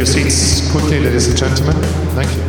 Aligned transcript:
your 0.00 0.06
seats 0.06 0.70
quickly, 0.70 0.98
ladies 0.98 1.28
and 1.28 1.36
gentlemen. 1.36 1.76
Thank 2.14 2.30
you. 2.34 2.42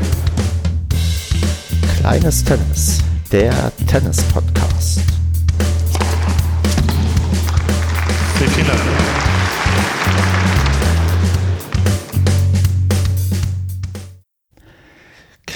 Kleines 1.99 2.46
Tennis, 2.46 2.99
der 3.29 3.73
Tennis-Podcast. 3.87 5.01
Vielen 8.37 8.67
Dank. 8.67 9.01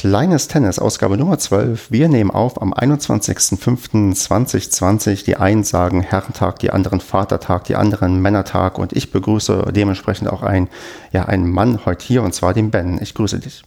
Kleines 0.07 0.47
Tennis, 0.47 0.77
Ausgabe 0.77 1.17
Nummer 1.17 1.39
12. 1.39 1.89
Wir 1.89 2.07
nehmen 2.09 2.29
auf 2.29 2.61
am 2.61 2.75
21.05.2020. 2.75 5.25
Die 5.25 5.35
einen 5.35 5.63
sagen 5.63 6.01
Herrentag, 6.01 6.59
die 6.59 6.69
anderen 6.69 7.01
Vatertag, 7.01 7.63
die 7.63 7.75
anderen 7.75 8.21
Männertag 8.21 8.77
und 8.77 8.93
ich 8.93 9.11
begrüße 9.11 9.71
dementsprechend 9.75 10.29
auch 10.29 10.43
einen, 10.43 10.69
ja, 11.11 11.25
einen 11.25 11.49
Mann 11.49 11.87
heute 11.87 12.05
hier 12.05 12.21
und 12.21 12.35
zwar 12.35 12.53
den 12.53 12.69
Ben. 12.69 12.99
Ich 13.01 13.15
grüße 13.15 13.39
dich. 13.39 13.63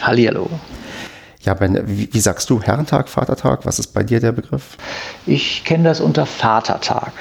Hallihallo. 0.00 0.48
Ja, 1.42 1.52
Ben, 1.52 1.78
wie, 1.84 2.08
wie 2.10 2.20
sagst 2.20 2.48
du 2.48 2.62
Herrentag, 2.62 3.10
Vatertag? 3.10 3.66
Was 3.66 3.78
ist 3.78 3.88
bei 3.88 4.02
dir 4.02 4.18
der 4.18 4.32
Begriff? 4.32 4.78
Ich 5.26 5.62
kenne 5.62 5.84
das 5.84 6.00
unter 6.00 6.24
Vatertag. 6.24 7.12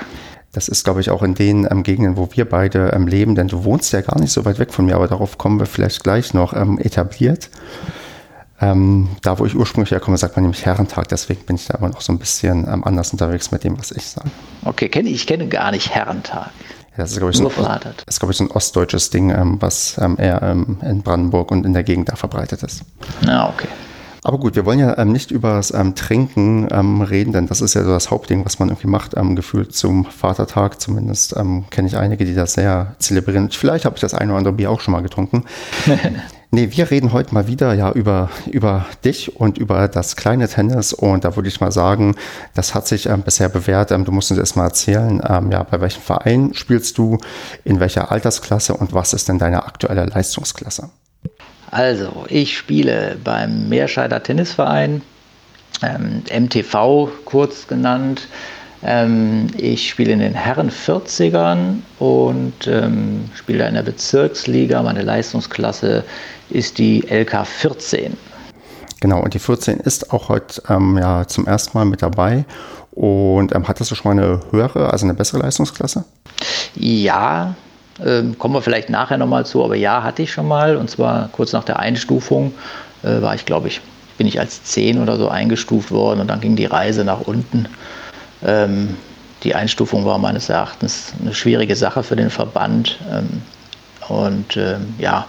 Das 0.53 0.69
ist, 0.69 0.85
glaube 0.85 1.01
ich, 1.01 1.09
auch 1.09 1.23
in 1.23 1.35
den 1.35 1.67
ähm, 1.69 1.83
Gegenden, 1.83 2.15
wo 2.15 2.29
wir 2.31 2.47
beide 2.47 2.93
ähm, 2.93 3.07
leben, 3.07 3.35
denn 3.35 3.49
du 3.49 3.65
wohnst 3.65 3.91
ja 3.91 3.99
gar 3.99 4.17
nicht 4.17 4.31
so 4.31 4.45
weit 4.45 4.59
weg 4.59 4.71
von 4.71 4.85
mir, 4.85 4.95
aber 4.95 5.09
darauf 5.09 5.37
kommen 5.37 5.59
wir 5.59 5.65
vielleicht 5.65 6.05
gleich 6.05 6.33
noch 6.33 6.53
ähm, 6.53 6.79
etabliert. 6.79 7.49
Ähm, 8.61 9.09
da, 9.23 9.39
wo 9.39 9.45
ich 9.45 9.55
ursprünglich 9.55 9.91
herkomme, 9.91 10.17
sagt 10.17 10.35
man 10.35 10.43
nämlich 10.43 10.65
Herrentag, 10.65 11.07
deswegen 11.07 11.41
bin 11.45 11.55
ich 11.55 11.65
da 11.65 11.75
aber 11.75 11.89
noch 11.89 12.01
so 12.01 12.13
ein 12.13 12.19
bisschen 12.19 12.67
ähm, 12.71 12.83
anders 12.83 13.11
unterwegs 13.11 13.51
mit 13.51 13.63
dem, 13.63 13.77
was 13.79 13.91
ich 13.91 14.05
sage. 14.05 14.29
Okay, 14.63 14.87
kenn, 14.87 15.07
ich 15.07 15.25
kenne 15.25 15.47
gar 15.47 15.71
nicht 15.71 15.89
Herrentag. 15.89 16.51
Ja, 16.91 16.97
das 16.97 17.11
ist, 17.11 17.17
glaube 17.17 17.31
ich, 17.31 17.37
so 17.37 17.47
ein, 17.47 17.79
ist, 18.05 18.19
glaube 18.19 18.31
ich, 18.33 18.37
so 18.37 18.43
ein 18.43 18.51
ostdeutsches 18.51 19.09
Ding, 19.09 19.31
ähm, 19.31 19.57
was 19.59 19.97
ähm, 19.99 20.17
eher 20.19 20.41
ähm, 20.43 20.77
in 20.81 21.01
Brandenburg 21.01 21.49
und 21.49 21.65
in 21.65 21.73
der 21.73 21.83
Gegend 21.83 22.09
da 22.09 22.15
verbreitet 22.15 22.61
ist. 22.61 22.83
Na, 23.21 23.49
okay. 23.49 23.67
Aber 24.23 24.37
gut, 24.37 24.55
wir 24.55 24.65
wollen 24.67 24.77
ja 24.77 24.95
ähm, 24.99 25.11
nicht 25.11 25.31
über 25.31 25.53
das 25.53 25.73
Trinken 25.95 26.67
reden, 27.01 27.33
denn 27.33 27.47
das 27.47 27.61
ist 27.61 27.73
ja 27.73 27.83
so 27.83 27.89
das 27.89 28.11
Hauptding, 28.11 28.45
was 28.45 28.59
man 28.59 28.69
irgendwie 28.69 28.87
macht, 28.87 29.15
gefühlt 29.35 29.73
zum 29.73 30.05
Vatertag. 30.05 30.79
Zumindest 30.79 31.33
kenne 31.71 31.87
ich 31.87 31.97
einige, 31.97 32.23
die 32.23 32.35
das 32.35 32.53
sehr 32.53 32.93
zelebrieren. 32.99 33.49
Vielleicht 33.49 33.85
habe 33.85 33.95
ich 33.95 34.01
das 34.01 34.13
eine 34.13 34.31
oder 34.31 34.37
andere 34.37 34.53
Bier 34.53 34.69
auch 34.69 34.79
schon 34.79 34.91
mal 34.91 35.01
getrunken. 35.01 35.45
nee, 36.51 36.69
wir 36.71 36.91
reden 36.91 37.13
heute 37.13 37.33
mal 37.33 37.47
wieder 37.47 37.73
ja 37.73 37.91
über, 37.91 38.29
über 38.49 38.85
dich 39.03 39.35
und 39.35 39.57
über 39.57 39.87
das 39.87 40.15
kleine 40.15 40.47
Tennis. 40.47 40.93
Und 40.93 41.25
da 41.25 41.35
würde 41.35 41.49
ich 41.49 41.59
mal 41.59 41.71
sagen, 41.71 42.15
das 42.53 42.75
hat 42.75 42.87
sich 42.87 43.07
ähm, 43.07 43.23
bisher 43.23 43.49
bewährt. 43.49 43.91
Ähm, 43.91 44.05
du 44.05 44.11
musst 44.11 44.31
uns 44.31 44.39
erst 44.39 44.55
mal 44.55 44.65
erzählen, 44.65 45.21
ähm, 45.27 45.51
ja, 45.51 45.63
bei 45.63 45.81
welchem 45.81 46.01
Verein 46.01 46.53
spielst 46.53 46.97
du, 46.97 47.17
in 47.63 47.79
welcher 47.79 48.11
Altersklasse 48.11 48.73
und 48.73 48.93
was 48.93 49.13
ist 49.13 49.27
denn 49.29 49.39
deine 49.39 49.65
aktuelle 49.65 50.05
Leistungsklasse? 50.05 50.89
Also, 51.71 52.25
ich 52.27 52.57
spiele 52.57 53.17
beim 53.23 53.69
Meerscheider 53.69 54.21
Tennisverein, 54.21 55.01
ähm, 55.81 56.23
MTV 56.29 57.09
kurz 57.23 57.67
genannt. 57.67 58.27
Ähm, 58.83 59.47
ich 59.57 59.89
spiele 59.89 60.11
in 60.13 60.19
den 60.19 60.33
Herren 60.33 60.71
40ern 60.71 61.77
und 61.99 62.67
ähm, 62.67 63.29
spiele 63.35 63.59
da 63.59 63.67
in 63.67 63.75
der 63.75 63.83
Bezirksliga. 63.83 64.81
Meine 64.81 65.03
Leistungsklasse 65.03 66.03
ist 66.49 66.77
die 66.77 67.01
LK 67.07 67.45
14. 67.45 68.17
Genau, 68.99 69.21
und 69.21 69.33
die 69.33 69.39
14 69.39 69.79
ist 69.79 70.11
auch 70.11 70.29
heute 70.29 70.61
ähm, 70.69 70.97
ja, 70.97 71.27
zum 71.27 71.47
ersten 71.47 71.77
Mal 71.77 71.85
mit 71.85 72.01
dabei. 72.01 72.45
Und 72.91 73.55
ähm, 73.55 73.67
hattest 73.67 73.91
du 73.91 73.95
schon 73.95 74.15
mal 74.15 74.23
eine 74.23 74.41
höhere, 74.51 74.91
also 74.91 75.05
eine 75.05 75.13
bessere 75.13 75.39
Leistungsklasse? 75.39 76.03
Ja, 76.75 77.55
ähm, 78.03 78.37
kommen 78.37 78.53
wir 78.53 78.61
vielleicht 78.61 78.89
nachher 78.89 79.17
nochmal 79.17 79.45
zu, 79.45 79.63
aber 79.63 79.75
ja, 79.75 80.03
hatte 80.03 80.23
ich 80.23 80.31
schon 80.31 80.47
mal. 80.47 80.75
Und 80.75 80.89
zwar 80.89 81.29
kurz 81.29 81.53
nach 81.53 81.63
der 81.63 81.79
Einstufung 81.79 82.53
äh, 83.03 83.21
war 83.21 83.35
ich, 83.35 83.45
glaube 83.45 83.67
ich, 83.67 83.81
bin 84.17 84.27
ich 84.27 84.39
als 84.39 84.63
10 84.63 85.01
oder 85.01 85.17
so 85.17 85.29
eingestuft 85.29 85.91
worden 85.91 86.19
und 86.19 86.27
dann 86.27 86.41
ging 86.41 86.55
die 86.55 86.65
Reise 86.65 87.03
nach 87.03 87.21
unten. 87.21 87.67
Ähm, 88.45 88.97
die 89.43 89.55
Einstufung 89.55 90.05
war 90.05 90.17
meines 90.17 90.49
Erachtens 90.49 91.13
eine 91.19 91.33
schwierige 91.33 91.75
Sache 91.75 92.03
für 92.03 92.15
den 92.15 92.29
Verband. 92.29 92.99
Ähm, 93.11 93.41
und 94.07 94.57
ähm, 94.57 94.93
ja, 94.97 95.27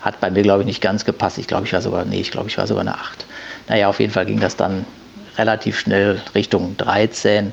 hat 0.00 0.20
bei 0.20 0.30
mir, 0.30 0.42
glaube 0.42 0.62
ich, 0.62 0.66
nicht 0.66 0.80
ganz 0.82 1.04
gepasst. 1.04 1.38
Ich 1.38 1.46
glaube, 1.46 1.66
ich 1.66 1.72
war 1.72 1.80
sogar, 1.80 2.04
nee, 2.04 2.20
ich 2.20 2.30
glaube, 2.30 2.48
ich 2.48 2.58
war 2.58 2.66
sogar 2.66 2.82
eine 2.82 2.94
8. 2.94 3.26
Naja, 3.68 3.88
auf 3.88 4.00
jeden 4.00 4.12
Fall 4.12 4.26
ging 4.26 4.40
das 4.40 4.56
dann 4.56 4.84
relativ 5.38 5.78
schnell 5.78 6.20
Richtung 6.34 6.76
13. 6.76 7.52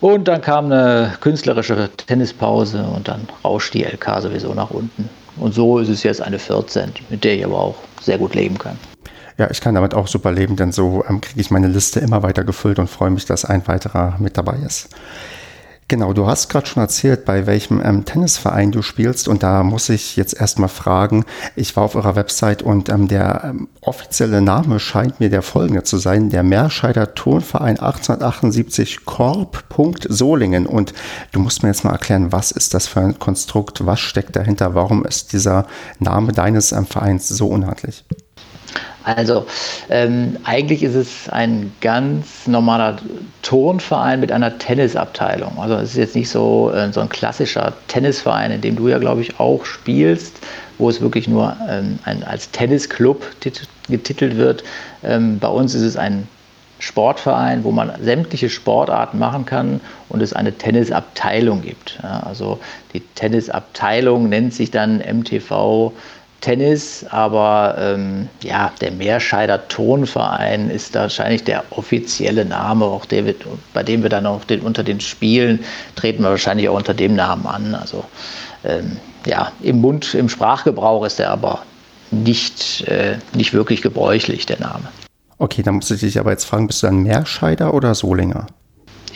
Und 0.00 0.28
dann 0.28 0.42
kam 0.42 0.66
eine 0.66 1.14
künstlerische 1.20 1.88
Tennispause 1.96 2.82
und 2.82 3.08
dann 3.08 3.28
rauscht 3.44 3.74
die 3.74 3.84
LK 3.84 4.20
sowieso 4.20 4.52
nach 4.54 4.70
unten. 4.70 5.08
Und 5.36 5.54
so 5.54 5.78
ist 5.78 5.88
es 5.88 6.02
jetzt 6.02 6.20
eine 6.20 6.38
14, 6.38 6.92
mit 7.08 7.24
der 7.24 7.36
ich 7.36 7.44
aber 7.44 7.58
auch 7.58 7.76
sehr 8.00 8.18
gut 8.18 8.34
leben 8.34 8.58
kann. 8.58 8.78
Ja, 9.38 9.50
ich 9.50 9.60
kann 9.60 9.74
damit 9.74 9.94
auch 9.94 10.06
super 10.06 10.32
leben, 10.32 10.56
denn 10.56 10.72
so 10.72 11.04
ähm, 11.08 11.20
kriege 11.20 11.40
ich 11.40 11.50
meine 11.50 11.68
Liste 11.68 12.00
immer 12.00 12.22
weiter 12.22 12.44
gefüllt 12.44 12.78
und 12.78 12.88
freue 12.88 13.10
mich, 13.10 13.26
dass 13.26 13.44
ein 13.44 13.66
weiterer 13.68 14.16
mit 14.18 14.38
dabei 14.38 14.56
ist. 14.64 14.88
Genau, 15.88 16.12
du 16.12 16.26
hast 16.26 16.48
gerade 16.48 16.66
schon 16.66 16.82
erzählt, 16.82 17.24
bei 17.24 17.46
welchem 17.46 17.80
ähm, 17.80 18.04
Tennisverein 18.04 18.72
du 18.72 18.82
spielst 18.82 19.28
und 19.28 19.44
da 19.44 19.62
muss 19.62 19.88
ich 19.88 20.16
jetzt 20.16 20.34
erstmal 20.34 20.68
fragen, 20.68 21.24
ich 21.54 21.76
war 21.76 21.84
auf 21.84 21.94
eurer 21.94 22.16
Website 22.16 22.60
und 22.60 22.88
ähm, 22.88 23.06
der 23.06 23.42
ähm, 23.44 23.68
offizielle 23.82 24.42
Name 24.42 24.80
scheint 24.80 25.20
mir 25.20 25.30
der 25.30 25.42
folgende 25.42 25.84
zu 25.84 25.98
sein, 25.98 26.28
der 26.28 26.42
Meerscheider 26.42 27.14
Turnverein 27.14 27.78
1878 27.78 29.04
Korb.Solingen 29.04 30.66
und 30.66 30.92
du 31.30 31.38
musst 31.38 31.62
mir 31.62 31.68
jetzt 31.68 31.84
mal 31.84 31.92
erklären, 31.92 32.32
was 32.32 32.50
ist 32.50 32.74
das 32.74 32.88
für 32.88 33.02
ein 33.02 33.20
Konstrukt, 33.20 33.86
was 33.86 34.00
steckt 34.00 34.34
dahinter, 34.34 34.74
warum 34.74 35.04
ist 35.04 35.32
dieser 35.32 35.68
Name 36.00 36.32
deines 36.32 36.72
ähm, 36.72 36.86
Vereins 36.86 37.28
so 37.28 37.46
unhandlich? 37.46 38.04
Also 39.04 39.46
ähm, 39.88 40.36
eigentlich 40.42 40.82
ist 40.82 40.96
es 40.96 41.28
ein 41.28 41.72
ganz 41.80 42.48
normaler 42.48 42.96
Turnverein 43.42 44.18
mit 44.18 44.32
einer 44.32 44.58
Tennisabteilung. 44.58 45.58
Also 45.58 45.76
es 45.76 45.90
ist 45.90 45.96
jetzt 45.96 46.16
nicht 46.16 46.28
so, 46.28 46.72
äh, 46.72 46.92
so 46.92 47.00
ein 47.00 47.08
klassischer 47.08 47.72
Tennisverein, 47.86 48.50
in 48.50 48.60
dem 48.60 48.74
du 48.74 48.88
ja, 48.88 48.98
glaube 48.98 49.20
ich, 49.20 49.38
auch 49.38 49.64
spielst, 49.64 50.40
wo 50.78 50.90
es 50.90 51.00
wirklich 51.00 51.28
nur 51.28 51.56
ähm, 51.68 52.00
ein, 52.04 52.24
als 52.24 52.50
Tennisclub 52.50 53.24
tit 53.40 53.68
getitelt 53.88 54.36
wird. 54.36 54.64
Ähm, 55.04 55.38
bei 55.38 55.48
uns 55.48 55.74
ist 55.74 55.82
es 55.82 55.96
ein 55.96 56.26
Sportverein, 56.78 57.64
wo 57.64 57.70
man 57.70 57.92
sämtliche 58.02 58.50
Sportarten 58.50 59.18
machen 59.18 59.46
kann 59.46 59.80
und 60.08 60.20
es 60.20 60.32
eine 60.32 60.52
Tennisabteilung 60.52 61.62
gibt. 61.62 61.98
Ja, 62.02 62.20
also 62.20 62.58
die 62.92 63.00
Tennisabteilung 63.14 64.28
nennt 64.28 64.52
sich 64.52 64.70
dann 64.70 64.98
MTV 64.98 65.92
Tennis, 66.40 67.04
aber 67.10 67.76
ähm, 67.78 68.28
ja, 68.42 68.72
der 68.80 68.92
Meerscheider 68.92 69.66
Turnverein 69.68 70.70
ist 70.70 70.94
wahrscheinlich 70.94 71.44
der 71.44 71.64
offizielle 71.70 72.44
Name, 72.44 72.84
auch 72.84 73.04
der 73.06 73.24
wird, 73.24 73.44
bei 73.72 73.82
dem 73.82 74.02
wir 74.02 74.10
dann 74.10 74.26
auch 74.26 74.44
den, 74.44 74.60
unter 74.60 74.84
den 74.84 75.00
Spielen 75.00 75.64
treten 75.96 76.22
wir 76.22 76.30
wahrscheinlich 76.30 76.68
auch 76.68 76.76
unter 76.76 76.94
dem 76.94 77.14
Namen 77.14 77.46
an. 77.46 77.74
Also 77.74 78.04
ähm, 78.64 78.98
ja, 79.26 79.50
im 79.62 79.80
Mund, 79.80 80.14
im 80.14 80.28
Sprachgebrauch 80.28 81.04
ist 81.04 81.18
er 81.20 81.30
aber 81.30 81.62
nicht, 82.10 82.86
äh, 82.86 83.18
nicht 83.34 83.52
wirklich 83.52 83.82
gebräuchlich, 83.82 84.46
der 84.46 84.60
Name. 84.60 84.84
Okay, 85.38 85.62
dann 85.62 85.76
muss 85.76 85.90
ich 85.90 86.00
dich 86.00 86.18
aber 86.18 86.30
jetzt 86.30 86.44
fragen, 86.44 86.66
bist 86.66 86.82
du 86.82 86.86
ein 86.86 87.02
Meerscheider 87.02 87.74
oder 87.74 87.94
Solinger? 87.94 88.46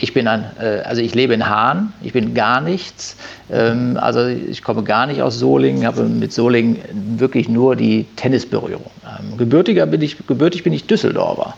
Ich 0.01 0.15
bin 0.15 0.27
ein, 0.27 0.45
äh, 0.59 0.81
also 0.83 0.99
ich 0.99 1.13
lebe 1.13 1.33
in 1.35 1.47
Hahn, 1.47 1.93
ich 2.01 2.11
bin 2.11 2.33
gar 2.33 2.59
nichts. 2.59 3.15
Ähm, 3.51 3.97
also 4.01 4.25
ich 4.25 4.63
komme 4.63 4.83
gar 4.83 5.05
nicht 5.05 5.21
aus 5.21 5.37
Solingen, 5.37 5.85
habe 5.85 6.03
mit 6.03 6.33
Solingen 6.33 6.79
wirklich 7.19 7.47
nur 7.47 7.75
die 7.75 8.07
Tennisberührung. 8.15 8.89
Ähm, 9.05 9.37
gebürtiger 9.37 9.85
bin 9.85 10.01
ich, 10.01 10.17
gebürtig 10.25 10.63
bin 10.63 10.73
ich 10.73 10.87
Düsseldorfer. 10.87 11.53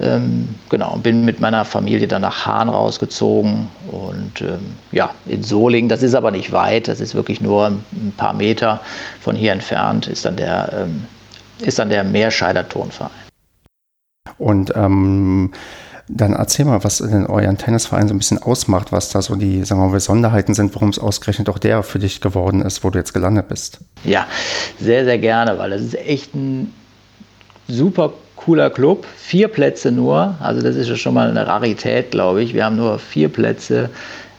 Ähm, 0.00 0.48
genau, 0.70 0.94
und 0.94 1.02
bin 1.02 1.26
mit 1.26 1.38
meiner 1.40 1.66
Familie 1.66 2.08
dann 2.08 2.22
nach 2.22 2.46
Hahn 2.46 2.70
rausgezogen 2.70 3.68
und 3.92 4.44
ja, 4.90 5.10
in 5.26 5.44
Solingen, 5.44 5.88
das 5.88 6.02
ist 6.02 6.14
aber 6.14 6.32
nicht 6.32 6.50
weit, 6.50 6.88
das 6.88 6.98
ist 6.98 7.14
wirklich 7.14 7.40
nur 7.40 7.66
ein 7.66 8.12
paar 8.16 8.32
Meter 8.32 8.80
von 9.20 9.36
hier 9.36 9.52
entfernt, 9.52 10.08
ist 10.08 10.24
dann 10.24 10.34
der, 10.34 10.88
ist 11.60 11.78
dann 11.78 11.90
der 11.90 12.02
Meerscheider 12.02 12.68
Turnverein. 12.68 13.10
Und 14.38 14.72
ähm, 14.74 15.52
dann 16.08 16.34
erzähl 16.34 16.66
mal, 16.66 16.84
was 16.84 16.98
denn 16.98 17.26
euren 17.26 17.56
Tennisverein 17.56 18.08
so 18.08 18.14
ein 18.14 18.18
bisschen 18.18 18.42
ausmacht, 18.42 18.92
was 18.92 19.08
da 19.08 19.22
so 19.22 19.36
die, 19.36 19.64
sagen 19.64 19.80
wir 19.80 19.86
mal, 19.86 19.92
Besonderheiten 19.92 20.54
sind, 20.54 20.74
warum 20.74 20.90
es 20.90 20.98
ausgerechnet 20.98 21.48
auch 21.48 21.58
der 21.58 21.82
für 21.82 21.98
dich 21.98 22.20
geworden 22.20 22.60
ist, 22.60 22.84
wo 22.84 22.90
du 22.90 22.98
jetzt 22.98 23.14
gelandet 23.14 23.48
bist. 23.48 23.78
Ja, 24.04 24.26
sehr, 24.78 25.04
sehr 25.04 25.18
gerne, 25.18 25.58
weil 25.58 25.70
das 25.70 25.80
ist 25.80 25.94
echt 25.94 26.34
ein 26.34 26.72
super 27.68 28.12
cooler 28.36 28.68
Club. 28.68 29.06
Vier 29.16 29.48
Plätze 29.48 29.90
nur, 29.90 30.34
also 30.40 30.60
das 30.60 30.76
ist 30.76 30.88
ja 30.88 30.96
schon 30.96 31.14
mal 31.14 31.30
eine 31.30 31.46
Rarität, 31.46 32.10
glaube 32.10 32.42
ich. 32.42 32.52
Wir 32.52 32.66
haben 32.66 32.76
nur 32.76 32.98
vier 32.98 33.30
Plätze, 33.30 33.88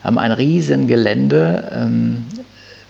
haben 0.04 0.20
ein 0.20 0.32
riesen 0.32 0.88
Gelände, 0.88 1.72
ähm, 1.74 2.26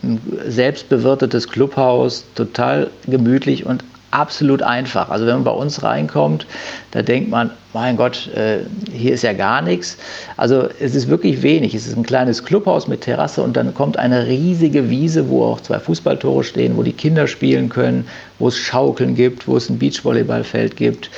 ein 0.04 0.20
selbstbewirtetes 0.48 1.48
Clubhaus, 1.48 2.26
total 2.36 2.90
gemütlich 3.08 3.66
und 3.66 3.86
absolut 4.16 4.64
einfach. 4.64 5.10
Also 5.10 5.26
wenn 5.26 5.36
man 5.36 5.44
bei 5.44 5.52
uns 5.52 5.84
reinkommt, 5.84 6.48
da 6.92 7.02
denkt 7.02 7.30
man, 7.30 7.52
mein 7.74 7.98
Gott, 7.98 8.28
äh, 8.34 8.60
hier 8.92 9.14
ist 9.14 9.24
ja 9.24 9.34
gar 9.34 9.62
nichts. 9.62 9.98
Also 10.38 10.70
es 10.80 10.96
ist 10.96 11.10
wirklich 11.10 11.42
wenig. 11.42 11.76
Es 11.76 11.86
ist 11.86 11.98
ein 11.98 12.04
kleines 12.04 12.44
Clubhaus 12.44 12.88
mit 12.88 13.02
Terrasse 13.02 13.44
und 13.44 13.58
dann 13.58 13.74
kommt 13.74 13.98
eine 13.98 14.26
riesige 14.26 14.90
Wiese, 14.90 15.28
wo 15.30 15.44
auch 15.44 15.60
zwei 15.60 15.80
Fußballtore 15.80 16.46
stehen, 16.46 16.78
wo 16.78 16.84
die 16.84 16.94
Kinder 16.94 17.28
spielen 17.28 17.68
können, 17.68 18.08
wo 18.40 18.48
es 18.48 18.58
Schaukeln 18.58 19.16
gibt, 19.16 19.48
wo 19.48 19.58
es 19.58 19.70
ein 19.70 19.78
Beachvolleyballfeld 19.78 20.78
gibt. 20.78 21.10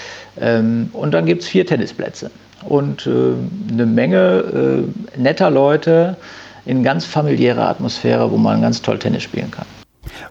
Ähm, 0.42 0.90
und 0.94 1.14
dann 1.14 1.28
gibt 1.28 1.44
es 1.44 1.48
vier 1.48 1.68
Tennisplätze 1.68 2.32
und 2.68 3.06
äh, 3.06 3.12
eine 3.72 3.86
Menge 3.86 4.88
äh, 5.16 5.20
netter 5.20 5.52
Leute 5.52 6.16
in 6.66 6.84
ganz 6.84 7.06
familiärer 7.06 7.70
Atmosphäre, 7.70 8.32
wo 8.32 8.38
man 8.38 8.62
ganz 8.62 8.82
toll 8.82 8.98
Tennis 8.98 9.24
spielen 9.24 9.52
kann. 9.52 9.66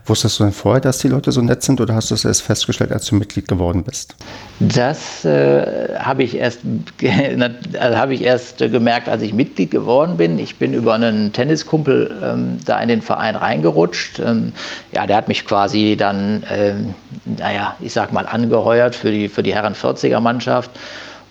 Wusstest 0.05 0.39
du 0.39 0.45
denn 0.45 0.53
vorher, 0.53 0.81
dass 0.81 0.99
die 0.99 1.09
Leute 1.09 1.33
so 1.33 1.41
nett 1.41 1.63
sind 1.63 1.81
oder 1.81 1.95
hast 1.95 2.11
du 2.11 2.15
es 2.15 2.25
erst 2.25 2.43
festgestellt, 2.43 2.93
als 2.93 3.07
du 3.07 3.15
Mitglied 3.15 3.49
geworden 3.49 3.85
bist? 3.85 4.15
Das 4.61 5.25
äh, 5.25 5.99
habe 5.99 6.23
ich, 6.23 6.37
erst, 6.37 6.61
also 7.79 7.99
hab 7.99 8.11
ich 8.11 8.23
erst 8.23 8.59
gemerkt, 8.59 9.09
als 9.09 9.23
ich 9.23 9.33
Mitglied 9.33 9.71
geworden 9.71 10.17
bin. 10.17 10.39
Ich 10.39 10.57
bin 10.57 10.73
über 10.73 10.95
einen 10.95 11.33
Tenniskumpel 11.33 12.15
ähm, 12.23 12.59
da 12.65 12.81
in 12.81 12.89
den 12.89 13.03
Verein 13.03 13.37
reingerutscht. 13.37 14.19
Ähm, 14.19 14.53
ja, 14.93 15.07
der 15.07 15.17
hat 15.17 15.29
mich 15.29 15.45
quasi 15.47 15.97
dann, 15.99 16.45
ähm, 16.51 16.95
naja, 17.25 17.77
ich 17.81 17.93
sag 17.93 18.13
mal, 18.13 18.27
angeheuert 18.27 18.95
für 18.95 19.11
die, 19.11 19.29
für 19.29 19.43
die 19.43 19.55
Herren 19.55 19.75
40er 19.75 20.21
Mannschaft 20.21 20.71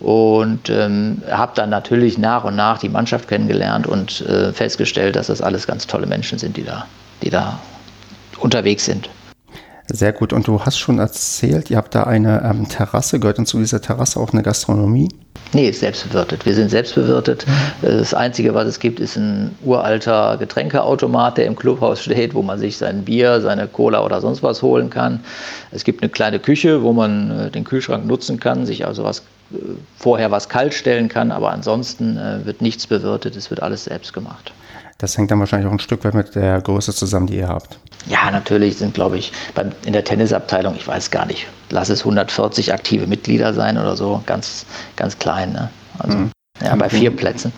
und 0.00 0.68
ähm, 0.68 1.22
habe 1.30 1.52
dann 1.54 1.70
natürlich 1.70 2.18
nach 2.18 2.44
und 2.44 2.56
nach 2.56 2.78
die 2.78 2.88
Mannschaft 2.88 3.28
kennengelernt 3.28 3.86
und 3.86 4.20
äh, 4.22 4.52
festgestellt, 4.52 5.16
dass 5.16 5.28
das 5.28 5.40
alles 5.40 5.66
ganz 5.66 5.86
tolle 5.86 6.06
Menschen 6.06 6.38
sind, 6.38 6.56
die 6.56 6.64
da, 6.64 6.86
die 7.22 7.30
da 7.30 7.58
unterwegs 8.38 8.84
sind. 8.84 9.08
Sehr 9.88 10.12
gut. 10.12 10.32
Und 10.32 10.48
du 10.48 10.60
hast 10.60 10.78
schon 10.78 10.98
erzählt, 10.98 11.70
ihr 11.70 11.76
habt 11.76 11.94
da 11.94 12.04
eine 12.04 12.42
ähm, 12.44 12.68
Terrasse. 12.68 13.20
Gehört 13.20 13.38
denn 13.38 13.46
zu 13.46 13.58
dieser 13.58 13.80
Terrasse 13.80 14.18
auch 14.18 14.32
eine 14.32 14.42
Gastronomie? 14.42 15.08
Nee, 15.52 15.68
ist 15.68 15.80
selbstbewirtet. 15.80 16.44
Wir 16.44 16.54
sind 16.54 16.70
selbstbewirtet. 16.70 17.46
Das 17.82 18.12
Einzige, 18.12 18.52
was 18.52 18.66
es 18.66 18.80
gibt, 18.80 18.98
ist 18.98 19.16
ein 19.16 19.54
uralter 19.64 20.38
Getränkeautomat, 20.38 21.38
der 21.38 21.46
im 21.46 21.54
Clubhaus 21.54 22.02
steht, 22.02 22.34
wo 22.34 22.42
man 22.42 22.58
sich 22.58 22.76
sein 22.76 23.04
Bier, 23.04 23.40
seine 23.40 23.68
Cola 23.68 24.04
oder 24.04 24.20
sonst 24.20 24.42
was 24.42 24.60
holen 24.62 24.90
kann. 24.90 25.20
Es 25.70 25.84
gibt 25.84 26.02
eine 26.02 26.10
kleine 26.10 26.40
Küche, 26.40 26.82
wo 26.82 26.92
man 26.92 27.30
äh, 27.30 27.50
den 27.50 27.62
Kühlschrank 27.62 28.06
nutzen 28.06 28.40
kann, 28.40 28.66
sich 28.66 28.86
also 28.86 29.04
was 29.04 29.20
äh, 29.52 29.58
vorher 29.96 30.32
was 30.32 30.48
kalt 30.48 30.74
stellen 30.74 31.08
kann, 31.08 31.30
aber 31.30 31.52
ansonsten 31.52 32.16
äh, 32.16 32.44
wird 32.44 32.60
nichts 32.60 32.88
bewirtet, 32.88 33.36
es 33.36 33.50
wird 33.50 33.62
alles 33.62 33.84
selbst 33.84 34.12
gemacht. 34.12 34.52
Das 34.98 35.18
hängt 35.18 35.30
dann 35.30 35.40
wahrscheinlich 35.40 35.68
auch 35.68 35.72
ein 35.72 35.78
Stück 35.78 36.04
weit 36.04 36.14
mit 36.14 36.34
der 36.34 36.60
Größe 36.60 36.94
zusammen, 36.94 37.26
die 37.26 37.36
ihr 37.36 37.48
habt. 37.48 37.78
Ja, 38.06 38.30
natürlich 38.30 38.78
sind, 38.78 38.94
glaube 38.94 39.18
ich, 39.18 39.32
beim, 39.54 39.72
in 39.84 39.92
der 39.92 40.04
Tennisabteilung, 40.04 40.74
ich 40.76 40.86
weiß 40.86 41.10
gar 41.10 41.26
nicht, 41.26 41.46
lass 41.70 41.88
es 41.90 42.00
140 42.00 42.72
aktive 42.72 43.06
Mitglieder 43.06 43.52
sein 43.52 43.76
oder 43.76 43.96
so, 43.96 44.22
ganz, 44.26 44.64
ganz 44.96 45.18
klein. 45.18 45.52
Ne? 45.52 45.70
Also 45.98 46.16
mhm. 46.16 46.30
ja, 46.62 46.74
bei 46.76 46.88
vier 46.88 47.14
Plätzen. 47.14 47.52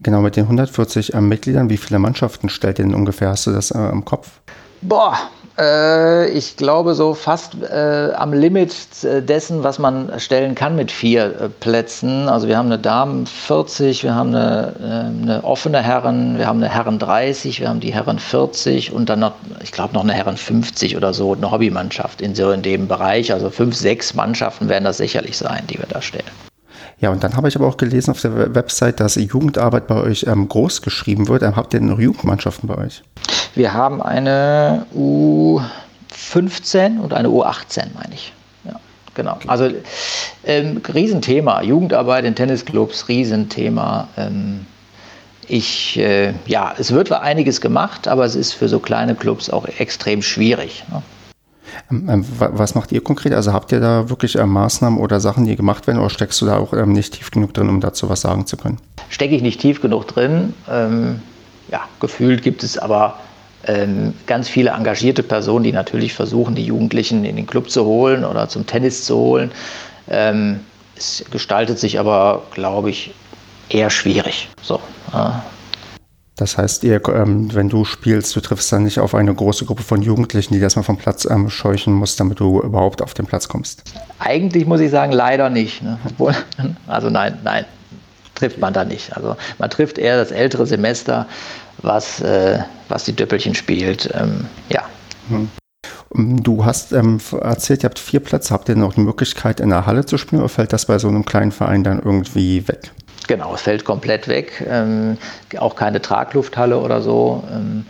Genau, 0.00 0.20
mit 0.20 0.36
den 0.36 0.44
140 0.44 1.14
äh, 1.14 1.20
Mitgliedern, 1.20 1.70
wie 1.70 1.76
viele 1.76 1.98
Mannschaften 1.98 2.48
stellt 2.48 2.78
ihr 2.78 2.84
denn 2.84 2.94
ungefähr? 2.94 3.30
Hast 3.30 3.46
du 3.46 3.50
das 3.50 3.70
äh, 3.72 3.78
im 3.90 4.04
Kopf? 4.04 4.40
Boah, 4.80 5.18
äh, 5.58 6.28
ich 6.30 6.56
glaube 6.56 6.94
so 6.94 7.14
fast 7.14 7.54
äh, 7.62 8.12
am 8.14 8.32
Limit 8.32 8.72
äh, 9.04 9.22
dessen, 9.22 9.64
was 9.64 9.78
man 9.78 10.18
stellen 10.18 10.54
kann 10.54 10.76
mit 10.76 10.90
vier 10.90 11.24
äh, 11.24 11.48
Plätzen. 11.48 12.28
Also 12.28 12.48
wir 12.48 12.56
haben 12.56 12.66
eine 12.66 12.78
Damen 12.78 13.26
40, 13.26 14.04
wir 14.04 14.14
haben 14.14 14.34
eine, 14.34 14.74
äh, 14.80 15.22
eine, 15.22 15.44
offene 15.44 15.82
Herren, 15.82 16.38
wir 16.38 16.46
haben 16.46 16.62
eine 16.62 16.72
Herren 16.72 16.98
30, 16.98 17.60
wir 17.60 17.68
haben 17.68 17.80
die 17.80 17.92
Herren 17.92 18.18
40 18.18 18.92
und 18.92 19.08
dann 19.08 19.20
noch, 19.20 19.32
ich 19.62 19.72
glaube 19.72 19.94
noch 19.94 20.04
eine 20.04 20.14
Herren 20.14 20.36
50 20.36 20.96
oder 20.96 21.12
so, 21.12 21.34
eine 21.34 21.50
Hobbymannschaft 21.50 22.20
in 22.20 22.34
so 22.34 22.50
in 22.50 22.62
dem 22.62 22.88
Bereich. 22.88 23.32
Also 23.32 23.50
fünf, 23.50 23.74
sechs 23.74 24.14
Mannschaften 24.14 24.68
werden 24.68 24.84
das 24.84 24.98
sicherlich 24.98 25.36
sein, 25.36 25.64
die 25.68 25.78
wir 25.78 25.86
da 25.88 26.00
stellen. 26.00 26.47
Ja, 27.00 27.10
und 27.10 27.22
dann 27.22 27.36
habe 27.36 27.48
ich 27.48 27.54
aber 27.54 27.66
auch 27.66 27.76
gelesen 27.76 28.10
auf 28.10 28.20
der 28.20 28.54
Website, 28.54 28.98
dass 28.98 29.14
Jugendarbeit 29.14 29.86
bei 29.86 29.96
euch 29.96 30.24
ähm, 30.26 30.48
groß 30.48 30.82
geschrieben 30.82 31.28
wird. 31.28 31.42
Ähm, 31.42 31.54
habt 31.54 31.72
ihr 31.72 31.80
noch 31.80 32.00
Jugendmannschaften 32.00 32.68
bei 32.68 32.76
euch? 32.76 33.02
Wir 33.54 33.72
haben 33.72 34.02
eine 34.02 34.86
U15 34.96 36.98
und 36.98 37.12
eine 37.12 37.28
U18, 37.28 37.86
meine 37.94 38.14
ich. 38.14 38.32
Ja, 38.64 38.80
genau. 39.14 39.34
Okay. 39.34 39.48
Also 39.48 39.70
ähm, 40.44 40.82
Riesenthema. 40.92 41.62
Jugendarbeit 41.62 42.24
in 42.24 42.34
Tennisclubs, 42.34 43.08
Riesenthema. 43.08 44.08
Ähm, 44.16 44.66
ich, 45.46 45.98
äh, 45.98 46.34
ja, 46.46 46.74
es 46.78 46.90
wird 46.90 47.12
einiges 47.12 47.60
gemacht, 47.60 48.08
aber 48.08 48.24
es 48.24 48.34
ist 48.34 48.54
für 48.54 48.68
so 48.68 48.80
kleine 48.80 49.14
Clubs 49.14 49.48
auch 49.48 49.66
extrem 49.78 50.20
schwierig. 50.20 50.84
Ne? 50.90 51.02
Ähm, 51.90 52.08
ähm, 52.08 52.24
was 52.38 52.74
macht 52.74 52.92
ihr 52.92 53.02
konkret? 53.02 53.32
Also 53.32 53.52
habt 53.52 53.72
ihr 53.72 53.80
da 53.80 54.08
wirklich 54.08 54.36
ähm, 54.36 54.50
Maßnahmen 54.50 54.98
oder 54.98 55.20
Sachen, 55.20 55.44
die 55.44 55.56
gemacht 55.56 55.86
werden, 55.86 55.98
oder 55.98 56.10
steckst 56.10 56.40
du 56.40 56.46
da 56.46 56.58
auch 56.58 56.72
nicht 56.72 57.14
tief 57.14 57.30
genug 57.30 57.54
drin, 57.54 57.68
um 57.68 57.80
dazu 57.80 58.08
was 58.08 58.20
sagen 58.20 58.46
zu 58.46 58.56
können? 58.56 58.78
Stecke 59.08 59.34
ich 59.34 59.42
nicht 59.42 59.60
tief 59.60 59.80
genug 59.80 60.06
drin. 60.06 60.54
ja, 60.66 61.80
gefühlt 62.00 62.42
gibt 62.42 62.62
es 62.62 62.78
aber 62.78 63.18
ganz 64.26 64.48
viele 64.48 64.70
engagierte 64.70 65.22
Personen, 65.22 65.64
die 65.64 65.72
natürlich 65.72 66.14
versuchen, 66.14 66.54
die 66.54 66.64
Jugendlichen 66.64 67.24
in 67.24 67.36
den 67.36 67.46
Club 67.46 67.70
zu 67.70 67.84
holen 67.84 68.24
oder 68.24 68.48
zum 68.48 68.66
Tennis 68.66 69.04
zu 69.04 69.16
holen. 69.16 69.50
es 70.06 71.24
gestaltet 71.30 71.78
sich 71.78 71.98
aber, 71.98 72.42
glaube 72.52 72.90
ich, 72.90 73.12
eher 73.68 73.90
schwierig. 73.90 74.48
So, 74.62 74.80
das 76.38 76.56
heißt, 76.56 76.84
ihr, 76.84 77.00
ähm, 77.08 77.52
wenn 77.52 77.68
du 77.68 77.84
spielst, 77.84 78.34
du 78.36 78.40
triffst 78.40 78.72
dann 78.72 78.84
nicht 78.84 79.00
auf 79.00 79.14
eine 79.16 79.34
große 79.34 79.64
Gruppe 79.64 79.82
von 79.82 80.02
Jugendlichen, 80.02 80.54
die 80.54 80.60
erstmal 80.60 80.84
vom 80.84 80.96
Platz 80.96 81.26
ähm, 81.28 81.50
scheuchen 81.50 81.92
muss, 81.92 82.14
damit 82.14 82.38
du 82.38 82.60
überhaupt 82.60 83.02
auf 83.02 83.12
den 83.12 83.26
Platz 83.26 83.48
kommst. 83.48 83.82
Eigentlich 84.20 84.64
muss 84.64 84.78
ich 84.78 84.92
sagen, 84.92 85.10
leider 85.10 85.50
nicht. 85.50 85.82
Ne? 85.82 85.98
Obwohl, 86.04 86.34
also 86.86 87.10
nein, 87.10 87.38
nein, 87.42 87.64
trifft 88.36 88.58
man 88.58 88.72
da 88.72 88.84
nicht. 88.84 89.16
Also 89.16 89.36
man 89.58 89.68
trifft 89.68 89.98
eher 89.98 90.16
das 90.16 90.30
ältere 90.30 90.64
Semester, 90.64 91.26
was, 91.78 92.20
äh, 92.20 92.60
was 92.88 93.02
die 93.02 93.14
Döppelchen 93.14 93.56
spielt. 93.56 94.08
Ähm, 94.14 94.46
ja. 94.68 94.82
Hm. 95.28 95.50
Du 96.14 96.64
hast 96.64 96.92
ähm, 96.92 97.18
erzählt, 97.40 97.82
ihr 97.82 97.88
habt 97.88 97.98
vier 97.98 98.20
Plätze. 98.20 98.54
Habt 98.54 98.68
ihr 98.68 98.76
noch 98.76 98.94
die 98.94 99.00
Möglichkeit, 99.00 99.58
in 99.58 99.70
der 99.70 99.86
Halle 99.86 100.06
zu 100.06 100.18
spielen 100.18 100.40
oder 100.40 100.48
fällt 100.48 100.72
das 100.72 100.86
bei 100.86 100.98
so 100.98 101.08
einem 101.08 101.24
kleinen 101.24 101.52
Verein 101.52 101.82
dann 101.82 102.00
irgendwie 102.00 102.66
weg? 102.68 102.92
Genau, 103.28 103.54
es 103.54 103.60
fällt 103.60 103.84
komplett 103.84 104.26
weg. 104.26 104.66
Ähm, 104.68 105.18
auch 105.58 105.76
keine 105.76 106.00
Traglufthalle 106.00 106.78
oder 106.78 107.02
so. 107.02 107.44
Ähm, 107.52 107.84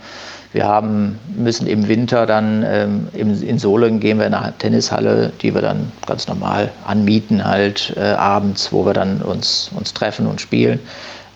wir 0.51 0.67
haben, 0.67 1.17
müssen 1.35 1.65
im 1.65 1.87
Winter 1.87 2.25
dann 2.25 2.65
ähm, 2.67 3.07
in, 3.13 3.41
in 3.41 3.57
Solingen 3.57 3.99
gehen 3.99 4.19
wir 4.19 4.27
in 4.27 4.33
eine 4.33 4.53
Tennishalle, 4.57 5.31
die 5.41 5.53
wir 5.53 5.61
dann 5.61 5.91
ganz 6.07 6.27
normal 6.27 6.71
anmieten, 6.85 7.45
halt 7.45 7.93
äh, 7.95 8.01
abends, 8.01 8.73
wo 8.73 8.85
wir 8.85 8.93
dann 8.93 9.21
uns, 9.21 9.71
uns 9.75 9.93
treffen 9.93 10.27
und 10.27 10.41
spielen. 10.41 10.79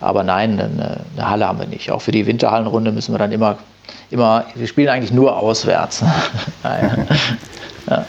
Aber 0.00 0.22
nein, 0.22 0.60
eine, 0.60 1.00
eine 1.16 1.30
Halle 1.30 1.48
haben 1.48 1.60
wir 1.60 1.66
nicht. 1.66 1.90
Auch 1.90 2.02
für 2.02 2.12
die 2.12 2.26
Winterhallenrunde 2.26 2.92
müssen 2.92 3.14
wir 3.14 3.18
dann 3.18 3.32
immer, 3.32 3.56
immer 4.10 4.44
wir 4.54 4.66
spielen 4.66 4.88
eigentlich 4.88 5.12
nur 5.12 5.34
auswärts. 5.34 6.04
ja. 7.88 8.04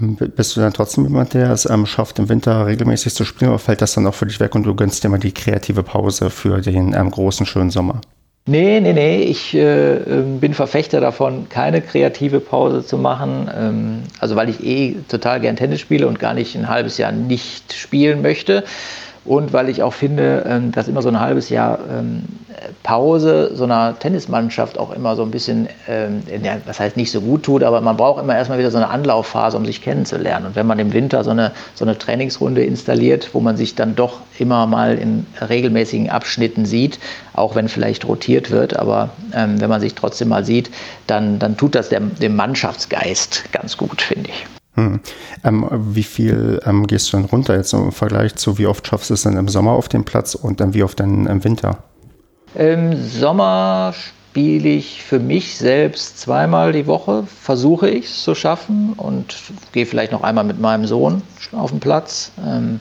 Bist 0.00 0.56
du 0.56 0.60
dann 0.60 0.72
trotzdem 0.72 1.04
jemand, 1.04 1.34
der 1.34 1.50
es 1.50 1.68
ähm, 1.68 1.86
schafft, 1.86 2.18
im 2.18 2.28
Winter 2.28 2.66
regelmäßig 2.66 3.14
zu 3.14 3.24
spielen, 3.24 3.50
oder 3.50 3.58
fällt 3.58 3.82
das 3.82 3.94
dann 3.94 4.06
auch 4.06 4.14
für 4.14 4.26
dich 4.26 4.40
weg 4.40 4.54
und 4.54 4.64
du 4.64 4.74
gönnst 4.74 5.02
dir 5.02 5.08
mal 5.08 5.18
die 5.18 5.32
kreative 5.32 5.82
Pause 5.82 6.30
für 6.30 6.60
den 6.60 6.94
ähm, 6.94 7.10
großen, 7.10 7.46
schönen 7.46 7.70
Sommer? 7.70 8.00
Nee, 8.46 8.80
nee, 8.80 8.94
nee. 8.94 9.22
Ich 9.22 9.54
äh, 9.54 9.96
ähm, 9.96 10.40
bin 10.40 10.54
Verfechter 10.54 11.00
davon, 11.00 11.48
keine 11.50 11.82
kreative 11.82 12.40
Pause 12.40 12.84
zu 12.84 12.96
machen. 12.96 13.50
Ähm, 13.54 14.02
also, 14.20 14.36
weil 14.36 14.48
ich 14.48 14.64
eh 14.64 14.96
total 15.08 15.40
gern 15.40 15.56
Tennis 15.56 15.80
spiele 15.80 16.08
und 16.08 16.18
gar 16.18 16.32
nicht 16.32 16.56
ein 16.56 16.68
halbes 16.68 16.96
Jahr 16.96 17.12
nicht 17.12 17.74
spielen 17.74 18.22
möchte 18.22 18.64
und 19.28 19.52
weil 19.52 19.68
ich 19.68 19.82
auch 19.82 19.92
finde, 19.92 20.44
ähm, 20.48 20.72
dass 20.72 20.88
immer 20.88 21.02
so 21.02 21.10
ein 21.10 21.20
halbes 21.20 21.50
Jahr 21.50 21.78
ähm, 21.90 22.22
Pause 22.82 23.50
so 23.54 23.64
einer 23.64 23.98
Tennismannschaft 23.98 24.78
auch 24.78 24.90
immer 24.90 25.16
so 25.16 25.22
ein 25.22 25.30
bisschen, 25.30 25.68
ähm, 25.86 26.22
was 26.64 26.80
heißt 26.80 26.96
nicht 26.96 27.12
so 27.12 27.20
gut 27.20 27.42
tut, 27.42 27.62
aber 27.62 27.82
man 27.82 27.98
braucht 27.98 28.22
immer 28.22 28.34
erstmal 28.34 28.58
wieder 28.58 28.70
so 28.70 28.78
eine 28.78 28.88
Anlaufphase, 28.88 29.56
um 29.58 29.66
sich 29.66 29.82
kennenzulernen. 29.82 30.46
Und 30.46 30.56
wenn 30.56 30.66
man 30.66 30.78
im 30.78 30.94
Winter 30.94 31.22
so 31.24 31.30
eine, 31.30 31.52
so 31.74 31.84
eine 31.84 31.98
Trainingsrunde 31.98 32.64
installiert, 32.64 33.30
wo 33.34 33.40
man 33.40 33.58
sich 33.58 33.74
dann 33.74 33.94
doch 33.94 34.20
immer 34.38 34.66
mal 34.66 34.96
in 34.96 35.26
regelmäßigen 35.46 36.08
Abschnitten 36.08 36.64
sieht, 36.64 36.98
auch 37.34 37.54
wenn 37.54 37.68
vielleicht 37.68 38.08
rotiert 38.08 38.50
wird, 38.50 38.76
aber 38.76 39.10
wenn 39.32 39.68
man 39.68 39.80
sich 39.80 39.94
trotzdem 39.94 40.28
mal 40.28 40.44
sieht, 40.44 40.70
dann, 41.06 41.38
dann 41.38 41.56
tut 41.56 41.74
das 41.74 41.90
dem, 41.90 42.14
dem 42.16 42.34
Mannschaftsgeist 42.34 43.52
ganz 43.52 43.76
gut, 43.76 44.00
finde 44.00 44.30
ich. 44.30 44.57
Hm. 44.78 45.00
Ähm, 45.42 45.66
wie 45.70 46.04
viel 46.04 46.60
ähm, 46.64 46.86
gehst 46.86 47.12
du 47.12 47.16
dann 47.16 47.26
runter 47.26 47.56
jetzt 47.56 47.72
im 47.72 47.90
Vergleich 47.90 48.36
zu, 48.36 48.58
wie 48.58 48.66
oft 48.66 48.86
schaffst 48.86 49.10
du 49.10 49.14
es 49.14 49.22
dann 49.22 49.36
im 49.36 49.48
Sommer 49.48 49.72
auf 49.72 49.88
dem 49.88 50.04
Platz 50.04 50.36
und 50.36 50.60
dann 50.60 50.72
wie 50.72 50.84
oft 50.84 51.00
dann 51.00 51.26
im 51.26 51.42
Winter? 51.42 51.78
Im 52.54 52.96
Sommer 53.08 53.92
spiele 53.92 54.68
ich 54.68 55.02
für 55.02 55.18
mich 55.18 55.56
selbst 55.56 56.20
zweimal 56.20 56.72
die 56.72 56.86
Woche, 56.86 57.24
versuche 57.26 57.90
ich 57.90 58.04
es 58.04 58.22
zu 58.22 58.36
schaffen 58.36 58.92
und 58.96 59.36
gehe 59.72 59.84
vielleicht 59.84 60.12
noch 60.12 60.22
einmal 60.22 60.44
mit 60.44 60.60
meinem 60.60 60.86
Sohn 60.86 61.22
auf 61.52 61.70
den 61.70 61.80
Platz. 61.80 62.30
Ähm, 62.46 62.78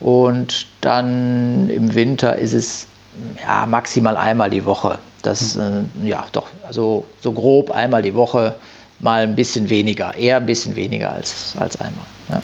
und 0.00 0.66
dann 0.80 1.70
im 1.70 1.94
Winter 1.94 2.36
ist 2.36 2.54
es 2.54 2.88
ja, 3.40 3.66
maximal 3.66 4.16
einmal 4.16 4.50
die 4.50 4.64
Woche. 4.64 4.98
Das, 5.22 5.54
hm. 5.54 5.90
äh, 6.02 6.08
ja, 6.08 6.26
doch, 6.32 6.48
also 6.66 7.04
so 7.20 7.30
grob 7.30 7.70
einmal 7.70 8.02
die 8.02 8.14
Woche 8.14 8.56
mal 9.00 9.22
ein 9.22 9.36
bisschen 9.36 9.68
weniger, 9.70 10.14
eher 10.14 10.38
ein 10.38 10.46
bisschen 10.46 10.76
weniger 10.76 11.12
als, 11.12 11.54
als 11.58 11.80
einmal. 11.80 12.06
Ja. 12.28 12.42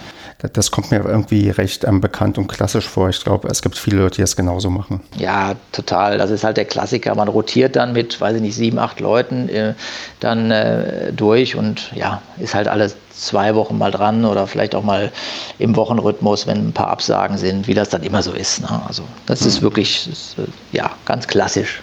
Das 0.53 0.73
kommt 0.73 0.91
mir 0.91 1.05
irgendwie 1.05 1.51
recht 1.51 1.85
ähm, 1.85 2.01
bekannt 2.01 2.37
und 2.37 2.49
klassisch 2.49 2.89
vor. 2.89 3.09
Ich 3.09 3.23
glaube, 3.23 3.49
es 3.49 3.63
gibt 3.63 3.79
viele 3.79 3.99
Leute, 3.99 4.17
die 4.17 4.21
das 4.23 4.35
genauso 4.35 4.71
machen. 4.71 5.01
Ja, 5.17 5.55
total. 5.71 6.19
Das 6.19 6.31
ist 6.31 6.43
halt 6.43 6.57
der 6.57 6.65
Klassiker. 6.65 7.15
Man 7.15 7.29
rotiert 7.29 7.77
dann 7.77 7.93
mit, 7.93 8.21
weiß 8.21 8.37
ich 8.37 8.43
nicht, 8.43 8.57
sieben, 8.57 8.79
acht 8.79 8.99
Leuten 8.99 9.49
äh, 9.49 9.75
dann 10.19 10.51
äh, 10.51 11.13
durch 11.13 11.55
und 11.55 11.93
ja, 11.95 12.21
ist 12.39 12.55
halt 12.55 12.67
alle 12.67 12.91
zwei 13.13 13.55
Wochen 13.55 13.79
mal 13.79 13.93
dran 13.93 14.25
oder 14.25 14.47
vielleicht 14.47 14.75
auch 14.75 14.83
mal 14.83 15.13
im 15.59 15.77
Wochenrhythmus, 15.77 16.47
wenn 16.47 16.69
ein 16.69 16.73
paar 16.73 16.89
Absagen 16.89 17.39
sind, 17.39 17.69
wie 17.69 17.75
das 17.75 17.91
dann 17.91 18.03
immer 18.03 18.23
so 18.23 18.33
ist. 18.33 18.63
Ne? 18.63 18.83
Also 18.89 19.05
das 19.27 19.43
ist 19.43 19.61
mhm. 19.61 19.67
wirklich, 19.67 20.09
ist, 20.11 20.37
äh, 20.39 20.77
ja, 20.77 20.91
ganz 21.05 21.29
klassisch. 21.29 21.83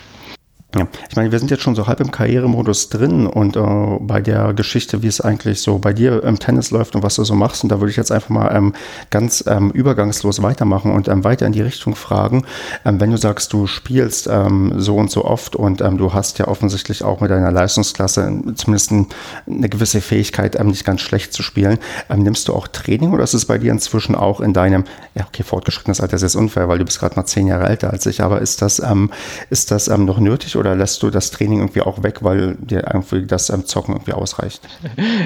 Ja, 0.75 0.87
ich 1.09 1.15
meine, 1.15 1.31
wir 1.31 1.39
sind 1.39 1.49
jetzt 1.49 1.63
schon 1.63 1.73
so 1.73 1.87
halb 1.87 1.99
im 1.99 2.11
Karrieremodus 2.11 2.89
drin 2.89 3.25
und 3.25 3.55
äh, 3.55 3.97
bei 4.01 4.21
der 4.21 4.53
Geschichte, 4.53 5.01
wie 5.01 5.07
es 5.07 5.19
eigentlich 5.19 5.61
so 5.61 5.79
bei 5.79 5.93
dir 5.93 6.23
im 6.23 6.37
Tennis 6.37 6.69
läuft 6.69 6.95
und 6.95 7.01
was 7.01 7.15
du 7.15 7.23
so 7.23 7.33
machst. 7.33 7.63
Und 7.63 7.71
da 7.71 7.79
würde 7.79 7.89
ich 7.89 7.97
jetzt 7.97 8.11
einfach 8.11 8.29
mal 8.29 8.55
ähm, 8.55 8.75
ganz 9.09 9.43
ähm, 9.47 9.71
übergangslos 9.71 10.43
weitermachen 10.43 10.91
und 10.91 11.07
ähm, 11.07 11.23
weiter 11.23 11.47
in 11.47 11.53
die 11.53 11.63
Richtung 11.63 11.95
fragen. 11.95 12.45
Ähm, 12.85 13.01
wenn 13.01 13.09
du 13.09 13.17
sagst, 13.17 13.51
du 13.51 13.65
spielst 13.65 14.27
ähm, 14.31 14.73
so 14.77 14.95
und 14.95 15.09
so 15.09 15.25
oft 15.25 15.55
und 15.55 15.81
ähm, 15.81 15.97
du 15.97 16.13
hast 16.13 16.37
ja 16.37 16.47
offensichtlich 16.47 17.03
auch 17.03 17.19
mit 17.19 17.31
deiner 17.31 17.51
Leistungsklasse 17.51 18.31
zumindest 18.53 18.91
ein, 18.91 19.07
eine 19.47 19.69
gewisse 19.69 20.01
Fähigkeit, 20.01 20.63
nicht 20.63 20.85
ganz 20.85 21.01
schlecht 21.01 21.33
zu 21.33 21.41
spielen, 21.41 21.79
nimmst 22.15 22.47
du 22.47 22.53
auch 22.53 22.67
Training 22.67 23.11
oder 23.11 23.23
ist 23.23 23.33
es 23.33 23.45
bei 23.45 23.57
dir 23.57 23.71
inzwischen 23.71 24.13
auch 24.13 24.39
in 24.39 24.53
deinem, 24.53 24.83
ja, 25.15 25.25
okay, 25.25 25.41
fortgeschrittenes 25.41 25.99
Alter 25.99 26.17
ist 26.17 26.21
jetzt 26.21 26.35
unfair, 26.35 26.67
weil 26.67 26.77
du 26.77 26.85
bist 26.85 26.99
gerade 26.99 27.15
mal 27.15 27.25
zehn 27.25 27.47
Jahre 27.47 27.67
älter 27.67 27.89
als 27.89 28.05
ich, 28.05 28.21
aber 28.21 28.39
ist 28.41 28.61
das, 28.61 28.79
ist 29.49 29.71
das 29.71 29.87
noch 29.87 30.19
nötig 30.19 30.57
oder 30.59 30.75
lässt 30.75 31.01
du 31.01 31.09
das 31.09 31.31
Training 31.31 31.59
irgendwie 31.59 31.81
auch 31.81 32.03
weg, 32.03 32.19
weil 32.21 32.55
dir 32.59 32.83
irgendwie 32.93 33.25
das 33.25 33.49
ähm, 33.49 33.65
Zocken 33.65 33.95
irgendwie 33.95 34.13
ausreicht? 34.13 34.61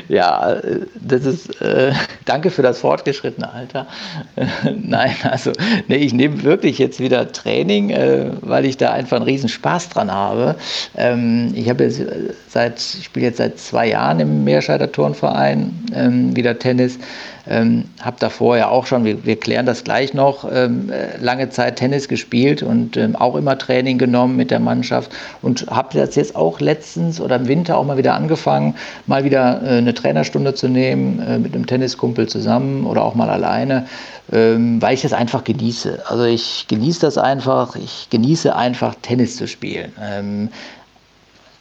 Ja, 0.09 0.57
das 0.95 1.25
ist, 1.25 1.61
äh, 1.61 1.93
danke 2.25 2.51
für 2.51 2.61
das 2.61 2.79
fortgeschrittene 2.79 3.51
Alter. 3.51 3.87
nein, 4.81 5.15
also 5.23 5.51
nee, 5.87 5.95
ich 5.95 6.13
nehme 6.13 6.43
wirklich 6.43 6.77
jetzt 6.77 6.99
wieder 6.99 7.31
Training, 7.31 7.89
äh, 7.89 8.31
weil 8.41 8.65
ich 8.65 8.77
da 8.77 8.91
einfach 8.91 9.17
einen 9.17 9.25
riesen 9.25 9.49
Spaß 9.49 9.89
dran 9.89 10.11
habe. 10.11 10.55
Ähm, 10.95 11.51
ich 11.55 11.69
habe 11.69 11.85
jetzt 11.85 12.01
seit, 12.49 12.79
ich 12.79 13.05
spiele 13.05 13.27
jetzt 13.27 13.37
seit 13.37 13.59
zwei 13.59 13.87
Jahren 13.87 14.19
im 14.19 14.43
Meerscheider 14.43 14.91
Turnverein 14.91 15.73
ähm, 15.95 16.35
wieder 16.35 16.59
Tennis. 16.59 16.99
Ähm, 17.45 17.85
habe 18.01 18.15
davor 18.19 18.57
ja 18.57 18.69
auch 18.69 18.85
schon, 18.85 19.03
wir, 19.03 19.25
wir 19.25 19.37
klären 19.37 19.65
das 19.65 19.83
gleich 19.83 20.13
noch, 20.13 20.49
ähm, 20.49 20.89
äh, 20.89 21.17
lange 21.17 21.49
Zeit 21.49 21.75
Tennis 21.75 22.07
gespielt 22.07 22.63
und 22.63 22.95
ähm, 22.95 23.17
auch 23.17 23.35
immer 23.35 23.57
Training 23.57 23.97
genommen 23.97 24.37
mit 24.37 24.49
der 24.49 24.61
Mannschaft 24.61 25.11
und 25.41 25.65
habe 25.69 25.97
das 25.97 26.15
jetzt 26.15 26.37
auch 26.37 26.61
letztens 26.61 27.19
oder 27.19 27.35
im 27.35 27.47
Winter 27.49 27.77
auch 27.77 27.83
mal 27.83 27.97
wieder 27.97 28.13
angefangen, 28.13 28.75
mal 29.07 29.25
wieder 29.25 29.61
äh, 29.61 29.77
eine 29.77 29.93
Trainerstunde 29.93 30.53
zu 30.53 30.69
nehmen 30.69 31.19
äh, 31.19 31.37
mit 31.37 31.53
einem 31.53 31.65
Tenniskumpel 31.65 32.27
zusammen 32.27 32.85
oder 32.85 33.03
auch 33.03 33.15
mal 33.15 33.29
alleine, 33.29 33.87
ähm, 34.31 34.81
weil 34.81 34.93
ich 34.93 35.01
das 35.01 35.11
einfach 35.11 35.43
genieße. 35.43 36.03
Also 36.07 36.23
ich 36.23 36.65
genieße 36.69 37.01
das 37.01 37.17
einfach, 37.17 37.75
ich 37.75 38.07
genieße 38.09 38.55
einfach 38.55 38.95
Tennis 39.01 39.35
zu 39.35 39.47
spielen. 39.47 39.91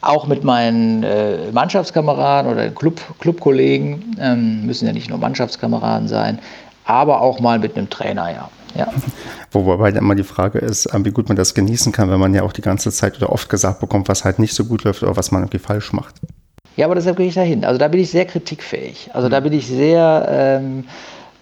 Auch 0.02 0.26
mit 0.26 0.44
meinen 0.44 1.02
äh, 1.04 1.50
Mannschaftskameraden 1.52 2.50
oder 2.50 2.68
Club, 2.70 3.00
Clubkollegen, 3.20 4.16
ähm, 4.20 4.66
müssen 4.66 4.86
ja 4.86 4.92
nicht 4.92 5.08
nur 5.08 5.18
Mannschaftskameraden 5.18 6.08
sein, 6.08 6.38
aber 6.84 7.20
auch 7.20 7.40
mal 7.40 7.58
mit 7.58 7.76
einem 7.76 7.88
Trainer, 7.88 8.30
ja. 8.30 8.50
ja. 8.74 8.88
Wobei 9.52 9.90
immer 9.90 10.14
die 10.14 10.24
Frage 10.24 10.58
ist, 10.58 10.92
ähm, 10.92 11.04
wie 11.04 11.12
gut 11.12 11.28
man 11.28 11.36
das 11.36 11.54
genießen 11.54 11.92
kann, 11.92 12.10
wenn 12.10 12.20
man 12.20 12.34
ja 12.34 12.42
auch 12.42 12.52
die 12.52 12.62
ganze 12.62 12.90
Zeit 12.90 13.16
oder 13.16 13.30
oft 13.30 13.48
gesagt 13.48 13.80
bekommt, 13.80 14.08
was 14.08 14.24
halt 14.24 14.38
nicht 14.38 14.54
so 14.54 14.64
gut 14.64 14.84
läuft 14.84 15.02
oder 15.02 15.16
was 15.16 15.30
man 15.30 15.42
irgendwie 15.42 15.58
falsch 15.58 15.92
macht. 15.92 16.16
Ja, 16.76 16.86
aber 16.86 16.94
deshalb 16.94 17.16
gehe 17.16 17.26
ich 17.26 17.34
dahin. 17.34 17.64
Also 17.64 17.78
da 17.78 17.88
bin 17.88 18.00
ich 18.00 18.10
sehr 18.10 18.24
kritikfähig. 18.24 19.10
Also 19.12 19.28
da 19.28 19.40
bin 19.40 19.52
ich 19.52 19.66
sehr, 19.66 20.26
ähm, 20.28 20.84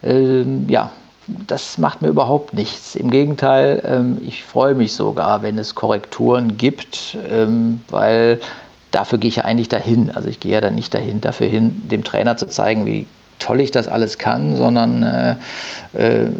ähm, 0.02 0.69
ja, 0.69 0.90
das 1.47 1.79
macht 1.79 2.03
mir 2.03 2.09
überhaupt 2.09 2.55
nichts. 2.55 2.95
Im 2.95 3.11
Gegenteil, 3.11 3.83
ähm, 3.85 4.19
ich 4.27 4.45
freue 4.45 4.75
mich 4.75 4.93
sogar, 4.93 5.43
wenn 5.43 5.59
es 5.59 5.75
Korrekturen 5.75 6.57
gibt, 6.57 7.17
ähm, 7.31 7.81
weil 7.89 8.41
dafür 8.91 9.19
gehe 9.19 9.29
ich 9.29 9.37
ja 9.37 9.45
eigentlich 9.45 9.69
dahin. 9.69 10.11
Also 10.11 10.29
ich 10.29 10.41
gehe 10.41 10.53
ja 10.53 10.61
dann 10.61 10.75
nicht 10.75 10.93
dahin, 10.95 11.21
dafür 11.21 11.47
hin, 11.47 11.89
dem 11.89 12.05
Trainer 12.05 12.37
zu 12.37 12.47
zeigen, 12.47 12.87
wie 12.87 13.07
toll 13.39 13.61
ich 13.61 13.71
das 13.71 13.89
alles 13.89 14.19
kann, 14.19 14.57
sondern 14.57 15.03
äh, 15.03 15.37
äh, 15.95 16.31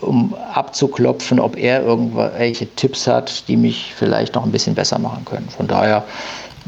um 0.00 0.34
abzuklopfen, 0.52 1.38
ob 1.38 1.56
er 1.56 1.82
irgendwelche 1.82 2.66
Tipps 2.74 3.06
hat, 3.06 3.46
die 3.48 3.56
mich 3.56 3.92
vielleicht 3.94 4.34
noch 4.34 4.44
ein 4.44 4.52
bisschen 4.52 4.74
besser 4.74 4.98
machen 4.98 5.24
können. 5.24 5.48
Von 5.48 5.68
daher 5.68 6.04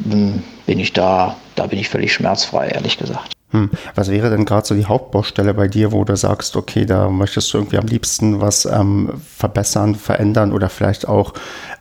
hm, 0.04 0.42
bin 0.66 0.78
ich 0.78 0.92
da, 0.92 1.36
da 1.56 1.66
bin 1.66 1.78
ich 1.78 1.88
völlig 1.88 2.12
schmerzfrei, 2.12 2.68
ehrlich 2.68 2.98
gesagt. 2.98 3.37
Hm. 3.50 3.70
Was 3.94 4.10
wäre 4.10 4.28
denn 4.28 4.44
gerade 4.44 4.66
so 4.66 4.74
die 4.74 4.84
Hauptbaustelle 4.84 5.54
bei 5.54 5.68
dir, 5.68 5.92
wo 5.92 6.04
du 6.04 6.14
sagst, 6.16 6.54
okay, 6.54 6.84
da 6.84 7.08
möchtest 7.08 7.52
du 7.52 7.58
irgendwie 7.58 7.78
am 7.78 7.86
liebsten 7.86 8.42
was 8.42 8.66
ähm, 8.66 9.14
verbessern, 9.36 9.94
verändern 9.94 10.52
oder 10.52 10.68
vielleicht 10.68 11.08
auch, 11.08 11.32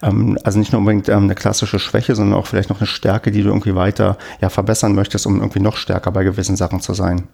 ähm, 0.01 0.37
also 0.43 0.59
nicht 0.59 0.71
nur 0.71 0.79
unbedingt 0.79 1.09
ähm, 1.09 1.23
eine 1.23 1.35
klassische 1.35 1.77
Schwäche, 1.79 2.15
sondern 2.15 2.39
auch 2.39 2.47
vielleicht 2.47 2.69
noch 2.69 2.79
eine 2.79 2.87
Stärke, 2.87 3.31
die 3.31 3.43
du 3.43 3.49
irgendwie 3.49 3.75
weiter 3.75 4.17
ja, 4.39 4.47
verbessern 4.47 4.95
möchtest, 4.95 5.27
um 5.27 5.41
irgendwie 5.41 5.59
noch 5.59 5.75
stärker 5.75 6.11
bei 6.11 6.23
gewissen 6.23 6.55
Sachen 6.55 6.79
zu 6.79 6.93
sein? 6.93 7.27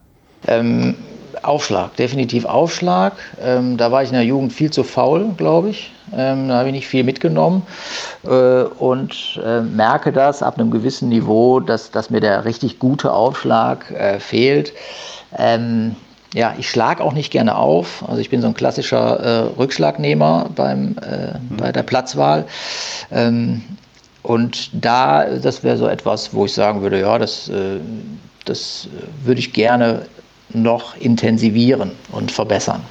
Ähm, 0.48 0.96
Aufschlag, 1.44 1.96
definitiv 1.96 2.46
Aufschlag. 2.46 3.14
Ähm, 3.40 3.78
da 3.78 3.92
war 3.92 4.02
ich 4.02 4.10
in 4.10 4.16
der 4.16 4.26
Jugend 4.26 4.52
viel 4.52 4.72
zu 4.72 4.84
faul, 4.84 5.32
glaube 5.38 5.70
ich. 5.70 5.93
Ähm, 6.16 6.48
da 6.48 6.60
habe 6.60 6.70
ich 6.70 6.74
nicht 6.76 6.88
viel 6.88 7.04
mitgenommen 7.04 7.64
äh, 8.24 8.64
und 8.64 9.40
äh, 9.44 9.62
merke 9.62 10.12
das 10.12 10.44
ab 10.44 10.60
einem 10.60 10.72
gewissen 10.72 11.10
Niveau, 11.10 11.60
dass, 11.60 11.92
dass 11.92 12.10
mir 12.10 12.20
der 12.20 12.46
richtig 12.46 12.80
gute 12.80 13.12
Aufschlag 13.12 13.90
äh, 13.92 14.20
fehlt. 14.20 14.74
Ähm, 15.38 15.96
ja, 16.34 16.56
ich 16.58 16.70
schlage 16.70 17.04
auch 17.04 17.14
nicht 17.14 17.32
gerne 17.32 17.56
auf. 17.56 18.04
Also 18.08 18.20
ich 18.20 18.30
bin 18.30 18.42
so 18.42 18.48
ein 18.48 18.54
klassischer 18.54 19.20
äh, 19.20 19.40
Rückschlagnehmer 19.60 20.50
beim, 20.56 20.96
äh, 20.98 21.38
mhm. 21.38 21.58
bei 21.58 21.72
der 21.72 21.84
Platzwahl. 21.84 22.46
Ähm, 23.12 23.62
und 24.24 24.70
da, 24.74 25.26
das 25.26 25.64
wäre 25.64 25.78
so 25.78 25.88
etwas, 25.88 26.34
wo 26.34 26.46
ich 26.46 26.54
sagen 26.54 26.82
würde, 26.82 27.00
ja, 27.00 27.18
das, 27.20 27.50
äh, 27.50 27.80
das 28.46 28.88
würde 29.24 29.40
ich 29.40 29.54
gerne 29.54 30.06
noch 30.54 30.96
intensivieren 30.98 31.92
und 32.12 32.32
verbessern. 32.32 32.82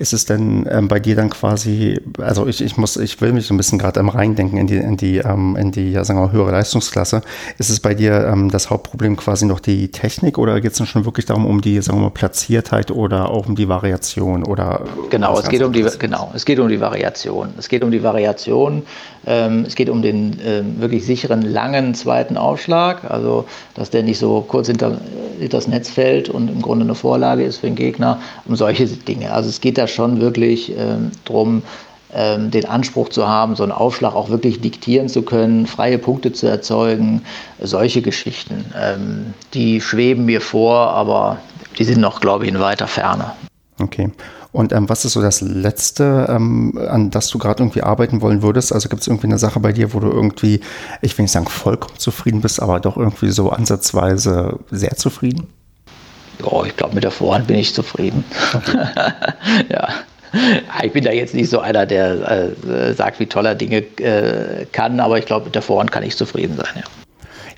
Ist 0.00 0.12
es 0.12 0.26
denn 0.26 0.68
ähm, 0.70 0.86
bei 0.86 1.00
dir 1.00 1.16
dann 1.16 1.28
quasi, 1.28 2.00
also 2.18 2.46
ich, 2.46 2.62
ich 2.62 2.76
muss, 2.76 2.96
ich 2.96 3.20
will 3.20 3.32
mich 3.32 3.46
so 3.46 3.54
ein 3.54 3.56
bisschen 3.56 3.80
gerade 3.80 3.98
ähm, 3.98 4.08
reindenken 4.08 4.56
in 4.56 4.68
die, 4.68 4.76
in 4.76 4.96
die, 4.96 5.18
ähm, 5.18 5.56
in 5.56 5.72
die, 5.72 5.90
ja, 5.90 6.04
sagen 6.04 6.20
wir 6.20 6.26
mal, 6.26 6.32
höhere 6.32 6.52
Leistungsklasse. 6.52 7.22
Ist 7.58 7.68
es 7.68 7.80
bei 7.80 7.94
dir 7.94 8.28
ähm, 8.28 8.48
das 8.48 8.70
Hauptproblem 8.70 9.16
quasi 9.16 9.44
noch 9.44 9.58
die 9.58 9.90
Technik 9.90 10.38
oder 10.38 10.60
geht 10.60 10.70
es 10.70 10.78
dann 10.78 10.86
schon 10.86 11.04
wirklich 11.04 11.26
darum, 11.26 11.46
um 11.46 11.60
die, 11.60 11.80
sagen 11.82 11.98
wir 11.98 12.04
mal, 12.04 12.10
Platziertheit 12.10 12.92
oder 12.92 13.28
auch 13.30 13.48
um 13.48 13.56
die 13.56 13.68
Variation 13.68 14.44
oder? 14.44 14.84
Genau, 15.10 15.36
es 15.36 15.48
geht 15.48 15.62
um 15.62 15.72
die, 15.72 15.84
genau, 15.98 16.30
es 16.32 16.44
geht 16.44 16.60
um 16.60 16.68
die 16.68 16.80
Variation. 16.80 17.48
Es 17.58 17.68
geht 17.68 17.82
um 17.82 17.90
die 17.90 18.02
Variation. 18.02 18.84
Ähm, 19.26 19.64
es 19.66 19.74
geht 19.74 19.90
um 19.90 20.00
den 20.00 20.38
ähm, 20.44 20.80
wirklich 20.80 21.04
sicheren, 21.04 21.42
langen 21.42 21.94
zweiten 21.94 22.36
Aufschlag, 22.36 23.10
also 23.10 23.46
dass 23.74 23.90
der 23.90 24.04
nicht 24.04 24.18
so 24.18 24.44
kurz 24.46 24.68
hinter, 24.68 25.00
hinter 25.40 25.56
das 25.56 25.66
Netz 25.66 25.90
fällt 25.90 26.28
und 26.28 26.48
im 26.48 26.62
Grunde 26.62 26.84
eine 26.84 26.94
Vorlage 26.94 27.42
ist 27.42 27.58
für 27.58 27.66
den 27.66 27.74
Gegner, 27.74 28.20
um 28.46 28.54
solche 28.54 28.86
Dinge. 28.86 29.32
Also 29.32 29.48
es 29.48 29.60
geht 29.60 29.76
da 29.76 29.87
schon 29.88 30.20
wirklich 30.20 30.76
ähm, 30.76 31.10
darum, 31.24 31.62
ähm, 32.12 32.50
den 32.50 32.64
Anspruch 32.64 33.10
zu 33.10 33.28
haben, 33.28 33.54
so 33.54 33.62
einen 33.62 33.72
Aufschlag 33.72 34.14
auch 34.14 34.30
wirklich 34.30 34.60
diktieren 34.60 35.08
zu 35.08 35.22
können, 35.22 35.66
freie 35.66 35.98
Punkte 35.98 36.32
zu 36.32 36.46
erzeugen, 36.46 37.22
solche 37.60 38.00
Geschichten. 38.00 38.64
Ähm, 38.78 39.34
die 39.52 39.80
schweben 39.80 40.24
mir 40.24 40.40
vor, 40.40 40.90
aber 40.90 41.38
die 41.78 41.84
sind 41.84 42.00
noch, 42.00 42.20
glaube 42.20 42.44
ich, 42.44 42.50
in 42.50 42.60
weiter 42.60 42.86
Ferne. 42.86 43.32
Okay. 43.78 44.10
Und 44.52 44.72
ähm, 44.72 44.88
was 44.88 45.04
ist 45.04 45.12
so 45.12 45.20
das 45.20 45.42
Letzte, 45.42 46.26
ähm, 46.30 46.78
an 46.88 47.10
das 47.10 47.28
du 47.28 47.38
gerade 47.38 47.62
irgendwie 47.62 47.82
arbeiten 47.82 48.22
wollen 48.22 48.42
würdest? 48.42 48.72
Also 48.72 48.88
gibt 48.88 49.02
es 49.02 49.06
irgendwie 49.06 49.26
eine 49.26 49.38
Sache 49.38 49.60
bei 49.60 49.72
dir, 49.72 49.92
wo 49.92 50.00
du 50.00 50.08
irgendwie, 50.08 50.60
ich 51.02 51.16
will 51.18 51.24
nicht 51.24 51.32
sagen 51.32 51.46
vollkommen 51.46 51.98
zufrieden 51.98 52.40
bist, 52.40 52.62
aber 52.62 52.80
doch 52.80 52.96
irgendwie 52.96 53.30
so 53.30 53.50
ansatzweise 53.50 54.58
sehr 54.70 54.96
zufrieden? 54.96 55.48
Oh, 56.42 56.64
ich 56.66 56.76
glaube, 56.76 56.94
mit 56.94 57.04
der 57.04 57.10
Vorhand 57.10 57.46
bin 57.46 57.56
ich 57.56 57.74
zufrieden. 57.74 58.24
Ja. 59.70 59.88
Ich 60.82 60.92
bin 60.92 61.04
da 61.04 61.10
jetzt 61.10 61.34
nicht 61.34 61.48
so 61.48 61.58
einer, 61.58 61.86
der 61.86 62.52
äh, 62.68 62.92
sagt, 62.92 63.18
wie 63.18 63.26
toll 63.26 63.46
er 63.46 63.54
Dinge 63.54 63.78
äh, 63.78 64.66
kann, 64.72 65.00
aber 65.00 65.18
ich 65.18 65.24
glaube, 65.24 65.46
mit 65.46 65.54
der 65.54 65.62
Vorhand 65.62 65.90
kann 65.90 66.02
ich 66.02 66.16
zufrieden 66.16 66.54
sein. 66.54 66.68
Ja. 66.76 66.82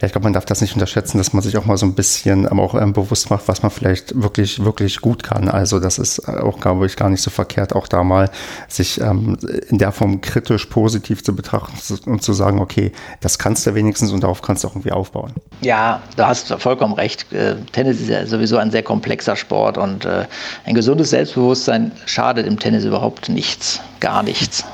Ja, 0.00 0.07
ich 0.07 0.12
glaube, 0.12 0.25
man 0.25 0.33
darf 0.33 0.47
das 0.47 0.62
nicht 0.62 0.73
unterschätzen, 0.73 1.19
dass 1.19 1.35
man 1.35 1.42
sich 1.42 1.59
auch 1.59 1.66
mal 1.66 1.76
so 1.76 1.85
ein 1.85 1.95
bisschen 1.95 2.49
ähm, 2.50 2.59
auch 2.59 2.75
ähm, 2.75 2.95
bewusst 2.95 3.28
macht, 3.28 3.49
was 3.49 3.62
man 3.62 3.71
vielleicht 3.71 4.21
wirklich, 4.23 4.64
wirklich 4.64 5.02
gut 5.02 5.23
kann. 5.23 5.49
Also 5.49 5.78
das 5.78 5.99
ist 5.99 6.26
auch, 6.26 6.59
glaube 6.59 6.87
ich, 6.87 6.97
gar 6.97 7.11
nicht 7.11 7.21
so 7.21 7.30
verkehrt, 7.30 7.75
auch 7.75 7.87
da 7.87 8.02
mal 8.02 8.30
sich 8.66 8.99
ähm, 9.00 9.37
in 9.69 9.76
der 9.76 9.92
Form 9.92 10.23
kritisch 10.23 10.66
positiv 10.66 11.23
zu 11.23 11.37
betrachten 11.37 11.76
und 12.09 12.23
zu 12.23 12.33
sagen, 12.33 12.61
okay, 12.61 12.92
das 13.21 13.38
kannst 13.38 13.66
du 13.66 13.75
wenigstens 13.75 14.11
und 14.11 14.23
darauf 14.23 14.40
kannst 14.40 14.64
du 14.64 14.69
auch 14.69 14.73
irgendwie 14.73 14.92
aufbauen. 14.92 15.35
Ja, 15.61 16.02
du 16.16 16.26
hast 16.26 16.49
vollkommen 16.54 16.95
recht. 16.95 17.30
Äh, 17.35 17.57
Tennis 17.73 18.00
ist 18.00 18.09
ja 18.09 18.25
sowieso 18.25 18.57
ein 18.57 18.71
sehr 18.71 18.83
komplexer 18.83 19.37
Sport 19.37 19.76
und 19.76 20.07
äh, 20.07 20.25
ein 20.64 20.75
gesundes 20.75 21.11
Selbstbewusstsein 21.11 21.92
schadet 22.07 22.47
im 22.47 22.59
Tennis 22.59 22.85
überhaupt 22.85 23.28
nichts, 23.28 23.80
gar 24.00 24.23
nichts. 24.23 24.64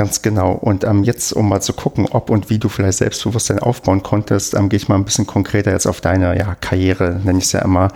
Ganz 0.00 0.22
genau. 0.22 0.52
Und 0.52 0.84
ähm, 0.84 1.04
jetzt, 1.04 1.30
um 1.34 1.46
mal 1.50 1.60
zu 1.60 1.74
gucken, 1.74 2.06
ob 2.10 2.30
und 2.30 2.48
wie 2.48 2.58
du 2.58 2.70
vielleicht 2.70 2.96
Selbstbewusstsein 2.96 3.58
aufbauen 3.58 4.02
konntest, 4.02 4.54
ähm, 4.54 4.70
gehe 4.70 4.78
ich 4.78 4.88
mal 4.88 4.94
ein 4.94 5.04
bisschen 5.04 5.26
konkreter 5.26 5.72
jetzt 5.72 5.86
auf 5.86 6.00
deine 6.00 6.38
ja, 6.38 6.54
Karriere, 6.54 7.20
nenne 7.22 7.36
ich 7.36 7.44
es 7.44 7.52
ja 7.52 7.60
immer, 7.60 7.88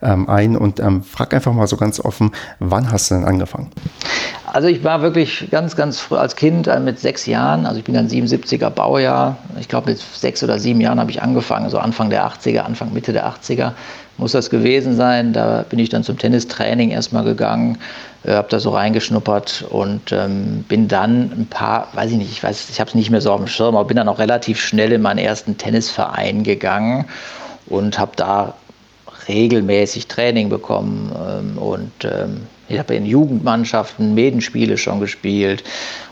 ähm, 0.00 0.28
ein 0.28 0.56
und 0.56 0.78
ähm, 0.78 1.02
frag 1.02 1.34
einfach 1.34 1.52
mal 1.52 1.66
so 1.66 1.76
ganz 1.76 1.98
offen, 1.98 2.30
wann 2.60 2.92
hast 2.92 3.10
du 3.10 3.16
denn 3.16 3.24
angefangen? 3.24 3.72
Also 4.46 4.68
ich 4.68 4.84
war 4.84 5.02
wirklich 5.02 5.48
ganz, 5.50 5.74
ganz 5.74 5.98
früh 5.98 6.14
als 6.14 6.36
Kind 6.36 6.68
äh, 6.68 6.78
mit 6.78 7.00
sechs 7.00 7.26
Jahren, 7.26 7.66
also 7.66 7.80
ich 7.80 7.84
bin 7.84 7.96
dann 7.96 8.06
77er 8.06 8.70
Baujahr, 8.70 9.36
ich 9.58 9.66
glaube 9.66 9.90
mit 9.90 9.98
sechs 9.98 10.44
oder 10.44 10.60
sieben 10.60 10.80
Jahren 10.80 11.00
habe 11.00 11.10
ich 11.10 11.22
angefangen, 11.22 11.70
so 11.70 11.78
Anfang 11.78 12.08
der 12.08 12.24
80er, 12.24 12.60
Anfang, 12.60 12.92
Mitte 12.92 13.12
der 13.12 13.26
80er 13.26 13.72
muss 14.18 14.32
das 14.32 14.50
gewesen 14.50 14.94
sein. 14.96 15.32
Da 15.32 15.64
bin 15.68 15.78
ich 15.78 15.88
dann 15.88 16.04
zum 16.04 16.18
Tennistraining 16.18 16.90
erstmal 16.90 17.24
gegangen, 17.24 17.78
äh, 18.24 18.32
habe 18.32 18.48
da 18.50 18.60
so 18.60 18.70
reingeschnuppert 18.70 19.64
und 19.70 20.12
ähm, 20.12 20.64
bin 20.68 20.88
dann 20.88 21.32
ein 21.32 21.46
paar, 21.48 21.88
weiß 21.94 22.10
ich 22.10 22.18
nicht, 22.18 22.30
ich 22.30 22.42
weiß, 22.42 22.68
ich 22.70 22.80
habe 22.80 22.88
es 22.88 22.94
nicht 22.94 23.10
mehr 23.10 23.20
so 23.20 23.32
auf 23.32 23.40
dem 23.40 23.46
Schirm, 23.46 23.76
aber 23.76 23.86
bin 23.86 23.96
dann 23.96 24.08
auch 24.08 24.18
relativ 24.18 24.60
schnell 24.60 24.92
in 24.92 25.02
meinen 25.02 25.18
ersten 25.18 25.56
Tennisverein 25.56 26.42
gegangen 26.42 27.06
und 27.66 27.98
habe 27.98 28.12
da 28.16 28.54
regelmäßig 29.28 30.08
Training 30.08 30.48
bekommen 30.48 31.12
ähm, 31.14 31.58
und 31.58 31.92
ähm, 32.04 32.46
ich 32.68 32.78
habe 32.78 32.94
in 32.94 33.06
Jugendmannschaften 33.06 34.14
Medenspiele 34.14 34.76
schon 34.76 35.00
gespielt 35.00 35.64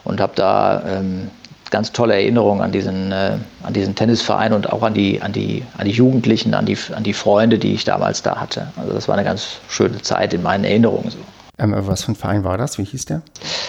und 0.05 0.21
habe 0.21 0.33
da 0.37 0.83
ähm, 0.87 1.31
ganz 1.71 1.93
tolle 1.93 2.15
Erinnerungen 2.15 2.63
an 2.63 2.73
diesen, 2.73 3.13
äh, 3.13 3.39
an 3.63 3.73
diesen 3.73 3.95
Tennisverein 3.95 4.53
und 4.53 4.73
auch 4.73 4.83
an 4.83 4.95
die, 4.95 5.21
an, 5.23 5.33
die, 5.33 5.63
an 5.77 5.87
die 5.87 5.93
Jugendlichen, 5.93 6.55
an 6.55 6.67
die, 6.67 6.77
an 6.95 7.03
die 7.03 7.13
Freunde, 7.13 7.59
die 7.59 7.75
ich 7.75 7.85
damals 7.85 8.23
da 8.23 8.37
hatte. 8.41 8.69
Also 8.77 8.93
das 8.93 9.09
war 9.09 9.17
eine 9.17 9.25
ganz 9.25 9.59
schöne 9.69 10.01
Zeit 10.03 10.35
in 10.35 10.43
meinen 10.43 10.65
Erinnerungen 10.65 11.11
so. 11.11 11.19
Ähm, 11.59 11.75
was 11.79 12.05
für 12.05 12.13
ein 12.13 12.17
Verein 12.17 12.45
war 12.45 12.59
das? 12.59 12.77
Wie 12.79 12.85
hieß 12.85 13.07
der? 13.07 13.23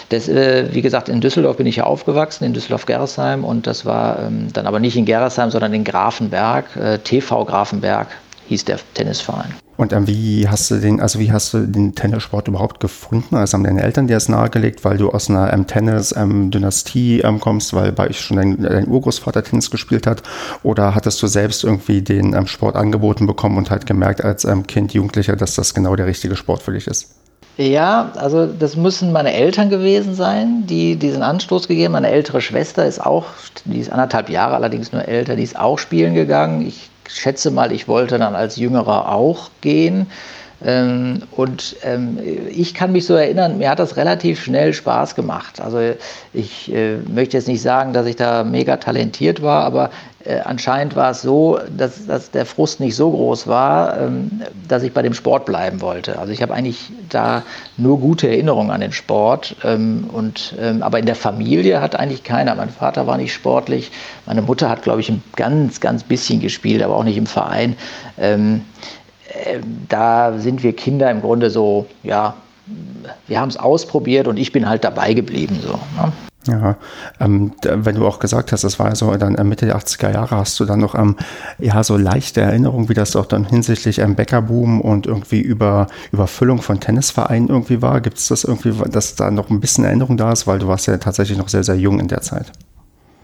Das, 0.10 0.28
äh, 0.28 0.74
wie 0.74 0.82
gesagt, 0.82 1.08
in 1.08 1.22
Düsseldorf 1.22 1.58
bin 1.58 1.68
ich 1.68 1.78
ja 1.78 1.86
aufgewachsen, 1.86 2.44
in 2.44 2.54
Düsseldorf-Gerresheim. 2.54 3.46
Und 3.46 3.66
das 3.66 3.86
war 3.86 4.20
ähm, 4.24 4.52
dann 4.52 4.68
aber 4.68 4.80
nicht 4.80 4.98
in 4.98 5.06
Gerresheim, 5.06 5.52
sondern 5.52 5.74
in 5.74 5.86
Grafenberg. 5.86 6.76
Äh, 6.76 6.98
TV 7.00 7.46
Grafenberg 7.46 8.08
hieß 8.48 8.66
der 8.66 8.80
Tennisverein. 8.94 9.54
Und 9.78 9.94
ähm, 9.94 10.08
wie 10.08 10.50
hast 10.50 10.72
du 10.72 10.80
den, 10.80 11.00
also 11.00 11.20
wie 11.20 11.32
hast 11.32 11.54
du 11.54 11.60
den 11.60 11.94
Tennissport 11.94 12.48
überhaupt 12.48 12.80
gefunden? 12.80 13.36
Also 13.36 13.54
haben 13.54 13.64
deine 13.64 13.84
Eltern 13.84 14.08
dir 14.08 14.16
das 14.16 14.28
nahegelegt, 14.28 14.84
weil 14.84 14.98
du 14.98 15.12
aus 15.12 15.30
einer 15.30 15.54
ähm, 15.54 15.68
Tennis-Dynastie 15.68 17.22
ähm, 17.22 17.40
kommst, 17.40 17.74
weil 17.74 17.92
bei 17.92 18.10
euch 18.10 18.20
schon 18.20 18.38
dein, 18.38 18.62
dein, 18.62 18.88
Urgroßvater 18.88 19.44
Tennis 19.44 19.70
gespielt 19.70 20.08
hat? 20.08 20.24
Oder 20.64 20.96
hattest 20.96 21.22
du 21.22 21.28
selbst 21.28 21.64
irgendwie 21.64 22.02
den 22.02 22.34
ähm, 22.34 22.48
Sport 22.48 22.76
angeboten 22.76 23.28
bekommen 23.28 23.58
und 23.58 23.70
halt 23.70 23.86
gemerkt 23.86 24.24
als 24.24 24.46
ähm, 24.46 24.66
Kind, 24.66 24.94
Jugendlicher, 24.94 25.36
dass 25.36 25.54
das 25.54 25.76
genau 25.76 25.96
der 25.96 26.08
richtige 26.08 26.36
Sport 26.36 26.64
für 26.64 26.74
dich 26.74 26.88
ist? 26.88 27.14
Ja, 27.58 28.12
also 28.16 28.46
das 28.46 28.76
müssen 28.76 29.12
meine 29.12 29.34
Eltern 29.34 29.70
gewesen 29.70 30.14
sein, 30.14 30.68
die 30.68 30.96
diesen 30.96 31.24
Anstoß 31.24 31.68
gegeben. 31.68 31.94
Meine 31.94 32.10
ältere 32.10 32.40
Schwester 32.40 32.86
ist 32.86 33.04
auch, 33.04 33.26
die 33.66 33.80
ist 33.80 33.92
anderthalb 33.92 34.30
Jahre 34.30 34.56
allerdings 34.56 34.92
nur 34.92 35.08
älter, 35.08 35.36
die 35.36 35.44
ist 35.44 35.58
auch 35.58 35.80
spielen 35.80 36.14
gegangen. 36.14 36.66
Ich 36.68 36.92
schätze 37.10 37.52
mal, 37.52 37.72
ich 37.72 37.88
wollte 37.88 38.18
dann 38.18 38.36
als 38.36 38.56
Jüngerer 38.56 39.12
auch 39.12 39.50
gehen. 39.62 40.08
Ähm, 40.66 41.22
und 41.32 41.76
ähm, 41.84 42.18
ich 42.50 42.74
kann 42.74 42.92
mich 42.92 43.06
so 43.06 43.14
erinnern, 43.14 43.58
mir 43.58 43.70
hat 43.70 43.80
das 43.80 43.96
relativ 43.96 44.42
schnell 44.42 44.74
Spaß 44.74 45.16
gemacht. 45.16 45.62
Also 45.62 45.80
ich 46.34 46.74
äh, 46.74 46.98
möchte 46.98 47.38
jetzt 47.38 47.48
nicht 47.48 47.62
sagen, 47.62 47.94
dass 47.94 48.08
ich 48.08 48.16
da 48.16 48.44
mega 48.44 48.78
talentiert 48.78 49.42
war, 49.42 49.64
aber 49.64 49.92
äh, 50.24 50.40
anscheinend 50.40 50.96
war 50.96 51.12
es 51.12 51.22
so, 51.22 51.60
dass, 51.76 52.06
dass 52.06 52.32
der 52.32 52.46
Frust 52.46 52.80
nicht 52.80 52.96
so 52.96 53.12
groß 53.12 53.48
war, 53.48 54.00
ähm, 54.00 54.42
dass 54.68 54.84
ich 54.84 54.94
bei 54.94 55.02
dem 55.02 55.14
Sport 55.14 55.46
bleiben 55.46 55.80
wollte. 55.80 56.18
Also 56.18 56.34
ich 56.34 56.42
habe 56.42 56.54
eigentlich 56.54 56.92
da 57.08 57.44
nur 57.78 58.00
gute 58.00 58.28
Erinnerungen 58.28 58.72
an 58.72 58.82
den 58.82 58.92
Sport. 58.92 59.56
Ähm, 59.64 60.10
und, 60.12 60.56
ähm, 60.60 60.82
aber 60.82 61.00
in 61.00 61.06
der 61.06 61.16
Familie 61.16 61.82
hat 61.82 61.96
eigentlich 61.96 62.24
keiner. 62.24 62.56
Mein 62.56 62.70
Vater 62.70 63.06
war 63.06 63.18
nicht 63.18 63.34
sportlich, 63.34 63.92
meine 64.26 64.42
Mutter 64.42 64.70
hat, 64.70 64.82
glaube 64.82 65.02
ich, 65.02 65.10
ein 65.10 65.24
ganz, 65.36 65.80
ganz 65.80 66.04
bisschen 66.04 66.42
gespielt, 66.42 66.82
aber 66.82 66.96
auch 66.96 67.04
nicht 67.04 67.18
im 67.18 67.28
Verein. 67.28 67.78
Ähm, 69.34 69.86
da 69.90 70.38
sind 70.38 70.64
wir 70.64 70.76
Kinder 70.76 71.10
im 71.12 71.22
Grunde 71.22 71.50
so, 71.50 71.88
ja, 72.04 72.36
wir 73.28 73.40
haben 73.40 73.50
es 73.50 73.58
ausprobiert 73.58 74.28
und 74.28 74.38
ich 74.38 74.52
bin 74.52 74.68
halt 74.68 74.84
dabei 74.84 75.14
geblieben. 75.14 75.60
So, 75.62 75.74
ne? 75.74 76.12
Ja, 76.48 76.78
ähm, 77.20 77.52
wenn 77.62 77.96
du 77.96 78.08
auch 78.08 78.20
gesagt 78.20 78.52
hast, 78.52 78.64
das 78.64 78.80
war 78.80 78.96
so 78.96 79.14
dann 79.18 79.36
äh, 79.36 79.44
Mitte 79.44 79.66
der 79.66 79.78
80er 79.78 80.14
Jahre, 80.14 80.38
hast 80.38 80.60
du 80.60 80.66
dann 80.66 80.80
noch 80.80 80.96
ähm, 80.96 81.18
ja 81.60 81.84
so 81.84 81.98
leichte 81.98 82.42
Erinnerungen, 82.42 82.90
wie 82.90 82.94
das 82.94 83.16
auch 83.16 83.26
dann 83.26 83.44
hinsichtlich 83.44 84.00
ähm, 84.00 84.16
Bäckerboom 84.16 84.82
und 84.82 85.08
irgendwie 85.08 85.42
über 85.42 85.88
Überfüllung 86.12 86.62
von 86.62 86.80
Tennisvereinen 86.80 87.50
irgendwie 87.50 87.82
war? 87.82 88.00
Gibt 88.02 88.18
es 88.18 88.30
das 88.30 88.44
irgendwie, 88.44 88.74
dass 88.90 89.16
da 89.16 89.30
noch 89.30 89.50
ein 89.50 89.60
bisschen 89.60 89.84
Erinnerung 89.84 90.18
da 90.18 90.32
ist, 90.32 90.48
weil 90.48 90.60
du 90.60 90.68
warst 90.68 90.88
ja 90.88 90.98
tatsächlich 90.98 91.38
noch 91.38 91.50
sehr, 91.50 91.64
sehr 91.64 91.76
jung 91.76 92.00
in 92.00 92.08
der 92.08 92.22
Zeit? 92.22 92.52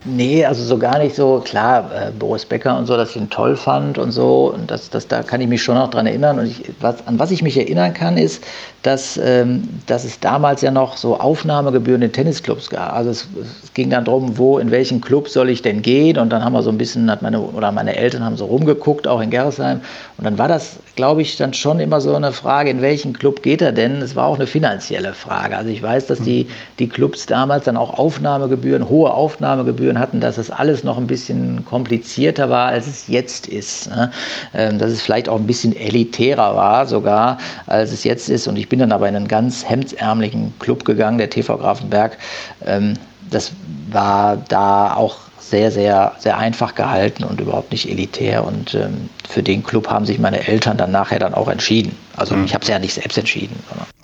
Nee, 0.05 0.45
also 0.45 0.63
so 0.63 0.77
gar 0.77 0.99
nicht 0.99 1.15
so. 1.15 1.41
Klar, 1.45 1.89
äh, 1.93 2.11
Boris 2.11 2.45
Becker 2.45 2.77
und 2.77 2.87
so, 2.87 2.97
dass 2.97 3.11
ich 3.11 3.15
ihn 3.15 3.29
toll 3.29 3.55
fand 3.55 3.97
und 3.97 4.11
so. 4.11 4.53
Und 4.53 4.69
das, 4.69 4.89
das, 4.89 5.07
da 5.07 5.23
kann 5.23 5.39
ich 5.39 5.47
mich 5.47 5.63
schon 5.63 5.75
noch 5.75 5.89
dran 5.89 6.05
erinnern. 6.05 6.39
Und 6.39 6.47
ich, 6.47 6.73
was, 6.81 7.07
an 7.07 7.19
was 7.19 7.31
ich 7.31 7.41
mich 7.41 7.57
erinnern 7.57 7.93
kann, 7.93 8.17
ist, 8.17 8.43
dass, 8.83 9.17
ähm, 9.17 9.69
dass 9.87 10.03
es 10.03 10.19
damals 10.19 10.61
ja 10.61 10.69
noch 10.69 10.97
so 10.97 11.17
Aufnahmegebühren 11.17 12.01
in 12.01 12.11
Tennisclubs 12.11 12.69
gab. 12.69 12.93
Also 12.93 13.11
es, 13.11 13.27
es, 13.41 13.73
ging 13.73 13.89
dann 13.89 14.05
darum, 14.05 14.37
wo, 14.37 14.59
in 14.59 14.69
welchen 14.71 15.01
Club 15.01 15.29
soll 15.29 15.49
ich 15.49 15.61
denn 15.61 15.81
gehen? 15.81 16.17
Und 16.17 16.29
dann 16.29 16.43
haben 16.43 16.53
wir 16.53 16.61
so 16.61 16.69
ein 16.69 16.77
bisschen, 16.77 17.09
hat 17.09 17.21
meine, 17.21 17.39
oder 17.39 17.71
meine 17.71 17.95
Eltern 17.95 18.23
haben 18.23 18.35
so 18.35 18.45
rumgeguckt, 18.45 19.07
auch 19.07 19.21
in 19.21 19.31
Gerresheim. 19.31 19.79
Und 20.17 20.25
dann 20.25 20.37
war 20.37 20.49
das, 20.49 20.77
glaube 20.95 21.21
ich, 21.21 21.37
dann 21.37 21.53
schon 21.53 21.79
immer 21.79 22.01
so 22.01 22.13
eine 22.13 22.33
Frage, 22.33 22.69
in 22.69 22.81
welchen 22.81 23.13
Club 23.13 23.41
geht 23.41 23.61
er 23.61 23.71
denn? 23.71 24.01
Es 24.01 24.15
war 24.17 24.27
auch 24.27 24.35
eine 24.35 24.47
finanzielle 24.47 25.13
Frage. 25.13 25.57
Also 25.57 25.69
ich 25.69 25.81
weiß, 25.81 26.07
dass 26.07 26.19
die, 26.19 26.47
die 26.77 26.89
Clubs 26.89 27.25
damals 27.25 27.63
dann 27.63 27.77
auch 27.77 27.97
Aufnahmegebühren, 27.97 28.89
hohe 28.89 29.11
Aufnahmegebühren 29.11 29.97
hatten, 29.97 30.19
dass 30.19 30.37
es 30.37 30.51
alles 30.51 30.83
noch 30.83 30.97
ein 30.97 31.07
bisschen 31.07 31.65
komplizierter 31.65 32.49
war, 32.49 32.67
als 32.67 32.85
es 32.87 33.07
jetzt 33.07 33.47
ist. 33.47 33.89
Ne? 33.89 34.11
Ähm, 34.53 34.77
dass 34.77 34.91
es 34.91 35.01
vielleicht 35.01 35.29
auch 35.29 35.39
ein 35.39 35.47
bisschen 35.47 35.75
elitärer 35.75 36.55
war 36.55 36.85
sogar, 36.85 37.37
als 37.65 37.93
es 37.93 38.03
jetzt 38.03 38.29
ist. 38.29 38.47
Und 38.47 38.57
ich 38.57 38.69
bin 38.73 38.79
dann 38.79 38.91
aber 38.91 39.07
in 39.07 39.15
einen 39.15 39.27
ganz 39.27 39.69
hemdsärmlichen 39.69 40.51
Club 40.57 40.83
gegangen, 40.83 41.19
der 41.19 41.29
TV 41.29 41.59
Grafenberg. 41.59 42.17
Ähm, 42.65 42.95
das 43.29 43.51
war 43.91 44.35
da 44.35 44.95
auch 44.95 45.17
sehr, 45.37 45.69
sehr, 45.69 46.13
sehr 46.17 46.39
einfach 46.39 46.73
gehalten 46.73 47.23
und 47.23 47.39
überhaupt 47.39 47.71
nicht 47.71 47.87
elitär. 47.87 48.43
Und 48.43 48.73
ähm, 48.73 49.11
für 49.29 49.43
den 49.43 49.61
Club 49.61 49.91
haben 49.91 50.07
sich 50.07 50.17
meine 50.17 50.47
Eltern 50.47 50.75
dann 50.75 50.89
nachher 50.89 51.19
dann 51.19 51.35
auch 51.35 51.49
entschieden. 51.49 51.95
Also 52.17 52.35
mhm. 52.35 52.45
ich 52.45 52.55
habe 52.55 52.63
es 52.63 52.67
ja 52.67 52.79
nicht 52.79 52.95
selbst 52.95 53.15
entschieden. 53.15 53.55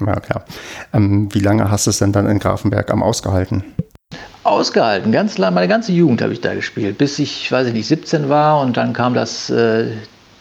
Ja, 0.05 0.19
klar. 0.19 0.45
Ähm, 0.93 1.29
wie 1.33 1.39
lange 1.39 1.71
hast 1.71 1.87
du 1.87 1.89
es 1.89 1.97
denn 1.97 2.11
dann 2.11 2.29
in 2.29 2.37
Grafenberg 2.37 2.91
am 2.91 3.01
ausgehalten? 3.01 3.63
Ausgehalten, 4.43 5.11
ganz 5.11 5.39
lang, 5.39 5.55
meine 5.55 5.67
ganze 5.67 5.93
Jugend 5.93 6.21
habe 6.21 6.33
ich 6.33 6.41
da 6.41 6.53
gespielt, 6.53 6.99
bis 6.99 7.17
ich, 7.17 7.51
weiß 7.51 7.65
ich 7.65 7.73
nicht, 7.73 7.87
17 7.87 8.29
war 8.29 8.61
und 8.61 8.77
dann 8.77 8.93
kam 8.93 9.15
das, 9.15 9.49
äh, 9.49 9.87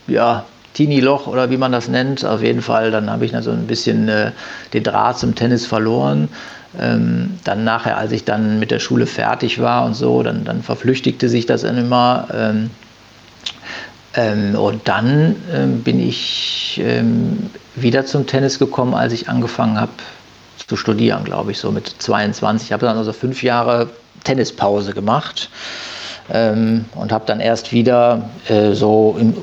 ja, 0.07 0.45
Teenie-Loch 0.75 1.27
oder 1.27 1.51
wie 1.51 1.57
man 1.57 1.73
das 1.73 1.89
nennt. 1.89 2.25
Auf 2.25 2.43
jeden 2.43 2.63
Fall, 2.63 2.91
dann 2.91 3.11
habe 3.11 3.25
ich 3.25 3.33
dann 3.33 3.43
so 3.43 3.51
ein 3.51 3.67
bisschen 3.67 4.09
äh, 4.09 4.33
den 4.73 4.85
Draht 4.85 5.19
zum 5.19 5.35
Tennis 5.35 5.67
verloren. 5.67 6.29
Ähm, 6.79 7.39
dann 7.45 7.65
nachher, 7.65 7.97
als 7.97 8.13
ich 8.13 8.25
dann 8.25 8.59
mit 8.59 8.71
der 8.71 8.79
Schule 8.79 9.07
fertig 9.07 9.61
war 9.61 9.85
und 9.85 9.95
so, 9.95 10.23
dann, 10.23 10.45
dann 10.45 10.63
verflüchtigte 10.63 11.29
sich 11.29 11.47
das 11.47 11.63
dann 11.63 11.79
immer. 11.79 12.29
Ähm, 12.33 12.71
ähm, 14.15 14.55
und 14.55 14.87
dann 14.89 15.37
ähm, 15.53 15.83
bin 15.83 16.01
ich 16.01 16.81
ähm, 16.85 17.51
wieder 17.75 18.05
zum 18.07 18.27
Tennis 18.27 18.59
gekommen, 18.59 18.95
als 18.95 19.13
ich 19.13 19.29
angefangen 19.29 19.81
habe 19.81 19.93
zu 20.67 20.77
studieren, 20.77 21.25
glaube 21.25 21.53
ich, 21.53 21.59
so 21.59 21.71
mit 21.71 21.89
22. 21.89 22.69
Ich 22.69 22.73
habe 22.73 22.87
dann 22.87 22.97
also 22.97 23.13
fünf 23.13 23.43
Jahre 23.43 23.89
Tennispause 24.25 24.93
gemacht 24.93 25.49
ähm, 26.31 26.85
und 26.95 27.13
habe 27.13 27.25
dann 27.27 27.41
erst 27.41 27.73
wieder 27.73 28.29
äh, 28.49 28.73
so 28.73 29.17
im 29.19 29.35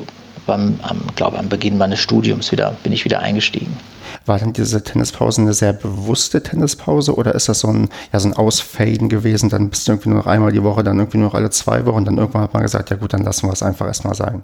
beim, 0.46 0.80
am, 0.82 1.02
glaube 1.16 1.38
am 1.38 1.50
Beginn 1.50 1.78
meines 1.78 2.00
Studiums 2.00 2.52
wieder, 2.52 2.76
bin 2.84 2.94
ich 2.94 3.06
wieder 3.06 3.20
eingestiegen. 3.20 3.78
War 4.26 4.40
denn 4.40 4.54
diese 4.54 4.84
Tennispause 4.84 5.42
eine 5.42 5.54
sehr 5.54 5.74
bewusste 5.74 6.42
Tennispause 6.42 7.16
oder 7.16 7.36
ist 7.36 7.50
das 7.50 7.60
so 7.60 7.68
ein, 7.68 7.90
ja, 8.12 8.20
so 8.20 8.30
ein 8.30 8.34
Ausfaden 8.34 9.10
gewesen? 9.10 9.50
Dann 9.50 9.70
bist 9.70 9.88
du 9.88 9.92
irgendwie 9.92 10.10
nur 10.10 10.20
noch 10.20 10.28
einmal 10.28 10.52
die 10.52 10.64
Woche, 10.64 10.84
dann 10.84 10.98
irgendwie 10.98 11.18
nur 11.18 11.28
noch 11.28 11.36
alle 11.36 11.50
zwei 11.50 11.86
Wochen, 11.86 12.06
dann 12.06 12.18
irgendwann 12.18 12.42
hat 12.42 12.54
man 12.54 12.64
gesagt, 12.64 12.90
ja 12.90 12.98
gut, 12.98 13.14
dann 13.14 13.24
lassen 13.24 13.48
wir 13.48 13.54
es 13.54 13.64
einfach 13.64 13.88
erstmal 13.88 14.16
sein. 14.16 14.44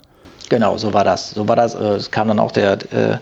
Genau, 0.52 0.78
so 0.78 0.94
war 0.94 1.06
das. 1.06 1.30
So 1.30 1.48
war 1.48 1.56
das. 1.56 1.76
Äh, 1.76 1.96
es 1.96 2.12
kam 2.12 2.28
dann 2.28 2.38
auch 2.38 2.52
der, 2.52 2.74
äh, 2.74 3.18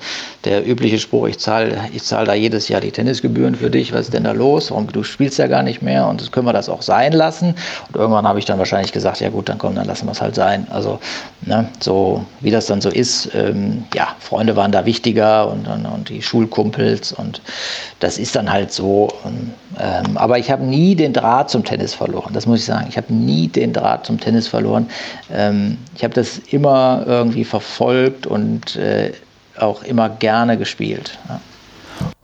der 0.45 0.67
übliche 0.67 0.97
Spruch, 0.97 1.27
ich 1.27 1.37
zahle 1.37 1.77
ich 1.93 2.01
zahl 2.01 2.25
da 2.25 2.33
jedes 2.33 2.69
Jahr 2.69 2.81
die 2.81 2.89
Tennisgebühren 2.89 3.53
für 3.53 3.69
dich, 3.69 3.93
was 3.93 4.05
ist 4.05 4.15
denn 4.15 4.23
da 4.23 4.31
los? 4.31 4.71
Warum, 4.71 4.87
du 4.87 5.03
spielst 5.03 5.37
ja 5.37 5.45
gar 5.45 5.61
nicht 5.61 5.83
mehr 5.83 6.07
und 6.07 6.31
können 6.31 6.47
wir 6.47 6.53
das 6.53 6.69
auch 6.69 6.81
sein 6.81 7.11
lassen. 7.11 7.53
Und 7.87 7.95
irgendwann 7.95 8.27
habe 8.27 8.39
ich 8.39 8.45
dann 8.45 8.57
wahrscheinlich 8.57 8.91
gesagt, 8.93 9.19
ja 9.19 9.29
gut, 9.29 9.47
dann 9.47 9.59
komm, 9.59 9.75
dann 9.75 9.85
lassen 9.85 10.07
wir 10.07 10.13
es 10.13 10.21
halt 10.21 10.33
sein. 10.33 10.65
Also 10.71 10.99
ne, 11.41 11.69
so 11.79 12.25
wie 12.39 12.49
das 12.49 12.65
dann 12.65 12.81
so 12.81 12.89
ist, 12.89 13.29
ähm, 13.35 13.83
ja, 13.93 14.07
Freunde 14.19 14.55
waren 14.55 14.71
da 14.71 14.85
wichtiger 14.85 15.51
und, 15.51 15.67
und, 15.67 15.85
und, 15.85 16.09
die 16.09 16.23
Schulkumpels 16.23 17.11
und 17.11 17.43
das 17.99 18.17
ist 18.17 18.35
dann 18.35 18.51
halt 18.51 18.71
so. 18.71 19.09
Und, 19.23 19.53
ähm, 19.79 20.17
aber 20.17 20.39
ich 20.39 20.49
habe 20.49 20.63
nie 20.63 20.95
den 20.95 21.13
Draht 21.13 21.51
zum 21.51 21.63
Tennis 21.63 21.93
verloren, 21.93 22.33
das 22.33 22.47
muss 22.47 22.61
ich 22.61 22.65
sagen. 22.65 22.87
Ich 22.89 22.97
habe 22.97 23.13
nie 23.13 23.47
den 23.47 23.71
Draht 23.71 24.07
zum 24.07 24.19
Tennis 24.19 24.47
verloren. 24.47 24.89
Ähm, 25.31 25.77
ich 25.95 26.03
habe 26.03 26.13
das 26.15 26.39
immer 26.49 27.05
irgendwie 27.19 27.45
verfolgt 27.45 28.25
und 28.25 28.75
äh, 28.75 29.13
auch 29.57 29.83
immer 29.83 30.09
gerne 30.09 30.57
gespielt. 30.57 31.17
Ja. 31.27 31.39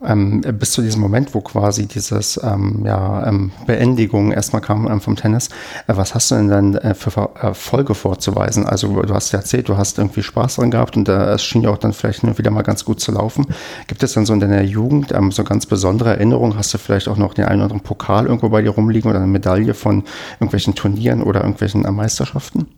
Ähm, 0.04 0.40
bis 0.40 0.72
zu 0.72 0.82
diesem 0.82 1.00
Moment, 1.00 1.34
wo 1.34 1.40
quasi 1.40 1.86
dieses 1.86 2.38
ähm, 2.42 2.82
ja, 2.84 3.26
ähm, 3.26 3.50
Beendigung 3.66 4.30
erstmal 4.30 4.60
kam 4.60 4.86
ähm, 4.86 5.00
vom 5.00 5.16
Tennis, 5.16 5.48
äh, 5.86 5.96
was 5.96 6.14
hast 6.14 6.30
du 6.30 6.34
denn 6.36 6.48
dann 6.48 6.74
äh, 6.76 6.94
für 6.94 7.30
Erfolge 7.34 7.94
vorzuweisen? 7.94 8.66
Also 8.66 9.02
du 9.02 9.14
hast 9.14 9.32
ja 9.32 9.38
erzählt, 9.38 9.68
du 9.68 9.76
hast 9.76 9.98
irgendwie 9.98 10.22
Spaß 10.22 10.56
dran 10.56 10.70
gehabt 10.70 10.96
und 10.96 11.08
äh, 11.08 11.32
es 11.32 11.42
schien 11.42 11.62
ja 11.62 11.70
auch 11.70 11.78
dann 11.78 11.92
vielleicht 11.92 12.22
wieder 12.38 12.50
mal 12.50 12.62
ganz 12.62 12.84
gut 12.84 13.00
zu 13.00 13.12
laufen. 13.12 13.46
Gibt 13.86 14.02
es 14.02 14.12
dann 14.12 14.26
so 14.26 14.34
in 14.34 14.40
deiner 14.40 14.62
Jugend 14.62 15.12
ähm, 15.12 15.32
so 15.32 15.44
ganz 15.44 15.66
besondere 15.66 16.10
Erinnerungen? 16.10 16.58
Hast 16.58 16.74
du 16.74 16.78
vielleicht 16.78 17.08
auch 17.08 17.16
noch 17.16 17.34
den 17.34 17.46
einen 17.46 17.60
oder 17.60 17.64
anderen 17.64 17.82
Pokal 17.82 18.26
irgendwo 18.26 18.50
bei 18.50 18.62
dir 18.62 18.70
rumliegen 18.70 19.10
oder 19.10 19.20
eine 19.20 19.28
Medaille 19.28 19.74
von 19.74 20.04
irgendwelchen 20.34 20.74
Turnieren 20.74 21.22
oder 21.22 21.40
irgendwelchen 21.40 21.84
äh, 21.84 21.90
Meisterschaften? 21.90 22.68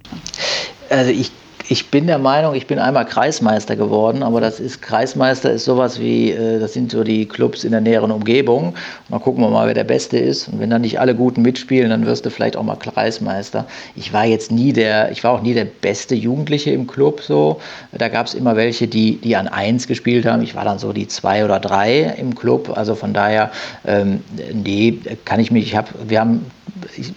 Also 0.88 1.10
ich 1.10 1.32
ich 1.70 1.90
bin 1.90 2.06
der 2.06 2.18
Meinung, 2.18 2.54
ich 2.54 2.66
bin 2.66 2.78
einmal 2.78 3.04
Kreismeister 3.04 3.76
geworden, 3.76 4.22
aber 4.22 4.40
das 4.40 4.58
ist 4.58 4.80
Kreismeister 4.80 5.52
ist 5.52 5.66
sowas 5.66 6.00
wie, 6.00 6.30
äh, 6.30 6.58
das 6.58 6.72
sind 6.72 6.90
so 6.90 7.04
die 7.04 7.26
Clubs 7.26 7.62
in 7.62 7.72
der 7.72 7.82
näheren 7.82 8.10
Umgebung. 8.10 8.74
Mal 9.10 9.18
gucken 9.18 9.42
wir 9.44 9.50
mal, 9.50 9.66
wer 9.66 9.74
der 9.74 9.84
Beste 9.84 10.18
ist. 10.18 10.48
Und 10.48 10.60
wenn 10.60 10.70
dann 10.70 10.80
nicht 10.80 10.98
alle 10.98 11.14
Guten 11.14 11.42
mitspielen, 11.42 11.90
dann 11.90 12.06
wirst 12.06 12.24
du 12.24 12.30
vielleicht 12.30 12.56
auch 12.56 12.62
mal 12.62 12.76
Kreismeister. 12.76 13.66
Ich 13.96 14.14
war 14.14 14.24
jetzt 14.24 14.50
nie 14.50 14.72
der, 14.72 15.12
ich 15.12 15.22
war 15.24 15.32
auch 15.32 15.42
nie 15.42 15.52
der 15.52 15.66
beste 15.66 16.14
Jugendliche 16.14 16.70
im 16.70 16.86
Club 16.86 17.20
so. 17.20 17.60
Da 17.92 18.08
gab 18.08 18.26
es 18.26 18.34
immer 18.34 18.56
welche, 18.56 18.88
die, 18.88 19.16
die 19.16 19.36
an 19.36 19.46
eins 19.46 19.86
gespielt 19.86 20.24
haben. 20.24 20.42
Ich 20.42 20.54
war 20.54 20.64
dann 20.64 20.78
so 20.78 20.94
die 20.94 21.06
zwei 21.06 21.44
oder 21.44 21.60
drei 21.60 22.14
im 22.18 22.34
Club. 22.34 22.72
Also 22.74 22.94
von 22.94 23.12
daher, 23.12 23.50
ähm, 23.86 24.22
nee, 24.54 24.98
kann 25.26 25.38
ich 25.38 25.50
mich, 25.50 25.66
ich 25.66 25.76
habe, 25.76 25.88
wir 26.06 26.20
haben 26.20 26.46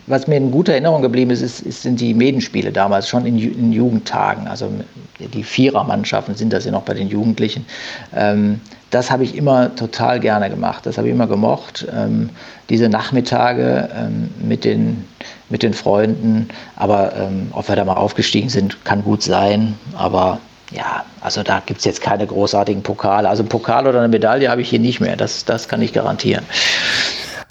was 0.08 0.28
mir 0.28 0.38
in 0.38 0.52
guter 0.52 0.74
Erinnerung 0.74 1.02
geblieben 1.02 1.32
ist, 1.32 1.42
ist, 1.42 1.62
ist 1.62 1.82
sind 1.84 2.00
die 2.00 2.14
Medenspiele 2.14 2.72
damals, 2.72 3.08
schon 3.08 3.26
in, 3.26 3.38
in, 3.38 3.72
Jugendtagen. 3.72 4.41
Also 4.48 4.72
die 5.20 5.44
Vierermannschaften 5.44 6.36
sind 6.36 6.54
das 6.54 6.66
ja 6.66 6.72
noch 6.72 6.84
bei 6.84 6.94
den 6.94 7.08
Jugendlichen. 7.08 7.66
Ähm, 8.16 8.62
das 8.90 9.10
habe 9.10 9.24
ich 9.24 9.36
immer 9.36 9.74
total 9.76 10.20
gerne 10.20 10.50
gemacht. 10.50 10.86
Das 10.86 10.98
habe 10.98 11.08
ich 11.08 11.14
immer 11.14 11.28
gemocht. 11.28 11.88
Ähm, 11.96 12.30
diese 12.70 12.90
Nachmittage 12.90 13.90
ähm, 13.96 14.30
mit, 14.42 14.66
den, 14.66 15.06
mit 15.50 15.64
den 15.64 15.74
Freunden. 15.74 16.50
Aber 16.76 17.14
ob 17.52 17.68
wir 17.68 17.76
da 17.76 17.86
mal 17.86 17.96
aufgestiegen 17.96 18.50
sind, 18.50 18.84
kann 18.86 19.04
gut 19.04 19.24
sein. 19.24 19.76
Aber 19.96 20.40
ja, 20.72 21.04
also 21.20 21.44
da 21.44 21.62
gibt 21.66 21.80
es 21.80 21.86
jetzt 21.86 22.02
keine 22.02 22.26
großartigen 22.26 22.82
Pokale. 22.82 23.30
Also 23.30 23.44
ein 23.44 23.50
Pokal 23.50 23.88
oder 23.88 24.00
eine 24.00 24.08
Medaille 24.08 24.50
habe 24.50 24.62
ich 24.62 24.70
hier 24.70 24.80
nicht 24.80 25.00
mehr. 25.02 25.16
Das, 25.18 25.46
das 25.46 25.68
kann 25.68 25.82
ich 25.82 25.94
garantieren. 25.94 26.46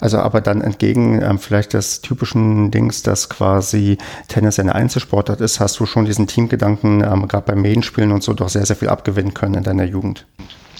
Also 0.01 0.17
aber 0.17 0.41
dann 0.41 0.61
entgegen 0.61 1.21
ähm, 1.21 1.39
vielleicht 1.39 1.73
des 1.73 2.01
typischen 2.01 2.71
Dings, 2.71 3.03
dass 3.03 3.29
quasi 3.29 3.97
Tennis 4.27 4.59
eine 4.59 4.75
Einzelsportart 4.75 5.39
ist, 5.39 5.59
hast 5.59 5.79
du 5.79 5.85
schon 5.85 6.05
diesen 6.05 6.27
Teamgedanken 6.27 7.01
ähm, 7.01 7.27
gerade 7.27 7.45
beim 7.45 7.61
Medienspielen 7.61 8.11
und 8.11 8.23
so 8.23 8.33
doch 8.33 8.49
sehr, 8.49 8.65
sehr 8.65 8.75
viel 8.75 8.89
abgewinnen 8.89 9.33
können 9.33 9.53
in 9.53 9.63
deiner 9.63 9.85
Jugend. 9.85 10.25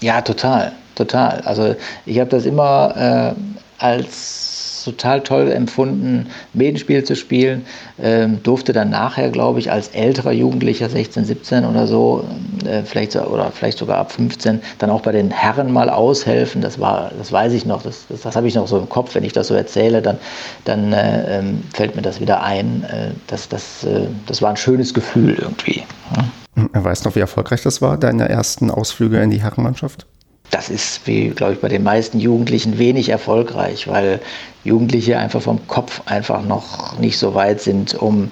Ja, 0.00 0.20
total, 0.20 0.72
total. 0.96 1.40
Also 1.42 1.76
ich 2.04 2.18
habe 2.18 2.28
das 2.28 2.44
immer 2.44 3.36
äh, 3.38 3.40
als 3.78 4.41
total 4.84 5.20
toll 5.22 5.50
empfunden, 5.50 6.26
Medenspiel 6.52 7.04
zu 7.04 7.16
spielen. 7.16 7.64
Ähm, 8.00 8.42
durfte 8.42 8.72
dann 8.72 8.90
nachher, 8.90 9.30
glaube 9.30 9.58
ich, 9.58 9.70
als 9.70 9.88
älterer 9.88 10.32
Jugendlicher, 10.32 10.88
16, 10.88 11.24
17 11.24 11.64
oder 11.64 11.86
so, 11.86 12.24
äh, 12.64 12.82
vielleicht, 12.82 13.16
oder 13.16 13.50
vielleicht 13.50 13.78
sogar 13.78 13.98
ab 13.98 14.12
15, 14.12 14.60
dann 14.78 14.90
auch 14.90 15.00
bei 15.00 15.12
den 15.12 15.30
Herren 15.30 15.72
mal 15.72 15.88
aushelfen. 15.88 16.62
Das 16.62 16.78
war, 16.78 17.10
das 17.16 17.32
weiß 17.32 17.52
ich 17.52 17.66
noch, 17.66 17.82
das, 17.82 18.06
das, 18.08 18.22
das 18.22 18.36
habe 18.36 18.48
ich 18.48 18.54
noch 18.54 18.68
so 18.68 18.78
im 18.78 18.88
Kopf. 18.88 19.14
Wenn 19.14 19.24
ich 19.24 19.32
das 19.32 19.48
so 19.48 19.54
erzähle, 19.54 20.02
dann, 20.02 20.18
dann 20.64 20.92
äh, 20.92 21.38
ähm, 21.38 21.62
fällt 21.72 21.96
mir 21.96 22.02
das 22.02 22.20
wieder 22.20 22.42
ein. 22.42 22.84
Äh, 22.84 23.10
das, 23.26 23.48
das, 23.48 23.84
äh, 23.84 24.06
das 24.26 24.42
war 24.42 24.50
ein 24.50 24.56
schönes 24.56 24.94
Gefühl 24.94 25.36
irgendwie. 25.38 25.82
Ja. 26.16 26.24
Er 26.72 26.84
weiß 26.84 27.04
noch, 27.04 27.14
wie 27.14 27.20
erfolgreich 27.20 27.62
das 27.62 27.80
war, 27.80 27.96
deine 27.96 28.28
ersten 28.28 28.70
Ausflüge 28.70 29.20
in 29.20 29.30
die 29.30 29.42
Herrenmannschaft? 29.42 30.06
Das 30.52 30.68
ist, 30.68 31.06
wie 31.06 31.30
glaube 31.30 31.54
ich, 31.54 31.60
bei 31.60 31.68
den 31.68 31.82
meisten 31.82 32.20
Jugendlichen 32.20 32.78
wenig 32.78 33.08
erfolgreich, 33.08 33.88
weil 33.88 34.20
Jugendliche 34.64 35.18
einfach 35.18 35.42
vom 35.42 35.66
Kopf 35.66 36.02
einfach 36.06 36.42
noch 36.44 36.98
nicht 36.98 37.18
so 37.18 37.34
weit 37.34 37.60
sind, 37.60 37.94
um 37.94 38.30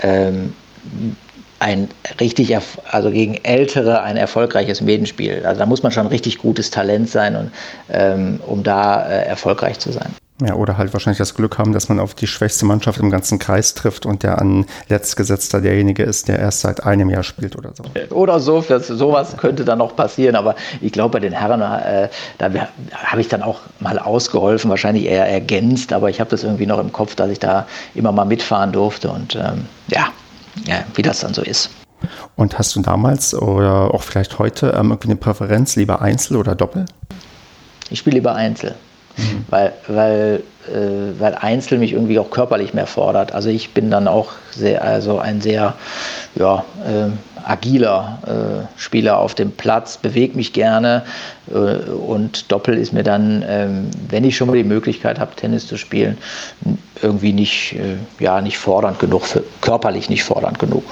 ähm, 0.00 0.54
ein 1.58 1.88
richtig, 2.20 2.56
also 2.90 3.10
gegen 3.10 3.34
Ältere 3.44 4.02
ein 4.02 4.16
erfolgreiches 4.16 4.80
Medenspiel. 4.80 5.44
Also 5.44 5.58
da 5.58 5.66
muss 5.66 5.82
man 5.82 5.90
schon 5.90 6.06
richtig 6.06 6.38
gutes 6.38 6.70
Talent 6.70 7.10
sein, 7.10 7.34
und, 7.34 7.50
ähm, 7.90 8.40
um 8.46 8.62
da 8.62 9.04
äh, 9.08 9.26
erfolgreich 9.26 9.78
zu 9.78 9.90
sein. 9.90 10.14
Ja, 10.44 10.54
oder 10.54 10.76
halt 10.76 10.92
wahrscheinlich 10.92 11.16
das 11.16 11.34
Glück 11.34 11.56
haben, 11.56 11.72
dass 11.72 11.88
man 11.88 11.98
auf 11.98 12.14
die 12.14 12.26
schwächste 12.26 12.66
Mannschaft 12.66 13.00
im 13.00 13.10
ganzen 13.10 13.38
Kreis 13.38 13.72
trifft 13.72 14.04
und 14.04 14.22
der 14.22 14.38
an 14.38 14.66
letztgesetzter 14.90 15.62
derjenige 15.62 16.02
ist, 16.02 16.28
der 16.28 16.38
erst 16.38 16.60
seit 16.60 16.84
einem 16.84 17.08
Jahr 17.08 17.22
spielt 17.22 17.56
oder 17.56 17.72
so. 17.74 17.84
Oder 18.14 18.38
so, 18.38 18.60
das, 18.60 18.86
sowas 18.86 19.38
könnte 19.38 19.64
dann 19.64 19.78
noch 19.78 19.96
passieren, 19.96 20.36
aber 20.36 20.54
ich 20.82 20.92
glaube, 20.92 21.12
bei 21.12 21.20
den 21.20 21.32
Herren, 21.32 21.62
äh, 21.62 22.10
da 22.36 22.50
habe 22.92 23.20
ich 23.22 23.28
dann 23.28 23.42
auch 23.42 23.60
mal 23.80 23.98
ausgeholfen, 23.98 24.68
wahrscheinlich 24.68 25.06
eher 25.06 25.26
ergänzt, 25.26 25.94
aber 25.94 26.10
ich 26.10 26.20
habe 26.20 26.28
das 26.28 26.44
irgendwie 26.44 26.66
noch 26.66 26.80
im 26.80 26.92
Kopf, 26.92 27.14
dass 27.14 27.30
ich 27.30 27.38
da 27.38 27.66
immer 27.94 28.12
mal 28.12 28.26
mitfahren 28.26 28.72
durfte 28.72 29.08
und 29.08 29.36
ähm, 29.36 29.64
ja, 29.88 30.08
ja, 30.66 30.84
wie 30.94 31.02
das 31.02 31.20
dann 31.20 31.32
so 31.32 31.40
ist. 31.40 31.70
Und 32.36 32.58
hast 32.58 32.76
du 32.76 32.82
damals 32.82 33.34
oder 33.34 33.94
auch 33.94 34.02
vielleicht 34.02 34.38
heute 34.38 34.74
ähm, 34.76 34.90
irgendwie 34.90 35.08
eine 35.08 35.16
Präferenz, 35.16 35.76
lieber 35.76 36.02
Einzel 36.02 36.36
oder 36.36 36.54
Doppel? 36.54 36.84
Ich 37.88 38.00
spiele 38.00 38.16
lieber 38.16 38.34
Einzel 38.34 38.74
mhm. 39.16 39.44
weil, 39.48 39.72
weil, 39.88 40.42
äh, 40.68 41.20
weil 41.20 41.34
Einzel 41.34 41.78
mich 41.78 41.92
irgendwie 41.92 42.18
auch 42.18 42.30
körperlich 42.30 42.74
mehr 42.74 42.86
fordert. 42.86 43.32
Also 43.32 43.48
ich 43.48 43.74
bin 43.74 43.90
dann 43.90 44.08
auch 44.08 44.32
sehr, 44.50 44.82
also 44.82 45.18
ein 45.18 45.40
sehr 45.40 45.74
ja, 46.34 46.64
äh, 46.84 47.10
agiler 47.44 48.18
äh, 48.26 48.80
Spieler 48.80 49.18
auf 49.18 49.34
dem 49.34 49.52
Platz, 49.52 49.96
bewege 49.96 50.36
mich 50.36 50.52
gerne 50.52 51.04
äh, 51.48 51.54
und 51.54 52.50
Doppel 52.50 52.76
ist 52.76 52.92
mir 52.92 53.04
dann, 53.04 53.44
ähm, 53.48 53.90
wenn 54.08 54.24
ich 54.24 54.36
schon 54.36 54.48
mal 54.48 54.56
die 54.56 54.64
Möglichkeit 54.64 55.18
habe, 55.18 55.34
Tennis 55.36 55.66
zu 55.66 55.76
spielen, 55.76 56.18
irgendwie 57.02 57.32
nicht, 57.32 57.74
äh, 57.74 58.22
ja, 58.22 58.40
nicht 58.40 58.58
fordernd 58.58 58.98
genug, 58.98 59.24
für, 59.24 59.44
körperlich 59.60 60.10
nicht 60.10 60.24
fordernd 60.24 60.58
genug. 60.58 60.84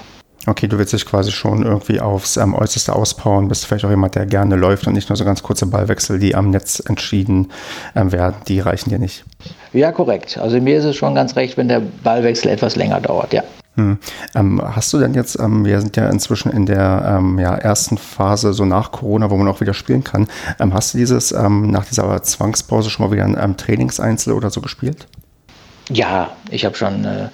Okay, 0.46 0.68
du 0.68 0.78
willst 0.78 0.92
dich 0.92 1.06
quasi 1.06 1.32
schon 1.32 1.64
irgendwie 1.64 2.00
aufs 2.00 2.36
ähm, 2.36 2.54
Äußerste 2.54 2.94
auspowern, 2.94 3.48
bist 3.48 3.66
vielleicht 3.66 3.84
auch 3.84 3.90
jemand, 3.90 4.14
der 4.14 4.26
gerne 4.26 4.56
läuft 4.56 4.86
und 4.86 4.92
nicht 4.92 5.08
nur 5.08 5.16
so 5.16 5.24
ganz 5.24 5.42
kurze 5.42 5.66
Ballwechsel, 5.66 6.18
die 6.18 6.34
am 6.34 6.50
Netz 6.50 6.80
entschieden 6.80 7.50
ähm, 7.96 8.12
werden, 8.12 8.36
die 8.46 8.60
reichen 8.60 8.90
dir 8.90 8.98
nicht. 8.98 9.24
Ja, 9.72 9.90
korrekt. 9.92 10.38
Also 10.38 10.60
mir 10.60 10.78
ist 10.78 10.84
es 10.84 10.96
schon 10.96 11.14
ganz 11.14 11.36
recht, 11.36 11.56
wenn 11.56 11.68
der 11.68 11.80
Ballwechsel 11.80 12.50
etwas 12.50 12.76
länger 12.76 13.00
dauert, 13.00 13.32
ja. 13.32 13.42
Hm. 13.76 13.98
Ähm, 14.36 14.62
hast 14.64 14.92
du 14.92 14.98
denn 14.98 15.14
jetzt, 15.14 15.38
ähm, 15.40 15.64
wir 15.64 15.80
sind 15.80 15.96
ja 15.96 16.08
inzwischen 16.08 16.52
in 16.52 16.66
der 16.66 17.18
ähm, 17.18 17.38
ja, 17.38 17.56
ersten 17.56 17.98
Phase, 17.98 18.52
so 18.52 18.64
nach 18.64 18.92
Corona, 18.92 19.30
wo 19.30 19.36
man 19.36 19.48
auch 19.48 19.60
wieder 19.60 19.74
spielen 19.74 20.04
kann. 20.04 20.28
Ähm, 20.60 20.72
hast 20.72 20.94
du 20.94 20.98
dieses 20.98 21.32
ähm, 21.32 21.70
nach 21.70 21.84
dieser 21.84 22.22
Zwangspause 22.22 22.90
schon 22.90 23.06
mal 23.06 23.12
wieder 23.12 23.24
ein 23.24 23.36
ähm, 23.40 23.56
Trainingseinzel 23.56 24.32
oder 24.32 24.50
so 24.50 24.60
gespielt? 24.60 25.08
Ja, 25.90 26.30
ich 26.50 26.64
habe 26.64 26.74
schon 26.76 27.04
äh, 27.04 27.28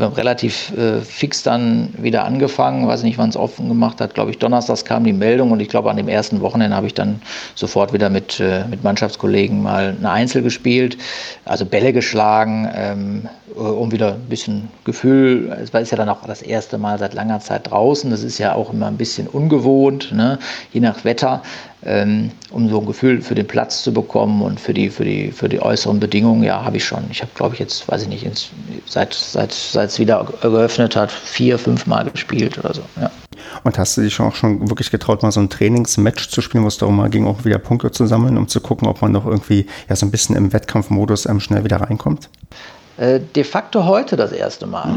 relativ 0.00 0.72
äh, 0.76 1.00
fix 1.00 1.42
dann 1.42 1.92
wieder 1.98 2.24
angefangen, 2.24 2.86
weiß 2.86 3.02
nicht, 3.02 3.18
wann 3.18 3.30
es 3.30 3.36
offen 3.36 3.66
gemacht 3.66 4.00
hat. 4.00 4.14
Glaube 4.14 4.30
ich, 4.30 4.38
donnerstags 4.38 4.84
kam 4.84 5.02
die 5.02 5.12
Meldung 5.12 5.50
und 5.50 5.58
ich 5.58 5.68
glaube, 5.68 5.90
an 5.90 5.96
dem 5.96 6.06
ersten 6.06 6.40
Wochenende 6.40 6.76
habe 6.76 6.86
ich 6.86 6.94
dann 6.94 7.20
sofort 7.56 7.92
wieder 7.92 8.08
mit, 8.08 8.38
äh, 8.38 8.64
mit 8.70 8.84
Mannschaftskollegen 8.84 9.60
mal 9.60 9.96
eine 9.98 10.10
Einzel 10.10 10.42
gespielt, 10.42 10.96
also 11.44 11.66
Bälle 11.66 11.92
geschlagen, 11.92 12.68
ähm, 12.72 13.28
um 13.56 13.90
wieder 13.90 14.14
ein 14.14 14.28
bisschen 14.28 14.68
Gefühl. 14.84 15.50
Es 15.60 15.72
war 15.72 15.80
ja 15.82 15.96
dann 15.96 16.08
auch 16.08 16.24
das 16.24 16.42
erste 16.42 16.78
Mal 16.78 17.00
seit 17.00 17.14
langer 17.14 17.40
Zeit 17.40 17.68
draußen. 17.68 18.10
Das 18.10 18.22
ist 18.22 18.38
ja 18.38 18.54
auch 18.54 18.72
immer 18.72 18.86
ein 18.86 18.96
bisschen 18.96 19.26
ungewohnt, 19.26 20.12
ne? 20.12 20.38
je 20.72 20.80
nach 20.80 21.04
Wetter 21.04 21.42
ähm, 21.84 22.30
um 22.50 22.68
so 22.68 22.80
ein 22.80 22.86
Gefühl 22.86 23.22
für 23.22 23.34
den 23.34 23.46
Platz 23.46 23.82
zu 23.82 23.92
bekommen 23.92 24.42
und 24.42 24.58
für 24.58 24.74
die, 24.74 24.90
für 24.90 25.04
die, 25.04 25.30
für 25.30 25.48
die 25.48 25.60
äußeren 25.60 26.00
Bedingungen, 26.00 26.42
ja, 26.42 26.64
habe 26.64 26.76
ich 26.76 26.84
schon. 26.84 27.04
Ich 27.10 27.20
habe, 27.22 27.30
glaube 27.34 27.54
ich, 27.54 27.60
jetzt, 27.60 27.88
weiß 27.88 28.02
ich 28.02 28.08
nicht, 28.08 28.24
ins, 28.24 28.50
seit, 28.86 29.14
seit, 29.14 29.52
seit 29.52 29.90
es 29.90 29.98
wieder 29.98 30.26
geöffnet 30.42 30.96
hat, 30.96 31.12
vier, 31.12 31.58
fünf 31.58 31.86
Mal 31.86 32.10
gespielt 32.10 32.58
oder 32.58 32.74
so, 32.74 32.82
ja. 33.00 33.10
Und 33.62 33.78
hast 33.78 33.96
du 33.96 34.02
dich 34.02 34.18
auch 34.20 34.34
schon 34.34 34.68
wirklich 34.68 34.90
getraut, 34.90 35.22
mal 35.22 35.32
so 35.32 35.40
ein 35.40 35.48
Trainingsmatch 35.48 36.28
zu 36.28 36.40
spielen, 36.40 36.64
wo 36.64 36.68
es 36.68 36.78
darum 36.78 36.96
mal 36.96 37.08
ging, 37.08 37.26
auch 37.26 37.44
wieder 37.44 37.58
Punkte 37.58 37.90
zu 37.90 38.06
sammeln, 38.06 38.36
um 38.36 38.48
zu 38.48 38.60
gucken, 38.60 38.88
ob 38.88 39.00
man 39.00 39.12
noch 39.12 39.26
irgendwie 39.26 39.66
ja 39.88 39.96
so 39.96 40.06
ein 40.06 40.10
bisschen 40.10 40.36
im 40.36 40.52
Wettkampfmodus 40.52 41.26
ähm, 41.26 41.40
schnell 41.40 41.64
wieder 41.64 41.80
reinkommt? 41.80 42.28
Äh, 42.96 43.20
de 43.34 43.44
facto 43.44 43.84
heute 43.84 44.16
das 44.16 44.32
erste 44.32 44.66
Mal. 44.66 44.96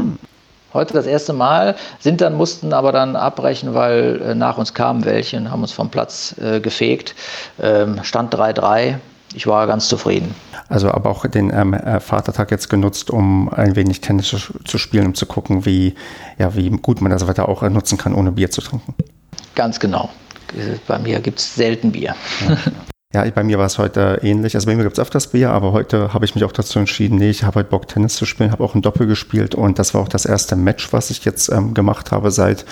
Heute 0.74 0.94
das 0.94 1.06
erste 1.06 1.32
Mal, 1.32 1.76
sind 1.98 2.20
dann, 2.20 2.34
mussten 2.34 2.72
aber 2.72 2.92
dann 2.92 3.16
abbrechen, 3.16 3.74
weil 3.74 4.20
äh, 4.22 4.34
nach 4.34 4.58
uns 4.58 4.74
kamen 4.74 5.04
welche 5.04 5.36
und 5.36 5.50
haben 5.50 5.62
uns 5.62 5.72
vom 5.72 5.90
Platz 5.90 6.34
äh, 6.40 6.60
gefegt. 6.60 7.14
Ähm, 7.60 8.00
Stand 8.02 8.34
3-3. 8.34 8.96
Ich 9.34 9.46
war 9.46 9.66
ganz 9.66 9.88
zufrieden. 9.88 10.34
Also 10.68 10.90
aber 10.90 11.10
auch 11.10 11.26
den 11.26 11.50
ähm, 11.52 11.74
äh, 11.74 12.00
Vatertag 12.00 12.50
jetzt 12.50 12.68
genutzt, 12.68 13.10
um 13.10 13.48
ein 13.52 13.76
wenig 13.76 14.00
Tennis 14.00 14.28
zu, 14.28 14.38
zu, 14.64 14.78
spielen, 14.78 15.06
um 15.06 15.14
zu 15.14 15.26
gucken, 15.26 15.64
wie, 15.64 15.94
ja, 16.38 16.54
wie 16.54 16.68
gut 16.70 17.00
man 17.00 17.12
das 17.12 17.26
weiter 17.26 17.48
auch 17.48 17.62
nutzen 17.62 17.98
kann, 17.98 18.14
ohne 18.14 18.32
Bier 18.32 18.50
zu 18.50 18.60
trinken. 18.60 18.94
Ganz 19.54 19.80
genau. 19.80 20.10
Bei 20.86 20.98
mir 20.98 21.20
gibt 21.20 21.38
es 21.38 21.54
selten 21.54 21.92
Bier. 21.92 22.14
Ja. 22.46 22.56
Ja, 23.14 23.28
bei 23.30 23.42
mir 23.42 23.58
war 23.58 23.66
es 23.66 23.76
heute 23.76 24.20
ähnlich. 24.22 24.54
Also 24.54 24.66
bei 24.66 24.74
mir 24.74 24.84
gibt 24.84 24.96
es 24.96 25.02
öfters 25.02 25.26
Bier, 25.26 25.50
aber 25.50 25.72
heute 25.72 26.14
habe 26.14 26.24
ich 26.24 26.34
mich 26.34 26.44
auch 26.44 26.52
dazu 26.52 26.78
entschieden, 26.78 27.18
nee, 27.18 27.28
ich 27.28 27.44
habe 27.44 27.60
heute 27.60 27.68
Bock, 27.68 27.86
Tennis 27.86 28.14
zu 28.14 28.24
spielen, 28.24 28.50
habe 28.50 28.64
auch 28.64 28.74
ein 28.74 28.80
Doppel 28.80 29.06
gespielt 29.06 29.54
und 29.54 29.78
das 29.78 29.92
war 29.92 30.00
auch 30.00 30.08
das 30.08 30.24
erste 30.24 30.56
Match, 30.56 30.94
was 30.94 31.10
ich 31.10 31.22
jetzt 31.26 31.50
ähm, 31.50 31.74
gemacht 31.74 32.10
habe 32.10 32.30
seit, 32.30 32.64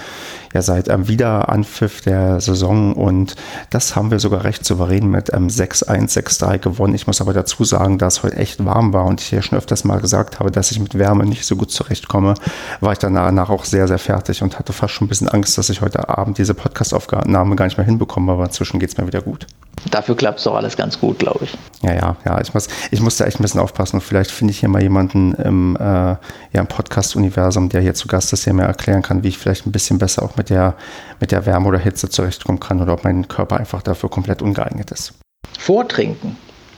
ja, 0.52 0.62
seit 0.62 0.88
ähm, 0.88 1.08
Wiederanpfiff 1.08 2.00
der 2.00 2.40
Saison 2.40 2.94
und 2.94 3.36
das 3.70 3.94
haben 3.94 4.10
wir 4.10 4.18
sogar 4.18 4.44
recht 4.44 4.64
souverän 4.64 5.08
mit 5.08 5.32
ähm, 5.32 5.48
6-1, 5.48 6.12
6-3 6.12 6.58
gewonnen. 6.58 6.94
Ich 6.94 7.06
muss 7.06 7.20
aber 7.20 7.32
dazu 7.32 7.64
sagen, 7.64 7.98
dass 7.98 8.18
es 8.18 8.22
heute 8.22 8.36
echt 8.36 8.64
warm 8.64 8.92
war 8.92 9.04
und 9.04 9.20
ich 9.20 9.30
ja 9.30 9.42
schon 9.42 9.58
öfters 9.58 9.84
mal 9.84 10.00
gesagt 10.00 10.40
habe, 10.40 10.50
dass 10.50 10.70
ich 10.70 10.80
mit 10.80 10.98
Wärme 10.98 11.24
nicht 11.24 11.46
so 11.46 11.56
gut 11.56 11.70
zurechtkomme, 11.70 12.34
war 12.80 12.92
ich 12.92 12.98
danach 12.98 13.50
auch 13.50 13.64
sehr, 13.64 13.86
sehr 13.86 13.98
fertig 13.98 14.42
und 14.42 14.58
hatte 14.58 14.72
fast 14.72 14.94
schon 14.94 15.06
ein 15.06 15.08
bisschen 15.08 15.28
Angst, 15.28 15.56
dass 15.56 15.70
ich 15.70 15.80
heute 15.80 16.08
Abend 16.08 16.38
diese 16.38 16.54
Podcast-Aufnahme 16.54 17.56
gar 17.56 17.66
nicht 17.66 17.76
mehr 17.76 17.86
hinbekomme, 17.86 18.32
aber 18.32 18.44
inzwischen 18.44 18.80
geht 18.80 18.90
es 18.90 18.98
mir 18.98 19.06
wieder 19.06 19.22
gut. 19.22 19.46
Dafür 19.90 20.14
klappt 20.16 20.38
es 20.38 20.44
doch 20.44 20.54
alles 20.54 20.76
ganz 20.76 21.00
gut, 21.00 21.18
glaube 21.18 21.44
ich. 21.44 21.56
Ja, 21.82 21.94
ja, 21.94 22.16
ja. 22.26 22.40
Ich 22.40 22.52
muss, 22.52 22.68
ich 22.90 23.00
muss 23.00 23.16
da 23.16 23.24
echt 23.24 23.40
ein 23.40 23.42
bisschen 23.42 23.60
aufpassen. 23.60 23.96
Und 23.96 24.02
vielleicht 24.02 24.30
finde 24.30 24.52
ich 24.52 24.60
hier 24.60 24.68
mal 24.68 24.82
jemanden 24.82 25.32
im, 25.34 25.76
äh, 25.76 25.80
ja, 25.82 26.18
im 26.52 26.66
Podcast-Universum, 26.66 27.70
der 27.70 27.80
hier 27.80 27.94
zu 27.94 28.06
Gast 28.06 28.32
ist, 28.32 28.44
der 28.44 28.52
mir 28.52 28.64
erklären 28.64 29.02
kann, 29.02 29.22
wie 29.22 29.28
ich 29.28 29.38
vielleicht 29.38 29.66
ein 29.66 29.72
bisschen 29.72 29.98
besser 29.98 30.22
auch 30.22 30.36
mit 30.36 30.39
der, 30.48 30.76
mit 31.20 31.32
der 31.32 31.44
Wärme 31.44 31.68
oder 31.68 31.78
Hitze 31.78 32.08
zurechtkommen 32.08 32.60
kann 32.60 32.80
oder 32.80 32.94
ob 32.94 33.04
mein 33.04 33.28
Körper 33.28 33.58
einfach 33.58 33.82
dafür 33.82 34.08
komplett 34.08 34.40
ungeeignet 34.40 34.90
ist. 34.90 35.12
Vortrinken 35.58 36.36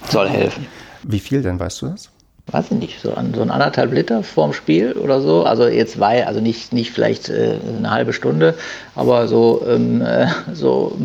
soll 0.09 0.29
helfen. 0.29 0.67
Wie 1.05 1.21
viel 1.21 1.43
denn, 1.43 1.61
weißt 1.61 1.83
du 1.83 1.87
das? 1.89 2.11
weiß 2.51 2.67
ich 2.71 2.79
nicht, 2.79 3.01
so, 3.01 3.15
an, 3.15 3.33
so 3.35 3.43
ein 3.43 3.51
anderthalb 3.51 3.93
Liter 3.93 4.23
vorm 4.23 4.53
Spiel 4.53 4.93
oder 4.93 5.21
so. 5.21 5.45
Also 5.45 5.69
jetzt 5.69 6.01
war 6.01 6.11
also 6.27 6.41
nicht, 6.41 6.73
nicht 6.73 6.91
vielleicht 6.91 7.29
äh, 7.29 7.59
eine 7.79 7.91
halbe 7.91 8.13
Stunde, 8.13 8.55
aber 8.95 9.29
so, 9.29 9.65
ähm, 9.69 10.03
äh, 10.03 10.27
so 10.53 10.99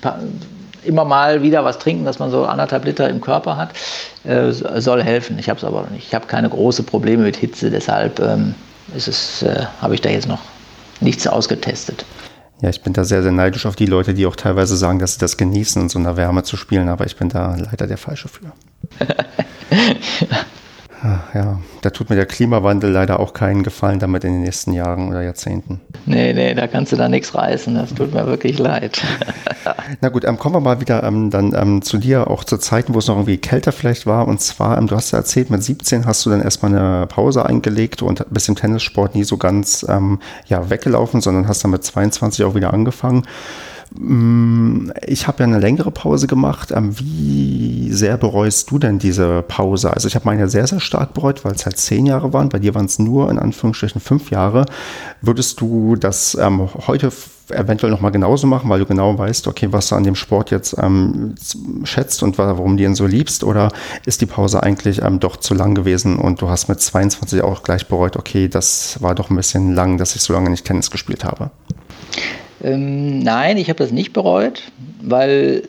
paar, 0.00 0.18
immer 0.82 1.04
mal 1.04 1.42
wieder 1.42 1.64
was 1.64 1.78
trinken, 1.78 2.04
dass 2.04 2.18
man 2.18 2.30
so 2.30 2.44
anderthalb 2.44 2.84
Liter 2.84 3.08
im 3.08 3.20
Körper 3.20 3.56
hat, 3.56 3.70
äh, 4.24 4.50
soll 4.52 5.02
helfen. 5.02 5.38
Ich 5.38 5.48
habe 5.48 5.58
es 5.58 5.64
aber 5.64 5.82
noch 5.82 5.90
nicht. 5.90 6.06
Ich 6.06 6.14
habe 6.14 6.26
keine 6.26 6.48
großen 6.48 6.84
Probleme 6.84 7.22
mit 7.22 7.36
Hitze, 7.36 7.70
deshalb 7.70 8.18
ähm, 8.20 8.54
äh, 8.94 9.00
habe 9.80 9.94
ich 9.94 10.00
da 10.00 10.10
jetzt 10.10 10.28
noch 10.28 10.40
nichts 11.00 11.26
ausgetestet. 11.26 12.04
Ja, 12.60 12.70
ich 12.70 12.82
bin 12.82 12.92
da 12.92 13.04
sehr, 13.04 13.22
sehr 13.22 13.32
neidisch 13.32 13.66
auf 13.66 13.76
die 13.76 13.86
Leute, 13.86 14.14
die 14.14 14.26
auch 14.26 14.36
teilweise 14.36 14.76
sagen, 14.76 14.98
dass 14.98 15.14
sie 15.14 15.20
das 15.20 15.36
genießen, 15.36 15.82
in 15.82 15.88
so 15.88 15.98
einer 15.98 16.16
Wärme 16.16 16.44
zu 16.44 16.56
spielen, 16.56 16.88
aber 16.88 17.04
ich 17.04 17.16
bin 17.16 17.28
da 17.28 17.56
leider 17.56 17.86
der 17.86 17.98
Falsche 17.98 18.28
für. 18.28 18.52
Ja, 21.34 21.58
da 21.82 21.90
tut 21.90 22.08
mir 22.08 22.16
der 22.16 22.24
Klimawandel 22.24 22.90
leider 22.90 23.20
auch 23.20 23.34
keinen 23.34 23.62
Gefallen 23.62 23.98
damit 23.98 24.24
in 24.24 24.32
den 24.32 24.40
nächsten 24.40 24.72
Jahren 24.72 25.10
oder 25.10 25.20
Jahrzehnten. 25.20 25.82
Nee, 26.06 26.32
nee, 26.32 26.54
da 26.54 26.66
kannst 26.66 26.92
du 26.92 26.96
da 26.96 27.10
nichts 27.10 27.34
reißen. 27.34 27.74
Das 27.74 27.92
tut 27.92 28.14
mir 28.14 28.26
wirklich 28.26 28.58
leid. 28.58 29.02
Na 30.00 30.08
gut, 30.08 30.24
ähm, 30.24 30.38
kommen 30.38 30.54
wir 30.54 30.60
mal 30.60 30.80
wieder 30.80 31.02
ähm, 31.02 31.28
dann 31.28 31.54
ähm, 31.54 31.82
zu 31.82 31.98
dir, 31.98 32.30
auch 32.30 32.42
zu 32.44 32.56
Zeiten, 32.56 32.94
wo 32.94 33.00
es 33.00 33.08
noch 33.08 33.16
irgendwie 33.16 33.36
kälter 33.36 33.72
vielleicht 33.72 34.06
war. 34.06 34.26
Und 34.26 34.40
zwar, 34.40 34.78
ähm, 34.78 34.86
du 34.86 34.96
hast 34.96 35.10
ja 35.10 35.18
erzählt, 35.18 35.50
mit 35.50 35.62
17 35.62 36.06
hast 36.06 36.24
du 36.24 36.30
dann 36.30 36.40
erstmal 36.40 36.74
eine 36.74 37.06
Pause 37.06 37.44
eingelegt 37.44 38.00
und 38.00 38.24
bist 38.30 38.48
im 38.48 38.56
Tennissport 38.56 39.14
nie 39.14 39.24
so 39.24 39.36
ganz 39.36 39.84
ähm, 39.86 40.20
ja, 40.46 40.70
weggelaufen, 40.70 41.20
sondern 41.20 41.48
hast 41.48 41.64
dann 41.64 41.70
mit 41.70 41.84
22 41.84 42.46
auch 42.46 42.54
wieder 42.54 42.72
angefangen. 42.72 43.26
Mm, 43.96 44.90
ich 45.06 45.28
habe 45.28 45.40
ja 45.40 45.44
eine 45.44 45.60
längere 45.60 45.90
Pause 45.90 46.26
gemacht. 46.26 46.72
Ähm, 46.72 46.98
wie 46.98 47.92
sehr 47.92 48.16
bereust 48.16 48.70
du 48.70 48.78
denn 48.78 48.98
diese 48.98 49.42
Pause? 49.42 49.92
Also 49.92 50.08
ich 50.08 50.16
habe 50.16 50.24
meine 50.24 50.48
sehr, 50.48 50.66
sehr 50.66 50.80
stark 50.80 51.14
bereut, 51.14 51.44
weil 51.44 51.52
es 51.52 51.64
halt 51.64 51.78
zehn 51.78 52.06
Jahre 52.06 52.32
waren. 52.32 52.48
Bei 52.48 52.58
dir 52.58 52.74
waren 52.74 52.86
es 52.86 52.98
nur 52.98 53.30
in 53.30 53.38
Anführungsstrichen 53.38 54.00
fünf 54.00 54.30
Jahre. 54.30 54.66
Würdest 55.20 55.60
du 55.60 55.94
das 55.94 56.34
ähm, 56.34 56.68
heute 56.88 57.12
eventuell 57.50 57.92
nochmal 57.92 58.10
genauso 58.10 58.46
machen, 58.46 58.68
weil 58.68 58.80
du 58.80 58.86
genau 58.86 59.16
weißt, 59.16 59.46
okay, 59.46 59.68
was 59.70 59.88
du 59.88 59.94
an 59.94 60.04
dem 60.04 60.16
Sport 60.16 60.50
jetzt 60.50 60.76
ähm, 60.80 61.34
schätzt 61.84 62.22
und 62.22 62.38
warum 62.38 62.76
du 62.76 62.82
ihn 62.82 62.94
so 62.96 63.06
liebst? 63.06 63.44
Oder 63.44 63.70
ist 64.06 64.20
die 64.20 64.26
Pause 64.26 64.62
eigentlich 64.62 65.02
ähm, 65.02 65.20
doch 65.20 65.36
zu 65.36 65.54
lang 65.54 65.74
gewesen 65.74 66.16
und 66.16 66.40
du 66.40 66.48
hast 66.48 66.68
mit 66.68 66.80
22 66.80 67.42
auch 67.42 67.62
gleich 67.62 67.86
bereut, 67.86 68.16
okay, 68.16 68.48
das 68.48 69.00
war 69.02 69.14
doch 69.14 69.30
ein 69.30 69.36
bisschen 69.36 69.72
lang, 69.74 69.98
dass 69.98 70.16
ich 70.16 70.22
so 70.22 70.32
lange 70.32 70.50
nicht 70.50 70.64
Tennis 70.64 70.90
gespielt 70.90 71.24
habe? 71.24 71.50
Ähm, 72.64 73.18
nein, 73.18 73.58
ich 73.58 73.68
habe 73.68 73.78
das 73.78 73.92
nicht 73.92 74.12
bereut, 74.12 74.62
weil 75.02 75.62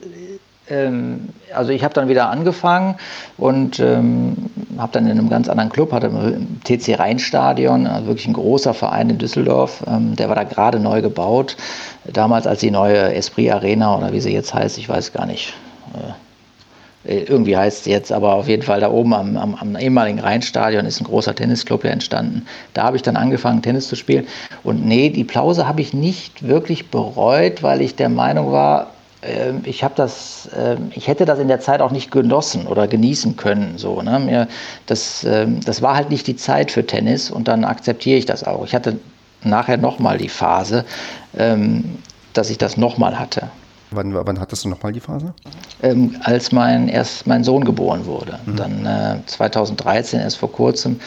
ähm, 0.68 1.28
also 1.54 1.70
ich 1.70 1.84
habe 1.84 1.94
dann 1.94 2.08
wieder 2.08 2.30
angefangen 2.30 2.96
und 3.36 3.78
ähm, 3.80 4.36
habe 4.78 4.92
dann 4.92 5.04
in 5.06 5.12
einem 5.12 5.28
ganz 5.28 5.48
anderen 5.48 5.70
Club, 5.70 5.92
hatte 5.92 6.08
im 6.08 6.60
TC 6.64 6.98
Rheinstadion, 6.98 7.86
also 7.86 8.08
wirklich 8.08 8.26
ein 8.26 8.32
großer 8.32 8.74
Verein 8.74 9.10
in 9.10 9.18
Düsseldorf, 9.18 9.84
ähm, 9.86 10.16
der 10.16 10.28
war 10.28 10.36
da 10.36 10.44
gerade 10.44 10.80
neu 10.80 11.02
gebaut. 11.02 11.56
Damals 12.04 12.46
als 12.46 12.60
die 12.60 12.70
neue 12.70 13.14
Esprit 13.14 13.52
Arena 13.52 13.96
oder 13.96 14.12
wie 14.12 14.20
sie 14.20 14.32
jetzt 14.32 14.54
heißt, 14.54 14.78
ich 14.78 14.88
weiß 14.88 15.12
gar 15.12 15.26
nicht. 15.26 15.54
Äh, 15.94 16.25
irgendwie 17.06 17.56
heißt 17.56 17.80
es 17.80 17.86
jetzt, 17.86 18.12
aber 18.12 18.34
auf 18.34 18.48
jeden 18.48 18.62
Fall 18.62 18.80
da 18.80 18.90
oben 18.90 19.14
am, 19.14 19.36
am, 19.36 19.54
am 19.54 19.76
ehemaligen 19.76 20.18
Rheinstadion 20.18 20.86
ist 20.86 21.00
ein 21.00 21.04
großer 21.04 21.34
Tennisclub 21.34 21.84
ja 21.84 21.90
entstanden. 21.90 22.46
Da 22.74 22.84
habe 22.84 22.96
ich 22.96 23.02
dann 23.02 23.16
angefangen, 23.16 23.62
Tennis 23.62 23.88
zu 23.88 23.96
spielen. 23.96 24.26
Und 24.64 24.84
nee, 24.84 25.10
die 25.10 25.24
Pause 25.24 25.66
habe 25.66 25.80
ich 25.80 25.94
nicht 25.94 26.46
wirklich 26.46 26.90
bereut, 26.90 27.62
weil 27.62 27.80
ich 27.80 27.94
der 27.94 28.08
Meinung 28.08 28.50
war, 28.50 28.88
äh, 29.22 29.52
ich 29.64 29.84
habe 29.84 29.94
das, 29.96 30.46
äh, 30.56 30.76
ich 30.92 31.08
hätte 31.08 31.24
das 31.24 31.38
in 31.38 31.48
der 31.48 31.60
Zeit 31.60 31.80
auch 31.80 31.90
nicht 31.90 32.10
genossen 32.10 32.66
oder 32.66 32.88
genießen 32.88 33.36
können. 33.36 33.78
So, 33.78 34.02
ne? 34.02 34.18
Mir, 34.18 34.48
das, 34.86 35.24
äh, 35.24 35.46
das 35.64 35.82
war 35.82 35.94
halt 35.94 36.10
nicht 36.10 36.26
die 36.26 36.36
Zeit 36.36 36.70
für 36.70 36.86
Tennis 36.86 37.30
und 37.30 37.48
dann 37.48 37.64
akzeptiere 37.64 38.18
ich 38.18 38.26
das 38.26 38.44
auch. 38.44 38.64
Ich 38.64 38.74
hatte 38.74 38.98
nachher 39.42 39.76
nochmal 39.76 40.18
die 40.18 40.28
Phase, 40.28 40.84
ähm, 41.36 41.98
dass 42.32 42.50
ich 42.50 42.58
das 42.58 42.76
nochmal 42.76 43.18
hatte. 43.18 43.48
Wann, 43.90 44.14
wann 44.14 44.40
hattest 44.40 44.64
du 44.64 44.68
nochmal 44.68 44.92
die 44.92 45.00
Phase? 45.00 45.32
Ähm, 45.82 46.16
als 46.22 46.52
mein, 46.52 46.88
erst 46.88 47.26
mein 47.26 47.44
Sohn 47.44 47.64
geboren 47.64 48.04
wurde. 48.06 48.38
Mhm. 48.46 48.56
Dann 48.56 48.86
äh, 48.86 49.26
2013, 49.26 50.20
erst 50.20 50.38
vor 50.38 50.50
kurzem. 50.50 50.98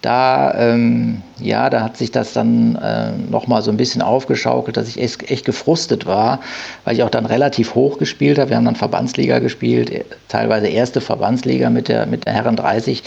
Da, 0.00 0.54
ähm, 0.54 1.22
ja, 1.40 1.68
da 1.70 1.82
hat 1.82 1.96
sich 1.96 2.12
das 2.12 2.32
dann 2.32 2.76
äh, 2.76 3.10
nochmal 3.28 3.62
so 3.62 3.72
ein 3.72 3.76
bisschen 3.76 4.00
aufgeschaukelt, 4.00 4.76
dass 4.76 4.86
ich 4.86 5.00
echt, 5.00 5.28
echt 5.28 5.44
gefrustet 5.44 6.06
war, 6.06 6.38
weil 6.84 6.94
ich 6.94 7.02
auch 7.02 7.10
dann 7.10 7.26
relativ 7.26 7.74
hoch 7.74 7.98
gespielt 7.98 8.38
habe. 8.38 8.50
Wir 8.50 8.56
haben 8.56 8.64
dann 8.64 8.76
Verbandsliga 8.76 9.40
gespielt, 9.40 10.04
teilweise 10.28 10.68
erste 10.68 11.00
Verbandsliga 11.00 11.68
mit 11.68 11.88
der, 11.88 12.06
mit 12.06 12.26
der 12.26 12.34
Herren 12.34 12.54
30. 12.54 13.02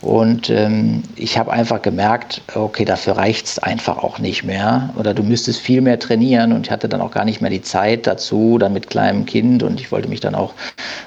Und 0.00 0.48
ähm, 0.48 1.02
ich 1.16 1.38
habe 1.38 1.50
einfach 1.50 1.82
gemerkt, 1.82 2.42
okay, 2.54 2.84
dafür 2.84 3.16
reicht 3.16 3.46
es 3.46 3.58
einfach 3.58 3.98
auch 3.98 4.20
nicht 4.20 4.44
mehr. 4.44 4.90
Oder 4.96 5.12
du 5.12 5.24
müsstest 5.24 5.60
viel 5.60 5.80
mehr 5.80 5.98
trainieren. 5.98 6.52
Und 6.52 6.66
ich 6.66 6.70
hatte 6.70 6.88
dann 6.88 7.00
auch 7.00 7.10
gar 7.10 7.24
nicht 7.24 7.40
mehr 7.40 7.50
die 7.50 7.62
Zeit 7.62 8.06
dazu, 8.06 8.58
dann 8.58 8.72
mit 8.72 8.90
kleinem 8.90 9.26
Kind. 9.26 9.62
Und 9.62 9.80
ich 9.80 9.90
wollte 9.90 10.08
mich 10.08 10.20
dann 10.20 10.36
auch 10.36 10.54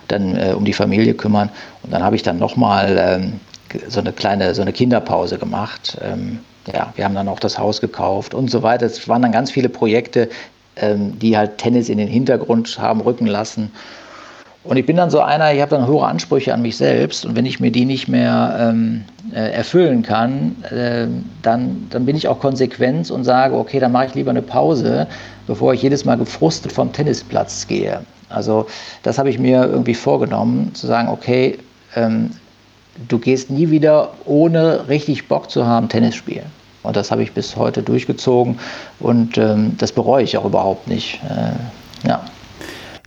dann 0.10 0.36
äh, 0.36 0.54
um 0.54 0.65
die 0.65 0.73
Familie 0.73 1.13
kümmern. 1.13 1.49
Und 1.84 1.93
dann 1.93 2.04
habe 2.04 2.17
ich 2.17 2.23
dann 2.23 2.38
nochmal 2.38 2.97
ähm, 2.99 3.39
so 3.88 4.01
eine 4.01 4.12
kleine, 4.12 4.54
so 4.54 4.62
eine 4.62 4.73
Kinderpause 4.73 5.38
gemacht. 5.38 5.97
Ähm, 6.01 6.39
ja, 6.71 6.91
wir 6.95 7.06
haben 7.06 7.15
dann 7.15 7.30
auch 7.30 7.39
das 7.39 7.58
Haus 7.58 7.80
gekauft 7.80 8.34
und 8.34 8.51
so 8.51 8.62
weiter. 8.62 8.86
Es 8.86 9.08
waren 9.08 9.21
dann 9.21 9.32
ganz 9.32 9.51
viele 9.51 9.69
Projekte, 9.69 10.30
ähm, 10.75 11.17
die 11.19 11.38
halt 11.38 11.58
Tennis 11.58 11.89
in 11.89 11.97
den 11.97 12.08
Hintergrund 12.08 12.77
haben 12.77 13.01
rücken 13.01 13.27
lassen. 13.27 13.71
Und 14.63 14.78
ich 14.78 14.86
bin 14.86 14.95
dann 14.95 15.10
so 15.10 15.21
einer, 15.21 15.54
ich 15.54 15.62
habe 15.62 15.71
dann 15.71 15.88
hohe 15.88 16.06
Ansprüche 16.06 16.54
an 16.54 16.62
mich 16.62 16.78
selbst 16.78 17.26
und 17.26 17.36
wenn 17.36 17.47
ich 17.47 17.60
mir 17.60 17.71
die 17.71 17.86
nicht 17.86 18.08
mehr 18.08 18.58
ähm, 18.60 19.06
äh, 19.34 19.52
erfüllen 19.52 20.04
kann, 20.04 20.56
äh, 20.69 21.08
dann, 21.41 21.88
dann 21.89 22.06
bin 22.06 22.15
ich 22.15 22.28
auch 22.28 22.39
konsequent 22.39 23.10
und 23.10 23.24
sage, 23.24 23.56
okay, 23.56 23.80
dann 23.80 23.91
mache 23.91 24.06
ich 24.08 24.15
lieber 24.15 24.30
eine 24.30 24.43
Pause, 24.43 25.08
bevor 25.47 25.74
ich 25.74 25.82
jedes 25.82 26.06
Mal 26.06 26.15
gefrustet 26.17 26.71
vom 26.71 26.93
Tennisplatz 26.93 27.65
gehe. 27.67 28.02
Also 28.30 28.67
das 29.02 29.17
habe 29.17 29.32
ich 29.32 29.39
mir 29.39 29.65
irgendwie 29.65 29.95
vorgenommen, 29.95 30.76
zu 30.76 30.86
sagen, 30.86 31.10
okay, 31.10 31.58
ähm, 31.95 32.30
du 33.08 33.17
gehst 33.17 33.50
nie 33.50 33.71
wieder 33.71 34.10
ohne 34.26 34.88
richtig 34.88 35.28
Bock 35.28 35.50
zu 35.50 35.65
haben 35.65 35.89
Tennis 35.89 36.15
spielen. 36.15 36.45
Und 36.84 36.95
das 36.95 37.10
habe 37.10 37.24
ich 37.24 37.32
bis 37.32 37.56
heute 37.56 37.82
durchgezogen 37.82 38.60
und 39.00 39.38
ähm, 39.38 39.76
das 39.78 39.91
bereue 39.91 40.24
ich 40.24 40.38
auch 40.38 40.45
überhaupt 40.45 40.88
nicht. 40.88 41.19
Äh, 41.30 42.08
ja. 42.08 42.21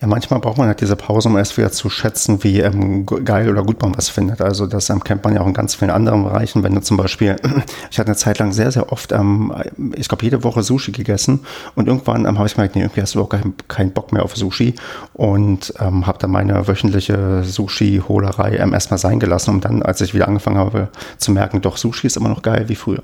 Ja, 0.05 0.09
manchmal 0.09 0.38
braucht 0.38 0.59
man 0.59 0.67
halt 0.67 0.83
diese 0.83 0.97
Pause, 0.97 1.31
um 1.31 1.38
erst 1.38 1.57
wieder 1.57 1.73
zu 1.73 1.88
schätzen, 1.88 2.45
wie 2.45 2.61
ähm, 2.61 3.07
geil 3.07 3.49
oder 3.49 3.62
gut 3.62 3.81
man 3.81 3.97
was 3.97 4.11
findet. 4.11 4.43
Also 4.43 4.67
das 4.67 4.90
ähm, 4.90 5.03
kennt 5.03 5.25
man 5.25 5.35
ja 5.35 5.40
auch 5.40 5.47
in 5.47 5.55
ganz 5.55 5.77
vielen 5.77 5.90
anderen 5.90 6.25
Bereichen. 6.25 6.62
Wenn 6.62 6.75
du 6.75 6.83
zum 6.83 6.99
Beispiel, 6.99 7.37
ich 7.90 7.99
hatte 7.99 8.09
eine 8.09 8.17
Zeit 8.17 8.38
lang 8.38 8.53
sehr, 8.53 8.71
sehr 8.71 8.93
oft, 8.93 9.12
ähm, 9.12 9.51
ich 9.97 10.07
glaube 10.09 10.23
jede 10.23 10.45
Woche 10.45 10.62
Sushi 10.62 10.93
gegessen 10.93 11.40
und 11.75 11.88
irgendwann 11.88 12.27
ähm, 12.27 12.37
habe 12.37 12.47
ich 12.47 12.55
gemerkt, 12.55 12.77
nee, 12.77 12.83
irgendwie 12.83 13.01
hast 13.01 13.14
du 13.14 13.23
auch 13.23 13.31
keinen 13.31 13.55
kein 13.67 13.93
Bock 13.93 14.12
mehr 14.12 14.25
auf 14.25 14.37
Sushi 14.37 14.75
und 15.14 15.73
ähm, 15.81 16.07
habe 16.07 16.19
dann 16.19 16.33
meine 16.33 16.69
wöchentliche 16.69 17.43
Sushi-Holerei 17.43 18.59
ähm, 18.59 18.75
erstmal 18.75 18.99
sein 18.99 19.21
gelassen, 19.21 19.53
um 19.53 19.61
dann, 19.62 19.83
als 19.83 20.03
ich 20.03 20.12
wieder 20.12 20.29
angefangen 20.29 20.59
habe, 20.59 20.88
zu 21.17 21.33
merken, 21.33 21.62
doch 21.62 21.79
Sushi 21.79 22.09
ist 22.09 22.19
immer 22.19 22.29
noch 22.29 22.43
geil 22.43 22.69
wie 22.69 22.75
früher. 22.75 23.01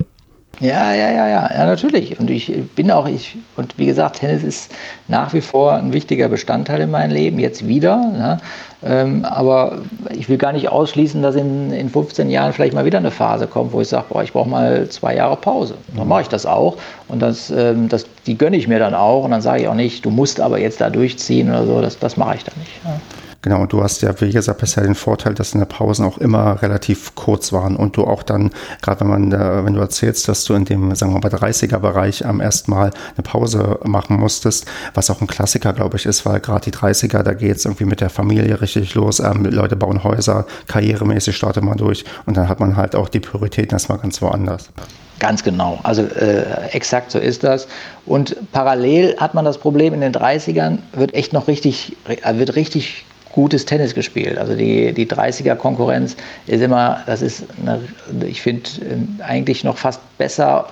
Ja, 0.59 0.93
ja, 0.93 1.11
ja, 1.11 1.27
ja, 1.27 1.51
ja, 1.55 1.67
natürlich. 1.67 2.21
Und 2.21 2.29
ich 2.29 2.53
bin 2.75 2.91
auch, 2.91 3.09
ich, 3.09 3.39
und 3.57 3.79
wie 3.79 3.87
gesagt, 3.87 4.19
Tennis 4.19 4.43
ist 4.43 4.73
nach 5.09 5.33
wie 5.33 5.41
vor 5.41 5.73
ein 5.73 5.95
wichtiger 5.95 6.29
Bestandteil 6.29 6.83
in 6.83 6.91
meinem 6.91 7.13
Leben, 7.13 7.39
jetzt 7.39 7.67
wieder. 7.67 7.97
Ne? 7.97 8.39
Ähm, 8.83 9.25
aber 9.25 9.79
ich 10.11 10.29
will 10.29 10.37
gar 10.37 10.53
nicht 10.53 10.69
ausschließen, 10.69 11.23
dass 11.23 11.35
in, 11.35 11.73
in 11.73 11.89
15 11.89 12.29
Jahren 12.29 12.53
vielleicht 12.53 12.75
mal 12.75 12.85
wieder 12.85 12.99
eine 12.99 13.11
Phase 13.11 13.47
kommt, 13.47 13.73
wo 13.73 13.81
ich 13.81 13.89
sage, 13.89 14.07
ich 14.23 14.33
brauche 14.35 14.51
mal 14.51 14.87
zwei 14.91 15.15
Jahre 15.17 15.37
Pause. 15.37 15.77
Dann 15.97 16.09
mache 16.09 16.23
ich 16.23 16.29
das 16.29 16.45
auch. 16.45 16.77
Und 17.09 17.21
das, 17.21 17.51
ähm, 17.51 17.89
das, 17.89 18.05
die 18.27 18.37
gönne 18.37 18.59
ich 18.59 18.69
mir 18.69 18.79
dann 18.79 18.95
auch. 18.95 19.25
Und 19.25 19.31
dann 19.31 19.41
sage 19.41 19.63
ich 19.63 19.69
auch 19.69 19.75
nicht, 19.75 20.05
du 20.05 20.11
musst 20.11 20.41
aber 20.41 20.59
jetzt 20.59 20.83
da 20.83 20.91
durchziehen 20.91 21.49
oder 21.49 21.65
so. 21.65 21.81
Das, 21.81 21.99
das 21.99 22.19
mache 22.19 22.37
ich 22.37 22.45
dann 22.45 22.59
nicht. 22.59 22.73
Ja. 22.85 23.01
Genau, 23.43 23.63
und 23.63 23.73
du 23.73 23.83
hast 23.83 24.03
ja, 24.03 24.21
wie 24.21 24.31
gesagt, 24.31 24.61
bisher 24.61 24.83
den 24.83 24.95
Vorteil, 24.95 25.33
dass 25.33 25.53
deine 25.53 25.65
Pausen 25.65 26.05
auch 26.05 26.19
immer 26.19 26.61
relativ 26.61 27.15
kurz 27.15 27.55
waren 27.55 27.75
und 27.75 27.97
du 27.97 28.05
auch 28.05 28.23
dann, 28.23 28.51
gerade 28.83 29.01
wenn 29.01 29.09
man, 29.09 29.33
wenn 29.65 29.73
du 29.73 29.81
erzählst, 29.81 30.29
dass 30.29 30.45
du 30.45 30.53
in 30.53 30.67
dem, 30.67 30.95
sagen 30.95 31.15
wir 31.15 31.21
mal, 31.21 31.31
30er-Bereich 31.31 32.27
am 32.27 32.41
ersten 32.41 32.71
Mal 32.71 32.91
eine 33.17 33.23
Pause 33.23 33.79
machen 33.85 34.19
musstest, 34.19 34.67
was 34.93 35.09
auch 35.09 35.23
ein 35.23 35.27
Klassiker, 35.27 35.73
glaube 35.73 35.97
ich, 35.97 36.05
ist, 36.05 36.27
weil 36.27 36.41
gerade 36.41 36.71
die 36.71 36.77
30er, 36.77 37.23
da 37.23 37.33
geht 37.33 37.57
es 37.57 37.65
irgendwie 37.65 37.87
mit 37.87 38.03
der 38.03 38.11
Familie 38.11 38.61
richtig 38.61 38.95
los, 38.95 39.21
ähm, 39.21 39.47
Leute 39.47 39.75
bauen 39.75 40.05
Häuser, 40.05 40.47
karrieremäßig 40.67 41.35
startet 41.35 41.65
man 41.65 41.79
durch 41.79 42.05
und 42.27 42.37
dann 42.37 42.47
hat 42.47 42.61
man 42.61 42.77
halt 42.77 42.95
auch 42.95 43.09
die 43.09 43.21
Prioritäten 43.21 43.73
erstmal 43.73 43.99
ganz 43.99 44.21
woanders. 44.21 44.71
Ganz 45.19 45.43
genau. 45.43 45.79
Also 45.83 46.03
äh, 46.03 46.45
exakt 46.73 47.11
so 47.11 47.19
ist 47.19 47.45
das. 47.45 47.69
Und 48.07 48.37
parallel 48.53 49.17
hat 49.19 49.35
man 49.35 49.45
das 49.45 49.59
Problem 49.59 49.93
in 49.95 50.01
den 50.01 50.13
30ern, 50.13 50.79
wird 50.93 51.15
echt 51.15 51.33
noch 51.33 51.47
richtig, 51.47 51.97
äh, 52.09 52.39
wird 52.39 52.57
richtig 52.57 53.05
gutes 53.33 53.65
Tennis 53.65 53.95
gespielt. 53.95 54.39
Also 54.39 54.55
die, 54.55 54.93
die 54.93 55.07
30er-Konkurrenz 55.07 56.17
ist 56.47 56.61
immer, 56.61 57.03
das 57.07 57.23
ist, 57.23 57.45
eine, 57.61 57.81
ich 58.27 58.43
finde, 58.43 58.69
ähm, 58.89 59.21
eigentlich 59.23 59.65
noch 59.65 59.79
fast 59.79 60.01
besser, 60.19 60.69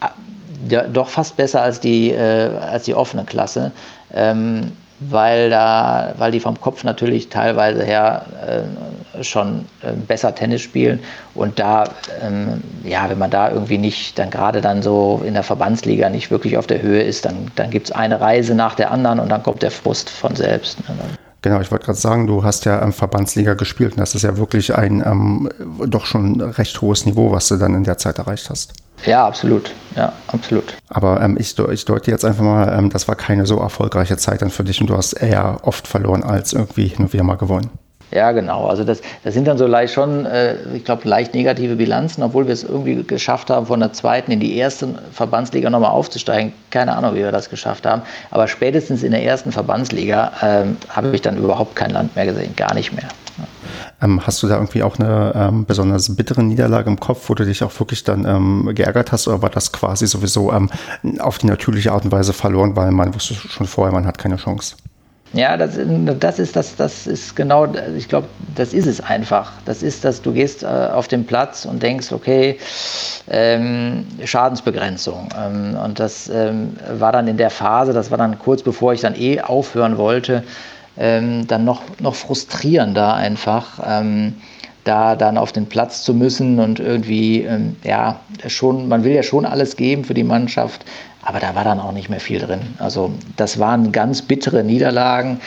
äh, 0.00 0.78
doch 0.92 1.08
fast 1.08 1.36
besser 1.36 1.62
als 1.62 1.80
die, 1.80 2.10
äh, 2.10 2.50
als 2.60 2.84
die 2.84 2.94
offene 2.94 3.24
Klasse. 3.24 3.72
Ähm, 4.14 4.72
weil, 5.00 5.50
da, 5.50 6.14
weil 6.16 6.32
die 6.32 6.40
vom 6.40 6.58
Kopf 6.60 6.82
natürlich 6.82 7.28
teilweise 7.28 7.84
her 7.84 8.24
äh, 8.46 9.22
schon 9.22 9.66
äh, 9.82 9.92
besser 9.92 10.34
Tennis 10.34 10.62
spielen. 10.62 11.00
Und 11.34 11.58
da, 11.58 11.84
ähm, 12.22 12.62
ja, 12.82 13.08
wenn 13.08 13.18
man 13.18 13.30
da 13.30 13.50
irgendwie 13.50 13.78
nicht, 13.78 14.18
dann 14.18 14.30
gerade 14.30 14.60
dann 14.60 14.82
so 14.82 15.22
in 15.24 15.34
der 15.34 15.42
Verbandsliga 15.42 16.08
nicht 16.08 16.30
wirklich 16.30 16.56
auf 16.56 16.66
der 16.66 16.80
Höhe 16.80 17.02
ist, 17.02 17.24
dann, 17.24 17.50
dann 17.56 17.70
gibt 17.70 17.88
es 17.88 17.92
eine 17.92 18.20
Reise 18.20 18.54
nach 18.54 18.74
der 18.74 18.90
anderen 18.90 19.20
und 19.20 19.28
dann 19.28 19.42
kommt 19.42 19.62
der 19.62 19.70
Frust 19.70 20.08
von 20.08 20.34
selbst. 20.34 20.78
Ne? 20.88 20.94
Genau, 21.46 21.60
ich 21.60 21.70
wollte 21.70 21.84
gerade 21.84 21.98
sagen, 21.98 22.26
du 22.26 22.42
hast 22.42 22.64
ja 22.64 22.82
ähm, 22.82 22.92
Verbandsliga 22.92 23.54
gespielt 23.54 23.92
und 23.92 24.00
das 24.00 24.16
ist 24.16 24.22
ja 24.22 24.36
wirklich 24.36 24.74
ein 24.74 25.00
ähm, 25.06 25.48
doch 25.86 26.04
schon 26.04 26.40
recht 26.40 26.80
hohes 26.80 27.06
Niveau, 27.06 27.30
was 27.30 27.46
du 27.46 27.56
dann 27.56 27.72
in 27.72 27.84
der 27.84 27.98
Zeit 27.98 28.18
erreicht 28.18 28.50
hast. 28.50 28.72
Ja, 29.04 29.28
absolut. 29.28 29.70
Ja, 29.94 30.12
absolut. 30.26 30.74
Aber 30.88 31.20
ähm, 31.20 31.36
ich, 31.38 31.56
ich 31.56 31.84
deute 31.84 32.10
jetzt 32.10 32.24
einfach 32.24 32.42
mal, 32.42 32.76
ähm, 32.76 32.90
das 32.90 33.06
war 33.06 33.14
keine 33.14 33.46
so 33.46 33.60
erfolgreiche 33.60 34.16
Zeit 34.16 34.42
dann 34.42 34.50
für 34.50 34.64
dich 34.64 34.80
und 34.80 34.90
du 34.90 34.96
hast 34.96 35.12
eher 35.12 35.60
oft 35.62 35.86
verloren 35.86 36.24
als 36.24 36.52
irgendwie 36.52 36.88
hin 36.88 37.04
und 37.04 37.12
wieder 37.12 37.22
mal 37.22 37.36
gewonnen. 37.36 37.70
Ja, 38.12 38.32
genau. 38.32 38.66
Also 38.66 38.84
das, 38.84 39.00
das 39.24 39.34
sind 39.34 39.48
dann 39.48 39.58
so 39.58 39.66
leicht 39.66 39.92
schon, 39.92 40.26
äh, 40.26 40.54
ich 40.74 40.84
glaube, 40.84 41.08
leicht 41.08 41.34
negative 41.34 41.76
Bilanzen, 41.76 42.22
obwohl 42.22 42.46
wir 42.46 42.52
es 42.52 42.62
irgendwie 42.62 43.02
geschafft 43.02 43.50
haben, 43.50 43.66
von 43.66 43.80
der 43.80 43.92
zweiten 43.92 44.30
in 44.30 44.40
die 44.40 44.56
erste 44.56 44.88
Verbandsliga 45.12 45.70
nochmal 45.70 45.90
aufzusteigen. 45.90 46.52
Keine 46.70 46.96
Ahnung, 46.96 47.14
wie 47.14 47.20
wir 47.20 47.32
das 47.32 47.50
geschafft 47.50 47.84
haben. 47.84 48.02
Aber 48.30 48.46
spätestens 48.46 49.02
in 49.02 49.10
der 49.10 49.24
ersten 49.24 49.50
Verbandsliga 49.50 50.32
ähm, 50.42 50.76
habe 50.88 51.14
ich 51.14 51.22
dann 51.22 51.36
überhaupt 51.36 51.74
kein 51.74 51.90
Land 51.90 52.14
mehr 52.14 52.26
gesehen, 52.26 52.54
gar 52.54 52.74
nicht 52.74 52.92
mehr. 52.92 53.08
Ähm, 54.00 54.26
hast 54.26 54.42
du 54.42 54.46
da 54.46 54.54
irgendwie 54.54 54.82
auch 54.82 54.98
eine 54.98 55.32
ähm, 55.34 55.64
besonders 55.64 56.14
bittere 56.14 56.42
Niederlage 56.42 56.88
im 56.88 57.00
Kopf, 57.00 57.28
wo 57.28 57.34
du 57.34 57.44
dich 57.44 57.62
auch 57.64 57.78
wirklich 57.80 58.04
dann 58.04 58.24
ähm, 58.24 58.70
geärgert 58.74 59.10
hast, 59.12 59.26
oder 59.26 59.42
war 59.42 59.50
das 59.50 59.72
quasi 59.72 60.06
sowieso 60.06 60.52
ähm, 60.52 60.70
auf 61.18 61.38
die 61.38 61.46
natürliche 61.46 61.92
Art 61.92 62.04
und 62.04 62.12
Weise 62.12 62.32
verloren, 62.32 62.76
weil 62.76 62.92
man 62.92 63.14
wusste 63.14 63.34
schon 63.34 63.66
vorher, 63.66 63.92
man 63.92 64.06
hat 64.06 64.18
keine 64.18 64.36
Chance? 64.36 64.76
Ja, 65.32 65.56
das, 65.56 65.78
das 66.20 66.38
ist 66.38 66.56
das, 66.56 66.76
das 66.76 67.06
ist 67.06 67.34
genau, 67.36 67.66
ich 67.96 68.08
glaube, 68.08 68.28
das 68.54 68.72
ist 68.72 68.86
es 68.86 69.00
einfach. 69.00 69.52
Das 69.64 69.82
ist, 69.82 70.04
dass 70.04 70.22
du 70.22 70.32
gehst 70.32 70.62
äh, 70.62 70.66
auf 70.66 71.08
den 71.08 71.26
Platz 71.26 71.64
und 71.64 71.82
denkst, 71.82 72.12
okay, 72.12 72.58
ähm, 73.28 74.06
Schadensbegrenzung. 74.24 75.28
Ähm, 75.36 75.76
und 75.84 75.98
das 75.98 76.28
ähm, 76.28 76.76
war 76.98 77.12
dann 77.12 77.28
in 77.28 77.36
der 77.36 77.50
Phase, 77.50 77.92
das 77.92 78.10
war 78.10 78.18
dann 78.18 78.38
kurz 78.38 78.62
bevor 78.62 78.94
ich 78.94 79.00
dann 79.00 79.14
eh 79.14 79.40
aufhören 79.40 79.98
wollte, 79.98 80.42
ähm, 80.96 81.46
dann 81.46 81.64
noch, 81.64 81.82
noch 82.00 82.14
frustrierender 82.14 83.14
einfach. 83.14 83.80
Ähm, 83.84 84.34
da 84.84 85.16
dann 85.16 85.36
auf 85.36 85.50
den 85.50 85.66
Platz 85.66 86.04
zu 86.04 86.14
müssen 86.14 86.60
und 86.60 86.78
irgendwie, 86.78 87.42
ähm, 87.42 87.74
ja, 87.82 88.20
schon, 88.46 88.86
man 88.88 89.02
will 89.02 89.12
ja 89.12 89.24
schon 89.24 89.44
alles 89.44 89.76
geben 89.76 90.04
für 90.04 90.14
die 90.14 90.22
Mannschaft, 90.22 90.84
aber 91.26 91.40
da 91.40 91.54
war 91.54 91.64
dann 91.64 91.80
auch 91.80 91.92
nicht 91.92 92.08
mehr 92.08 92.20
viel 92.20 92.38
drin. 92.38 92.60
Also 92.78 93.12
das 93.36 93.58
waren 93.58 93.90
ganz 93.90 94.22
bittere 94.22 94.62
Niederlagen. 94.62 95.40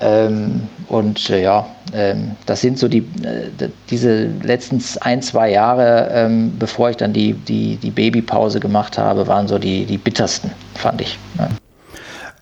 Ähm, 0.00 0.62
und 0.88 1.30
äh, 1.30 1.42
ja, 1.42 1.66
ähm, 1.94 2.32
das 2.46 2.60
sind 2.60 2.78
so 2.78 2.88
die, 2.88 3.06
äh, 3.22 3.68
diese 3.88 4.26
letzten 4.42 4.82
ein, 5.00 5.22
zwei 5.22 5.50
Jahre, 5.50 6.10
ähm, 6.12 6.52
bevor 6.58 6.90
ich 6.90 6.96
dann 6.96 7.12
die, 7.12 7.34
die, 7.34 7.76
die 7.76 7.90
Babypause 7.90 8.58
gemacht 8.58 8.98
habe, 8.98 9.26
waren 9.28 9.46
so 9.46 9.58
die, 9.58 9.84
die 9.84 9.98
bittersten, 9.98 10.50
fand 10.74 11.00
ich. 11.02 11.18
Ja. 11.38 11.48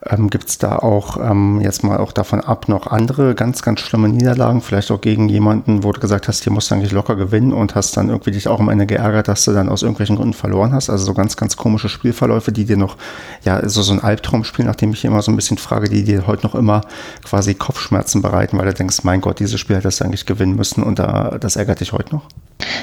Ähm, 0.08 0.30
Gibt 0.30 0.48
es 0.48 0.56
da 0.56 0.76
auch 0.76 1.18
ähm, 1.18 1.60
jetzt 1.60 1.84
mal 1.84 1.98
auch 1.98 2.12
davon 2.12 2.40
ab 2.40 2.68
noch 2.68 2.86
andere 2.86 3.34
ganz, 3.34 3.60
ganz 3.60 3.80
schlimme 3.80 4.08
Niederlagen, 4.08 4.62
vielleicht 4.62 4.90
auch 4.90 5.00
gegen 5.00 5.28
jemanden, 5.28 5.84
wo 5.84 5.92
du 5.92 6.00
gesagt 6.00 6.26
hast, 6.26 6.42
hier 6.42 6.52
musst 6.52 6.70
du 6.70 6.74
eigentlich 6.74 6.92
locker 6.92 7.16
gewinnen 7.16 7.52
und 7.52 7.74
hast 7.74 7.96
dann 7.98 8.08
irgendwie 8.08 8.30
dich 8.30 8.48
auch 8.48 8.60
am 8.60 8.70
Ende 8.70 8.86
geärgert, 8.86 9.28
dass 9.28 9.44
du 9.44 9.52
dann 9.52 9.68
aus 9.68 9.82
irgendwelchen 9.82 10.16
Gründen 10.16 10.32
verloren 10.32 10.72
hast? 10.72 10.88
Also 10.88 11.04
so 11.04 11.12
ganz, 11.12 11.36
ganz 11.36 11.58
komische 11.58 11.90
Spielverläufe, 11.90 12.50
die 12.50 12.64
dir 12.64 12.78
noch, 12.78 12.96
ja, 13.44 13.68
so, 13.68 13.82
so 13.82 13.92
ein 13.92 14.00
Albtraumspiel, 14.00 14.64
nachdem 14.64 14.92
ich 14.92 15.04
immer 15.04 15.20
so 15.20 15.30
ein 15.30 15.36
bisschen 15.36 15.58
frage, 15.58 15.90
die 15.90 16.02
dir 16.02 16.26
heute 16.26 16.46
noch 16.46 16.54
immer 16.54 16.80
quasi 17.22 17.54
Kopfschmerzen 17.54 18.22
bereiten, 18.22 18.56
weil 18.56 18.66
du 18.66 18.74
denkst, 18.74 19.04
mein 19.04 19.20
Gott, 19.20 19.38
dieses 19.38 19.60
Spiel 19.60 19.76
hättest 19.76 20.00
du 20.00 20.04
eigentlich 20.04 20.24
gewinnen 20.24 20.56
müssen 20.56 20.82
und 20.82 20.98
da, 20.98 21.36
das 21.38 21.56
ärgert 21.56 21.80
dich 21.80 21.92
heute 21.92 22.14
noch? 22.14 22.24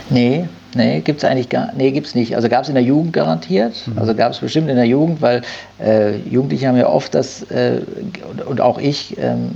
Nee, 0.09 0.47
nee, 0.75 1.01
gibt 1.01 1.23
es 1.23 1.29
eigentlich 1.29 1.49
gar 1.49 1.71
nee, 1.75 1.91
gibt's 1.91 2.15
nicht. 2.15 2.35
Also 2.35 2.49
gab 2.49 2.63
es 2.63 2.69
in 2.69 2.75
der 2.75 2.83
Jugend 2.83 3.13
garantiert. 3.13 3.75
Mhm. 3.87 3.97
Also 3.97 4.15
gab 4.15 4.31
es 4.31 4.39
bestimmt 4.39 4.69
in 4.69 4.75
der 4.75 4.85
Jugend, 4.85 5.21
weil 5.21 5.41
äh, 5.79 6.17
Jugendliche 6.29 6.67
haben 6.67 6.77
ja 6.77 6.87
oft 6.87 7.13
das, 7.13 7.43
äh, 7.51 7.81
und, 8.29 8.41
und, 8.45 8.61
auch 8.61 8.77
ich 8.77 9.17
ähm, 9.17 9.51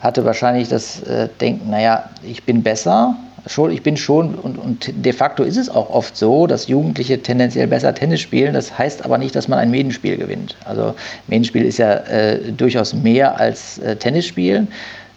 hatte 0.00 0.24
wahrscheinlich 0.24 0.68
das 0.68 1.02
äh, 1.02 1.28
Denken, 1.40 1.70
naja, 1.70 2.08
ich 2.22 2.44
bin 2.44 2.62
besser. 2.62 3.16
Schon, 3.46 3.70
ich 3.70 3.82
bin 3.82 3.96
schon, 3.96 4.34
und, 4.34 4.58
und 4.58 4.92
de 4.94 5.14
facto 5.14 5.44
ist 5.44 5.56
es 5.56 5.70
auch 5.70 5.88
oft 5.88 6.14
so, 6.14 6.46
dass 6.46 6.68
Jugendliche 6.68 7.22
tendenziell 7.22 7.66
besser 7.66 7.94
Tennis 7.94 8.20
spielen. 8.20 8.52
Das 8.52 8.76
heißt 8.76 9.02
aber 9.02 9.16
nicht, 9.16 9.34
dass 9.34 9.48
man 9.48 9.58
ein 9.58 9.70
Medenspiel 9.70 10.18
gewinnt. 10.18 10.56
Also 10.66 10.94
Medenspiel 11.26 11.64
ist 11.64 11.78
ja 11.78 11.94
äh, 11.94 12.52
durchaus 12.52 12.92
mehr 12.92 13.40
als 13.40 13.78
äh, 13.78 13.96
Tennis 13.96 14.26
spielen. 14.26 14.68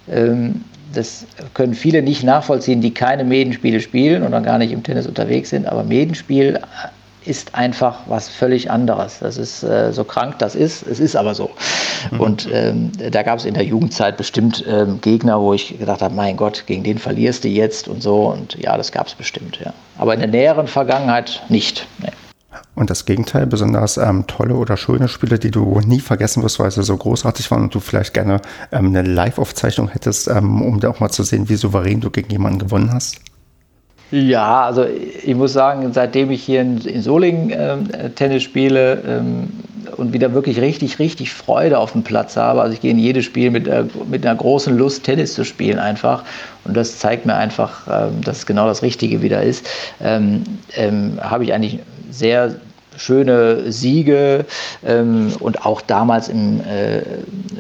Ähm, 0.10 0.62
das 0.94 1.26
können 1.54 1.74
viele 1.74 2.02
nicht 2.02 2.24
nachvollziehen, 2.24 2.82
die 2.82 2.94
keine 2.94 3.24
Medenspiele 3.24 3.80
spielen 3.80 4.24
oder 4.24 4.42
gar 4.42 4.58
nicht 4.58 4.72
im 4.72 4.84
Tennis 4.84 5.08
unterwegs 5.08 5.50
sind. 5.50 5.68
Aber 5.68 5.84
Medenspiel 5.84 6.60
ist 7.26 7.56
einfach 7.56 8.00
was 8.08 8.30
völlig 8.30 8.70
anderes. 8.70 9.20
Das 9.20 9.38
ist 9.38 9.64
äh, 9.64 9.94
so 9.94 10.04
krank, 10.04 10.40
das 10.40 10.56
ist, 10.56 10.86
es 10.86 11.00
ist 11.00 11.16
aber 11.16 11.34
so. 11.36 11.52
Mhm. 12.12 12.20
Und 12.20 12.50
ähm, 12.52 12.92
da 13.12 13.24
gab 13.24 13.40
es 13.40 13.46
in 13.46 13.54
der 13.54 13.64
Jugendzeit 13.64 14.18
bestimmt 14.18 14.64
ähm, 14.68 15.00
Gegner, 15.02 15.40
wo 15.40 15.54
ich 15.54 15.78
gedacht 15.78 16.02
habe, 16.02 16.14
mein 16.14 16.38
Gott, 16.38 16.64
gegen 16.66 16.84
den 16.84 16.98
verlierst 16.98 17.44
du 17.44 17.48
jetzt 17.48 17.88
und 17.88 18.04
so. 18.04 18.28
Und 18.28 18.56
ja, 18.62 18.76
das 18.78 18.92
gab 18.92 19.08
es 19.08 19.16
bestimmt, 19.16 19.60
ja. 19.64 19.74
Aber 19.98 20.14
in 20.14 20.20
der 20.20 20.30
näheren 20.30 20.68
Vergangenheit 20.68 21.42
nicht. 21.50 21.88
Nee. 22.00 22.10
Und 22.76 22.90
das 22.90 23.06
Gegenteil, 23.06 23.46
besonders 23.48 23.98
ähm, 23.98 24.26
tolle 24.28 24.56
oder 24.56 24.78
schöne 24.78 25.08
Spiele, 25.08 25.40
die 25.40 25.52
du 25.52 25.80
nie 25.86 26.00
vergessen 26.00 26.44
wirst, 26.44 26.60
weil 26.60 26.72
sie 26.72 26.84
so 26.84 26.98
großartig 26.98 27.50
waren 27.52 27.64
und 27.64 27.76
du 27.76 27.80
vielleicht 27.80 28.14
gerne 28.14 28.42
ähm, 28.72 28.88
eine 28.88 29.04
Live-Aufzeichnung 29.04 29.90
hättest, 29.90 30.28
ähm, 30.28 30.62
um 30.62 30.80
da 30.80 30.90
auch 30.90 31.00
mal 31.00 31.10
zu 31.10 31.24
sehen, 31.24 31.50
wie 31.50 31.56
souverän 31.56 32.02
du 32.02 32.10
gegen 32.10 32.32
jemanden 32.32 32.60
gewonnen 32.60 32.94
hast? 32.94 33.20
Ja, 34.14 34.66
also 34.66 34.86
ich 34.86 35.34
muss 35.34 35.54
sagen, 35.54 35.92
seitdem 35.92 36.30
ich 36.30 36.44
hier 36.44 36.62
in, 36.62 36.78
in 36.82 37.02
Solingen 37.02 37.50
äh, 37.50 38.12
Tennis 38.12 38.44
spiele 38.44 39.02
ähm, 39.08 39.50
und 39.98 40.14
wieder 40.14 40.36
wirklich 40.36 40.62
richtig, 40.62 41.00
richtig 41.00 41.34
Freude 41.34 41.80
auf 41.80 41.94
dem 41.94 42.04
Platz 42.04 42.38
habe, 42.38 42.62
also 42.62 42.76
ich 42.76 42.82
gehe 42.82 42.92
in 42.92 43.00
jedes 43.00 43.26
Spiel 43.26 43.50
mit, 43.50 43.68
äh, 43.68 43.86
mit 44.08 44.24
einer 44.24 44.36
großen 44.36 44.78
Lust, 44.78 45.04
Tennis 45.04 45.34
zu 45.34 45.44
spielen 45.44 45.80
einfach. 45.80 46.24
Und 46.64 46.78
das 46.78 47.00
zeigt 47.00 47.26
mir 47.26 47.34
einfach, 47.34 47.88
ähm, 47.90 48.22
dass 48.22 48.38
es 48.38 48.46
genau 48.46 48.68
das 48.68 48.84
Richtige 48.84 49.24
wieder 49.24 49.42
ist. 49.42 49.68
Ähm, 50.00 50.44
ähm 50.76 51.20
habe 51.20 51.44
ich 51.44 51.54
eigentlich 51.54 51.80
sehr 52.14 52.56
schöne 52.98 53.72
Siege 53.72 54.46
ähm, 54.86 55.34
und 55.40 55.66
auch 55.66 55.82
damals 55.82 56.30
im, 56.30 56.62
äh, 56.62 57.02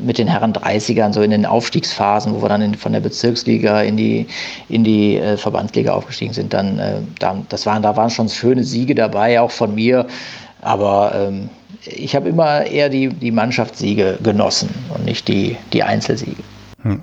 mit 0.01 0.17
den 0.17 0.27
Herren 0.27 0.53
30ern, 0.53 1.13
so 1.13 1.21
in 1.21 1.31
den 1.31 1.45
Aufstiegsphasen, 1.45 2.33
wo 2.35 2.41
wir 2.41 2.49
dann 2.49 2.61
in, 2.61 2.75
von 2.75 2.93
der 2.93 2.99
Bezirksliga 2.99 3.81
in 3.81 3.97
die, 3.97 4.27
in 4.69 4.83
die 4.83 5.17
äh, 5.17 5.37
Verbandsliga 5.37 5.93
aufgestiegen 5.93 6.33
sind, 6.33 6.53
dann, 6.53 6.79
äh, 6.79 6.95
da, 7.19 7.37
das 7.49 7.65
waren, 7.65 7.81
da 7.81 7.95
waren 7.95 8.09
schon 8.09 8.29
schöne 8.29 8.63
Siege 8.63 8.95
dabei, 8.95 9.41
auch 9.41 9.51
von 9.51 9.75
mir. 9.75 10.07
Aber 10.61 11.13
ähm, 11.15 11.49
ich 11.85 12.15
habe 12.15 12.29
immer 12.29 12.65
eher 12.65 12.89
die, 12.89 13.09
die 13.09 13.31
Mannschaftssiege 13.31 14.19
genossen 14.23 14.69
und 14.93 15.05
nicht 15.05 15.27
die, 15.27 15.57
die 15.73 15.83
Einzelsiege. 15.83 16.43
Hm, 16.83 17.01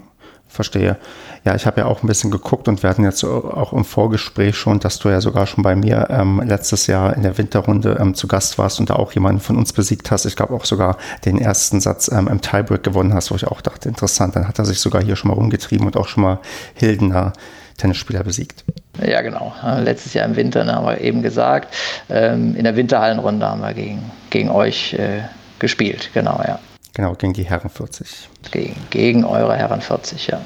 verstehe. 0.49 0.97
Ja, 1.45 1.55
ich 1.55 1.67
habe 1.67 1.81
ja 1.81 1.87
auch 1.87 2.03
ein 2.03 2.07
bisschen 2.07 2.31
geguckt 2.31 2.69
und 2.69 2.83
wir 2.83 2.91
hatten 2.91 3.03
jetzt 3.03 3.25
auch 3.25 3.73
im 3.73 3.85
Vorgespräch 3.85 4.57
schon, 4.57 4.79
dass 4.79 4.99
du 4.99 5.09
ja 5.09 5.23
sogar 5.23 5.47
schon 5.47 5.63
bei 5.63 5.75
mir 5.75 6.09
ähm, 6.11 6.43
letztes 6.45 6.87
Jahr 6.87 7.17
in 7.17 7.23
der 7.23 7.39
Winterrunde 7.39 7.97
ähm, 7.99 8.15
zu 8.15 8.29
Gast 8.29 8.59
warst 8.59 8.79
und 8.79 8.91
da 8.91 8.97
auch 8.97 9.13
jemanden 9.13 9.41
von 9.41 9.57
uns 9.57 9.73
besiegt 9.73 10.11
hast. 10.11 10.27
Ich 10.27 10.37
glaube 10.37 10.53
auch 10.53 10.67
sogar 10.67 10.99
den 11.25 11.39
ersten 11.39 11.81
Satz 11.81 12.11
ähm, 12.13 12.29
im 12.29 12.43
Tiebreak 12.43 12.83
gewonnen 12.83 13.15
hast, 13.15 13.31
wo 13.31 13.37
ich 13.37 13.47
auch 13.47 13.63
dachte, 13.63 13.89
interessant, 13.89 14.37
dann 14.37 14.47
hat 14.47 14.59
er 14.59 14.67
sich 14.67 14.81
sogar 14.81 15.03
hier 15.03 15.17
schon 15.17 15.31
mal 15.31 15.35
rumgetrieben 15.35 15.87
und 15.87 15.97
auch 15.97 16.09
schon 16.09 16.25
mal 16.25 16.41
Hildener 16.75 17.33
Tennisspieler 17.79 18.23
besiegt. 18.23 18.65
Ja, 19.03 19.23
genau. 19.23 19.55
Letztes 19.83 20.13
Jahr 20.13 20.27
im 20.27 20.37
Winter 20.37 20.67
haben 20.67 20.85
wir 20.85 21.01
eben 21.01 21.23
gesagt. 21.23 21.75
Ähm, 22.11 22.55
in 22.55 22.65
der 22.65 22.77
Winterhallenrunde 22.77 23.47
haben 23.47 23.63
wir 23.63 23.73
gegen, 23.73 24.11
gegen 24.29 24.51
euch 24.51 24.93
äh, 24.93 25.23
gespielt, 25.59 26.11
genau, 26.13 26.43
ja. 26.47 26.59
Genau, 26.93 27.15
gegen 27.15 27.33
die 27.33 27.45
Herren 27.45 27.71
40. 27.71 28.29
Gegen, 28.51 28.77
gegen 28.91 29.25
eure 29.25 29.57
Herren 29.57 29.81
40, 29.81 30.27
ja. 30.27 30.41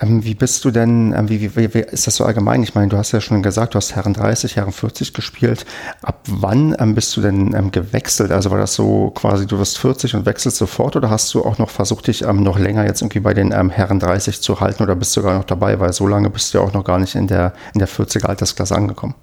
Ähm, 0.00 0.24
wie 0.24 0.34
bist 0.34 0.64
du 0.64 0.70
denn, 0.70 1.12
ähm, 1.12 1.28
wie, 1.28 1.54
wie, 1.56 1.74
wie, 1.74 1.78
ist 1.80 2.06
das 2.06 2.16
so 2.16 2.24
allgemein? 2.24 2.62
Ich 2.62 2.74
meine, 2.74 2.88
du 2.88 2.96
hast 2.96 3.12
ja 3.12 3.20
schon 3.20 3.42
gesagt, 3.42 3.74
du 3.74 3.76
hast 3.76 3.94
Herren 3.94 4.14
30, 4.14 4.56
Herren 4.56 4.72
40 4.72 5.12
gespielt. 5.12 5.66
Ab 6.02 6.20
wann 6.26 6.74
ähm, 6.78 6.94
bist 6.94 7.16
du 7.16 7.20
denn 7.20 7.54
ähm, 7.54 7.70
gewechselt? 7.70 8.32
Also 8.32 8.50
war 8.50 8.58
das 8.58 8.74
so 8.74 9.10
quasi, 9.10 9.46
du 9.46 9.58
wirst 9.58 9.78
40 9.78 10.14
und 10.14 10.26
wechselst 10.26 10.56
sofort 10.56 10.96
oder 10.96 11.10
hast 11.10 11.32
du 11.34 11.44
auch 11.44 11.58
noch 11.58 11.68
versucht, 11.68 12.06
dich 12.06 12.22
ähm, 12.22 12.42
noch 12.42 12.58
länger 12.58 12.86
jetzt 12.86 13.02
irgendwie 13.02 13.20
bei 13.20 13.34
den 13.34 13.52
ähm, 13.52 13.68
Herren 13.68 14.00
30 14.00 14.40
zu 14.40 14.60
halten 14.60 14.82
oder 14.82 14.96
bist 14.96 15.14
du 15.16 15.20
sogar 15.20 15.36
noch 15.36 15.44
dabei? 15.44 15.78
Weil 15.80 15.92
so 15.92 16.06
lange 16.06 16.30
bist 16.30 16.54
du 16.54 16.58
ja 16.58 16.64
auch 16.64 16.72
noch 16.72 16.84
gar 16.84 16.98
nicht 16.98 17.14
in 17.14 17.26
der, 17.26 17.52
in 17.74 17.78
der 17.78 17.88
40er 17.88 18.26
Altersklasse 18.26 18.74
angekommen. 18.74 19.14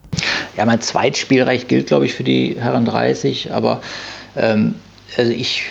Ja, 0.56 0.66
mein 0.66 0.82
Zweitspielrecht 0.82 1.68
gilt, 1.68 1.88
glaube 1.88 2.06
ich, 2.06 2.14
für 2.14 2.24
die 2.24 2.56
Herren 2.60 2.86
30, 2.86 3.52
aber 3.52 3.82
also 5.18 5.32
ich, 5.32 5.64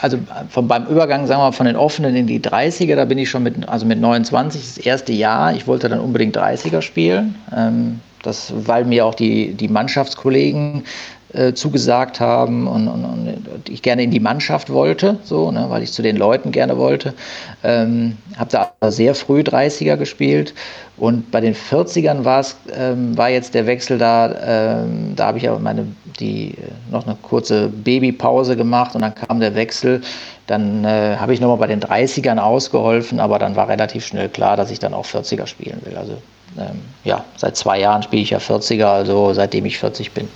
also 0.00 0.18
von, 0.50 0.66
beim 0.66 0.86
Übergang, 0.86 1.26
sagen 1.26 1.40
wir 1.40 1.46
mal, 1.46 1.52
von 1.52 1.66
den 1.66 1.76
offenen 1.76 2.16
in 2.16 2.26
die 2.26 2.40
30er, 2.40 2.96
da 2.96 3.04
bin 3.04 3.18
ich 3.18 3.30
schon 3.30 3.42
mit, 3.44 3.68
also 3.68 3.86
mit 3.86 4.00
29, 4.00 4.60
das 4.60 4.78
erste 4.78 5.12
Jahr. 5.12 5.54
Ich 5.54 5.66
wollte 5.66 5.88
dann 5.88 6.00
unbedingt 6.00 6.36
30er 6.36 6.82
spielen. 6.82 7.36
Ähm, 7.56 8.00
das, 8.22 8.52
weil 8.54 8.84
mir 8.84 9.06
auch 9.06 9.14
die, 9.14 9.54
die 9.54 9.68
Mannschaftskollegen 9.68 10.84
äh, 11.32 11.52
zugesagt 11.52 12.20
haben 12.20 12.66
und, 12.66 12.88
und, 12.88 13.04
und, 13.04 13.68
ich 13.68 13.82
gerne 13.82 14.02
in 14.02 14.10
die 14.10 14.20
Mannschaft 14.20 14.70
wollte, 14.70 15.18
so, 15.24 15.50
ne, 15.50 15.66
weil 15.68 15.82
ich 15.82 15.92
zu 15.92 16.02
den 16.02 16.16
Leuten 16.16 16.52
gerne 16.52 16.78
wollte. 16.78 17.14
Ähm, 17.62 18.16
habe 18.36 18.50
da 18.80 18.90
sehr 18.90 19.14
früh 19.14 19.40
30er 19.40 19.96
gespielt 19.96 20.54
und 20.96 21.30
bei 21.30 21.40
den 21.40 21.54
40ern 21.54 22.24
war 22.24 22.40
es, 22.40 22.56
ähm, 22.76 23.16
war 23.16 23.28
jetzt 23.28 23.54
der 23.54 23.66
Wechsel 23.66 23.98
da, 23.98 24.82
ähm, 24.82 25.12
da 25.14 25.26
habe 25.26 25.38
ich 25.38 25.48
aber 25.48 25.58
meine, 25.58 25.86
die, 26.18 26.52
äh, 26.52 26.90
noch 26.90 27.06
eine 27.06 27.16
kurze 27.22 27.68
Babypause 27.68 28.56
gemacht 28.56 28.94
und 28.94 29.02
dann 29.02 29.14
kam 29.14 29.38
der 29.38 29.54
Wechsel. 29.54 30.00
Dann 30.46 30.84
äh, 30.84 31.16
habe 31.18 31.34
ich 31.34 31.40
nochmal 31.40 31.58
bei 31.58 31.66
den 31.66 31.80
30ern 31.80 32.38
ausgeholfen, 32.38 33.20
aber 33.20 33.38
dann 33.38 33.54
war 33.54 33.68
relativ 33.68 34.06
schnell 34.06 34.28
klar, 34.28 34.56
dass 34.56 34.70
ich 34.70 34.78
dann 34.78 34.94
auch 34.94 35.04
40er 35.04 35.46
spielen 35.46 35.80
will. 35.84 35.96
Also 35.96 36.14
ähm, 36.58 36.80
ja, 37.04 37.24
seit 37.36 37.56
zwei 37.56 37.78
Jahren 37.78 38.02
spiele 38.02 38.22
ich 38.22 38.30
ja 38.30 38.38
40er, 38.38 38.86
also 38.86 39.34
seitdem 39.34 39.66
ich 39.66 39.78
40 39.78 40.12
bin. 40.12 40.28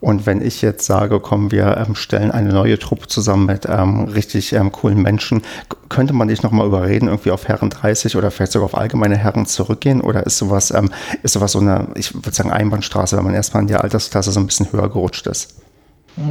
Und 0.00 0.26
wenn 0.26 0.44
ich 0.44 0.60
jetzt 0.60 0.84
sage, 0.84 1.20
komm, 1.20 1.50
wir 1.50 1.76
ähm, 1.78 1.94
stellen 1.94 2.30
eine 2.30 2.52
neue 2.52 2.78
Truppe 2.78 3.06
zusammen 3.06 3.46
mit 3.46 3.66
ähm, 3.66 4.04
richtig 4.04 4.52
ähm, 4.52 4.70
coolen 4.70 5.00
Menschen, 5.00 5.42
könnte 5.88 6.12
man 6.12 6.28
dich 6.28 6.42
nochmal 6.42 6.66
überreden, 6.66 7.08
irgendwie 7.08 7.30
auf 7.30 7.48
Herren 7.48 7.70
30 7.70 8.16
oder 8.16 8.30
vielleicht 8.30 8.52
sogar 8.52 8.66
auf 8.66 8.76
allgemeine 8.76 9.16
Herren 9.16 9.46
zurückgehen? 9.46 10.02
Oder 10.02 10.26
ist 10.26 10.36
sowas, 10.36 10.70
ähm, 10.70 10.90
ist 11.22 11.32
sowas 11.32 11.52
so 11.52 11.60
eine, 11.60 11.88
ich 11.94 12.14
würde 12.14 12.32
sagen, 12.32 12.50
Einbahnstraße, 12.50 13.16
wenn 13.16 13.24
man 13.24 13.34
erstmal 13.34 13.62
in 13.62 13.68
der 13.68 13.82
Altersklasse 13.82 14.32
so 14.32 14.40
ein 14.40 14.46
bisschen 14.46 14.70
höher 14.70 14.90
gerutscht 14.90 15.26
ist? 15.26 15.56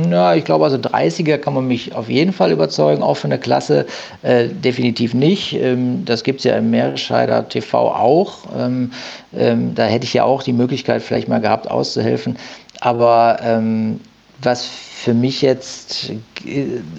Ja, 0.09 0.33
ich 0.33 0.43
glaube, 0.45 0.65
also 0.65 0.77
30er 0.77 1.37
kann 1.37 1.53
man 1.53 1.67
mich 1.67 1.93
auf 1.93 2.09
jeden 2.09 2.33
Fall 2.33 2.51
überzeugen, 2.51 3.03
auch 3.03 3.17
von 3.17 3.29
der 3.29 3.37
Klasse 3.37 3.85
äh, 4.23 4.47
definitiv 4.47 5.13
nicht. 5.13 5.53
Ähm, 5.53 6.05
das 6.05 6.23
gibt 6.23 6.39
es 6.39 6.43
ja 6.45 6.55
im 6.57 6.71
Meerscheider 6.71 7.47
TV 7.47 7.91
auch. 7.93 8.45
Ähm, 8.57 8.91
ähm, 9.35 9.75
da 9.75 9.83
hätte 9.83 10.05
ich 10.05 10.13
ja 10.15 10.23
auch 10.23 10.41
die 10.41 10.53
Möglichkeit 10.53 11.03
vielleicht 11.03 11.27
mal 11.27 11.39
gehabt, 11.39 11.69
auszuhelfen. 11.69 12.37
Aber 12.81 13.37
ähm, 13.41 13.99
was 14.41 14.65
für 14.65 15.13
mich 15.13 15.41
jetzt, 15.41 16.11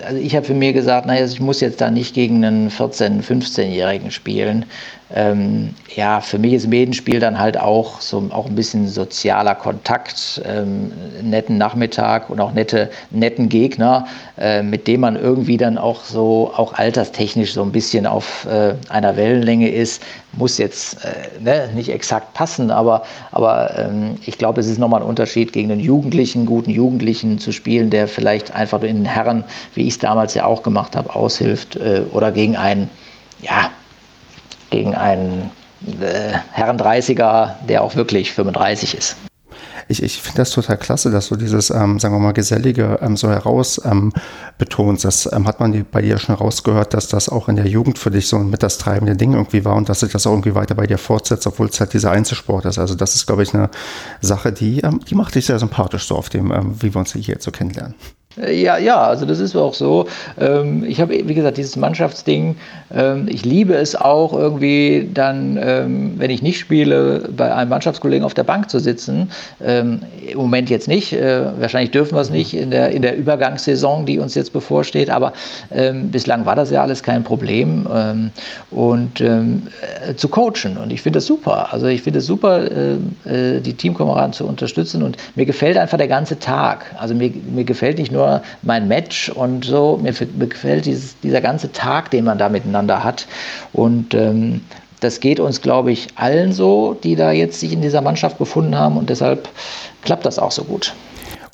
also 0.05 0.19
ich 0.19 0.35
habe 0.37 0.47
für 0.47 0.55
mir 0.55 0.73
gesagt, 0.73 1.07
naja, 1.07 1.25
ich 1.25 1.41
muss 1.41 1.61
jetzt 1.61 1.81
da 1.81 1.91
nicht 1.91 2.15
gegen 2.15 2.45
einen 2.45 2.71
14-, 2.71 3.23
15-Jährigen 3.23 4.11
spielen. 4.11 4.65
Ähm, 5.15 5.75
ja, 5.95 6.21
für 6.21 6.39
mich 6.39 6.55
ist 6.55 6.67
Medenspiel 6.67 7.21
dann 7.21 7.39
halt 7.39 7.57
auch 7.57 8.01
so 8.01 8.29
auch 8.31 8.47
ein 8.47 8.57
bisschen 8.57 8.89
sozialer 8.89 9.55
Kontakt, 9.55 10.43
ähm, 10.45 10.91
netten 11.23 11.59
Nachmittag 11.59 12.29
und 12.29 12.41
auch 12.41 12.53
nette, 12.53 12.91
netten 13.11 13.49
Gegner, 13.49 14.07
äh, 14.37 14.63
mit 14.63 14.89
dem 14.89 15.03
man 15.03 15.15
irgendwie 15.15 15.59
dann 15.59 15.79
auch 15.79 16.03
so, 16.03 16.53
auch 16.57 16.75
alterstechnisch 16.75 17.53
so 17.53 17.63
ein 17.63 17.71
bisschen 17.71 18.05
auf 18.05 18.49
äh, 18.51 18.75
einer 18.89 19.17
Wellenlänge 19.17 19.71
ist. 19.71 20.03
Muss 20.33 20.59
jetzt 20.59 21.05
äh, 21.05 21.41
ne, 21.41 21.69
nicht 21.73 21.89
exakt 21.89 22.35
passen, 22.35 22.73
aber, 22.73 23.05
aber 23.31 23.79
ähm, 23.79 24.17
ich 24.27 24.39
glaube, 24.39 24.61
es 24.61 24.67
ist 24.67 24.79
nochmal 24.79 25.03
ein 25.03 25.09
Unterschied, 25.09 25.53
gegen 25.53 25.71
einen 25.71 25.81
Jugendlichen, 25.81 26.47
guten 26.47 26.71
Jugendlichen 26.71 27.39
zu 27.39 27.53
spielen, 27.53 27.91
der 27.91 28.09
vielleicht 28.09 28.57
einfach 28.57 28.83
in 28.83 28.97
den 28.97 29.05
Herren, 29.05 29.45
wie 29.75 29.83
ich 29.83 29.95
es 29.95 29.99
damals 30.01 30.35
ja 30.35 30.47
auch 30.47 30.65
gemacht 30.65 30.97
habe, 30.97 31.15
aushilft, 31.15 31.77
äh, 31.77 32.03
oder 32.13 32.33
gegen 32.33 32.57
einen, 32.57 32.91
ja, 33.41 33.71
gegen 34.71 34.95
einen 34.95 35.51
äh, 36.01 36.33
Herren 36.53 36.79
30er, 36.79 37.55
der 37.69 37.83
auch 37.83 37.97
wirklich 37.97 38.33
35 38.33 38.97
ist. 38.97 39.17
Ich, 39.89 40.03
ich 40.03 40.21
finde 40.21 40.39
das 40.39 40.51
total 40.51 40.79
klasse, 40.79 41.11
dass 41.11 41.29
du 41.29 41.37
dieses, 41.37 41.71
ähm, 41.71 42.01
sagen 42.01 42.15
wir 42.15 42.19
mal, 42.19 42.33
Gesellige 42.33 42.99
ähm, 43.03 43.17
so 43.17 43.29
heraus 43.29 43.81
ähm, 43.85 44.13
betonst. 44.59 45.05
Das 45.05 45.31
ähm, 45.33 45.47
hat 45.47 45.61
man 45.61 45.87
bei 45.91 46.03
dir 46.03 46.19
schon 46.19 46.35
rausgehört, 46.35 46.93
dass 46.93 47.07
das 47.09 47.29
auch 47.29 47.49
in 47.49 47.57
der 47.57 47.67
Jugend 47.67 47.99
für 47.99 48.11
dich 48.11 48.27
so 48.27 48.39
mit 48.39 48.65
das 48.65 48.79
treibende 48.79 49.17
Ding 49.17 49.35
irgendwie 49.35 49.65
war 49.65 49.77
und 49.77 49.89
dass 49.89 50.01
sich 50.01 50.11
das 50.11 50.27
auch 50.27 50.33
irgendwie 50.33 50.57
weiter 50.57 50.75
bei 50.75 50.87
dir 50.87 50.99
fortsetzt, 50.99 51.47
obwohl 51.47 51.69
es 51.69 51.79
halt 51.79 51.93
dieser 51.93 52.11
Einzelsport 52.11 52.65
ist. 52.65 52.79
Also 52.79 52.97
das 52.97 53.15
ist, 53.15 53.27
glaube 53.27 53.45
ich, 53.45 53.55
eine 53.55 53.71
Sache, 54.21 54.53
die, 54.53 54.81
ähm, 54.81 55.01
die 55.09 55.15
macht 55.15 55.37
dich 55.37 55.47
sehr 55.47 55.59
sympathisch 55.61 56.07
so 56.07 56.17
auf 56.17 56.31
dem, 56.31 56.51
ähm, 56.51 56.75
wie 56.81 56.93
wir 56.93 56.99
uns 56.99 57.13
hier 57.13 57.23
jetzt 57.23 57.45
so 57.45 57.53
kennenlernen. 57.53 57.95
Äh, 58.41 58.61
ja, 58.61 58.79
ja, 58.79 59.03
also 59.03 59.27
das 59.27 59.41
ist 59.41 59.57
auch 59.57 59.75
so. 59.75 60.07
Ähm, 60.39 60.85
ich 60.85 61.01
habe, 61.01 61.15
wie 61.27 61.35
gesagt, 61.35 61.57
dieses 61.57 61.77
Mannschaftsding. 61.77 62.57
Ähm, 62.95 63.27
ich 63.29 63.45
liebe 63.45 63.75
es 63.75 63.97
auch 63.97 64.33
irgendwie 64.33 65.09
dann, 65.13 65.59
ähm, 65.61 66.15
wenn 66.17 66.31
ich 66.31 66.43
nicht 66.43 66.59
spiele, 66.59 67.29
bei 67.37 67.55
einem 67.55 67.71
Mannschaftskollegen 67.71 68.25
auf 68.25 68.35
der 68.35 68.45
Bank 68.45 68.71
zu 68.71 68.79
sitzen. 68.79 69.31
Im 69.61 70.01
Moment 70.35 70.71
jetzt 70.71 70.89
nicht. 70.89 71.13
Äh, 71.13 71.61
wahrscheinlich 71.61 71.91
dürfen 71.91 72.17
wir 72.17 72.21
es 72.21 72.31
nicht 72.31 72.55
in 72.55 72.71
der, 72.71 72.91
in 72.91 73.03
der 73.03 73.17
Übergangssaison, 73.17 74.07
die 74.07 74.19
uns 74.19 74.35
jetzt 74.35 74.53
bevorsteht. 74.53 75.11
Aber 75.11 75.33
bislang 76.11 76.47
war 76.47 76.55
das 76.55 76.71
ja 76.71 76.83
alles 76.83 77.03
kein 77.03 77.25
Problem. 77.25 77.87
und 78.71 79.21
äh, 79.21 80.17
zu 80.17 80.29
coachen. 80.29 80.77
Und 80.77 80.93
ich 80.93 81.03
finde 81.03 81.19
das 81.19 81.27
super. 81.27 81.73
Also 81.73 81.87
ich 81.87 82.03
finde 82.03 82.19
es 82.21 82.27
super, 82.27 82.63
die 83.25 83.75
Teamkameraden 83.75 84.33
zu 84.33 84.47
unterstützen. 84.47 85.03
Und 85.03 85.17
mir 85.35 85.47
gefällt 85.47 85.77
einfach 85.77 85.99
der 85.99 86.09
ganze 86.09 86.39
Tag. 86.39 86.87
Also 86.99 87.15
mir, 87.15 87.33
mir 87.53 87.65
gefällt 87.65 87.99
nicht 87.99 88.13
nur 88.13 88.26
nur 88.27 88.43
mein 88.63 88.89
Match 88.89 89.29
und 89.29 89.65
so. 89.65 89.99
Mir, 90.03 90.13
mir 90.37 90.47
gefällt 90.47 90.87
dieses, 90.87 91.19
dieser 91.21 91.41
ganze 91.41 91.73
Tag, 91.73 92.11
den 92.11 92.25
man 92.25 92.39
da 92.39 92.49
miteinander 92.49 93.05
hat. 93.05 93.27
Und 93.73 94.15
ähm, 94.15 94.63
das 95.01 95.21
geht 95.21 95.41
uns, 95.41 95.61
glaube 95.61 95.93
ich, 95.93 96.09
allen 96.17 96.53
so, 96.53 96.95
die 96.95 97.17
da 97.17 97.33
jetzt 97.33 97.61
sich 97.61 97.73
in 97.73 97.83
dieser 97.83 98.01
Mannschaft 98.01 98.39
befunden 98.39 98.77
haben. 98.77 98.97
Und 98.97 99.11
deshalb 99.11 99.49
klappt 100.03 100.27
das 100.27 100.39
auch 100.39 100.53
so 100.53 100.65
gut. 100.65 100.95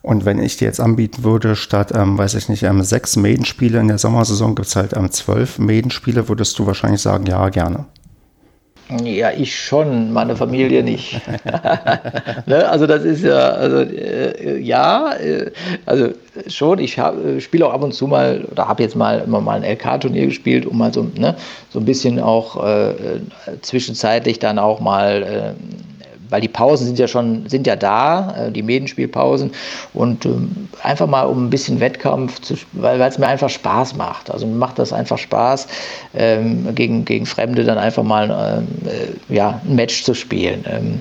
Und 0.02 0.24
wenn 0.24 0.40
ich 0.40 0.56
dir 0.56 0.66
jetzt 0.66 0.80
anbieten 0.80 1.22
würde, 1.22 1.54
statt, 1.54 1.92
ähm, 1.94 2.18
weiß 2.18 2.34
ich 2.34 2.48
nicht, 2.48 2.64
ähm, 2.64 2.82
sechs 2.82 3.14
Medenspiele 3.14 3.78
in 3.78 3.86
der 3.86 3.98
Sommersaison 3.98 4.56
gibt 4.56 4.66
es 4.66 4.74
halt 4.74 4.96
ähm, 4.96 5.10
zwölf 5.12 5.58
Medenspiele, 5.58 6.28
würdest 6.28 6.58
du 6.58 6.66
wahrscheinlich 6.66 7.00
sagen, 7.00 7.26
ja, 7.26 7.48
gerne. 7.50 7.86
Ja, 9.04 9.30
ich 9.30 9.58
schon, 9.58 10.12
meine 10.12 10.36
Familie 10.36 10.82
nicht. 10.82 11.20
ne? 12.46 12.68
Also 12.68 12.86
das 12.86 13.04
ist 13.04 13.24
ja, 13.24 13.38
also 13.50 13.78
äh, 13.80 14.58
ja, 14.58 15.12
äh, 15.14 15.50
also 15.86 16.08
schon, 16.48 16.78
ich 16.78 16.98
äh, 16.98 17.40
spiele 17.40 17.66
auch 17.66 17.72
ab 17.72 17.82
und 17.82 17.92
zu 17.92 18.06
mal, 18.06 18.44
oder 18.50 18.68
habe 18.68 18.82
jetzt 18.82 18.96
mal 18.96 19.20
immer 19.20 19.40
mal 19.40 19.62
ein 19.62 19.64
LK-Turnier 19.64 20.26
gespielt, 20.26 20.66
um 20.66 20.78
mal 20.78 20.92
so, 20.92 21.06
ne, 21.16 21.36
so 21.70 21.78
ein 21.78 21.84
bisschen 21.84 22.20
auch 22.20 22.64
äh, 22.64 23.20
zwischenzeitlich 23.62 24.38
dann 24.38 24.58
auch 24.58 24.80
mal 24.80 25.22
äh, 25.22 26.01
weil 26.32 26.40
die 26.40 26.48
Pausen 26.48 26.86
sind 26.86 26.98
ja 26.98 27.06
schon, 27.06 27.46
sind 27.48 27.66
ja 27.66 27.76
da, 27.76 28.46
äh, 28.46 28.50
die 28.50 28.62
Medenspielpausen 28.62 29.52
und 29.92 30.24
ähm, 30.24 30.68
einfach 30.82 31.06
mal 31.06 31.24
um 31.24 31.46
ein 31.46 31.50
bisschen 31.50 31.78
Wettkampf, 31.78 32.40
zu, 32.40 32.54
weil 32.72 33.00
es 33.02 33.18
mir 33.18 33.28
einfach 33.28 33.50
Spaß 33.50 33.94
macht. 33.96 34.30
Also 34.30 34.46
mir 34.46 34.56
macht 34.56 34.78
das 34.78 34.94
einfach 34.94 35.18
Spaß, 35.18 35.68
ähm, 36.14 36.74
gegen, 36.74 37.04
gegen 37.04 37.26
Fremde 37.26 37.64
dann 37.64 37.76
einfach 37.76 38.02
mal 38.02 38.30
ähm, 38.30 38.88
äh, 38.88 39.34
ja, 39.34 39.60
ein 39.68 39.76
Match 39.76 40.04
zu 40.04 40.14
spielen. 40.14 40.64
Ähm, 40.66 41.00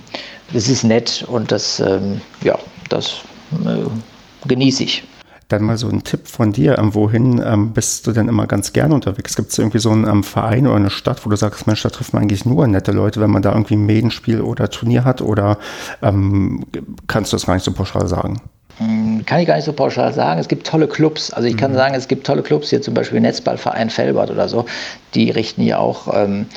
das 0.51 0.67
ist 0.67 0.83
nett 0.83 1.25
und 1.27 1.49
das, 1.51 1.79
ähm, 1.79 2.19
ja, 2.43 2.59
das 2.89 3.21
äh, 3.65 4.47
genieße 4.47 4.83
ich. 4.83 5.03
Dann 5.51 5.63
mal 5.63 5.77
so 5.77 5.89
ein 5.89 6.03
Tipp 6.03 6.27
von 6.27 6.53
dir, 6.53 6.77
ähm, 6.77 6.95
wohin 6.95 7.41
ähm, 7.45 7.73
bist 7.73 8.07
du 8.07 8.11
denn 8.13 8.29
immer 8.29 8.47
ganz 8.47 8.71
gerne 8.71 8.95
unterwegs? 8.95 9.35
Gibt 9.35 9.51
es 9.51 9.57
irgendwie 9.57 9.79
so 9.79 9.91
einen 9.91 10.07
ähm, 10.07 10.23
Verein 10.23 10.65
oder 10.65 10.77
eine 10.77 10.89
Stadt, 10.89 11.25
wo 11.25 11.29
du 11.29 11.35
sagst, 11.35 11.67
Mensch, 11.67 11.83
da 11.83 11.89
trifft 11.89 12.13
man 12.13 12.23
eigentlich 12.23 12.45
nur 12.45 12.65
nette 12.67 12.91
Leute, 12.91 13.19
wenn 13.19 13.31
man 13.31 13.41
da 13.41 13.51
irgendwie 13.51 13.75
ein 13.75 13.85
Medenspiel 13.85 14.41
oder 14.41 14.69
Turnier 14.69 15.03
hat? 15.03 15.21
Oder 15.21 15.57
ähm, 16.01 16.65
kannst 17.07 17.33
du 17.33 17.35
das 17.35 17.45
gar 17.45 17.55
nicht 17.55 17.63
so 17.63 17.73
pauschal 17.73 18.07
sagen? 18.07 18.41
Hm, 18.77 19.23
kann 19.25 19.39
ich 19.39 19.47
gar 19.47 19.55
nicht 19.55 19.65
so 19.65 19.73
pauschal 19.73 20.13
sagen. 20.13 20.39
Es 20.39 20.47
gibt 20.47 20.65
tolle 20.65 20.87
Clubs. 20.87 21.31
Also 21.31 21.47
ich 21.47 21.57
kann 21.57 21.71
mhm. 21.71 21.75
sagen, 21.75 21.95
es 21.95 22.07
gibt 22.07 22.25
tolle 22.25 22.41
Clubs, 22.41 22.69
hier 22.69 22.81
zum 22.81 22.93
Beispiel 22.93 23.19
Netzballverein 23.19 23.89
Felbert 23.89 24.31
oder 24.31 24.47
so. 24.47 24.65
Die 25.13 25.29
richten 25.29 25.61
ja 25.61 25.77
auch 25.77 26.07
ähm, 26.13 26.47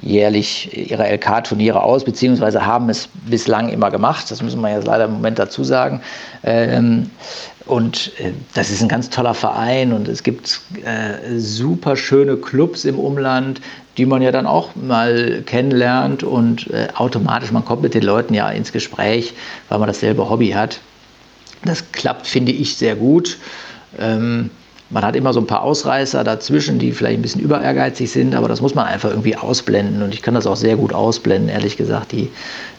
jährlich 0.00 0.90
ihre 0.90 1.04
LK-Turniere 1.12 1.82
aus, 1.82 2.04
beziehungsweise 2.04 2.64
haben 2.64 2.88
es 2.88 3.08
bislang 3.26 3.68
immer 3.68 3.90
gemacht. 3.90 4.30
Das 4.30 4.42
müssen 4.42 4.60
wir 4.60 4.70
jetzt 4.70 4.86
leider 4.86 5.04
im 5.04 5.12
Moment 5.12 5.38
dazu 5.38 5.64
sagen. 5.64 6.00
Ähm, 6.42 7.10
und 7.66 8.12
äh, 8.18 8.32
das 8.54 8.70
ist 8.70 8.82
ein 8.82 8.88
ganz 8.88 9.10
toller 9.10 9.34
Verein 9.34 9.92
und 9.92 10.08
es 10.08 10.22
gibt 10.22 10.60
äh, 10.84 11.38
super 11.38 11.96
schöne 11.96 12.36
Clubs 12.36 12.84
im 12.84 12.98
Umland, 12.98 13.60
die 13.96 14.06
man 14.06 14.22
ja 14.22 14.32
dann 14.32 14.46
auch 14.46 14.74
mal 14.74 15.42
kennenlernt 15.46 16.22
und 16.22 16.70
äh, 16.70 16.88
automatisch, 16.94 17.52
man 17.52 17.64
kommt 17.64 17.82
mit 17.82 17.94
den 17.94 18.02
Leuten 18.02 18.34
ja 18.34 18.50
ins 18.50 18.72
Gespräch, 18.72 19.34
weil 19.68 19.78
man 19.78 19.86
dasselbe 19.86 20.28
Hobby 20.28 20.50
hat. 20.50 20.80
Das 21.64 21.92
klappt, 21.92 22.26
finde 22.26 22.52
ich, 22.52 22.76
sehr 22.76 22.96
gut. 22.96 23.38
Ähm, 23.98 24.50
man 24.90 25.04
hat 25.04 25.16
immer 25.16 25.32
so 25.32 25.40
ein 25.40 25.46
paar 25.46 25.62
Ausreißer 25.62 26.22
dazwischen, 26.24 26.78
die 26.78 26.92
vielleicht 26.92 27.18
ein 27.18 27.22
bisschen 27.22 27.40
über 27.40 27.62
ehrgeizig 27.62 28.10
sind, 28.10 28.34
aber 28.34 28.48
das 28.48 28.60
muss 28.60 28.74
man 28.74 28.84
einfach 28.84 29.10
irgendwie 29.10 29.36
ausblenden. 29.36 30.02
Und 30.02 30.12
ich 30.12 30.20
kann 30.20 30.34
das 30.34 30.46
auch 30.46 30.56
sehr 30.56 30.76
gut 30.76 30.92
ausblenden, 30.92 31.48
ehrlich 31.48 31.78
gesagt. 31.78 32.12
Die, 32.12 32.30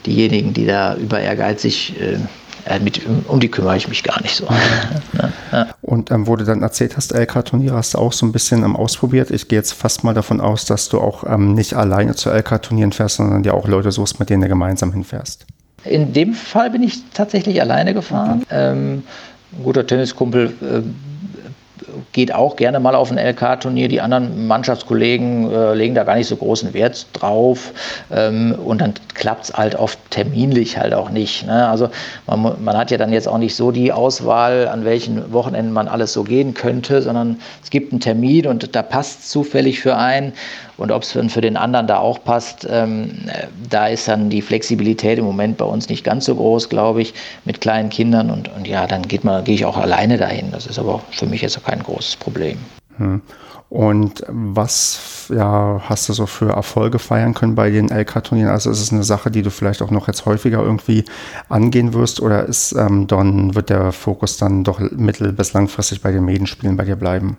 diejenigen, 0.06 0.54
die 0.54 0.68
da 0.68 0.96
über 0.96 1.20
ehrgeizig 1.20 1.96
äh, 2.00 2.18
äh, 2.66 2.80
mit, 2.80 3.02
um 3.28 3.40
die 3.40 3.50
kümmere 3.50 3.78
ich 3.78 3.88
mich 3.88 4.04
gar 4.04 4.22
nicht 4.22 4.36
so. 4.36 4.48
ja. 5.52 5.68
Und 5.82 6.12
ähm, 6.12 6.28
wo 6.28 6.36
du 6.36 6.46
dann 6.46 6.62
erzählt 6.62 6.98
hast, 6.98 7.14
LK-Turniere 7.14 7.76
hast 7.76 7.94
du 7.94 8.00
auch 8.00 8.12
so 8.12 8.26
ein 8.26 8.32
bisschen 8.32 8.64
ähm, 8.64 8.76
ausprobiert. 8.76 9.32
Ich 9.32 9.48
gehe 9.48 9.60
jetzt 9.60 9.74
fast 9.74 10.04
mal 10.04 10.14
davon 10.14 10.42
aus, 10.42 10.66
dass 10.66 10.90
du 10.90 11.00
auch 11.00 11.24
ähm, 11.28 11.54
nicht 11.54 11.76
alleine 11.76 12.16
zu 12.16 12.30
LK-Turnieren 12.30 12.92
fährst, 12.92 13.18
sondern 13.18 13.44
dir 13.44 13.54
auch 13.54 13.68
Leute 13.68 13.92
suchst, 13.92 14.20
mit 14.20 14.30
denen 14.30 14.42
du 14.42 14.48
gemeinsam 14.48 14.92
hinfährst. 14.92 15.46
In 15.84 16.14
dem 16.14 16.34
Fall 16.34 16.72
bin 16.72 16.82
ich 16.82 17.04
tatsächlich 17.14 17.62
alleine 17.62 17.94
gefahren. 17.94 18.42
Okay. 18.46 18.72
Ähm, 18.72 19.04
ein 19.58 19.64
guter 19.64 19.86
Tenniskumpel 19.86 20.54
äh, 20.62 20.82
geht 22.14 22.34
auch 22.34 22.56
gerne 22.56 22.80
mal 22.80 22.96
auf 22.96 23.12
ein 23.12 23.18
LK-Turnier. 23.18 23.88
Die 23.88 24.02
anderen 24.02 24.48
Mannschaftskollegen 24.48 25.52
äh, 25.52 25.74
legen 25.74 25.96
da 25.96 26.04
gar 26.04 26.16
nicht 26.16 26.28
so 26.28 26.36
großen 26.36 26.74
Wert 26.74 27.08
drauf. 27.14 27.72
Ähm, 28.12 28.56
und 28.64 28.82
dann 28.82 28.94
klappt 29.14 29.46
es 29.46 29.54
halt 29.54 29.76
oft 29.76 30.00
terminlich 30.12 30.78
halt 30.78 30.94
auch 30.94 31.10
nicht. 31.10 31.46
Ne? 31.46 31.68
Also 31.68 31.90
man, 32.28 32.64
man, 32.64 32.78
hat 32.78 32.92
ja 32.92 32.98
dann 32.98 33.12
jetzt 33.12 33.28
auch 33.28 33.38
nicht 33.38 33.56
so 33.56 33.72
die 33.72 33.92
Auswahl, 33.92 34.68
an 34.68 34.86
welchen 34.86 35.34
Wochenenden 35.34 35.74
man 35.74 35.88
alles 35.88 36.14
so 36.14 36.24
gehen 36.24 36.54
könnte, 36.54 37.02
sondern 37.02 37.40
es 37.64 37.70
gibt 37.70 37.92
einen 37.92 38.02
Termin 38.02 38.48
und 38.48 38.76
da 38.76 38.82
passt 38.82 39.30
zufällig 39.30 39.80
für 39.80 39.98
einen. 39.98 40.34
Und 40.78 40.92
ob 40.92 41.04
es 41.04 41.12
für 41.12 41.42
den 41.42 41.58
anderen 41.58 41.88
da 41.88 42.00
auch 42.00 42.24
passt, 42.24 42.68
ähm, 42.70 43.12
da 43.70 43.88
ist 43.88 44.08
dann 44.08 44.30
die 44.30 44.42
Flexibilität 44.42 45.20
im 45.20 45.26
Moment 45.26 45.58
bei 45.58 45.66
uns 45.66 45.90
nicht 45.90 46.04
ganz 46.04 46.26
so 46.26 46.36
groß, 46.36 46.70
glaube 46.70 47.02
ich, 47.02 47.14
mit 47.46 47.62
kleinen 47.62 47.90
Kindern. 47.90 48.30
Und, 48.30 48.50
und 48.56 48.68
ja, 48.68 48.88
dann 48.88 49.04
geht 49.04 49.24
man, 49.24 49.44
gehe 49.44 49.56
ich 49.56 49.66
auch 49.66 49.78
alleine 49.78 50.18
dahin. 50.18 50.52
Das 50.52 50.68
ist 50.68 50.80
aber 50.80 51.02
für 51.12 51.26
mich 51.26 51.42
jetzt 51.42 51.58
auch 51.58 51.64
kein 51.64 51.82
großes 51.82 52.18
Problem. 52.18 52.58
Hm. 52.98 53.22
Und 53.70 54.24
was 54.28 55.28
ja, 55.34 55.82
hast 55.84 56.08
du 56.08 56.14
so 56.14 56.28
für 56.28 56.52
Erfolge 56.52 57.00
feiern 57.00 57.34
können 57.34 57.56
bei 57.56 57.72
den 57.72 57.90
LK-Turnieren? 57.90 58.52
Also 58.52 58.70
ist 58.70 58.82
es 58.82 58.94
eine 58.94 59.04
Sache, 59.04 59.32
die 59.32 59.42
du 59.42 59.50
vielleicht 59.50 59.82
auch 59.82 59.92
noch 59.92 60.08
jetzt 60.08 60.26
häufiger 60.26 60.60
irgendwie 60.60 61.04
angehen 61.50 61.94
wirst 61.94 62.22
oder 62.22 62.46
ist 62.46 62.74
ähm, 62.74 63.08
dann 63.08 63.56
wird 63.56 63.70
der 63.70 63.92
Fokus 63.92 64.38
dann 64.38 64.64
doch 64.64 64.80
mittel- 64.80 65.34
bis 65.34 65.54
langfristig 65.54 66.02
bei 66.02 66.12
den 66.12 66.26
Medenspielen 66.26 66.78
bei 66.78 66.86
dir 66.86 66.96
bleiben? 66.96 67.38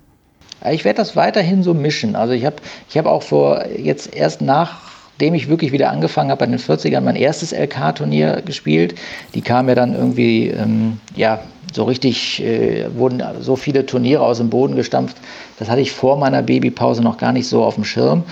Ich 0.70 0.84
werde 0.84 0.98
das 0.98 1.16
weiterhin 1.16 1.62
so 1.62 1.74
mischen. 1.74 2.16
Also 2.16 2.32
ich 2.32 2.44
habe 2.44 2.56
ich 2.88 2.96
hab 2.96 3.06
auch 3.06 3.22
vor, 3.22 3.66
jetzt 3.66 4.14
erst 4.14 4.40
nachdem 4.40 5.34
ich 5.34 5.48
wirklich 5.48 5.72
wieder 5.72 5.90
angefangen 5.90 6.30
habe, 6.30 6.40
bei 6.40 6.46
den 6.46 6.58
40ern 6.58 7.02
mein 7.02 7.16
erstes 7.16 7.52
LK-Turnier 7.52 8.42
gespielt. 8.42 8.94
Die 9.34 9.42
kam 9.42 9.68
ja 9.68 9.74
dann 9.74 9.94
irgendwie, 9.94 10.48
ähm, 10.48 11.00
ja, 11.14 11.40
so 11.72 11.84
richtig, 11.84 12.42
äh, 12.42 12.86
wurden 12.96 13.22
so 13.40 13.56
viele 13.56 13.84
Turniere 13.84 14.22
aus 14.22 14.38
dem 14.38 14.50
Boden 14.50 14.76
gestampft. 14.76 15.16
Das 15.58 15.68
hatte 15.68 15.80
ich 15.80 15.92
vor 15.92 16.16
meiner 16.16 16.42
Babypause 16.42 17.02
noch 17.02 17.18
gar 17.18 17.32
nicht 17.32 17.48
so 17.48 17.64
auf 17.64 17.74
dem 17.74 17.84
Schirm. 17.84 18.24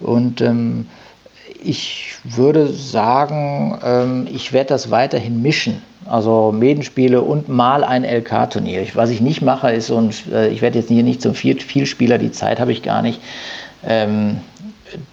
Und 0.00 0.40
ähm, 0.40 0.86
ich 1.62 2.14
würde 2.24 2.72
sagen, 2.72 3.78
ähm, 3.84 4.28
ich 4.32 4.52
werde 4.52 4.68
das 4.68 4.90
weiterhin 4.90 5.42
mischen. 5.42 5.82
Also 6.08 6.52
Medenspiele 6.52 7.20
und 7.20 7.48
mal 7.48 7.84
ein 7.84 8.04
LK-Turnier. 8.04 8.86
Was 8.94 9.10
ich 9.10 9.20
nicht 9.20 9.42
mache, 9.42 9.70
ist 9.72 9.88
so 9.88 9.96
ein, 9.96 10.10
äh, 10.32 10.48
ich 10.48 10.62
werde 10.62 10.78
jetzt 10.78 10.88
hier 10.88 11.02
nicht 11.02 11.20
zum 11.20 11.34
Vielspieler, 11.34 12.18
die 12.18 12.32
Zeit 12.32 12.60
habe 12.60 12.72
ich 12.72 12.82
gar 12.82 13.02
nicht. 13.02 13.20
Ähm, 13.84 14.38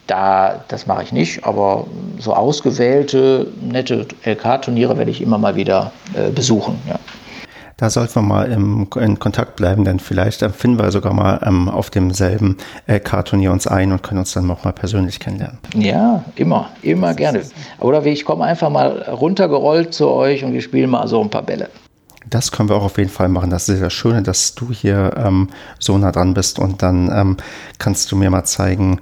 da, 0.08 0.64
das 0.68 0.86
mache 0.86 1.04
ich 1.04 1.12
nicht, 1.12 1.46
aber 1.46 1.88
so 2.20 2.34
ausgewählte, 2.34 3.48
nette 3.62 4.06
LK-Turniere 4.24 4.98
werde 4.98 5.12
ich 5.12 5.22
immer 5.22 5.38
mal 5.38 5.56
wieder 5.56 5.92
äh, 6.14 6.30
besuchen. 6.30 6.80
Ja. 6.88 7.00
Da 7.78 7.90
sollten 7.90 8.16
wir 8.16 8.22
mal 8.22 8.52
im, 8.52 8.88
in 9.00 9.20
Kontakt 9.20 9.56
bleiben, 9.56 9.84
denn 9.84 10.00
vielleicht 10.00 10.42
finden 10.42 10.80
wir 10.80 10.92
sogar 10.92 11.14
mal 11.14 11.42
ähm, 11.46 11.70
auf 11.70 11.90
demselben 11.90 12.58
LK-Turnier 12.88 13.52
uns 13.52 13.68
ein 13.68 13.92
und 13.92 14.04
können 14.04 14.20
uns 14.20 14.34
dann 14.34 14.50
auch 14.52 14.64
mal 14.64 14.74
persönlich 14.74 15.20
kennenlernen. 15.20 15.60
Ja, 15.76 16.24
immer, 16.36 16.70
immer 16.82 17.14
gerne. 17.14 17.42
Oder 17.80 18.06
ich 18.06 18.26
komme 18.26 18.46
einfach 18.46 18.70
mal 18.70 19.02
runtergerollt 19.04 19.94
zu 19.94 20.10
euch 20.10 20.44
und 20.44 20.54
wir 20.54 20.62
spielen 20.62 20.90
mal 20.90 21.08
so 21.08 21.22
ein 21.22 21.30
paar 21.30 21.44
Bälle. 21.44 21.70
Das 22.30 22.52
können 22.52 22.70
wir 22.70 22.76
auch 22.76 22.84
auf 22.84 22.98
jeden 22.98 23.10
Fall 23.10 23.28
machen. 23.28 23.50
Das 23.50 23.68
ist 23.68 23.82
das 23.82 23.92
Schöne, 23.92 24.24
dass 24.24 24.56
du 24.56 24.72
hier 24.72 25.14
ähm, 25.18 25.50
so 25.80 25.98
nah 25.98 26.12
dran 26.12 26.34
bist 26.34 26.60
und 26.60 26.82
dann 26.82 27.12
ähm, 27.14 27.38
kannst 27.80 28.12
du 28.12 28.16
mir 28.16 28.30
mal 28.30 28.46
zeigen, 28.46 29.00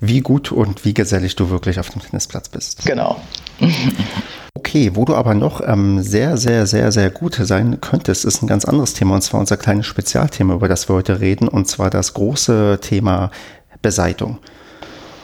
wie 0.00 0.20
gut 0.20 0.50
und 0.50 0.84
wie 0.84 0.94
gesellig 0.94 1.36
du 1.36 1.50
wirklich 1.50 1.78
auf 1.78 1.90
dem 1.90 2.02
Tennisplatz 2.02 2.48
bist. 2.48 2.84
Genau. 2.84 3.20
Okay, 4.56 4.92
wo 4.94 5.04
du 5.04 5.16
aber 5.16 5.34
noch 5.34 5.60
ähm, 5.66 6.00
sehr, 6.00 6.36
sehr, 6.36 6.66
sehr, 6.66 6.92
sehr 6.92 7.10
gut 7.10 7.34
sein 7.34 7.80
könntest, 7.80 8.24
ist 8.24 8.40
ein 8.40 8.46
ganz 8.46 8.64
anderes 8.64 8.94
Thema 8.94 9.16
und 9.16 9.22
zwar 9.22 9.40
unser 9.40 9.56
kleines 9.56 9.86
Spezialthema, 9.86 10.54
über 10.54 10.68
das 10.68 10.88
wir 10.88 10.94
heute 10.94 11.20
reden 11.20 11.48
und 11.48 11.66
zwar 11.66 11.90
das 11.90 12.14
große 12.14 12.78
Thema 12.80 13.32
Beseitung. 13.82 14.38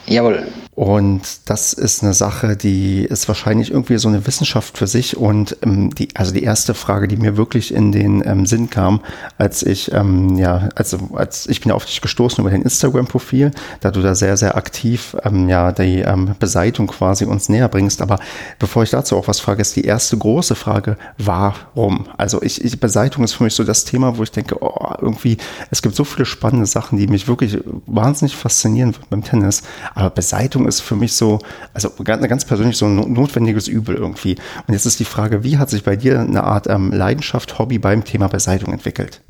Jawohl. 0.07 0.49
Und 0.81 1.51
das 1.51 1.74
ist 1.74 2.03
eine 2.03 2.14
Sache, 2.14 2.57
die 2.57 3.05
ist 3.05 3.28
wahrscheinlich 3.28 3.70
irgendwie 3.70 3.99
so 3.99 4.09
eine 4.09 4.26
Wissenschaft 4.26 4.78
für 4.78 4.87
sich. 4.87 5.14
Und 5.14 5.59
ähm, 5.62 5.95
die, 5.95 6.09
also 6.16 6.33
die 6.33 6.43
erste 6.43 6.72
Frage, 6.72 7.07
die 7.07 7.18
mir 7.18 7.37
wirklich 7.37 7.74
in 7.74 7.93
den 7.93 8.26
ähm, 8.26 8.47
Sinn 8.47 8.70
kam, 8.70 9.03
als 9.37 9.62
ich, 9.62 9.93
ähm, 9.93 10.39
ja, 10.39 10.70
also 10.76 11.11
als 11.12 11.47
ich 11.49 11.61
bin 11.61 11.70
auf 11.70 11.85
dich 11.85 12.01
gestoßen 12.01 12.41
über 12.41 12.51
dein 12.51 12.62
Instagram-Profil, 12.62 13.51
da 13.81 13.91
du 13.91 14.01
da 14.01 14.14
sehr, 14.14 14.39
sehr 14.39 14.57
aktiv 14.57 15.14
ähm, 15.22 15.51
ja 15.51 15.70
die 15.72 15.99
ähm, 15.99 16.35
Beseitung 16.39 16.87
quasi 16.87 17.26
uns 17.26 17.51
näher 17.51 17.68
bringst. 17.68 18.01
Aber 18.01 18.18
bevor 18.59 18.83
ich 18.83 18.89
dazu 18.89 19.18
auch 19.18 19.28
was 19.28 19.39
frage, 19.39 19.61
ist 19.61 19.76
die 19.76 19.85
erste 19.85 20.16
große 20.16 20.55
Frage, 20.55 20.97
warum? 21.18 22.09
Also 22.16 22.41
ich, 22.41 22.64
ich 22.64 22.81
Beseitung 22.81 23.22
ist 23.22 23.35
für 23.35 23.45
mich 23.45 23.53
so 23.53 23.64
das 23.64 23.85
Thema, 23.85 24.16
wo 24.16 24.22
ich 24.22 24.33
denke, 24.33 24.57
oh, 24.62 24.95
irgendwie, 24.99 25.37
es 25.70 25.83
gibt 25.83 25.95
so 25.95 26.05
viele 26.05 26.24
spannende 26.24 26.64
Sachen, 26.64 26.97
die 26.97 27.07
mich 27.07 27.28
wirklich 27.28 27.59
wahnsinnig 27.85 28.35
faszinieren 28.35 28.95
beim 29.11 29.22
Tennis. 29.22 29.62
Aber 29.95 30.09
Beseitung 30.09 30.69
ist 30.76 30.80
für 30.80 30.96
mich 30.96 31.14
so, 31.14 31.38
also 31.74 31.90
ganz, 32.02 32.26
ganz 32.28 32.44
persönlich 32.44 32.76
so 32.76 32.86
ein 32.86 33.12
notwendiges 33.12 33.68
Übel 33.68 33.94
irgendwie. 33.96 34.36
Und 34.66 34.74
jetzt 34.74 34.86
ist 34.86 35.00
die 35.00 35.04
Frage, 35.04 35.44
wie 35.44 35.58
hat 35.58 35.70
sich 35.70 35.84
bei 35.84 35.96
dir 35.96 36.20
eine 36.20 36.44
Art 36.44 36.66
ähm, 36.68 36.92
Leidenschaft, 36.92 37.58
Hobby 37.58 37.78
beim 37.78 38.04
Thema 38.04 38.28
Beseitigung 38.28 38.72
entwickelt? 38.72 39.20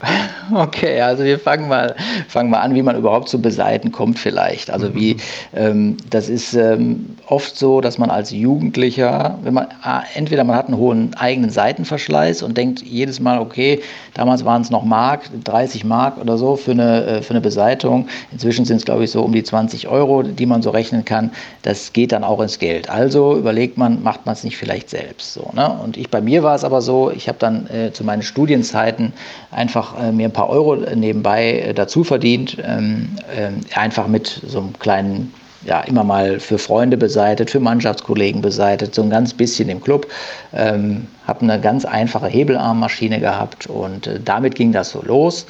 Okay, 0.54 1.00
also 1.00 1.24
wir 1.24 1.38
fangen 1.38 1.68
mal, 1.68 1.94
fangen 2.28 2.50
mal 2.50 2.60
an, 2.60 2.74
wie 2.74 2.82
man 2.82 2.96
überhaupt 2.96 3.28
zu 3.28 3.40
Beseiten 3.40 3.92
kommt 3.92 4.18
vielleicht. 4.18 4.70
Also 4.70 4.88
mhm. 4.90 4.94
wie, 4.94 5.16
ähm, 5.54 5.96
das 6.10 6.28
ist 6.28 6.54
ähm, 6.54 7.16
oft 7.26 7.56
so, 7.56 7.80
dass 7.80 7.96
man 7.96 8.10
als 8.10 8.32
Jugendlicher, 8.32 9.38
wenn 9.42 9.54
man, 9.54 9.68
ah, 9.82 10.02
entweder 10.14 10.44
man 10.44 10.56
hat 10.56 10.66
einen 10.66 10.76
hohen 10.76 11.14
eigenen 11.14 11.50
Seitenverschleiß 11.50 12.42
und 12.42 12.56
denkt 12.56 12.82
jedes 12.82 13.20
Mal, 13.20 13.38
okay, 13.38 13.80
damals 14.14 14.44
waren 14.44 14.62
es 14.62 14.70
noch 14.70 14.84
Mark, 14.84 15.30
30 15.44 15.84
Mark 15.84 16.18
oder 16.18 16.36
so 16.36 16.56
für 16.56 16.72
eine, 16.72 17.04
äh, 17.04 17.22
für 17.22 17.30
eine 17.30 17.40
Beseitung. 17.40 18.08
Inzwischen 18.32 18.64
sind 18.64 18.78
es, 18.78 18.84
glaube 18.84 19.04
ich, 19.04 19.10
so 19.10 19.22
um 19.22 19.32
die 19.32 19.44
20 19.44 19.88
Euro, 19.88 20.22
die 20.22 20.46
man 20.46 20.62
so 20.62 20.70
rechnen 20.72 21.04
kann. 21.04 21.30
Das 21.62 21.92
geht 21.92 22.12
dann 22.12 22.24
auch 22.24 22.40
ins 22.40 22.58
Geld. 22.58 22.90
Also 22.90 23.36
überlegt 23.36 23.78
man, 23.78 24.02
macht 24.02 24.26
man 24.26 24.34
es 24.34 24.44
nicht 24.44 24.56
vielleicht 24.56 24.90
selbst. 24.90 25.34
So, 25.34 25.50
ne? 25.54 25.68
Und 25.82 25.96
ich, 25.96 26.10
bei 26.10 26.20
mir 26.20 26.42
war 26.42 26.54
es 26.54 26.64
aber 26.64 26.82
so, 26.82 27.10
ich 27.10 27.28
habe 27.28 27.38
dann 27.38 27.66
äh, 27.68 27.92
zu 27.92 28.04
meinen 28.04 28.22
Studienzeiten 28.22 29.12
einfach 29.50 29.98
äh, 30.00 30.12
mir 30.12 30.28
ein 30.28 30.32
paar 30.32 30.48
Euro 30.48 30.76
nebenbei 30.76 31.60
äh, 31.60 31.74
dazu 31.74 32.04
verdient, 32.04 32.56
ähm, 32.64 33.10
ähm, 33.34 33.60
einfach 33.74 34.06
mit 34.06 34.42
so 34.46 34.58
einem 34.60 34.78
kleinen 34.78 35.32
ja, 35.64 35.80
immer 35.82 36.04
mal 36.04 36.40
für 36.40 36.58
Freunde 36.58 36.96
beseitet, 36.96 37.50
für 37.50 37.60
Mannschaftskollegen 37.60 38.42
beseitet, 38.42 38.94
so 38.94 39.02
ein 39.02 39.10
ganz 39.10 39.32
bisschen 39.32 39.68
im 39.68 39.80
Club. 39.80 40.06
Ähm, 40.52 41.06
habe 41.26 41.42
eine 41.42 41.60
ganz 41.60 41.84
einfache 41.84 42.26
Hebelarmmaschine 42.26 43.20
gehabt 43.20 43.66
und 43.66 44.06
äh, 44.06 44.18
damit 44.24 44.54
ging 44.54 44.72
das 44.72 44.90
so 44.90 45.02
los. 45.02 45.46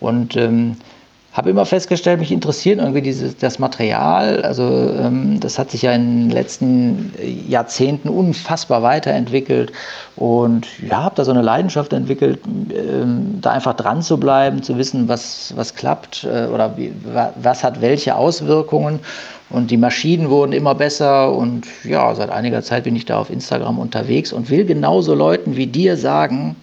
Und 0.00 0.36
ähm, 0.36 0.76
habe 1.34 1.50
immer 1.50 1.66
festgestellt, 1.66 2.20
mich 2.20 2.30
interessiert 2.30 2.78
irgendwie 2.78 3.02
dieses, 3.02 3.36
das 3.36 3.58
Material. 3.58 4.42
Also 4.42 4.62
ähm, 4.62 5.40
das 5.40 5.58
hat 5.58 5.72
sich 5.72 5.82
ja 5.82 5.92
in 5.92 6.28
den 6.28 6.30
letzten 6.30 7.12
Jahrzehnten 7.48 8.08
unfassbar 8.08 8.82
weiterentwickelt 8.82 9.72
und 10.14 10.68
ja, 10.88 11.02
habe 11.02 11.16
da 11.16 11.24
so 11.24 11.32
eine 11.32 11.42
Leidenschaft 11.42 11.92
entwickelt, 11.92 12.38
ähm, 12.46 13.40
da 13.40 13.50
einfach 13.50 13.74
dran 13.74 14.00
zu 14.00 14.18
bleiben, 14.18 14.62
zu 14.62 14.78
wissen, 14.78 15.08
was, 15.08 15.52
was 15.56 15.74
klappt 15.74 16.22
äh, 16.22 16.46
oder 16.46 16.76
wie, 16.76 16.92
was 17.34 17.64
hat 17.64 17.80
welche 17.80 18.14
Auswirkungen. 18.14 19.00
Und 19.50 19.72
die 19.72 19.76
Maschinen 19.76 20.30
wurden 20.30 20.52
immer 20.52 20.76
besser 20.76 21.32
und 21.32 21.66
ja, 21.82 22.14
seit 22.14 22.30
einiger 22.30 22.62
Zeit 22.62 22.84
bin 22.84 22.94
ich 22.94 23.06
da 23.06 23.18
auf 23.18 23.28
Instagram 23.28 23.80
unterwegs 23.80 24.32
und 24.32 24.50
will 24.50 24.64
genauso 24.64 25.14
Leuten 25.14 25.56
wie 25.56 25.66
dir 25.66 25.96
sagen, 25.96 26.54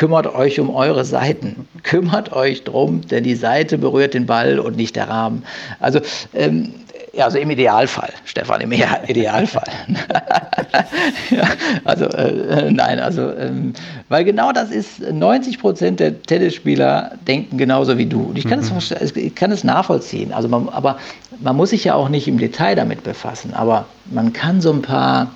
kümmert 0.00 0.34
euch 0.34 0.58
um 0.58 0.74
eure 0.74 1.04
Seiten. 1.04 1.68
Kümmert 1.82 2.32
euch 2.32 2.64
drum, 2.64 3.02
denn 3.06 3.22
die 3.22 3.34
Seite 3.34 3.76
berührt 3.76 4.14
den 4.14 4.24
Ball 4.24 4.58
und 4.58 4.74
nicht 4.74 4.96
der 4.96 5.10
Rahmen. 5.10 5.44
Also, 5.78 6.00
ähm, 6.32 6.72
ja, 7.12 7.26
also 7.26 7.36
im 7.36 7.50
Idealfall, 7.50 8.08
Stefan, 8.24 8.62
im 8.62 8.72
Idealfall. 8.72 9.68
ja, 11.30 11.44
also, 11.84 12.06
äh, 12.06 12.70
nein, 12.70 12.98
also, 12.98 13.30
ähm, 13.30 13.74
weil 14.08 14.24
genau 14.24 14.52
das 14.52 14.70
ist, 14.70 15.00
90 15.00 15.58
Prozent 15.58 16.00
der 16.00 16.22
Tennisspieler 16.22 17.12
denken 17.28 17.58
genauso 17.58 17.98
wie 17.98 18.06
du. 18.06 18.22
Und 18.22 18.38
ich 18.38 18.46
kann, 18.46 18.60
mhm. 18.60 18.78
es, 18.78 19.14
ich 19.14 19.34
kann 19.34 19.52
es 19.52 19.64
nachvollziehen. 19.64 20.32
Also 20.32 20.48
man, 20.48 20.70
aber 20.70 20.96
man 21.40 21.56
muss 21.56 21.70
sich 21.70 21.84
ja 21.84 21.94
auch 21.94 22.08
nicht 22.08 22.26
im 22.26 22.38
Detail 22.38 22.74
damit 22.74 23.02
befassen. 23.02 23.52
Aber 23.52 23.84
man 24.06 24.32
kann 24.32 24.62
so 24.62 24.72
ein 24.72 24.80
paar 24.80 25.30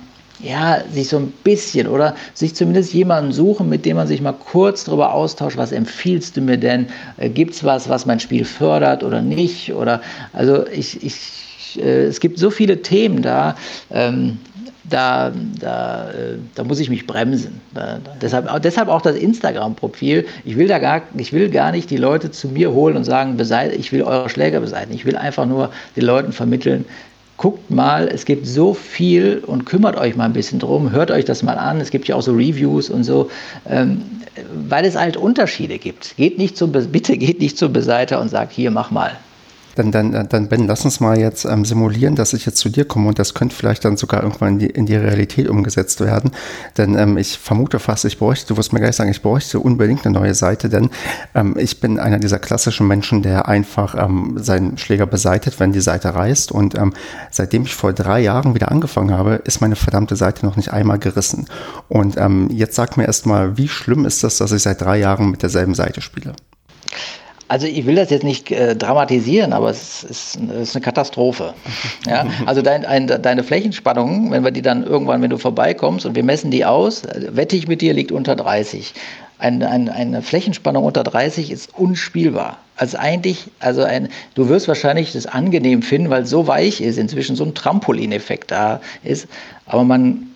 ja, 0.45 0.81
sich 0.91 1.09
so 1.09 1.17
ein 1.17 1.33
bisschen 1.43 1.87
oder 1.87 2.15
sich 2.33 2.55
zumindest 2.55 2.93
jemanden 2.93 3.31
suchen, 3.31 3.67
mit 3.67 3.85
dem 3.85 3.97
man 3.97 4.07
sich 4.07 4.21
mal 4.21 4.33
kurz 4.33 4.83
darüber 4.83 5.13
austauscht, 5.13 5.57
was 5.57 5.71
empfiehlst 5.71 6.37
du 6.37 6.41
mir 6.41 6.57
denn? 6.57 6.87
Äh, 7.17 7.29
Gibt 7.29 7.55
es 7.55 7.63
was, 7.63 7.89
was 7.89 8.05
mein 8.05 8.19
Spiel 8.19 8.45
fördert 8.45 9.03
oder 9.03 9.21
nicht? 9.21 9.73
Oder 9.73 10.01
also 10.33 10.67
ich, 10.67 11.03
ich 11.03 11.81
äh, 11.81 12.05
es 12.05 12.19
gibt 12.19 12.37
so 12.37 12.49
viele 12.49 12.81
Themen 12.81 13.21
da. 13.21 13.55
Ähm, 13.91 14.37
da, 14.87 15.31
da, 15.59 16.11
äh, 16.11 16.37
da 16.53 16.63
muss 16.63 16.79
ich 16.79 16.91
mich 16.91 17.07
bremsen. 17.07 17.59
Da, 17.73 17.97
deshalb, 18.21 18.61
deshalb 18.61 18.87
auch 18.87 19.01
das 19.01 19.15
Instagram-Profil. 19.15 20.27
Ich 20.43 20.57
will 20.57 20.67
da 20.67 20.77
gar, 20.77 21.01
ich 21.17 21.33
will 21.33 21.49
gar 21.49 21.71
nicht 21.71 21.89
die 21.89 21.97
Leute 21.97 22.29
zu 22.29 22.49
mir 22.49 22.71
holen 22.71 22.95
und 22.95 23.03
sagen, 23.03 23.35
ich 23.75 23.91
will 23.91 24.03
eure 24.03 24.29
Schläger 24.29 24.59
beseitigen. 24.59 24.93
Ich 24.93 25.05
will 25.05 25.17
einfach 25.17 25.47
nur 25.47 25.71
den 25.95 26.05
Leuten 26.05 26.31
vermitteln, 26.31 26.85
guckt 27.37 27.69
mal, 27.69 28.07
es 28.07 28.25
gibt 28.25 28.47
so 28.47 28.73
viel 28.73 29.43
und 29.45 29.65
kümmert 29.65 29.97
euch 29.97 30.15
mal 30.15 30.25
ein 30.25 30.33
bisschen 30.33 30.59
drum, 30.59 30.91
hört 30.91 31.11
euch 31.11 31.25
das 31.25 31.43
mal 31.43 31.57
an. 31.57 31.81
Es 31.81 31.91
gibt 31.91 32.07
ja 32.07 32.15
auch 32.15 32.21
so 32.21 32.31
Reviews 32.31 32.89
und 32.89 33.03
so, 33.03 33.29
ähm, 33.67 34.01
weil 34.53 34.85
es 34.85 34.95
halt 34.95 35.17
Unterschiede 35.17 35.77
gibt. 35.77 36.15
Geht 36.17 36.37
nicht 36.37 36.57
zum, 36.57 36.71
bitte 36.71 37.17
geht 37.17 37.39
nicht 37.39 37.57
zum 37.57 37.73
Beseiter 37.73 38.21
und 38.21 38.29
sagt, 38.29 38.53
hier, 38.53 38.71
mach 38.71 38.91
mal. 38.91 39.11
Dann, 39.75 39.91
dann, 39.91 40.27
dann 40.29 40.47
Ben, 40.47 40.67
lass 40.67 40.85
uns 40.85 40.99
mal 40.99 41.17
jetzt 41.17 41.45
ähm, 41.45 41.65
simulieren, 41.65 42.15
dass 42.15 42.33
ich 42.33 42.45
jetzt 42.45 42.57
zu 42.57 42.69
dir 42.69 42.85
komme 42.85 43.09
und 43.09 43.19
das 43.19 43.33
könnte 43.33 43.55
vielleicht 43.55 43.85
dann 43.85 43.97
sogar 43.97 44.23
irgendwann 44.23 44.53
in 44.53 44.59
die, 44.59 44.65
in 44.67 44.85
die 44.85 44.95
Realität 44.95 45.49
umgesetzt 45.49 45.99
werden. 45.99 46.31
Denn 46.77 46.97
ähm, 46.97 47.17
ich 47.17 47.37
vermute 47.37 47.79
fast, 47.79 48.05
ich 48.05 48.17
bräuchte, 48.17 48.47
du 48.47 48.57
wirst 48.57 48.73
mir 48.73 48.79
gleich 48.79 48.95
sagen, 48.95 49.11
ich 49.11 49.21
bräuchte 49.21 49.59
unbedingt 49.59 50.05
eine 50.05 50.17
neue 50.17 50.33
Seite, 50.33 50.69
denn 50.69 50.89
ähm, 51.33 51.55
ich 51.57 51.79
bin 51.79 51.99
einer 51.99 52.19
dieser 52.19 52.39
klassischen 52.39 52.87
Menschen, 52.87 53.21
der 53.21 53.47
einfach 53.47 53.95
ähm, 53.95 54.37
seinen 54.37 54.77
Schläger 54.77 55.05
beseitigt, 55.05 55.59
wenn 55.59 55.71
die 55.71 55.81
Seite 55.81 56.13
reißt. 56.13 56.51
Und 56.51 56.75
ähm, 56.75 56.93
seitdem 57.31 57.63
ich 57.63 57.75
vor 57.75 57.93
drei 57.93 58.21
Jahren 58.21 58.55
wieder 58.55 58.71
angefangen 58.71 59.11
habe, 59.11 59.41
ist 59.43 59.61
meine 59.61 59.75
verdammte 59.75 60.15
Seite 60.15 60.45
noch 60.45 60.55
nicht 60.55 60.71
einmal 60.71 60.99
gerissen. 60.99 61.47
Und 61.89 62.17
ähm, 62.17 62.49
jetzt 62.51 62.75
sag 62.75 62.97
mir 62.97 63.05
erstmal, 63.05 63.57
wie 63.57 63.67
schlimm 63.67 64.05
ist 64.05 64.23
das, 64.23 64.37
dass 64.37 64.51
ich 64.51 64.63
seit 64.63 64.81
drei 64.81 64.97
Jahren 64.97 65.31
mit 65.31 65.41
derselben 65.41 65.75
Seite 65.75 66.01
spiele? 66.01 66.33
Also 67.47 67.67
ich 67.67 67.85
will 67.85 67.95
das 67.95 68.09
jetzt 68.09 68.23
nicht 68.23 68.51
äh, 68.51 68.75
dramatisieren, 68.75 69.53
aber 69.53 69.69
es 69.69 70.03
ist, 70.03 70.35
es 70.35 70.69
ist, 70.69 70.75
eine 70.75 70.83
Katastrophe. 70.83 71.53
Ja? 72.07 72.27
Also 72.45 72.61
dein, 72.61 72.85
ein, 72.85 73.07
deine 73.07 73.43
Flächenspannung, 73.43 74.31
wenn 74.31 74.43
wir 74.43 74.51
die 74.51 74.61
dann 74.61 74.83
irgendwann, 74.83 75.21
wenn 75.21 75.29
du 75.29 75.37
vorbeikommst 75.37 76.05
und 76.05 76.15
wir 76.15 76.23
messen 76.23 76.51
die 76.51 76.65
aus, 76.65 77.03
wette 77.29 77.55
ich 77.55 77.67
mit 77.67 77.81
dir, 77.81 77.93
liegt 77.93 78.11
unter 78.11 78.35
30. 78.35 78.93
Ein, 79.37 79.61
ein, 79.63 79.89
eine 79.89 80.21
Flächenspannung 80.21 80.83
unter 80.83 81.03
30 81.03 81.51
ist 81.51 81.77
unspielbar. 81.77 82.57
Also 82.77 82.97
eigentlich, 82.97 83.45
also 83.59 83.83
ein, 83.83 84.09
du 84.35 84.49
wirst 84.49 84.67
wahrscheinlich 84.67 85.13
das 85.13 85.25
angenehm 85.25 85.81
finden, 85.81 86.09
weil 86.09 86.23
es 86.23 86.29
so 86.29 86.47
weich 86.47 86.81
ist, 86.81 86.97
inzwischen 86.97 87.35
so 87.35 87.43
ein 87.43 87.53
Trampolineffekt 87.53 88.51
da 88.51 88.81
ist. 89.03 89.27
Aber 89.65 89.83
man 89.83 90.34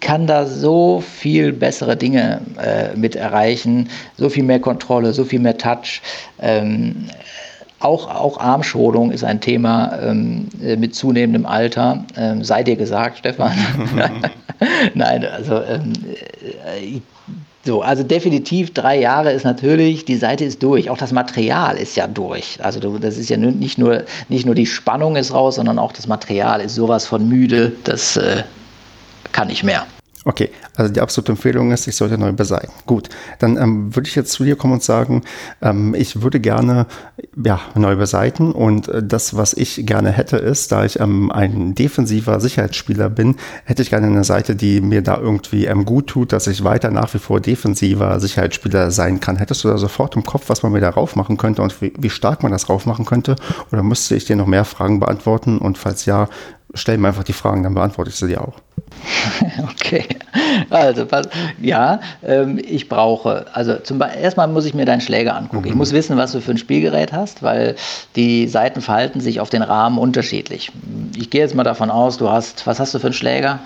kann 0.00 0.26
da 0.26 0.46
so 0.46 1.00
viel 1.00 1.52
bessere 1.52 1.96
Dinge 1.96 2.40
äh, 2.62 2.96
mit 2.96 3.16
erreichen, 3.16 3.88
so 4.16 4.28
viel 4.28 4.42
mehr 4.44 4.60
Kontrolle, 4.60 5.12
so 5.12 5.24
viel 5.24 5.40
mehr 5.40 5.56
Touch. 5.56 6.02
Ähm, 6.40 7.08
auch, 7.80 8.12
auch 8.12 8.38
Armschonung 8.38 9.12
ist 9.12 9.24
ein 9.24 9.40
Thema 9.40 9.98
ähm, 10.02 10.48
mit 10.60 10.94
zunehmendem 10.94 11.46
Alter. 11.46 12.04
Ähm, 12.16 12.42
sei 12.42 12.64
dir 12.64 12.76
gesagt, 12.76 13.18
Stefan. 13.18 13.56
Nein, 14.94 15.24
also 15.24 15.62
ähm, 15.62 15.92
äh, 16.82 17.00
so, 17.64 17.82
also 17.82 18.02
definitiv 18.02 18.72
drei 18.72 18.98
Jahre 18.98 19.32
ist 19.32 19.44
natürlich, 19.44 20.04
die 20.04 20.16
Seite 20.16 20.44
ist 20.44 20.62
durch, 20.62 20.90
auch 20.90 20.96
das 20.96 21.12
Material 21.12 21.76
ist 21.76 21.96
ja 21.96 22.06
durch. 22.06 22.58
Also 22.62 22.98
das 22.98 23.18
ist 23.18 23.28
ja 23.28 23.36
nicht 23.36 23.78
nur, 23.78 24.04
nicht 24.28 24.46
nur 24.46 24.54
die 24.54 24.66
Spannung 24.66 25.16
ist 25.16 25.34
raus, 25.34 25.56
sondern 25.56 25.78
auch 25.78 25.92
das 25.92 26.06
Material 26.06 26.60
ist 26.60 26.74
sowas 26.74 27.06
von 27.06 27.28
müde, 27.28 27.72
das 27.84 28.16
äh, 28.16 28.42
kann 29.38 29.48
nicht 29.48 29.62
mehr. 29.62 29.86
Okay, 30.24 30.50
also 30.74 30.92
die 30.92 31.00
absolute 31.00 31.32
Empfehlung 31.32 31.70
ist, 31.70 31.86
ich 31.86 31.94
sollte 31.94 32.18
neu 32.18 32.32
beseitigen. 32.32 32.72
Gut, 32.86 33.08
dann 33.38 33.56
ähm, 33.56 33.94
würde 33.94 34.08
ich 34.08 34.16
jetzt 34.16 34.32
zu 34.32 34.42
dir 34.42 34.56
kommen 34.56 34.74
und 34.74 34.82
sagen, 34.82 35.22
ähm, 35.62 35.94
ich 35.94 36.22
würde 36.22 36.40
gerne 36.40 36.86
ja, 37.42 37.60
neu 37.76 37.94
beseitigen 37.94 38.50
und 38.52 38.88
äh, 38.88 39.00
das, 39.02 39.36
was 39.36 39.54
ich 39.54 39.86
gerne 39.86 40.10
hätte, 40.10 40.36
ist, 40.36 40.72
da 40.72 40.84
ich 40.84 40.98
ähm, 40.98 41.30
ein 41.30 41.76
defensiver 41.76 42.40
Sicherheitsspieler 42.40 43.08
bin, 43.08 43.36
hätte 43.64 43.80
ich 43.80 43.90
gerne 43.90 44.08
eine 44.08 44.24
Seite, 44.24 44.56
die 44.56 44.80
mir 44.80 45.02
da 45.02 45.18
irgendwie 45.18 45.66
ähm, 45.66 45.84
gut 45.84 46.08
tut, 46.08 46.32
dass 46.32 46.48
ich 46.48 46.64
weiter 46.64 46.90
nach 46.90 47.14
wie 47.14 47.18
vor 47.18 47.40
defensiver 47.40 48.18
Sicherheitsspieler 48.18 48.90
sein 48.90 49.20
kann. 49.20 49.36
Hättest 49.36 49.62
du 49.62 49.68
da 49.68 49.78
sofort 49.78 50.16
im 50.16 50.24
Kopf, 50.24 50.48
was 50.48 50.64
man 50.64 50.72
mir 50.72 50.80
da 50.80 50.90
rauf 50.90 51.14
machen 51.14 51.36
könnte 51.36 51.62
und 51.62 51.80
wie, 51.80 51.92
wie 51.96 52.10
stark 52.10 52.42
man 52.42 52.50
das 52.50 52.68
rauf 52.68 52.86
machen 52.86 53.04
könnte? 53.04 53.36
Oder 53.70 53.84
müsste 53.84 54.16
ich 54.16 54.24
dir 54.24 54.34
noch 54.34 54.46
mehr 54.46 54.64
Fragen 54.64 54.98
beantworten? 54.98 55.58
Und 55.58 55.78
falls 55.78 56.06
ja, 56.06 56.28
stell 56.74 56.98
mir 56.98 57.08
einfach 57.08 57.24
die 57.24 57.32
Fragen, 57.32 57.62
dann 57.62 57.74
beantworte 57.74 58.10
ich 58.10 58.16
sie 58.16 58.26
dir 58.26 58.42
auch. 58.42 58.60
Okay, 59.70 60.04
also 60.70 61.06
ja, 61.60 62.00
ähm, 62.22 62.58
ich 62.58 62.88
brauche, 62.88 63.46
also 63.52 63.76
zum 63.76 64.00
erstmal 64.00 64.48
muss 64.48 64.64
ich 64.64 64.74
mir 64.74 64.84
deinen 64.84 65.00
Schläger 65.00 65.36
angucken. 65.36 65.62
Mhm. 65.62 65.68
Ich 65.68 65.74
muss 65.74 65.92
wissen, 65.92 66.16
was 66.16 66.32
du 66.32 66.40
für 66.40 66.52
ein 66.52 66.58
Spielgerät 66.58 67.12
hast, 67.12 67.42
weil 67.42 67.76
die 68.16 68.48
Seiten 68.48 68.80
verhalten 68.80 69.20
sich 69.20 69.40
auf 69.40 69.50
den 69.50 69.62
Rahmen 69.62 69.98
unterschiedlich. 69.98 70.72
Ich 71.16 71.30
gehe 71.30 71.40
jetzt 71.40 71.54
mal 71.54 71.64
davon 71.64 71.90
aus, 71.90 72.18
du 72.18 72.28
hast, 72.28 72.66
was 72.66 72.80
hast 72.80 72.94
du 72.94 72.98
für 72.98 73.08
einen 73.08 73.14
Schläger? 73.14 73.58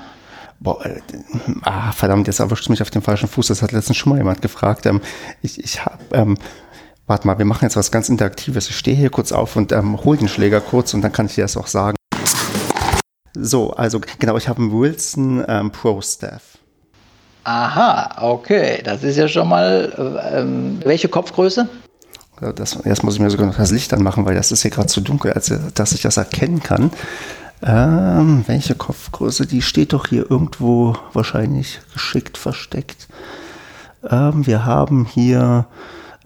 Boah, 0.60 0.84
äh, 0.84 1.00
ah, 1.62 1.92
verdammt, 1.92 2.26
jetzt 2.26 2.40
erwischt 2.40 2.68
mich 2.68 2.82
auf 2.82 2.90
den 2.90 3.02
falschen 3.02 3.28
Fuß. 3.28 3.48
Das 3.48 3.62
hat 3.62 3.72
letztens 3.72 3.96
schon 3.96 4.10
mal 4.10 4.18
jemand 4.18 4.42
gefragt. 4.42 4.86
Ähm, 4.86 5.00
ich 5.42 5.62
ich 5.62 5.84
habe 5.84 5.98
ähm, 6.12 6.38
Warte 7.08 7.26
mal, 7.26 7.36
wir 7.36 7.44
machen 7.44 7.64
jetzt 7.64 7.76
was 7.76 7.90
ganz 7.90 8.08
Interaktives. 8.08 8.70
Ich 8.70 8.76
stehe 8.76 8.96
hier 8.96 9.10
kurz 9.10 9.32
auf 9.32 9.56
und 9.56 9.72
ähm, 9.72 10.02
hole 10.04 10.18
den 10.18 10.28
Schläger 10.28 10.60
kurz 10.60 10.94
und 10.94 11.02
dann 11.02 11.12
kann 11.12 11.26
ich 11.26 11.34
dir 11.34 11.42
das 11.42 11.56
auch 11.56 11.66
sagen. 11.66 11.96
So, 13.34 13.70
also 13.72 14.00
genau, 14.18 14.36
ich 14.36 14.48
habe 14.48 14.60
einen 14.60 14.72
Wilson 14.72 15.44
ähm, 15.48 15.70
Pro 15.70 16.00
Staff. 16.00 16.42
Aha, 17.44 18.22
okay, 18.22 18.80
das 18.84 19.02
ist 19.02 19.16
ja 19.16 19.26
schon 19.26 19.48
mal. 19.48 19.92
Äh, 19.96 20.40
ähm, 20.40 20.80
welche 20.84 21.08
Kopfgröße? 21.08 21.68
Das, 22.56 22.78
jetzt 22.84 23.04
muss 23.04 23.14
ich 23.14 23.20
mir 23.20 23.30
sogar 23.30 23.46
noch 23.46 23.56
das 23.56 23.70
Licht 23.70 23.92
anmachen, 23.94 24.24
weil 24.26 24.34
das 24.34 24.50
ist 24.50 24.62
hier 24.62 24.70
gerade 24.70 24.88
zu 24.88 25.00
dunkel, 25.00 25.32
als 25.32 25.52
dass 25.74 25.92
ich 25.92 26.02
das 26.02 26.16
erkennen 26.16 26.60
kann. 26.60 26.90
Ähm, 27.62 28.42
welche 28.46 28.74
Kopfgröße? 28.74 29.46
Die 29.46 29.62
steht 29.62 29.92
doch 29.92 30.08
hier 30.08 30.28
irgendwo 30.28 30.96
wahrscheinlich 31.12 31.80
geschickt 31.92 32.36
versteckt. 32.36 33.06
Ähm, 34.08 34.46
wir 34.46 34.64
haben 34.64 35.06
hier 35.06 35.66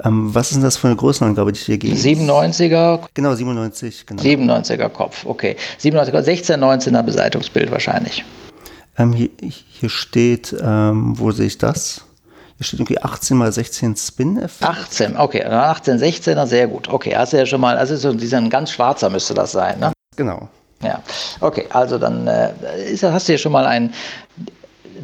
ähm, 0.04 0.34
was 0.34 0.48
ist 0.48 0.56
denn 0.56 0.62
das 0.62 0.76
für 0.76 0.88
eine 0.88 0.96
Größenangabe, 0.96 1.52
die 1.52 1.60
hier 1.60 1.78
geht? 1.78 1.94
97er. 1.94 3.00
Genau, 3.14 3.34
97. 3.34 4.06
Genau. 4.06 4.22
97er 4.22 4.88
Kopf, 4.88 5.24
okay. 5.24 5.56
97er, 5.80 6.22
16, 6.22 6.60
19er 6.60 7.02
Beseitigungsbild 7.02 7.70
wahrscheinlich. 7.70 8.24
Ähm, 8.98 9.12
hier, 9.12 9.30
hier, 9.40 9.88
steht, 9.88 10.54
ähm, 10.60 11.18
wo 11.18 11.30
sehe 11.30 11.46
ich 11.46 11.58
das? 11.58 12.02
Hier 12.56 12.64
steht 12.64 12.80
irgendwie 12.80 13.02
18 13.02 13.36
mal 13.36 13.52
16 13.52 13.96
Spin-Effekt. 13.96 14.70
18, 14.70 15.16
okay. 15.16 15.44
18, 15.44 15.98
16er, 15.98 16.46
sehr 16.46 16.66
gut. 16.68 16.88
Okay, 16.88 17.14
hast 17.16 17.32
du 17.32 17.38
ja 17.38 17.46
schon 17.46 17.60
mal, 17.60 17.76
also 17.76 17.96
so 17.96 18.12
dieser 18.12 18.38
ein 18.38 18.50
ganz 18.50 18.70
schwarzer 18.70 19.10
müsste 19.10 19.34
das 19.34 19.52
sein, 19.52 19.78
ne? 19.78 19.92
Genau. 20.16 20.48
Ja, 20.82 21.02
okay, 21.40 21.66
also 21.70 21.98
dann 21.98 22.26
äh, 22.26 22.52
ist, 22.90 23.02
hast 23.02 23.28
du 23.28 23.32
ja 23.32 23.38
schon 23.38 23.52
mal 23.52 23.66
ein 23.66 23.94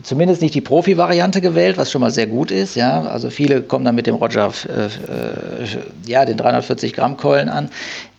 zumindest 0.02 0.42
nicht 0.42 0.54
die 0.54 0.60
Profi-Variante 0.60 1.40
gewählt, 1.40 1.76
was 1.76 1.90
schon 1.90 2.00
mal 2.00 2.10
sehr 2.10 2.26
gut 2.26 2.50
ist. 2.50 2.74
Ja, 2.74 3.02
also 3.02 3.30
viele 3.30 3.62
kommen 3.62 3.84
dann 3.84 3.94
mit 3.94 4.06
dem 4.06 4.14
Roger, 4.14 4.52
äh, 4.68 4.86
äh, 4.86 5.68
ja, 6.06 6.24
den 6.24 6.36
340 6.36 6.92
Gramm 6.92 7.16
Keulen 7.16 7.48
an. 7.48 7.70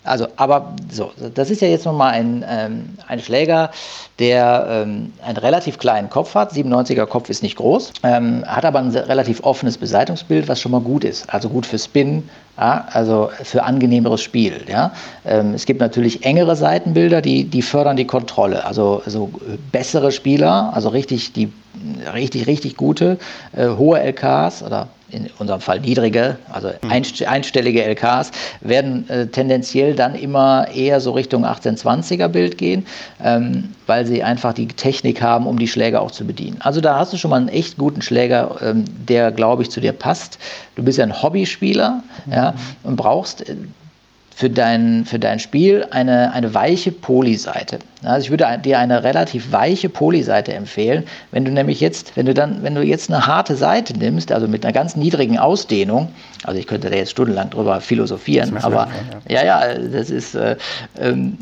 Also, 0.04 0.28
aber 0.36 0.74
so, 0.92 1.12
das 1.34 1.50
ist 1.50 1.62
ja 1.62 1.68
jetzt 1.68 1.86
nochmal 1.86 2.14
ein, 2.14 2.46
ähm, 2.48 2.90
ein 3.08 3.20
Schläger, 3.20 3.72
der 4.20 4.68
ähm, 4.70 5.14
einen 5.26 5.38
relativ 5.38 5.78
kleinen 5.78 6.10
Kopf 6.10 6.36
hat. 6.36 6.52
97er 6.52 7.06
Kopf 7.06 7.30
ist 7.30 7.42
nicht 7.42 7.56
groß, 7.56 7.94
ähm, 8.04 8.44
hat 8.46 8.66
aber 8.66 8.80
ein 8.80 8.90
relativ 8.90 9.44
offenes 9.44 9.78
Beseitungsbild, 9.78 10.48
was 10.48 10.60
schon 10.60 10.72
mal 10.72 10.82
gut 10.82 11.04
ist. 11.04 11.34
Also 11.34 11.50
gut 11.50 11.66
für 11.66 11.80
Spin, 11.80 12.30
ja, 12.58 12.86
also 12.92 13.30
für 13.44 13.64
angenehmeres 13.64 14.22
Spiel. 14.22 14.62
Ja. 14.68 14.92
Ähm, 15.26 15.54
es 15.54 15.66
gibt 15.66 15.80
natürlich 15.80 16.26
engere 16.26 16.56
Seitenbilder, 16.56 17.22
die, 17.22 17.46
die 17.46 17.62
fördern 17.62 17.96
die 17.96 18.06
Kontrolle. 18.06 18.66
Also, 18.66 19.02
also 19.06 19.32
bessere 19.72 20.12
Spieler, 20.12 20.72
also 20.74 20.90
richtig 20.90 21.34
die 21.34 21.52
richtig, 22.14 22.48
richtig 22.48 22.78
gute, 22.78 23.18
äh, 23.54 23.68
hohe 23.70 24.00
LKs 24.00 24.64
oder 24.64 24.88
in 25.14 25.30
unserem 25.38 25.62
Fall 25.62 25.80
niedrige, 25.80 26.38
also 26.52 26.70
mhm. 26.82 26.92
einstellige 26.92 27.84
LKs, 27.84 28.32
werden 28.62 29.10
äh, 29.10 29.28
tendenziell 29.28 29.96
dann 29.96 30.16
immer 30.16 30.68
eher 30.74 31.00
so 31.00 31.12
Richtung 31.12 31.46
1820er 31.46 32.28
Bild 32.28 32.58
gehen, 32.58 32.86
ähm, 33.24 33.70
weil 33.86 34.06
sie 34.06 34.24
einfach 34.24 34.54
die 34.54 34.68
Technik 34.68 35.22
haben, 35.22 35.48
um 35.48 35.60
die 35.60 35.68
Schläger 35.68 36.02
auch 36.02 36.12
zu 36.12 36.26
bedienen. 36.26 36.58
Also 36.62 36.82
da 36.82 36.98
hast 36.98 37.14
du 37.14 37.18
schon 37.18 37.30
mal 37.30 37.38
einen 37.38 37.50
echt 37.50 37.78
guten 37.78 38.02
Schläger, 38.02 38.58
ähm, 38.62 38.86
der, 39.08 39.32
glaube 39.32 39.64
ich, 39.64 39.70
zu 39.70 39.80
dir 39.80 39.94
passt. 39.94 40.40
Du 40.76 40.84
bist 40.84 40.98
ja 40.98 41.04
ein 41.04 41.22
Hobbyspieler 41.22 42.04
mhm. 42.26 42.34
ja, 42.34 42.54
und 42.84 42.96
brauchst 42.96 43.48
äh, 43.48 43.56
für 44.36 44.50
dein, 44.50 45.06
für 45.06 45.20
dein 45.20 45.40
Spiel 45.40 45.86
eine, 45.92 46.32
eine 46.34 46.54
weiche 46.54 46.92
Polyseite. 46.92 47.80
Also 48.04 48.26
ich 48.26 48.30
würde 48.32 48.60
dir 48.64 48.80
eine 48.80 49.04
relativ 49.04 49.52
weiche 49.52 49.90
Polyseite 49.90 50.54
empfehlen. 50.54 51.04
Wenn 51.32 51.46
du 51.46 51.52
nämlich 51.52 51.80
jetzt, 51.80 52.18
wenn 52.18 52.26
du 52.26 52.34
dann, 52.34 52.64
wenn 52.64 52.76
du 52.76 52.82
jetzt 52.82 53.12
eine 53.12 53.26
harte 53.26 53.56
Seite 53.56 53.98
nimmst, 53.98 54.32
also 54.32 54.48
mit 54.48 54.66
einer 54.66 54.74
ganz 54.74 54.96
niedrigen 54.96 55.38
Ausdehnung, 55.38 56.10
also 56.44 56.60
ich 56.60 56.68
könnte 56.68 56.90
da 56.90 56.96
jetzt 56.96 57.12
stundenlang 57.12 57.52
drüber 57.52 57.80
philosophieren, 57.80 58.58
aber 58.58 58.88
ja. 59.30 59.44
ja, 59.44 59.66
ja, 59.68 59.80
das 59.80 60.10
ist, 60.10 60.36
äh, 60.36 60.56
ähm, 61.00 61.38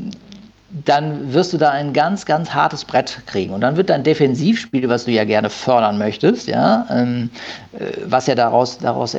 dann 0.86 1.34
wirst 1.34 1.54
du 1.54 1.58
da 1.58 1.72
ein 1.72 1.94
ganz, 1.94 2.26
ganz 2.26 2.54
hartes 2.54 2.86
Brett 2.86 3.22
kriegen. 3.26 3.54
Und 3.54 3.62
dann 3.62 3.76
wird 3.76 3.90
dein 3.90 4.04
Defensivspiel, 4.04 4.88
was 4.88 5.06
du 5.06 5.12
ja 5.12 5.26
gerne 5.26 5.50
fördern 5.50 5.98
möchtest, 5.98 6.48
ja, 6.48 6.88
ähm, 6.90 7.30
äh, 7.74 7.92
was 8.06 8.28
ja 8.28 8.36
daraus, 8.36 8.78
daraus 8.78 9.16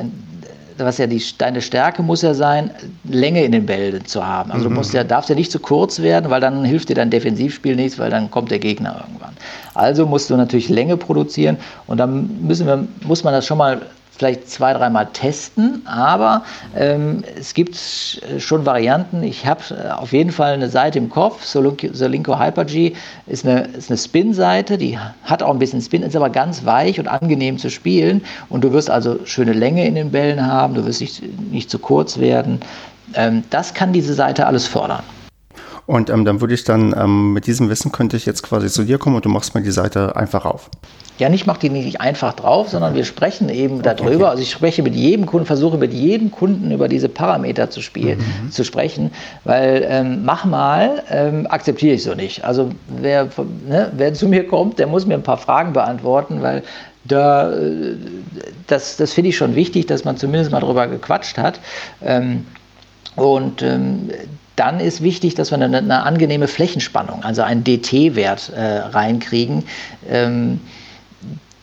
was 0.77 0.97
ja 0.97 1.07
die, 1.07 1.21
deine 1.37 1.61
Stärke 1.61 2.03
muss 2.03 2.21
ja 2.21 2.33
sein, 2.33 2.71
Länge 3.03 3.43
in 3.43 3.51
den 3.51 3.65
Bällen 3.65 4.05
zu 4.05 4.25
haben. 4.25 4.51
Also 4.51 4.69
du 4.69 4.75
musst 4.75 4.93
ja, 4.93 5.03
darfst 5.03 5.29
ja 5.29 5.35
nicht 5.35 5.51
zu 5.51 5.59
kurz 5.59 5.99
werden, 5.99 6.29
weil 6.29 6.41
dann 6.41 6.63
hilft 6.63 6.89
dir 6.89 6.95
dein 6.95 7.09
Defensivspiel 7.09 7.75
nichts, 7.75 7.99
weil 7.99 8.09
dann 8.09 8.29
kommt 8.31 8.51
der 8.51 8.59
Gegner 8.59 9.03
irgendwann. 9.05 9.33
Also 9.73 10.05
musst 10.05 10.29
du 10.29 10.37
natürlich 10.37 10.69
Länge 10.69 10.97
produzieren 10.97 11.57
und 11.87 11.97
dann 11.97 12.29
müssen 12.41 12.67
wir, 12.67 12.87
muss 13.03 13.23
man 13.23 13.33
das 13.33 13.45
schon 13.45 13.57
mal 13.57 13.81
vielleicht 14.15 14.49
zwei, 14.49 14.73
dreimal 14.73 15.07
testen, 15.11 15.81
aber 15.85 16.43
ähm, 16.75 17.23
es 17.37 17.53
gibt 17.53 17.75
schon 18.37 18.65
Varianten. 18.65 19.23
Ich 19.23 19.45
habe 19.45 19.61
äh, 19.71 19.89
auf 19.91 20.13
jeden 20.13 20.31
Fall 20.31 20.53
eine 20.53 20.69
Seite 20.69 20.99
im 20.99 21.09
Kopf, 21.09 21.43
Solinko 21.45 22.39
Hyper-G 22.39 22.93
ist 23.27 23.45
eine, 23.45 23.61
ist 23.61 23.89
eine 23.89 23.97
Spin-Seite, 23.97 24.77
die 24.77 24.97
hat 25.23 25.41
auch 25.41 25.51
ein 25.51 25.59
bisschen 25.59 25.81
Spin, 25.81 26.03
ist 26.03 26.15
aber 26.15 26.29
ganz 26.29 26.65
weich 26.65 26.99
und 26.99 27.07
angenehm 27.07 27.57
zu 27.57 27.69
spielen 27.69 28.23
und 28.49 28.63
du 28.63 28.71
wirst 28.71 28.89
also 28.89 29.19
schöne 29.25 29.53
Länge 29.53 29.85
in 29.87 29.95
den 29.95 30.11
Bällen 30.11 30.45
haben, 30.45 30.75
du 30.75 30.85
wirst 30.85 31.01
nicht, 31.01 31.23
nicht 31.51 31.69
zu 31.69 31.79
kurz 31.79 32.19
werden. 32.19 32.59
Ähm, 33.15 33.43
das 33.49 33.73
kann 33.73 33.93
diese 33.93 34.13
Seite 34.13 34.45
alles 34.45 34.67
fördern. 34.67 35.03
Und 35.85 36.09
ähm, 36.09 36.23
dann 36.25 36.39
würde 36.41 36.53
ich 36.53 36.63
dann 36.63 36.95
ähm, 36.97 37.33
mit 37.33 37.45
diesem 37.47 37.69
Wissen 37.69 37.91
könnte 37.91 38.15
ich 38.15 38.25
jetzt 38.25 38.43
quasi 38.43 38.69
zu 38.69 38.83
dir 38.83 38.97
kommen 38.97 39.17
und 39.17 39.25
du 39.25 39.29
machst 39.29 39.53
mir 39.53 39.61
die 39.61 39.71
Seite 39.71 40.15
einfach 40.15 40.45
auf. 40.45 40.69
Ja, 41.19 41.29
nicht 41.29 41.45
macht 41.45 41.61
die 41.61 41.69
nicht 41.69 42.01
einfach 42.01 42.33
drauf, 42.33 42.69
sondern 42.69 42.95
wir 42.95 43.05
sprechen 43.05 43.49
eben 43.49 43.83
darüber. 43.83 44.15
Okay. 44.15 44.23
Also 44.23 44.43
ich 44.43 44.51
spreche 44.51 44.81
mit 44.81 44.95
jedem 44.95 45.27
Kunden, 45.27 45.45
versuche 45.45 45.77
mit 45.77 45.93
jedem 45.93 46.31
Kunden 46.31 46.71
über 46.71 46.87
diese 46.87 47.07
Parameter 47.07 47.69
zu 47.69 47.81
spielen, 47.81 48.19
mhm. 48.19 48.51
zu 48.51 48.63
sprechen, 48.63 49.11
weil 49.43 49.85
ähm, 49.87 50.25
mach 50.25 50.45
mal 50.45 51.03
ähm, 51.11 51.45
akzeptiere 51.47 51.95
ich 51.95 52.03
so 52.03 52.15
nicht. 52.15 52.43
Also 52.43 52.71
wer, 52.87 53.29
ne, 53.67 53.91
wer 53.95 54.13
zu 54.15 54.27
mir 54.27 54.47
kommt, 54.47 54.79
der 54.79 54.87
muss 54.87 55.05
mir 55.05 55.13
ein 55.13 55.23
paar 55.23 55.37
Fragen 55.37 55.73
beantworten, 55.73 56.41
weil 56.41 56.63
da, 57.03 57.51
äh, 57.51 57.95
das, 58.65 58.97
das 58.97 59.13
finde 59.13 59.29
ich 59.29 59.37
schon 59.37 59.55
wichtig, 59.55 59.85
dass 59.85 60.05
man 60.05 60.17
zumindest 60.17 60.51
mal 60.51 60.61
drüber 60.61 60.87
gequatscht 60.87 61.37
hat. 61.37 61.59
Ähm, 62.01 62.45
und 63.15 63.61
ähm, 63.61 64.09
dann 64.55 64.79
ist 64.79 65.01
wichtig, 65.01 65.35
dass 65.35 65.51
wir 65.51 65.59
eine, 65.59 65.77
eine 65.77 66.03
angenehme 66.03 66.47
Flächenspannung, 66.47 67.23
also 67.23 67.41
einen 67.41 67.63
DT-Wert 67.63 68.51
äh, 68.55 68.61
reinkriegen. 68.61 69.63
Ähm, 70.09 70.59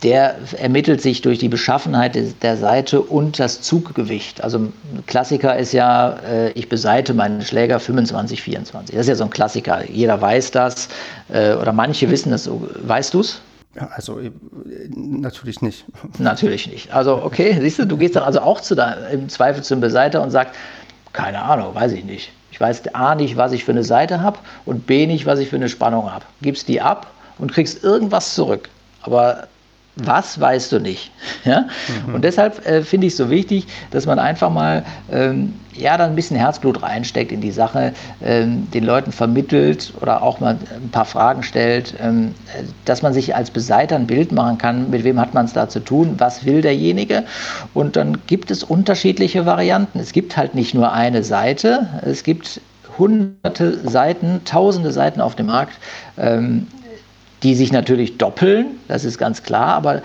der 0.02 0.36
ermittelt 0.56 1.02
sich 1.02 1.20
durch 1.20 1.38
die 1.38 1.50
Beschaffenheit 1.50 2.16
der 2.42 2.56
Seite 2.56 3.02
und 3.02 3.38
das 3.38 3.60
Zuggewicht. 3.60 4.42
Also 4.42 4.58
ein 4.58 4.72
Klassiker 5.06 5.58
ist 5.58 5.72
ja, 5.72 6.16
äh, 6.26 6.52
ich 6.52 6.70
beseite 6.70 7.12
meinen 7.12 7.42
Schläger 7.42 7.78
25, 7.80 8.40
24. 8.40 8.94
Das 8.94 9.02
ist 9.02 9.08
ja 9.08 9.14
so 9.14 9.24
ein 9.24 9.30
Klassiker. 9.30 9.84
Jeder 9.90 10.18
weiß 10.18 10.52
das 10.52 10.88
äh, 11.28 11.52
oder 11.52 11.72
manche 11.72 12.10
wissen 12.10 12.30
das. 12.30 12.48
Weißt 12.50 13.12
du 13.12 13.20
es? 13.20 13.42
Also 13.94 14.18
äh, 14.18 14.30
natürlich 14.96 15.60
nicht. 15.60 15.84
Natürlich 16.18 16.66
nicht. 16.66 16.92
Also 16.92 17.22
okay, 17.22 17.56
siehst 17.60 17.78
du, 17.78 17.86
du 17.86 17.96
gehst 17.98 18.16
dann 18.16 18.24
also 18.24 18.40
auch 18.40 18.60
zu 18.60 18.74
da, 18.74 18.94
im 19.10 19.28
Zweifel 19.28 19.62
zum 19.62 19.80
Beseiter 19.80 20.22
und 20.22 20.30
sagst, 20.30 20.54
keine 21.12 21.42
Ahnung, 21.42 21.74
weiß 21.74 21.92
ich 21.92 22.04
nicht. 22.04 22.32
Ich 22.60 22.66
weiß 22.66 22.94
A 22.94 23.14
nicht, 23.14 23.38
was 23.38 23.52
ich 23.52 23.64
für 23.64 23.72
eine 23.72 23.84
Seite 23.84 24.20
habe 24.20 24.38
und 24.66 24.86
B 24.86 25.06
nicht, 25.06 25.24
was 25.24 25.38
ich 25.38 25.48
für 25.48 25.56
eine 25.56 25.70
Spannung 25.70 26.12
habe. 26.12 26.26
Gibst 26.42 26.68
die 26.68 26.82
ab 26.82 27.06
und 27.38 27.50
kriegst 27.50 27.82
irgendwas 27.82 28.34
zurück. 28.34 28.68
Aber 29.00 29.48
was 29.96 30.40
weißt 30.40 30.72
du 30.72 30.80
nicht. 30.80 31.10
Ja? 31.44 31.68
Mhm. 32.06 32.16
Und 32.16 32.24
deshalb 32.24 32.66
äh, 32.66 32.82
finde 32.82 33.06
ich 33.06 33.14
es 33.14 33.16
so 33.16 33.30
wichtig, 33.30 33.66
dass 33.92 34.04
man 34.04 34.18
einfach 34.18 34.50
mal 34.50 34.84
ähm, 35.10 35.54
ja, 35.72 35.96
dann 35.96 36.10
ein 36.10 36.16
bisschen 36.16 36.36
Herzblut 36.36 36.82
reinsteckt 36.82 37.32
in 37.32 37.40
die 37.40 37.50
Sache, 37.50 37.92
ähm, 38.22 38.70
den 38.72 38.84
Leuten 38.84 39.10
vermittelt 39.10 39.92
oder 40.00 40.22
auch 40.22 40.40
mal 40.40 40.58
ein 40.74 40.90
paar 40.90 41.06
Fragen 41.06 41.42
stellt, 41.42 41.94
ähm, 42.00 42.34
dass 42.84 43.00
man 43.02 43.14
sich 43.14 43.34
als 43.34 43.50
Beseiter 43.50 43.96
ein 43.96 44.06
Bild 44.06 44.32
machen 44.32 44.58
kann, 44.58 44.90
mit 44.90 45.04
wem 45.04 45.18
hat 45.18 45.32
man 45.32 45.46
es 45.46 45.54
da 45.54 45.68
zu 45.68 45.80
tun, 45.80 46.16
was 46.18 46.44
will 46.44 46.60
derjenige. 46.60 47.24
Und 47.72 47.96
dann 47.96 48.18
gibt 48.26 48.50
es 48.50 48.62
unterschiedliche 48.62 49.46
Varianten. 49.46 49.98
Es 49.98 50.12
gibt 50.12 50.36
halt 50.36 50.54
nicht 50.54 50.74
nur 50.74 50.92
eine 50.92 51.22
Seite, 51.22 51.88
es 52.02 52.22
gibt 52.22 52.60
hunderte 52.98 53.88
Seiten, 53.88 54.42
tausende 54.44 54.92
Seiten 54.92 55.20
auf 55.20 55.34
dem 55.34 55.46
Markt. 55.46 55.72
Ähm, 56.18 56.66
die 57.42 57.54
sich 57.54 57.72
natürlich 57.72 58.18
doppeln, 58.18 58.78
das 58.88 59.04
ist 59.04 59.18
ganz 59.18 59.42
klar, 59.42 59.74
aber 59.74 60.02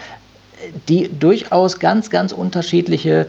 die 0.88 1.10
durchaus 1.10 1.80
ganz, 1.80 2.10
ganz 2.10 2.32
unterschiedliche 2.32 3.28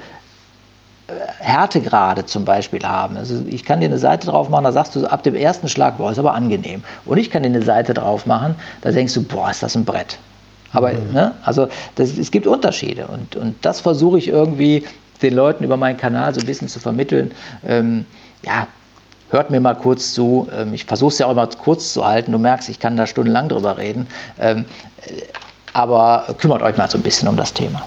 äh, 1.08 1.12
Härtegrade 1.38 2.26
zum 2.26 2.44
Beispiel 2.44 2.82
haben. 2.84 3.16
Also 3.16 3.42
ich 3.46 3.64
kann 3.64 3.80
dir 3.80 3.86
eine 3.86 3.98
Seite 3.98 4.28
drauf 4.28 4.48
machen, 4.48 4.64
da 4.64 4.72
sagst 4.72 4.96
du 4.96 5.06
ab 5.06 5.22
dem 5.22 5.34
ersten 5.34 5.68
Schlag, 5.68 5.98
boah, 5.98 6.12
ist 6.12 6.18
aber 6.18 6.34
angenehm. 6.34 6.82
Und 7.04 7.18
ich 7.18 7.30
kann 7.30 7.42
dir 7.42 7.48
eine 7.48 7.62
Seite 7.62 7.94
drauf 7.94 8.26
machen, 8.26 8.54
da 8.82 8.92
denkst 8.92 9.14
du, 9.14 9.22
boah, 9.22 9.50
ist 9.50 9.62
das 9.62 9.76
ein 9.76 9.84
Brett. 9.84 10.18
Aber, 10.72 10.92
mhm. 10.92 11.12
ne, 11.12 11.34
also 11.42 11.68
das, 11.94 12.16
es 12.16 12.30
gibt 12.30 12.46
Unterschiede 12.46 13.06
und, 13.06 13.36
und 13.36 13.54
das 13.62 13.80
versuche 13.80 14.18
ich 14.18 14.28
irgendwie 14.28 14.84
den 15.22 15.34
Leuten 15.34 15.64
über 15.64 15.76
meinen 15.76 15.96
Kanal 15.96 16.34
so 16.34 16.40
ein 16.40 16.46
bisschen 16.46 16.68
zu 16.68 16.80
vermitteln. 16.80 17.32
Ähm, 17.66 18.04
ja, 18.44 18.66
hört 19.30 19.50
mir 19.50 19.60
mal 19.60 19.74
kurz 19.74 20.12
zu. 20.12 20.48
Ähm, 20.56 20.74
ich 20.74 20.84
versuche 20.84 21.12
es 21.12 21.18
ja 21.18 21.26
auch 21.26 21.32
immer 21.32 21.46
kurz 21.46 21.92
zu 21.92 22.06
halten. 22.06 22.32
Du 22.32 22.38
merkst, 22.38 22.68
ich 22.68 22.78
kann 22.78 22.96
da 22.96 23.06
stundenlang 23.06 23.48
drüber 23.48 23.78
reden. 23.78 24.06
Ähm, 24.40 24.64
äh, 25.06 25.22
aber 25.72 26.34
kümmert 26.38 26.62
euch 26.62 26.76
mal 26.76 26.88
so 26.88 26.96
ein 26.96 27.02
bisschen 27.02 27.28
um 27.28 27.36
das 27.36 27.52
Thema. 27.52 27.82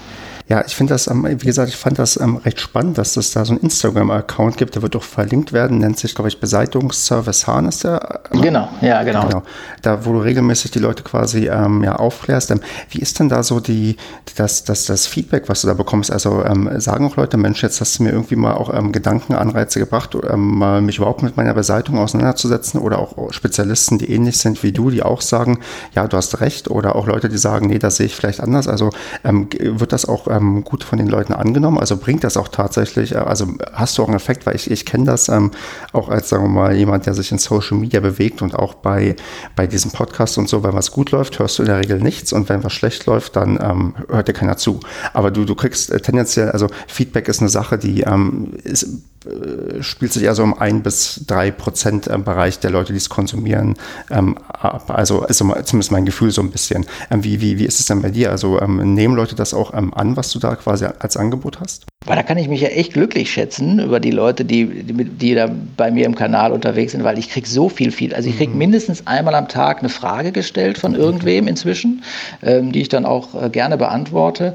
Ja, 0.50 0.64
ich 0.66 0.74
finde 0.74 0.94
das, 0.94 1.06
ähm, 1.06 1.24
wie 1.24 1.46
gesagt, 1.46 1.68
ich 1.68 1.76
fand 1.76 2.00
das 2.00 2.18
ähm, 2.18 2.38
recht 2.38 2.60
spannend, 2.60 2.98
dass 2.98 3.16
es 3.16 3.30
da 3.30 3.44
so 3.44 3.52
einen 3.52 3.60
Instagram-Account 3.60 4.56
gibt, 4.56 4.74
der 4.74 4.82
wird 4.82 4.96
auch 4.96 5.04
verlinkt 5.04 5.52
werden, 5.52 5.78
nennt 5.78 5.96
sich, 5.96 6.12
glaube 6.12 6.26
ich, 6.26 6.40
Beseitigungsservice 6.40 7.46
Hahn 7.46 7.66
ist 7.66 7.84
der. 7.84 8.22
Ähm, 8.32 8.42
genau, 8.42 8.68
ja, 8.80 9.04
genau. 9.04 9.28
genau. 9.28 9.42
Da, 9.82 10.04
wo 10.04 10.12
du 10.12 10.18
regelmäßig 10.18 10.72
die 10.72 10.80
Leute 10.80 11.04
quasi 11.04 11.46
ähm, 11.46 11.84
ja, 11.84 11.94
aufklärst. 11.94 12.50
Ähm, 12.50 12.62
wie 12.88 12.98
ist 12.98 13.20
denn 13.20 13.28
da 13.28 13.44
so 13.44 13.60
die, 13.60 13.96
das, 14.34 14.64
das, 14.64 14.86
das 14.86 15.06
Feedback, 15.06 15.48
was 15.48 15.60
du 15.60 15.68
da 15.68 15.74
bekommst? 15.74 16.10
Also 16.10 16.44
ähm, 16.44 16.68
sagen 16.80 17.06
auch 17.06 17.14
Leute, 17.14 17.36
Mensch, 17.36 17.62
jetzt 17.62 17.80
hast 17.80 18.00
du 18.00 18.02
mir 18.02 18.10
irgendwie 18.10 18.34
mal 18.34 18.54
auch 18.54 18.70
Gedankenanreize 18.90 19.78
gebracht, 19.78 20.16
mal 20.34 20.80
mich 20.80 20.98
überhaupt 20.98 21.22
mit 21.22 21.36
meiner 21.36 21.54
Beseitung 21.54 21.96
auseinanderzusetzen 21.98 22.80
oder 22.80 22.98
auch 22.98 23.32
Spezialisten, 23.32 23.98
die 23.98 24.10
ähnlich 24.10 24.38
sind 24.38 24.64
wie 24.64 24.72
du, 24.72 24.90
die 24.90 25.04
auch 25.04 25.20
sagen, 25.20 25.60
ja, 25.94 26.08
du 26.08 26.16
hast 26.16 26.40
recht, 26.40 26.68
oder 26.68 26.96
auch 26.96 27.06
Leute, 27.06 27.28
die 27.28 27.38
sagen, 27.38 27.68
nee, 27.68 27.78
das 27.78 27.96
sehe 27.96 28.06
ich 28.06 28.16
vielleicht 28.16 28.40
anders. 28.40 28.66
Also 28.66 28.90
wird 29.22 29.92
das 29.92 30.06
auch 30.06 30.26
ähm, 30.40 30.64
gut 30.64 30.84
von 30.84 30.98
den 30.98 31.08
Leuten 31.08 31.32
angenommen? 31.32 31.78
Also 31.78 31.96
bringt 31.96 32.24
das 32.24 32.36
auch 32.36 32.48
tatsächlich, 32.48 33.12
äh, 33.12 33.18
also 33.18 33.46
hast 33.72 33.98
du 33.98 34.02
auch 34.02 34.08
einen 34.08 34.16
Effekt, 34.16 34.46
weil 34.46 34.56
ich, 34.56 34.70
ich 34.70 34.86
kenne 34.86 35.04
das 35.04 35.28
ähm, 35.28 35.50
auch 35.92 36.08
als, 36.08 36.28
sagen 36.28 36.44
wir 36.44 36.48
mal, 36.48 36.74
jemand, 36.74 37.06
der 37.06 37.14
sich 37.14 37.30
in 37.32 37.38
Social 37.38 37.78
Media 37.78 38.00
bewegt 38.00 38.42
und 38.42 38.54
auch 38.54 38.74
bei, 38.74 39.16
bei 39.56 39.66
diesem 39.66 39.90
Podcast 39.90 40.38
und 40.38 40.48
so, 40.48 40.62
wenn 40.62 40.74
was 40.74 40.90
gut 40.90 41.10
läuft, 41.10 41.38
hörst 41.38 41.58
du 41.58 41.62
in 41.62 41.68
der 41.68 41.78
Regel 41.78 42.00
nichts 42.00 42.32
und 42.32 42.48
wenn 42.48 42.64
was 42.64 42.72
schlecht 42.72 43.06
läuft, 43.06 43.36
dann 43.36 43.58
ähm, 43.62 43.94
hört 44.08 44.28
dir 44.28 44.32
keiner 44.32 44.56
zu. 44.56 44.80
Aber 45.12 45.30
du, 45.30 45.44
du 45.44 45.54
kriegst 45.54 45.90
äh, 45.90 46.00
tendenziell, 46.00 46.50
also 46.50 46.68
Feedback 46.86 47.28
ist 47.28 47.40
eine 47.40 47.48
Sache, 47.48 47.78
die 47.78 48.02
ähm, 48.02 48.52
ist, 48.64 48.88
spielt 49.82 50.12
sich 50.12 50.28
also 50.28 50.42
um 50.42 50.58
ein 50.58 50.82
bis 50.82 51.24
drei 51.26 51.50
Prozent 51.50 52.06
im 52.06 52.24
Bereich 52.24 52.58
der 52.58 52.70
Leute, 52.70 52.92
die 52.92 52.98
es 52.98 53.10
konsumieren, 53.10 53.74
ähm, 54.10 54.38
ab. 54.48 54.90
Also 54.90 55.24
ist 55.24 55.38
zumindest 55.38 55.92
mein 55.92 56.06
Gefühl 56.06 56.30
so 56.30 56.40
ein 56.40 56.50
bisschen. 56.50 56.86
Ähm, 57.10 57.22
wie, 57.22 57.40
wie, 57.40 57.58
wie 57.58 57.66
ist 57.66 57.80
es 57.80 57.86
denn 57.86 58.00
bei 58.00 58.10
dir? 58.10 58.30
Also 58.30 58.60
ähm, 58.60 58.94
nehmen 58.94 59.14
Leute 59.14 59.34
das 59.34 59.52
auch 59.52 59.74
ähm, 59.74 59.92
an, 59.92 60.16
was 60.16 60.30
du 60.32 60.38
da 60.38 60.56
quasi 60.56 60.86
als 60.98 61.16
Angebot 61.18 61.60
hast? 61.60 61.84
Weil 62.06 62.16
da 62.16 62.22
kann 62.22 62.38
ich 62.38 62.48
mich 62.48 62.62
ja 62.62 62.68
echt 62.68 62.94
glücklich 62.94 63.30
schätzen 63.30 63.78
über 63.78 64.00
die 64.00 64.10
Leute, 64.10 64.46
die, 64.46 64.84
die, 64.84 65.04
die 65.04 65.34
da 65.34 65.50
bei 65.76 65.90
mir 65.90 66.06
im 66.06 66.14
Kanal 66.14 66.52
unterwegs 66.52 66.92
sind, 66.92 67.04
weil 67.04 67.18
ich 67.18 67.28
kriege 67.28 67.46
so 67.46 67.68
viel, 67.68 67.92
viel. 67.92 68.14
Also 68.14 68.30
ich 68.30 68.38
kriege 68.38 68.52
mhm. 68.52 68.58
mindestens 68.58 69.06
einmal 69.06 69.34
am 69.34 69.48
Tag 69.48 69.80
eine 69.80 69.90
Frage 69.90 70.32
gestellt 70.32 70.78
von 70.78 70.94
irgendwem 70.94 71.46
inzwischen, 71.46 72.02
ähm, 72.42 72.72
die 72.72 72.80
ich 72.80 72.88
dann 72.88 73.04
auch 73.04 73.40
äh, 73.40 73.50
gerne 73.50 73.76
beantworte. 73.76 74.54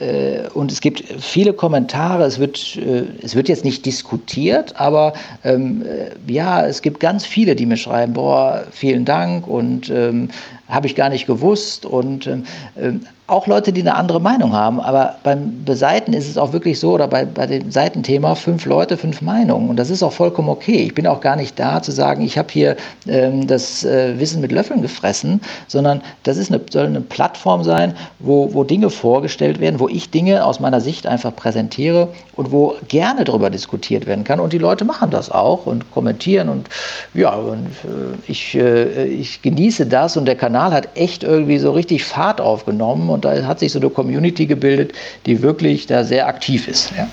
Äh, 0.00 0.48
und 0.54 0.72
es 0.72 0.80
gibt 0.80 1.02
viele 1.18 1.52
Kommentare, 1.52 2.24
es 2.24 2.38
wird, 2.38 2.76
äh, 2.76 3.04
es 3.22 3.34
wird 3.34 3.48
jetzt 3.48 3.64
nicht 3.64 3.86
diskutiert, 3.86 4.78
aber 4.78 5.14
ähm, 5.44 5.84
äh, 5.84 6.10
ja, 6.32 6.66
es 6.66 6.82
gibt 6.82 7.00
ganz 7.00 7.24
viele, 7.24 7.56
die 7.56 7.66
mir 7.66 7.76
schreiben, 7.76 8.12
boah, 8.12 8.64
vielen 8.70 9.04
Dank 9.04 9.46
und 9.46 9.90
ähm, 9.90 10.28
habe 10.68 10.86
ich 10.86 10.94
gar 10.94 11.08
nicht 11.08 11.26
gewusst 11.26 11.86
und 11.86 12.26
ähm 12.26 13.00
auch 13.28 13.48
Leute, 13.48 13.72
die 13.72 13.80
eine 13.80 13.96
andere 13.96 14.20
Meinung 14.20 14.52
haben. 14.52 14.80
Aber 14.80 15.16
beim 15.24 15.64
Beseiten 15.64 16.12
ist 16.12 16.28
es 16.28 16.38
auch 16.38 16.52
wirklich 16.52 16.78
so, 16.78 16.92
oder 16.92 17.08
bei, 17.08 17.24
bei 17.24 17.46
dem 17.46 17.72
Seitenthema, 17.72 18.36
fünf 18.36 18.66
Leute, 18.66 18.96
fünf 18.96 19.20
Meinungen. 19.20 19.68
Und 19.68 19.76
das 19.76 19.90
ist 19.90 20.02
auch 20.02 20.12
vollkommen 20.12 20.48
okay. 20.48 20.84
Ich 20.84 20.94
bin 20.94 21.06
auch 21.06 21.20
gar 21.20 21.34
nicht 21.34 21.58
da 21.58 21.82
zu 21.82 21.90
sagen, 21.90 22.22
ich 22.22 22.38
habe 22.38 22.48
hier 22.52 22.76
ähm, 23.08 23.46
das 23.46 23.84
äh, 23.84 24.18
Wissen 24.18 24.40
mit 24.40 24.52
Löffeln 24.52 24.80
gefressen, 24.80 25.40
sondern 25.66 26.02
das 26.22 26.36
ist 26.36 26.52
eine, 26.52 26.60
soll 26.70 26.86
eine 26.86 27.00
Plattform 27.00 27.64
sein, 27.64 27.94
wo, 28.20 28.54
wo 28.54 28.62
Dinge 28.62 28.90
vorgestellt 28.90 29.58
werden, 29.58 29.80
wo 29.80 29.88
ich 29.88 30.10
Dinge 30.10 30.44
aus 30.44 30.60
meiner 30.60 30.80
Sicht 30.80 31.06
einfach 31.06 31.34
präsentiere 31.34 32.08
und 32.36 32.52
wo 32.52 32.76
gerne 32.86 33.24
darüber 33.24 33.50
diskutiert 33.50 34.06
werden 34.06 34.22
kann. 34.22 34.38
Und 34.38 34.52
die 34.52 34.58
Leute 34.58 34.84
machen 34.84 35.10
das 35.10 35.32
auch 35.32 35.66
und 35.66 35.90
kommentieren. 35.90 36.48
Und 36.48 36.68
ja, 37.12 37.34
und, 37.34 37.66
äh, 37.84 38.16
ich, 38.28 38.54
äh, 38.54 39.06
ich 39.06 39.42
genieße 39.42 39.86
das 39.86 40.16
und 40.16 40.26
der 40.26 40.36
Kanal 40.36 40.55
hat 40.64 40.88
echt 40.94 41.22
irgendwie 41.22 41.58
so 41.58 41.72
richtig 41.72 42.04
Fahrt 42.04 42.40
aufgenommen 42.40 43.10
und 43.10 43.24
da 43.24 43.44
hat 43.46 43.60
sich 43.60 43.72
so 43.72 43.78
eine 43.78 43.90
Community 43.90 44.46
gebildet, 44.46 44.92
die 45.26 45.42
wirklich 45.42 45.86
da 45.86 46.04
sehr 46.04 46.26
aktiv 46.26 46.68
ist. 46.68 46.92
Ja, 46.96 47.08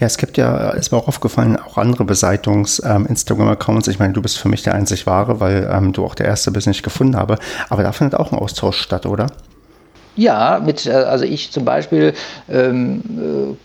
Ja, 0.00 0.06
es 0.06 0.18
gibt 0.18 0.36
ja, 0.36 0.70
ist 0.70 0.92
mir 0.92 0.98
auch 0.98 1.08
aufgefallen, 1.08 1.56
auch 1.56 1.78
andere 1.78 2.04
Beseitungs-Instagram-Accounts. 2.04 3.88
Ähm, 3.88 3.92
ich 3.92 3.98
meine, 3.98 4.12
du 4.12 4.22
bist 4.22 4.38
für 4.38 4.48
mich 4.48 4.62
der 4.62 4.74
einzig 4.74 5.06
wahre, 5.06 5.40
weil 5.40 5.70
ähm, 5.72 5.92
du 5.92 6.04
auch 6.04 6.14
der 6.14 6.26
erste 6.26 6.50
bist, 6.50 6.66
den 6.66 6.72
ich 6.72 6.82
gefunden 6.82 7.16
habe. 7.16 7.38
Aber 7.68 7.82
da 7.82 7.92
findet 7.92 8.18
auch 8.18 8.32
ein 8.32 8.38
Austausch 8.38 8.78
statt, 8.80 9.06
oder? 9.06 9.28
Ja, 10.16 10.60
mit, 10.64 10.86
äh, 10.86 10.92
also 10.92 11.24
ich 11.24 11.50
zum 11.50 11.64
Beispiel 11.64 12.12
ähm, 12.48 13.56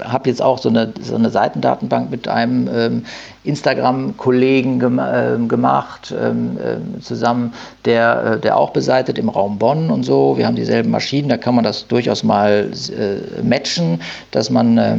äh, 0.00 0.04
habe 0.04 0.28
jetzt 0.28 0.42
auch 0.42 0.58
so 0.58 0.68
eine, 0.68 0.92
so 1.00 1.14
eine 1.14 1.30
Seitendatenbank 1.30 2.10
mit 2.10 2.26
einem 2.28 2.68
ähm, 2.72 3.04
Instagram-Kollegen 3.44 4.78
gem 4.78 4.98
äh, 5.00 5.36
gemacht, 5.48 6.14
ähm, 6.16 6.56
äh, 6.58 7.00
zusammen, 7.00 7.52
der, 7.84 8.34
äh, 8.36 8.40
der 8.40 8.56
auch 8.56 8.70
beseitet 8.70 9.18
im 9.18 9.28
Raum 9.28 9.58
Bonn 9.58 9.90
und 9.90 10.04
so. 10.04 10.38
Wir 10.38 10.46
haben 10.46 10.54
dieselben 10.54 10.90
Maschinen, 10.90 11.28
da 11.28 11.36
kann 11.36 11.56
man 11.56 11.64
das 11.64 11.88
durchaus 11.88 12.22
mal 12.22 12.70
äh, 12.70 13.42
matchen, 13.42 14.00
dass 14.30 14.48
man, 14.48 14.78
äh, 14.78 14.94
äh, 14.94 14.98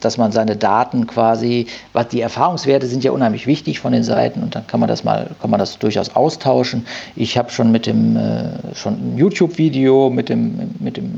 dass 0.00 0.18
man 0.18 0.30
seine 0.30 0.56
Daten 0.56 1.08
quasi, 1.08 1.66
was 1.92 2.08
die 2.08 2.20
Erfahrungswerte 2.20 2.86
sind 2.86 3.02
ja 3.02 3.10
unheimlich 3.10 3.48
wichtig 3.48 3.80
von 3.80 3.92
den 3.92 4.04
Seiten 4.04 4.42
und 4.42 4.54
dann 4.54 4.66
kann 4.68 4.78
man 4.78 4.88
das 4.88 5.02
mal, 5.02 5.30
kann 5.40 5.50
man 5.50 5.58
das 5.58 5.78
durchaus 5.78 6.14
austauschen. 6.14 6.86
Ich 7.16 7.36
habe 7.36 7.50
schon 7.50 7.72
mit 7.72 7.86
dem, 7.86 8.16
schon 8.74 8.94
ein 8.94 9.18
YouTube-Video 9.18 10.10
mit 10.10 10.28
dem, 10.28 10.70
mit 10.78 10.96
dem 10.96 11.12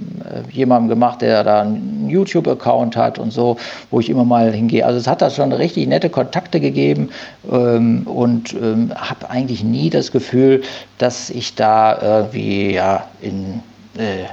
jemandem 0.50 0.88
gemacht, 0.88 1.20
der 1.20 1.44
da 1.44 1.62
einen 1.62 2.08
YouTube-Account 2.08 2.96
hat 2.96 3.18
und 3.18 3.30
so, 3.30 3.56
wo 3.90 4.00
ich 4.00 4.08
immer 4.08 4.24
mal 4.24 4.52
hingehe. 4.52 4.84
Also 4.86 4.98
es 4.98 5.06
hat 5.06 5.20
da 5.20 5.28
schon 5.30 5.52
richtig 5.52 5.86
nette 5.86 6.08
Kontakte 6.08 6.45
Kontakte 6.46 6.60
gegeben 6.60 7.10
ähm, 7.50 8.06
und 8.06 8.54
ähm, 8.54 8.92
habe 8.94 9.30
eigentlich 9.30 9.64
nie 9.64 9.90
das 9.90 10.12
Gefühl, 10.12 10.62
dass 10.98 11.30
ich 11.30 11.54
da 11.54 11.98
irgendwie 12.00 12.72
ja, 12.74 13.08
in, 13.20 13.62
äh, 13.98 14.24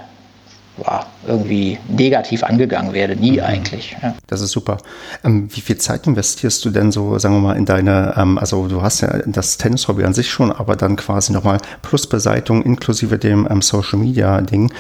ja, 0.84 1.06
irgendwie 1.28 1.78
negativ 1.88 2.44
angegangen 2.44 2.94
werde. 2.94 3.16
Nie 3.16 3.34
mhm. 3.34 3.40
eigentlich. 3.40 3.96
Ja. 4.02 4.16
Das 4.28 4.42
ist 4.42 4.52
super. 4.52 4.78
Ähm, 5.24 5.48
wie 5.52 5.62
viel 5.62 5.78
Zeit 5.78 6.08
investierst 6.08 6.64
du 6.66 6.70
denn 6.70 6.92
so, 6.92 7.18
sagen 7.20 7.36
wir 7.36 7.42
mal, 7.42 7.58
in 7.58 7.66
deine, 7.66 8.14
ähm, 8.18 8.38
also 8.38 8.68
du 8.68 8.82
hast 8.82 9.02
ja 9.02 9.20
das 9.26 9.58
Tennis-Hobby 9.58 10.04
an 10.04 10.14
sich 10.14 10.30
schon, 10.30 10.52
aber 10.52 10.76
dann 10.76 10.96
quasi 10.96 11.32
nochmal 11.32 11.60
Plusbeseitung 11.82 12.64
inklusive 12.64 13.18
dem 13.18 13.48
ähm, 13.50 13.62
Social-Media-Ding. 13.62 14.72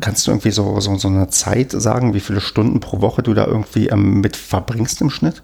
Kannst 0.00 0.26
du 0.26 0.30
irgendwie 0.30 0.50
so, 0.50 0.80
so, 0.80 0.96
so 0.96 1.08
eine 1.08 1.28
Zeit 1.28 1.72
sagen, 1.72 2.14
wie 2.14 2.20
viele 2.20 2.40
Stunden 2.40 2.80
pro 2.80 3.00
Woche 3.00 3.22
du 3.22 3.34
da 3.34 3.46
irgendwie 3.46 3.88
ähm, 3.88 4.20
mit 4.20 4.36
verbringst 4.36 5.00
im 5.00 5.10
Schnitt? 5.10 5.42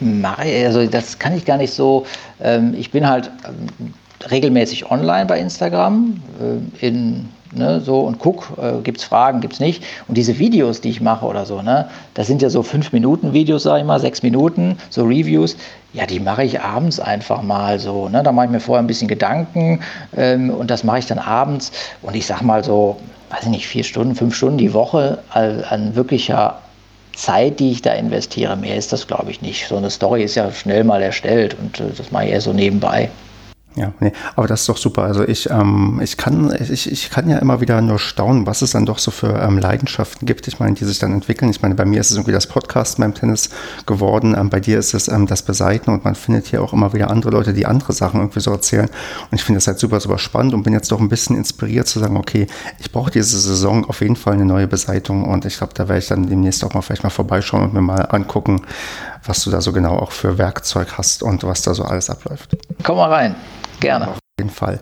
Mache, 0.00 0.66
also 0.66 0.86
das 0.86 1.18
kann 1.18 1.36
ich 1.36 1.44
gar 1.44 1.56
nicht 1.56 1.72
so. 1.72 2.06
Ähm, 2.40 2.74
ich 2.76 2.90
bin 2.90 3.08
halt 3.08 3.30
ähm, 3.46 3.94
regelmäßig 4.30 4.90
online 4.90 5.26
bei 5.26 5.38
Instagram 5.38 6.20
äh, 6.80 6.86
in 6.86 7.28
Ne, 7.52 7.80
so 7.80 7.98
und 7.98 8.20
guck, 8.20 8.52
äh, 8.62 8.80
gibt 8.84 8.98
es 8.98 9.04
Fragen, 9.04 9.40
gibt 9.40 9.54
es 9.54 9.60
nicht. 9.60 9.82
Und 10.06 10.16
diese 10.16 10.38
Videos, 10.38 10.80
die 10.80 10.90
ich 10.90 11.00
mache 11.00 11.26
oder 11.26 11.44
so, 11.44 11.62
ne, 11.62 11.88
das 12.14 12.28
sind 12.28 12.42
ja 12.42 12.48
so 12.48 12.60
5-Minuten-Videos, 12.60 13.64
sage 13.64 13.80
ich 13.80 13.84
mal, 13.84 13.98
6 13.98 14.22
Minuten, 14.22 14.78
so 14.88 15.02
Reviews. 15.02 15.56
Ja, 15.92 16.06
die 16.06 16.20
mache 16.20 16.44
ich 16.44 16.60
abends 16.60 17.00
einfach 17.00 17.42
mal 17.42 17.80
so. 17.80 18.08
Ne? 18.08 18.22
Da 18.22 18.30
mache 18.30 18.46
ich 18.46 18.52
mir 18.52 18.60
vorher 18.60 18.80
ein 18.80 18.86
bisschen 18.86 19.08
Gedanken 19.08 19.80
ähm, 20.16 20.50
und 20.50 20.70
das 20.70 20.84
mache 20.84 21.00
ich 21.00 21.06
dann 21.06 21.18
abends. 21.18 21.72
Und 22.02 22.14
ich 22.14 22.24
sage 22.24 22.44
mal 22.44 22.62
so, 22.62 22.96
weiß 23.30 23.42
ich 23.42 23.48
nicht, 23.48 23.66
vier 23.66 23.82
Stunden, 23.82 24.14
fünf 24.14 24.36
Stunden 24.36 24.58
die 24.58 24.72
Woche 24.72 25.18
an, 25.30 25.64
an 25.68 25.96
wirklicher 25.96 26.60
Zeit, 27.12 27.60
die 27.60 27.72
ich 27.72 27.82
da 27.82 27.92
investiere. 27.92 28.56
Mehr 28.56 28.76
ist 28.76 28.92
das, 28.92 29.06
glaube 29.06 29.30
ich, 29.30 29.42
nicht. 29.42 29.66
So 29.68 29.76
eine 29.76 29.90
Story 29.90 30.22
ist 30.22 30.34
ja 30.34 30.50
schnell 30.52 30.84
mal 30.84 31.02
erstellt 31.02 31.56
und 31.60 31.80
äh, 31.80 31.92
das 31.96 32.10
mache 32.10 32.26
ich 32.26 32.30
eher 32.32 32.40
so 32.40 32.52
nebenbei. 32.52 33.10
Ja, 33.76 33.92
nee, 34.00 34.12
aber 34.34 34.48
das 34.48 34.62
ist 34.62 34.68
doch 34.68 34.76
super. 34.76 35.02
Also 35.02 35.22
ich, 35.22 35.48
ähm, 35.48 36.00
ich 36.02 36.16
kann, 36.16 36.52
ich, 36.58 36.90
ich 36.90 37.08
kann 37.08 37.30
ja 37.30 37.38
immer 37.38 37.60
wieder 37.60 37.80
nur 37.80 38.00
staunen, 38.00 38.44
was 38.44 38.62
es 38.62 38.72
dann 38.72 38.84
doch 38.84 38.98
so 38.98 39.12
für 39.12 39.40
ähm, 39.40 39.58
Leidenschaften 39.58 40.26
gibt. 40.26 40.48
Ich 40.48 40.58
meine, 40.58 40.74
die 40.74 40.84
sich 40.84 40.98
dann 40.98 41.12
entwickeln. 41.12 41.50
Ich 41.52 41.62
meine, 41.62 41.76
bei 41.76 41.84
mir 41.84 42.00
ist 42.00 42.10
es 42.10 42.16
irgendwie 42.16 42.32
das 42.32 42.48
Podcast 42.48 42.98
beim 42.98 43.14
Tennis 43.14 43.50
geworden. 43.86 44.34
Ähm, 44.36 44.50
bei 44.50 44.58
dir 44.58 44.76
ist 44.76 44.92
es 44.92 45.06
ähm, 45.06 45.28
das 45.28 45.42
Beseiten 45.42 45.92
und 45.92 46.04
man 46.04 46.16
findet 46.16 46.48
hier 46.48 46.64
auch 46.64 46.72
immer 46.72 46.92
wieder 46.94 47.10
andere 47.10 47.30
Leute, 47.30 47.52
die 47.52 47.64
andere 47.64 47.92
Sachen 47.92 48.18
irgendwie 48.18 48.40
so 48.40 48.50
erzählen. 48.50 48.88
Und 49.30 49.38
ich 49.38 49.44
finde 49.44 49.58
das 49.58 49.68
halt 49.68 49.78
super, 49.78 50.00
super 50.00 50.18
spannend 50.18 50.52
und 50.52 50.64
bin 50.64 50.72
jetzt 50.72 50.90
doch 50.90 51.00
ein 51.00 51.08
bisschen 51.08 51.36
inspiriert 51.36 51.86
zu 51.86 52.00
sagen, 52.00 52.16
okay, 52.16 52.48
ich 52.80 52.90
brauche 52.90 53.12
diese 53.12 53.38
Saison 53.38 53.84
auf 53.84 54.00
jeden 54.00 54.16
Fall 54.16 54.34
eine 54.34 54.46
neue 54.46 54.66
Beseitung 54.66 55.24
und 55.24 55.44
ich 55.44 55.58
glaube, 55.58 55.74
da 55.74 55.88
werde 55.88 56.00
ich 56.00 56.08
dann 56.08 56.26
demnächst 56.26 56.64
auch 56.64 56.74
mal 56.74 56.82
vielleicht 56.82 57.04
mal 57.04 57.10
vorbeischauen 57.10 57.62
und 57.62 57.72
mir 57.72 57.82
mal 57.82 58.00
angucken, 58.00 58.62
was 59.24 59.44
du 59.44 59.50
da 59.50 59.60
so 59.60 59.72
genau 59.72 59.98
auch 59.98 60.12
für 60.12 60.38
Werkzeug 60.38 60.98
hast 60.98 61.22
und 61.22 61.44
was 61.44 61.62
da 61.62 61.74
so 61.74 61.84
alles 61.84 62.10
abläuft. 62.10 62.56
Komm 62.82 62.96
mal 62.96 63.12
rein. 63.12 63.34
Gerne. 63.80 64.08
Auf 64.08 64.18
jeden 64.38 64.50
Fall. 64.50 64.80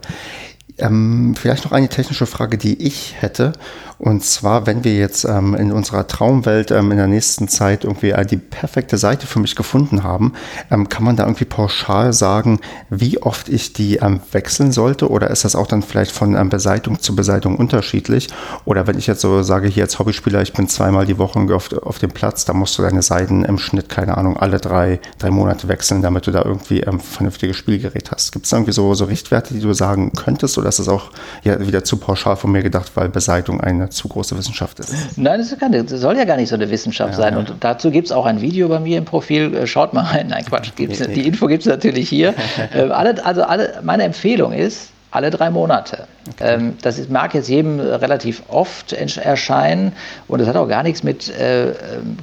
Ähm, 0.78 1.34
vielleicht 1.34 1.64
noch 1.64 1.72
eine 1.72 1.89
technische 1.89 2.26
Frage, 2.26 2.57
die 2.57 2.86
ich 2.86 3.20
hätte. 3.20 3.53
Und 3.99 4.24
zwar, 4.24 4.66
wenn 4.66 4.84
wir 4.84 4.96
jetzt 4.96 5.24
ähm, 5.24 5.55
in 5.55 5.72
unserer 5.72 6.07
Traumwelt 6.07 6.70
ähm, 6.70 6.92
in 6.92 6.99
der 6.99 7.09
nächsten 7.09 7.49
Zeit 7.49 7.84
irgendwie 7.84 8.11
äh, 8.11 8.24
die 8.24 8.36
perfekte 8.36 8.96
Seite 8.96 9.26
für 9.26 9.40
mich 9.40 9.57
gefunden 9.57 10.05
haben, 10.05 10.34
ähm, 10.70 10.88
kann 10.88 11.03
man 11.03 11.16
da 11.16 11.24
irgendwie 11.24 11.46
pauschal 11.46 12.12
sagen, 12.12 12.61
wie 12.90 13.20
oft 13.20 13.49
ich 13.49 13.72
die 13.72 13.96
ähm, 13.96 14.20
wechseln 14.30 14.70
sollte? 14.70 15.11
Oder 15.11 15.30
ist 15.30 15.44
das 15.44 15.57
auch 15.57 15.66
dann 15.66 15.82
vielleicht 15.82 16.12
von 16.12 16.36
ähm, 16.36 16.49
Beseitung 16.49 17.01
zu 17.01 17.16
Beseitung 17.16 17.57
unterschiedlich? 17.57 18.28
Oder 18.64 18.86
wenn 18.86 18.99
ich 18.99 19.09
jetzt 19.09 19.20
so 19.20 19.42
sage, 19.42 19.66
hier 19.66 19.82
als 19.82 19.99
Hobbyspieler, 19.99 20.42
ich 20.42 20.53
bin 20.53 20.68
zweimal 20.68 21.05
die 21.05 21.18
Woche 21.18 21.40
auf, 21.53 21.72
auf 21.72 21.99
dem 21.99 22.11
Platz, 22.11 22.44
da 22.44 22.53
musst 22.53 22.78
du 22.78 22.82
deine 22.82 23.03
Seiten 23.03 23.44
im 23.44 23.59
Schnitt, 23.59 23.88
keine 23.88 24.16
Ahnung, 24.16 24.36
alle 24.36 24.59
drei, 24.59 25.01
drei 25.18 25.30
Monate 25.30 25.66
wechseln, 25.66 26.03
damit 26.03 26.28
du 26.28 26.30
da 26.30 26.42
irgendwie 26.44 26.80
ähm, 26.80 27.01
vernünftiges 27.01 27.57
Spielgerät 27.57 28.12
hast. 28.12 28.30
Gibt 28.30 28.46
es 28.46 28.53
irgendwie 28.53 28.72
so, 28.72 28.94
so 28.94 29.07
Richtwerte, 29.07 29.55
die 29.55 29.61
du 29.61 29.72
sagen 29.72 30.12
könntest? 30.12 30.57
Oder 30.57 30.68
ist 30.68 30.78
das 30.78 30.88
auch 30.88 31.11
ja, 31.42 31.66
wieder 31.66 31.82
zu 31.82 31.96
pauschal 31.96 32.36
von 32.36 32.53
mir 32.53 32.62
gedacht, 32.62 32.92
weil 32.94 33.09
Beseitung 33.09 33.61
eine 33.61 33.88
zu 33.91 34.09
große 34.09 34.36
Wissenschaft 34.36 34.78
ist. 34.80 35.16
Nein, 35.16 35.39
das, 35.39 35.57
keine, 35.59 35.84
das 35.84 36.01
soll 36.01 36.16
ja 36.16 36.24
gar 36.24 36.36
nicht 36.36 36.49
so 36.49 36.55
eine 36.55 36.70
Wissenschaft 36.70 37.14
ja, 37.14 37.16
sein. 37.16 37.32
Ja. 37.34 37.39
Und 37.41 37.55
dazu 37.61 37.91
gibt 37.91 38.07
es 38.07 38.12
auch 38.12 38.26
ein 38.26 38.41
Video 38.41 38.68
bei 38.68 38.80
mir 38.80 38.99
im 38.99 39.05
Profil. 39.05 39.55
Äh, 39.55 39.66
schaut 39.66 39.95
mal 39.95 40.05
rein. 40.05 40.28
Nein, 40.28 40.45
Quatsch. 40.45 40.70
Gibt's, 40.76 40.99
die 40.99 41.26
Info 41.26 41.47
gibt 41.47 41.62
es 41.62 41.68
natürlich 41.68 42.09
hier. 42.09 42.34
äh, 42.74 42.82
alle, 42.82 43.24
also 43.24 43.43
alle, 43.43 43.80
meine 43.82 44.05
Empfehlung 44.05 44.53
ist, 44.53 44.91
alle 45.11 45.30
drei 45.30 45.51
Monate. 45.51 46.07
Okay. 46.32 46.55
Ähm, 46.55 46.76
das 46.82 46.99
ist, 46.99 47.11
mag 47.11 47.34
jetzt 47.34 47.49
jedem 47.49 47.80
relativ 47.80 48.43
oft 48.49 48.93
erscheinen 48.93 49.93
und 50.26 50.41
das 50.41 50.49
hat 50.49 50.57
auch 50.57 50.68
gar 50.68 50.82
nichts 50.82 51.03
mit 51.03 51.30
äh, 51.30 51.72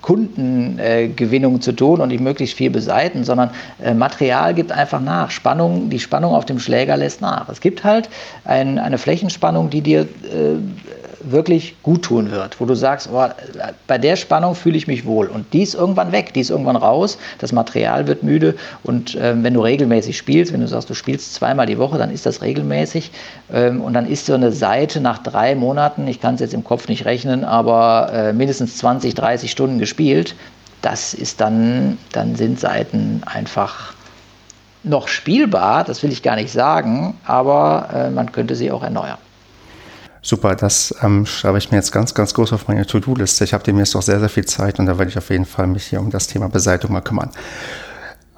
Kundengewinnung 0.02 1.56
äh, 1.56 1.60
zu 1.60 1.72
tun 1.72 2.02
und 2.02 2.10
nicht 2.10 2.22
möglichst 2.22 2.56
viel 2.56 2.70
beseiten, 2.70 3.24
sondern 3.24 3.50
äh, 3.84 3.94
Material 3.94 4.54
gibt 4.54 4.72
einfach 4.72 5.02
nach. 5.02 5.32
Spannung, 5.32 5.90
die 5.90 6.00
Spannung 6.00 6.36
auf 6.36 6.46
dem 6.46 6.60
Schläger 6.60 6.98
lässt 6.98 7.22
nach. 7.22 7.50
Es 7.50 7.60
gibt 7.60 7.84
halt 7.84 8.10
ein, 8.44 8.78
eine 8.78 9.00
Flächenspannung, 9.00 9.72
die 9.72 9.82
dir 9.82 10.02
äh, 10.02 10.06
wirklich 11.32 11.76
gut 11.84 12.04
tun 12.04 12.32
wird, 12.32 12.60
wo 12.60 12.66
du 12.66 12.76
sagst, 12.76 13.10
oh, 13.12 13.28
bei 13.88 13.98
der 13.98 14.16
Spannung 14.16 14.56
fühle 14.56 14.78
ich 14.78 14.88
mich 14.88 15.06
wohl. 15.06 15.28
Und 15.28 15.54
die 15.54 15.64
ist 15.64 15.76
irgendwann 15.76 16.12
weg, 16.12 16.34
die 16.34 16.42
ist 16.42 16.50
irgendwann 16.50 16.76
raus, 16.76 17.18
das 17.40 17.52
Material 17.52 18.08
wird 18.08 18.24
müde. 18.24 18.56
Und 18.84 19.18
ähm, 19.20 19.44
wenn 19.44 19.54
du 19.54 19.62
regelmäßig 19.62 20.18
spielst, 20.18 20.54
wenn 20.54 20.62
du 20.62 20.68
sagst, 20.68 20.90
du 20.90 20.94
spielst 20.94 21.34
zweimal 21.34 21.66
die 21.66 21.78
Woche, 21.78 21.98
dann 21.98 22.12
ist 22.12 22.26
das 22.26 22.42
regelmäßig. 22.42 23.12
Ähm, 23.52 23.82
und 23.82 23.94
dann 23.94 24.08
ist 24.08 24.26
so 24.26 24.34
eine 24.34 24.52
Seite 24.52 25.02
nach 25.02 25.20
drei 25.20 25.56
Monaten, 25.56 26.08
ich 26.08 26.22
kann 26.22 26.36
es 26.36 26.42
jetzt 26.42 26.54
im 26.54 26.64
Kopf 26.64 26.88
nicht 26.88 27.06
rechnen, 27.06 27.44
aber 27.44 28.12
äh, 28.14 28.34
mindestens 28.34 28.78
20, 28.78 29.14
30 29.16 29.52
Stunden 29.52 29.80
gespielt, 29.80 30.36
das 30.82 31.14
ist 31.14 31.42
dann, 31.42 31.98
dann 32.12 32.36
sind 32.36 32.60
Seiten 32.60 33.24
einfach 33.26 33.94
noch 34.84 35.08
spielbar, 35.08 35.84
das 35.84 36.04
will 36.04 36.12
ich 36.12 36.22
gar 36.22 36.36
nicht 36.36 36.52
sagen, 36.52 37.18
aber 37.26 37.90
äh, 37.94 38.10
man 38.12 38.32
könnte 38.32 38.56
sie 38.56 38.72
auch 38.72 38.84
erneuern. 38.84 39.18
Super, 40.28 40.56
das 40.56 40.92
ähm, 41.04 41.28
schreibe 41.28 41.60
ich 41.60 41.70
mir 41.70 41.78
jetzt 41.78 41.92
ganz, 41.92 42.16
ganz 42.16 42.34
groß 42.34 42.52
auf 42.54 42.68
meine 42.68 42.88
To-Do-Liste. 42.88 43.44
Ich 43.44 43.54
habe 43.54 43.64
demnächst 43.64 43.94
noch 43.94 44.02
sehr, 44.02 44.20
sehr 44.20 44.28
viel 44.28 44.46
Zeit 44.46 44.80
und 44.80 44.88
da 44.88 44.98
werde 44.98 45.12
ich 45.12 45.20
auf 45.20 45.30
jeden 45.30 45.46
Fall 45.46 45.68
mich 45.68 45.86
hier 45.86 46.00
um 46.00 46.10
das 46.10 46.26
Thema 46.26 46.50
Beseitigung 46.50 46.94
mal 46.94 47.02
kümmern. 47.02 47.30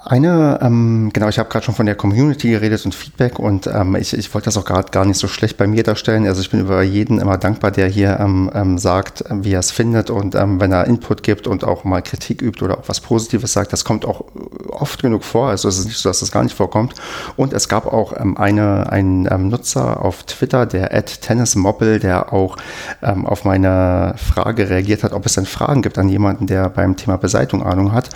Eine, 0.09 0.59
ähm, 0.61 1.09
genau, 1.11 1.27
ich 1.27 1.37
habe 1.37 1.49
gerade 1.49 1.65
schon 1.65 1.75
von 1.75 1.85
der 1.85 1.95
Community 1.95 2.51
geredet 2.51 2.85
und 2.85 2.95
Feedback 2.95 3.39
und 3.39 3.67
ähm, 3.67 3.93
ich, 3.97 4.13
ich 4.13 4.33
wollte 4.33 4.45
das 4.45 4.55
auch 4.55 4.63
gerade 4.63 4.89
gar 4.89 5.03
nicht 5.03 5.17
so 5.17 5.27
schlecht 5.27 5.57
bei 5.57 5.67
mir 5.67 5.83
darstellen. 5.83 6.25
Also 6.25 6.39
ich 6.39 6.49
bin 6.49 6.61
über 6.61 6.81
jeden 6.81 7.19
immer 7.19 7.37
dankbar, 7.37 7.71
der 7.71 7.89
hier 7.89 8.17
ähm, 8.21 8.49
ähm, 8.53 8.77
sagt, 8.77 9.25
wie 9.29 9.51
er 9.51 9.59
es 9.59 9.71
findet 9.71 10.09
und 10.09 10.33
ähm, 10.33 10.61
wenn 10.61 10.71
er 10.71 10.85
Input 10.85 11.23
gibt 11.23 11.45
und 11.45 11.65
auch 11.65 11.83
mal 11.83 12.01
Kritik 12.01 12.41
übt 12.41 12.63
oder 12.63 12.77
auch 12.77 12.83
was 12.87 13.01
Positives 13.01 13.51
sagt, 13.51 13.73
das 13.73 13.83
kommt 13.83 14.05
auch 14.05 14.23
oft 14.69 15.01
genug 15.01 15.25
vor. 15.25 15.49
Also 15.49 15.67
es 15.67 15.77
ist 15.77 15.87
nicht 15.87 15.97
so, 15.97 16.07
dass 16.07 16.21
das 16.21 16.31
gar 16.31 16.43
nicht 16.43 16.55
vorkommt. 16.55 16.93
Und 17.35 17.51
es 17.51 17.67
gab 17.67 17.85
auch 17.85 18.13
ähm, 18.17 18.37
eine, 18.37 18.89
einen 18.89 19.23
Nutzer 19.49 20.05
auf 20.05 20.23
Twitter, 20.23 20.65
der 20.65 20.89
tennismoppel, 21.03 21.99
der 21.99 22.31
auch 22.31 22.57
auf 23.01 23.45
meine 23.45 24.15
Frage 24.17 24.69
reagiert 24.69 25.03
hat, 25.03 25.13
ob 25.13 25.25
es 25.25 25.33
denn 25.33 25.45
Fragen 25.45 25.81
gibt 25.81 25.97
an 25.97 26.09
jemanden, 26.09 26.47
der 26.47 26.69
beim 26.69 26.95
Thema 26.95 27.17
Beseitigung 27.17 27.65
Ahnung 27.65 27.91
hat. 27.91 28.09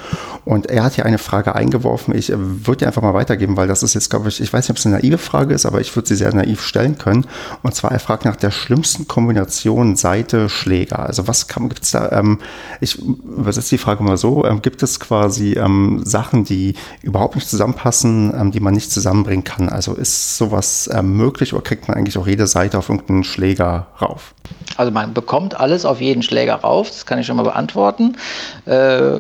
Und 0.45 0.67
er 0.67 0.83
hat 0.83 0.93
hier 0.93 1.05
eine 1.05 1.17
Frage 1.17 1.53
eingebaut 1.55 1.80
reingeworfen. 1.81 2.15
Ich 2.15 2.31
äh, 2.31 2.35
würde 2.37 2.77
die 2.77 2.85
einfach 2.85 3.01
mal 3.01 3.13
weitergeben, 3.13 3.57
weil 3.57 3.67
das 3.67 3.83
ist 3.83 3.93
jetzt, 3.93 4.09
glaube 4.09 4.29
ich, 4.29 4.41
ich 4.41 4.51
weiß 4.51 4.65
nicht, 4.65 4.71
ob 4.71 4.77
es 4.77 4.85
eine 4.85 4.95
naive 4.95 5.17
Frage 5.17 5.53
ist, 5.53 5.65
aber 5.65 5.81
ich 5.81 5.95
würde 5.95 6.07
sie 6.07 6.15
sehr 6.15 6.33
naiv 6.33 6.61
stellen 6.61 6.97
können. 6.97 7.25
Und 7.63 7.75
zwar, 7.75 7.91
er 7.91 7.99
fragt 7.99 8.25
nach 8.25 8.35
der 8.35 8.51
schlimmsten 8.51 9.07
Kombination 9.07 9.95
Seite-Schläger. 9.95 10.99
Also 10.99 11.27
was 11.27 11.47
gibt 11.47 11.83
es 11.83 11.91
da, 11.91 12.11
ähm, 12.11 12.39
ich 12.79 12.99
übersetze 12.99 13.71
die 13.71 13.77
Frage 13.77 14.03
mal 14.03 14.17
so, 14.17 14.45
ähm, 14.45 14.61
gibt 14.61 14.83
es 14.83 14.99
quasi 14.99 15.53
ähm, 15.53 16.01
Sachen, 16.05 16.43
die 16.43 16.75
überhaupt 17.01 17.35
nicht 17.35 17.49
zusammenpassen, 17.49 18.33
ähm, 18.37 18.51
die 18.51 18.59
man 18.59 18.73
nicht 18.73 18.91
zusammenbringen 18.91 19.43
kann? 19.43 19.69
Also 19.69 19.93
ist 19.93 20.37
sowas 20.37 20.89
ähm, 20.93 21.17
möglich 21.17 21.53
oder 21.53 21.63
kriegt 21.63 21.87
man 21.87 21.97
eigentlich 21.97 22.17
auch 22.17 22.27
jede 22.27 22.47
Seite 22.47 22.77
auf 22.77 22.89
irgendeinen 22.89 23.23
Schläger 23.23 23.87
rauf? 24.01 24.33
Also 24.77 24.91
man 24.91 25.13
bekommt 25.13 25.59
alles 25.59 25.85
auf 25.85 26.01
jeden 26.01 26.23
Schläger 26.23 26.55
rauf, 26.55 26.89
das 26.89 27.05
kann 27.05 27.19
ich 27.19 27.27
schon 27.27 27.37
mal 27.37 27.43
beantworten. 27.43 28.17
Äh, 28.65 29.19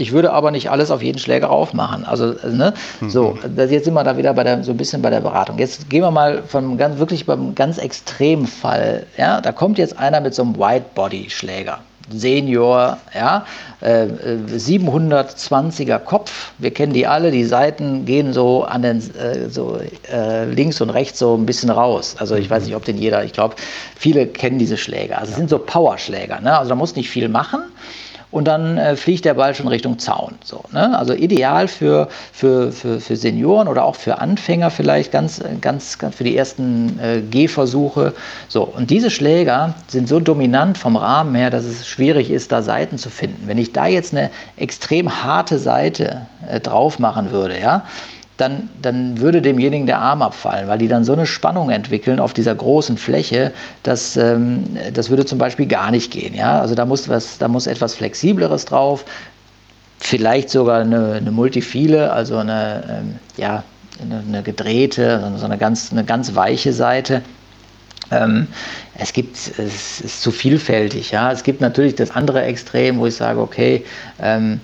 ich 0.00 0.12
würde 0.12 0.32
aber 0.32 0.50
nicht 0.50 0.70
alles 0.70 0.90
auf 0.90 1.02
jeden 1.02 1.18
Schläger 1.18 1.48
rauf 1.48 1.74
machen. 1.74 2.04
Also, 2.04 2.34
ne? 2.48 2.72
Mhm. 3.00 3.10
So, 3.10 3.38
jetzt 3.56 3.84
sind 3.84 3.94
wir 3.94 4.02
da 4.02 4.16
wieder 4.16 4.32
bei 4.32 4.44
der, 4.44 4.64
so 4.64 4.70
ein 4.70 4.76
bisschen 4.78 5.02
bei 5.02 5.10
der 5.10 5.20
Beratung. 5.20 5.58
Jetzt 5.58 5.90
gehen 5.90 6.02
wir 6.02 6.10
mal 6.10 6.42
von 6.42 6.78
ganz, 6.78 6.98
wirklich 6.98 7.26
beim 7.26 7.54
ganz 7.54 7.76
extremen 7.76 8.46
Fall. 8.46 9.06
Ja? 9.18 9.40
Da 9.40 9.52
kommt 9.52 9.78
jetzt 9.78 9.98
einer 9.98 10.20
mit 10.20 10.34
so 10.34 10.42
einem 10.42 10.56
White-Body-Schläger. 10.56 11.80
Senior, 12.12 12.96
ja, 13.14 13.44
äh, 13.80 14.06
720er 14.52 16.00
Kopf, 16.00 16.50
wir 16.58 16.72
kennen 16.72 16.92
die 16.92 17.06
alle, 17.06 17.30
die 17.30 17.44
Seiten 17.44 18.04
gehen 18.04 18.32
so 18.32 18.64
an 18.64 18.82
den, 18.82 18.98
äh, 19.16 19.48
so 19.48 19.78
äh, 20.10 20.44
links 20.46 20.80
und 20.80 20.90
rechts 20.90 21.20
so 21.20 21.36
ein 21.36 21.46
bisschen 21.46 21.70
raus. 21.70 22.16
Also 22.18 22.34
ich 22.34 22.50
weiß 22.50 22.64
nicht, 22.64 22.74
ob 22.74 22.84
den 22.84 22.98
jeder, 22.98 23.22
ich 23.22 23.32
glaube, 23.32 23.54
viele 23.94 24.26
kennen 24.26 24.58
diese 24.58 24.76
Schläger. 24.76 25.18
Also 25.18 25.32
es 25.32 25.36
sind 25.36 25.50
so 25.50 25.60
Powerschläger, 25.60 26.40
ne? 26.40 26.58
also 26.58 26.70
da 26.70 26.74
muss 26.74 26.96
nicht 26.96 27.10
viel 27.10 27.28
machen 27.28 27.60
und 28.30 28.46
dann 28.46 28.78
äh, 28.78 28.96
fliegt 28.96 29.24
der 29.24 29.34
Ball 29.34 29.54
schon 29.54 29.68
Richtung 29.68 29.98
Zaun. 29.98 30.36
So, 30.44 30.64
ne? 30.72 30.96
Also 30.96 31.14
ideal 31.14 31.68
für, 31.68 32.08
für, 32.32 32.70
für, 32.72 33.00
für 33.00 33.16
Senioren 33.16 33.68
oder 33.68 33.84
auch 33.84 33.96
für 33.96 34.18
Anfänger 34.18 34.70
vielleicht 34.70 35.10
ganz, 35.10 35.42
ganz, 35.60 35.98
ganz 35.98 36.14
für 36.14 36.24
die 36.24 36.36
ersten 36.36 36.98
äh, 37.00 37.20
Gehversuche. 37.22 38.14
So, 38.48 38.62
und 38.62 38.90
diese 38.90 39.10
Schläger 39.10 39.74
sind 39.88 40.08
so 40.08 40.20
dominant 40.20 40.78
vom 40.78 40.96
Rahmen 40.96 41.34
her, 41.34 41.50
dass 41.50 41.64
es 41.64 41.86
schwierig 41.86 42.30
ist, 42.30 42.52
da 42.52 42.62
Seiten 42.62 42.98
zu 42.98 43.10
finden. 43.10 43.46
Wenn 43.46 43.58
ich 43.58 43.72
da 43.72 43.86
jetzt 43.86 44.14
eine 44.14 44.30
extrem 44.56 45.24
harte 45.24 45.58
Seite 45.58 46.26
äh, 46.48 46.60
drauf 46.60 46.98
machen 46.98 47.32
würde, 47.32 47.58
ja, 47.58 47.84
dann, 48.40 48.68
dann 48.80 49.20
würde 49.20 49.42
demjenigen 49.42 49.86
der 49.86 49.98
Arm 49.98 50.22
abfallen, 50.22 50.68
weil 50.68 50.78
die 50.78 50.88
dann 50.88 51.04
so 51.04 51.12
eine 51.12 51.26
Spannung 51.26 51.70
entwickeln 51.70 52.20
auf 52.20 52.32
dieser 52.32 52.54
großen 52.54 52.96
Fläche, 52.96 53.52
dass 53.82 54.16
ähm, 54.16 54.64
das 54.94 55.10
würde 55.10 55.24
zum 55.24 55.38
Beispiel 55.38 55.66
gar 55.66 55.90
nicht 55.90 56.10
gehen. 56.10 56.34
Ja? 56.34 56.60
Also 56.60 56.74
da 56.74 56.86
muss, 56.86 57.08
was, 57.08 57.38
da 57.38 57.48
muss 57.48 57.66
etwas 57.66 57.94
Flexibleres 57.94 58.64
drauf, 58.64 59.04
vielleicht 59.98 60.50
sogar 60.50 60.80
eine, 60.80 61.14
eine 61.14 61.30
Multifile, 61.30 62.12
also 62.12 62.38
eine, 62.38 62.82
ähm, 62.88 63.14
ja, 63.36 63.62
eine, 64.00 64.22
eine, 64.26 64.42
gedrehte, 64.42 65.32
so 65.36 65.44
eine 65.44 65.58
ganz, 65.58 65.92
eine 65.92 66.04
ganz 66.04 66.34
weiche 66.34 66.72
Seite. 66.72 67.22
Ähm, 68.10 68.48
es 68.94 69.12
gibt, 69.12 69.36
es 69.36 70.00
ist 70.00 70.22
zu 70.22 70.30
vielfältig. 70.30 71.10
Ja? 71.10 71.30
Es 71.30 71.42
gibt 71.42 71.60
natürlich 71.60 71.94
das 71.94 72.10
andere 72.10 72.42
Extrem, 72.42 72.98
wo 72.98 73.06
ich 73.06 73.14
sage, 73.14 73.40
okay, 73.40 73.84
ähm, 74.20 74.60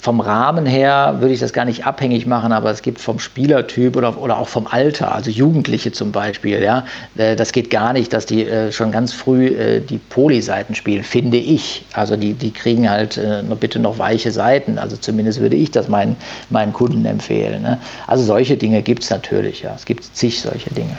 vom 0.00 0.20
Rahmen 0.20 0.66
her 0.66 1.16
würde 1.20 1.34
ich 1.34 1.40
das 1.40 1.52
gar 1.52 1.64
nicht 1.64 1.86
abhängig 1.86 2.26
machen, 2.26 2.52
aber 2.52 2.70
es 2.70 2.82
gibt 2.82 3.00
vom 3.00 3.18
Spielertyp 3.18 3.96
oder, 3.96 4.20
oder 4.20 4.38
auch 4.38 4.48
vom 4.48 4.66
Alter, 4.66 5.14
also 5.14 5.30
Jugendliche 5.30 5.92
zum 5.92 6.12
Beispiel, 6.12 6.62
ja, 6.62 6.84
äh, 7.16 7.36
das 7.36 7.52
geht 7.52 7.70
gar 7.70 7.92
nicht, 7.92 8.12
dass 8.12 8.26
die 8.26 8.46
äh, 8.46 8.72
schon 8.72 8.92
ganz 8.92 9.12
früh 9.12 9.46
äh, 9.46 9.80
die 9.80 9.98
Polyseiten 9.98 10.74
spielen, 10.74 11.02
finde 11.02 11.36
ich. 11.36 11.84
Also 11.92 12.16
die, 12.16 12.34
die 12.34 12.52
kriegen 12.52 12.88
halt 12.88 13.20
bitte 13.60 13.78
noch 13.78 13.98
weiche 13.98 14.30
Seiten, 14.30 14.78
also 14.78 14.96
zumindest 14.96 15.40
würde 15.40 15.56
ich 15.56 15.70
das 15.70 15.88
meinen, 15.88 16.16
meinen 16.50 16.72
Kunden 16.72 17.04
empfehlen. 17.04 17.62
Ne? 17.62 17.78
Also 18.06 18.24
solche 18.24 18.56
Dinge 18.56 18.82
gibt 18.82 19.02
es 19.02 19.10
natürlich, 19.10 19.62
ja, 19.62 19.72
es 19.74 19.84
gibt 19.84 20.04
zig 20.04 20.40
solche 20.40 20.70
Dinge. 20.70 20.96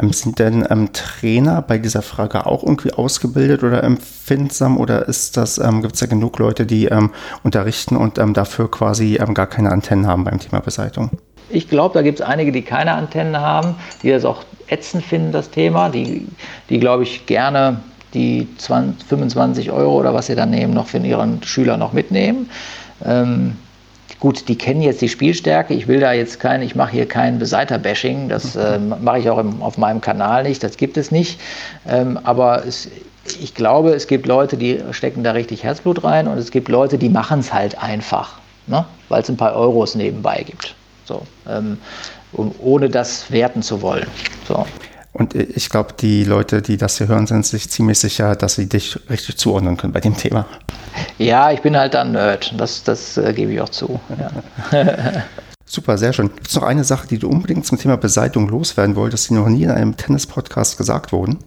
Ähm, 0.00 0.12
sind 0.12 0.38
denn 0.38 0.66
ähm, 0.68 0.92
Trainer 0.92 1.62
bei 1.62 1.78
dieser 1.78 2.02
Frage 2.02 2.46
auch 2.46 2.62
irgendwie 2.62 2.92
ausgebildet 2.92 3.62
oder 3.62 3.82
empfindsam 3.82 4.78
oder 4.78 5.08
ist 5.08 5.36
das, 5.36 5.58
ähm, 5.58 5.82
gibt 5.82 5.94
es 5.94 6.00
da 6.00 6.06
genug 6.06 6.38
Leute, 6.38 6.66
die 6.66 6.88
unterrichten 7.42 7.96
und 7.96 8.18
dafür 8.18 8.70
quasi 8.70 9.18
gar 9.34 9.46
keine 9.46 9.70
Antennen 9.70 10.06
haben 10.06 10.24
beim 10.24 10.38
Thema 10.38 10.60
Beseitigung? 10.60 11.10
Ich 11.48 11.68
glaube, 11.68 11.94
da 11.94 12.02
gibt 12.02 12.20
es 12.20 12.26
einige, 12.26 12.52
die 12.52 12.62
keine 12.62 12.92
Antennen 12.92 13.38
haben, 13.38 13.76
die 14.02 14.10
das 14.10 14.24
auch 14.24 14.42
ätzend 14.68 15.04
finden, 15.04 15.32
das 15.32 15.50
Thema, 15.50 15.88
die, 15.88 16.26
die 16.68 16.80
glaube 16.80 17.04
ich, 17.04 17.26
gerne 17.26 17.80
die 18.14 18.48
20, 18.56 19.06
25 19.06 19.70
Euro 19.70 19.94
oder 19.98 20.14
was 20.14 20.26
sie 20.26 20.34
dann 20.34 20.50
nehmen, 20.50 20.74
noch 20.74 20.86
für 20.86 20.98
ihren 20.98 21.42
Schüler 21.42 21.76
noch 21.76 21.92
mitnehmen. 21.92 22.50
Ähm, 23.04 23.56
Gut, 24.20 24.48
die 24.48 24.56
kennen 24.56 24.80
jetzt 24.80 25.02
die 25.02 25.08
Spielstärke. 25.08 25.74
Ich 25.74 25.88
will 25.88 26.00
da 26.00 26.12
jetzt 26.12 26.40
kein, 26.40 26.62
ich 26.62 26.74
mache 26.74 26.92
hier 26.92 27.06
kein 27.06 27.38
Beseiter-Bashing. 27.38 28.28
Das 28.28 28.56
äh, 28.56 28.78
mache 28.78 29.18
ich 29.18 29.30
auch 29.30 29.38
im, 29.38 29.62
auf 29.62 29.76
meinem 29.76 30.00
Kanal 30.00 30.44
nicht. 30.44 30.62
Das 30.62 30.76
gibt 30.76 30.96
es 30.96 31.10
nicht. 31.10 31.38
Ähm, 31.86 32.18
aber 32.22 32.64
es, 32.64 32.88
ich 33.40 33.54
glaube, 33.54 33.90
es 33.90 34.06
gibt 34.06 34.26
Leute, 34.26 34.56
die 34.56 34.80
stecken 34.92 35.22
da 35.22 35.32
richtig 35.32 35.64
Herzblut 35.64 36.04
rein 36.04 36.28
und 36.28 36.38
es 36.38 36.50
gibt 36.50 36.68
Leute, 36.68 36.96
die 36.96 37.08
machen 37.08 37.40
es 37.40 37.52
halt 37.52 37.82
einfach, 37.82 38.38
ne? 38.66 38.86
weil 39.08 39.22
es 39.22 39.28
ein 39.28 39.36
paar 39.36 39.54
Euros 39.54 39.94
nebenbei 39.94 40.42
gibt. 40.46 40.74
So, 41.04 41.22
ähm, 41.48 41.78
um, 42.32 42.54
ohne 42.58 42.88
das 42.88 43.30
werten 43.30 43.62
zu 43.62 43.82
wollen. 43.82 44.06
So. 44.48 44.64
Und 45.16 45.34
ich 45.34 45.70
glaube, 45.70 45.94
die 45.98 46.24
Leute, 46.24 46.60
die 46.60 46.76
das 46.76 46.98
hier 46.98 47.08
hören, 47.08 47.26
sind 47.26 47.46
sich 47.46 47.70
ziemlich 47.70 47.98
sicher, 47.98 48.36
dass 48.36 48.56
sie 48.56 48.68
dich 48.68 48.98
richtig 49.08 49.38
zuordnen 49.38 49.78
können 49.78 49.94
bei 49.94 50.00
dem 50.00 50.14
Thema. 50.14 50.44
Ja, 51.16 51.50
ich 51.50 51.62
bin 51.62 51.74
halt 51.74 51.96
ein 51.96 52.12
Nerd. 52.12 52.52
Das, 52.58 52.84
das 52.84 53.16
äh, 53.16 53.32
gebe 53.32 53.50
ich 53.52 53.60
auch 53.62 53.70
zu. 53.70 53.98
Ja. 54.20 54.82
Super, 55.64 55.96
sehr 55.96 56.12
schön. 56.12 56.28
Gibt 56.34 56.48
es 56.48 56.54
noch 56.54 56.64
eine 56.64 56.84
Sache, 56.84 57.08
die 57.08 57.18
du 57.18 57.30
unbedingt 57.30 57.64
zum 57.64 57.78
Thema 57.78 57.96
Beseitigung 57.96 58.50
loswerden 58.50 58.94
wolltest, 58.94 59.30
die 59.30 59.34
noch 59.34 59.48
nie 59.48 59.62
in 59.62 59.70
einem 59.70 59.96
Tennis-Podcast 59.96 60.76
gesagt 60.76 61.12
wurden? 61.12 61.38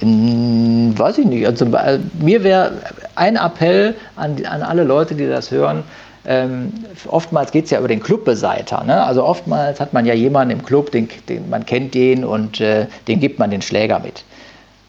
Hm, 0.00 0.92
weiß 0.94 1.16
ich 1.18 1.26
nicht. 1.26 1.46
Also, 1.46 1.64
äh, 1.64 2.00
mir 2.20 2.44
wäre 2.44 2.82
ein 3.14 3.36
Appell 3.36 3.94
an, 4.14 4.44
an 4.44 4.60
alle 4.60 4.84
Leute, 4.84 5.14
die 5.14 5.26
das 5.26 5.50
hören, 5.50 5.84
ähm, 6.26 6.72
oftmals 7.08 7.52
geht 7.52 7.66
es 7.66 7.70
ja 7.70 7.78
über 7.78 7.88
den 7.88 8.00
Clubbeseiter. 8.00 8.84
Ne? 8.84 9.02
Also 9.04 9.24
oftmals 9.24 9.80
hat 9.80 9.92
man 9.92 10.06
ja 10.06 10.14
jemanden 10.14 10.58
im 10.58 10.64
Club, 10.64 10.90
den, 10.90 11.08
den 11.28 11.50
man 11.50 11.66
kennt 11.66 11.94
den 11.94 12.24
und 12.24 12.60
äh, 12.60 12.86
dem 13.08 13.20
gibt 13.20 13.38
man 13.38 13.50
den 13.50 13.62
Schläger 13.62 13.98
mit. 13.98 14.24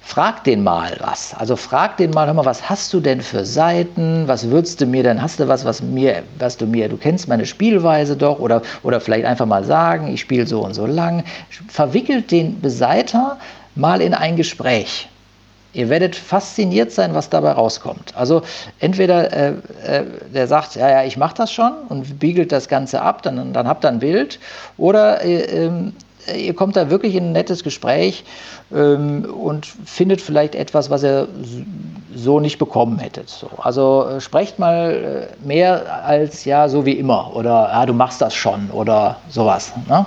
Frag 0.02 0.44
den 0.44 0.64
mal 0.64 0.96
was. 1.00 1.34
Also 1.34 1.56
frag 1.56 1.98
den 1.98 2.12
mal, 2.12 2.28
hör 2.28 2.36
mal, 2.36 2.46
was 2.46 2.70
hast 2.70 2.94
du 2.94 3.00
denn 3.00 3.22
für 3.22 3.44
Seiten? 3.44 4.28
Was 4.28 4.52
würdest 4.52 4.80
du 4.80 4.86
mir 4.86 5.02
denn? 5.02 5.20
Hast 5.20 5.40
du 5.40 5.48
was, 5.48 5.66
was 5.66 5.82
mir, 5.82 6.22
was 6.38 6.58
du 6.58 6.68
mir, 6.68 6.88
du 6.90 6.98
kennst 6.98 7.28
meine 7.28 7.46
Spielweise 7.48 8.16
doch 8.16 8.40
oder, 8.40 8.62
oder 8.84 9.02
vielleicht 9.02 9.26
einfach 9.26 9.48
mal 9.48 9.64
sagen, 9.64 10.14
ich 10.14 10.22
spiele 10.22 10.46
so 10.46 10.62
und 10.64 10.76
so 10.76 10.86
lang. 10.86 11.24
Verwickelt 11.68 12.30
den 12.30 12.62
Beseiter 12.62 13.40
mal 13.74 14.00
in 14.00 14.14
ein 14.14 14.36
Gespräch. 14.36 15.10
Ihr 15.76 15.90
werdet 15.90 16.16
fasziniert 16.16 16.92
sein, 16.92 17.14
was 17.14 17.30
dabei 17.30 17.52
rauskommt. 17.52 18.14
Also 18.16 18.42
entweder 18.80 19.32
äh, 19.34 19.50
äh, 19.86 20.04
der 20.34 20.48
sagt, 20.48 20.76
ja, 20.76 20.90
ja, 20.90 21.04
ich 21.04 21.18
mache 21.18 21.36
das 21.36 21.52
schon 21.52 21.74
und 21.90 22.18
biegelt 22.18 22.52
das 22.52 22.70
Ganze 22.70 23.02
ab, 23.02 23.22
dann, 23.24 23.52
dann 23.52 23.68
habt 23.68 23.84
ihr 23.84 23.90
ein 23.90 24.00
Bild. 24.00 24.40
Oder 24.78 25.22
äh, 25.24 25.66
ähm, 25.66 25.94
ihr 26.34 26.54
kommt 26.56 26.76
da 26.76 26.90
wirklich 26.90 27.16
in 27.16 27.26
ein 27.26 27.32
nettes 27.34 27.64
Gespräch 27.64 28.24
ähm, 28.74 29.26
und 29.26 29.66
findet 29.66 30.22
vielleicht 30.22 30.56
etwas, 30.56 30.90
was 30.90 31.04
ihr 31.04 31.28
so 32.16 32.40
nicht 32.40 32.58
bekommen 32.58 32.98
hättet. 33.00 33.30
So. 33.30 33.50
Also 33.58 34.08
äh, 34.08 34.22
sprecht 34.22 34.58
mal 34.58 35.28
äh, 35.44 35.46
mehr 35.46 36.06
als 36.06 36.46
ja, 36.46 36.70
so 36.70 36.86
wie 36.86 36.94
immer 36.94 37.36
oder 37.36 37.70
ja, 37.72 37.86
du 37.86 37.94
machst 37.94 38.22
das 38.22 38.34
schon 38.34 38.70
oder 38.72 39.18
sowas. 39.30 39.74
Ne? 39.90 40.06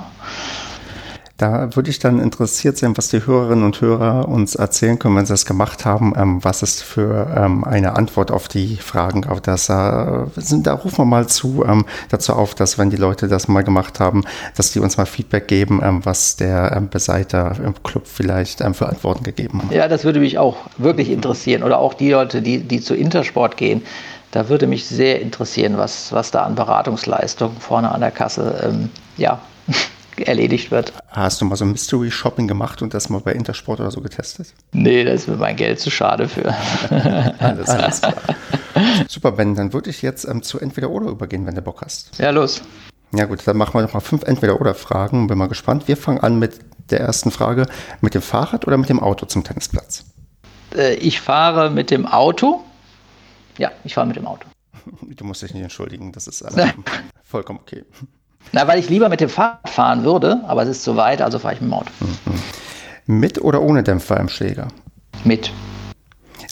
Da 1.38 1.76
würde 1.76 1.88
ich 1.88 2.00
dann 2.00 2.18
interessiert 2.18 2.78
sein, 2.78 2.96
was 2.96 3.10
die 3.10 3.24
Hörerinnen 3.24 3.64
und 3.64 3.80
Hörer 3.80 4.26
uns 4.26 4.56
erzählen 4.56 4.98
können, 4.98 5.14
wenn 5.14 5.24
sie 5.24 5.34
das 5.34 5.46
gemacht 5.46 5.84
haben, 5.84 6.12
ähm, 6.16 6.42
was 6.42 6.62
es 6.62 6.82
für 6.82 7.32
ähm, 7.32 7.62
eine 7.62 7.94
Antwort 7.94 8.32
auf 8.32 8.48
die 8.48 8.74
Fragen 8.74 9.22
gab. 9.22 9.40
Das, 9.44 9.68
äh, 9.68 10.24
sind, 10.34 10.66
da 10.66 10.74
rufen 10.74 10.98
wir 10.98 11.04
mal 11.04 11.28
zu 11.28 11.64
ähm, 11.64 11.84
dazu 12.08 12.32
auf, 12.32 12.56
dass 12.56 12.76
wenn 12.76 12.90
die 12.90 12.96
Leute 12.96 13.28
das 13.28 13.46
mal 13.46 13.62
gemacht 13.62 14.00
haben, 14.00 14.24
dass 14.56 14.72
die 14.72 14.80
uns 14.80 14.96
mal 14.96 15.06
Feedback 15.06 15.46
geben, 15.46 15.80
ähm, 15.80 16.04
was 16.04 16.34
der 16.34 16.72
ähm, 16.76 16.88
Beseiter 16.88 17.54
im 17.64 17.80
Club 17.84 18.08
vielleicht 18.08 18.60
ähm, 18.60 18.74
für 18.74 18.88
Antworten 18.88 19.22
gegeben 19.22 19.62
hat. 19.62 19.70
Ja, 19.70 19.86
das 19.86 20.02
würde 20.02 20.18
mich 20.18 20.38
auch 20.38 20.56
wirklich 20.76 21.08
interessieren. 21.08 21.62
Oder 21.62 21.78
auch 21.78 21.94
die 21.94 22.10
Leute, 22.10 22.42
die, 22.42 22.64
die 22.64 22.80
zu 22.80 22.96
Intersport 22.96 23.56
gehen. 23.56 23.82
Da 24.32 24.48
würde 24.48 24.66
mich 24.66 24.86
sehr 24.86 25.22
interessieren, 25.22 25.78
was, 25.78 26.12
was 26.12 26.32
da 26.32 26.42
an 26.42 26.56
Beratungsleistung 26.56 27.52
vorne 27.60 27.92
an 27.92 28.00
der 28.00 28.10
Kasse 28.10 28.88
ja, 29.16 29.40
erledigt 30.26 30.70
wird. 30.70 30.92
Hast 31.08 31.40
du 31.40 31.44
mal 31.44 31.56
so 31.56 31.64
Mystery 31.64 32.10
Shopping 32.10 32.48
gemacht 32.48 32.82
und 32.82 32.94
das 32.94 33.08
mal 33.08 33.20
bei 33.20 33.32
Intersport 33.32 33.80
oder 33.80 33.90
so 33.90 34.00
getestet? 34.00 34.54
Nee, 34.72 35.04
da 35.04 35.12
ist 35.12 35.28
mir 35.28 35.36
mein 35.36 35.56
Geld 35.56 35.80
zu 35.80 35.90
schade 35.90 36.28
für. 36.28 36.54
alles, 37.38 37.68
alles 37.68 38.00
klar. 38.00 38.14
Super, 39.08 39.32
Ben, 39.32 39.54
dann 39.54 39.72
würde 39.72 39.90
ich 39.90 40.02
jetzt 40.02 40.24
ähm, 40.24 40.42
zu 40.42 40.58
Entweder-Oder 40.58 41.08
übergehen, 41.08 41.46
wenn 41.46 41.54
du 41.54 41.62
Bock 41.62 41.82
hast. 41.82 42.18
Ja, 42.18 42.30
los. 42.30 42.62
Ja 43.14 43.24
gut, 43.24 43.46
dann 43.46 43.56
machen 43.56 43.74
wir 43.74 43.82
noch 43.82 43.94
mal 43.94 44.00
fünf 44.00 44.22
Entweder-Oder-Fragen. 44.22 45.26
Bin 45.26 45.38
mal 45.38 45.48
gespannt. 45.48 45.88
Wir 45.88 45.96
fangen 45.96 46.20
an 46.20 46.38
mit 46.38 46.58
der 46.90 47.00
ersten 47.00 47.30
Frage. 47.30 47.66
Mit 48.00 48.14
dem 48.14 48.22
Fahrrad 48.22 48.66
oder 48.66 48.76
mit 48.76 48.88
dem 48.88 49.00
Auto 49.00 49.26
zum 49.26 49.44
Tennisplatz? 49.44 50.04
Äh, 50.74 50.94
ich 50.94 51.20
fahre 51.20 51.70
mit 51.70 51.90
dem 51.90 52.06
Auto. 52.06 52.64
Ja, 53.56 53.72
ich 53.84 53.94
fahre 53.94 54.06
mit 54.06 54.16
dem 54.16 54.26
Auto. 54.26 54.46
Du 55.02 55.24
musst 55.24 55.42
dich 55.42 55.52
nicht 55.52 55.62
entschuldigen, 55.62 56.12
das 56.12 56.26
ist 56.26 56.40
äh, 56.42 56.72
vollkommen 57.22 57.58
okay. 57.60 57.84
Na, 58.52 58.66
weil 58.66 58.78
ich 58.78 58.88
lieber 58.88 59.08
mit 59.08 59.20
dem 59.20 59.28
Fahrrad 59.28 59.68
fahren 59.68 60.04
würde, 60.04 60.40
aber 60.46 60.62
es 60.62 60.68
ist 60.68 60.82
zu 60.82 60.96
weit, 60.96 61.20
also 61.20 61.38
fahre 61.38 61.54
ich 61.54 61.60
mit 61.60 61.70
dem 61.70 61.74
Auto. 61.74 61.90
Mhm. 62.00 63.18
Mit 63.20 63.40
oder 63.40 63.62
ohne 63.62 63.82
Dämpfer 63.82 64.18
im 64.18 64.28
Schläger? 64.28 64.68
Mit. 65.24 65.50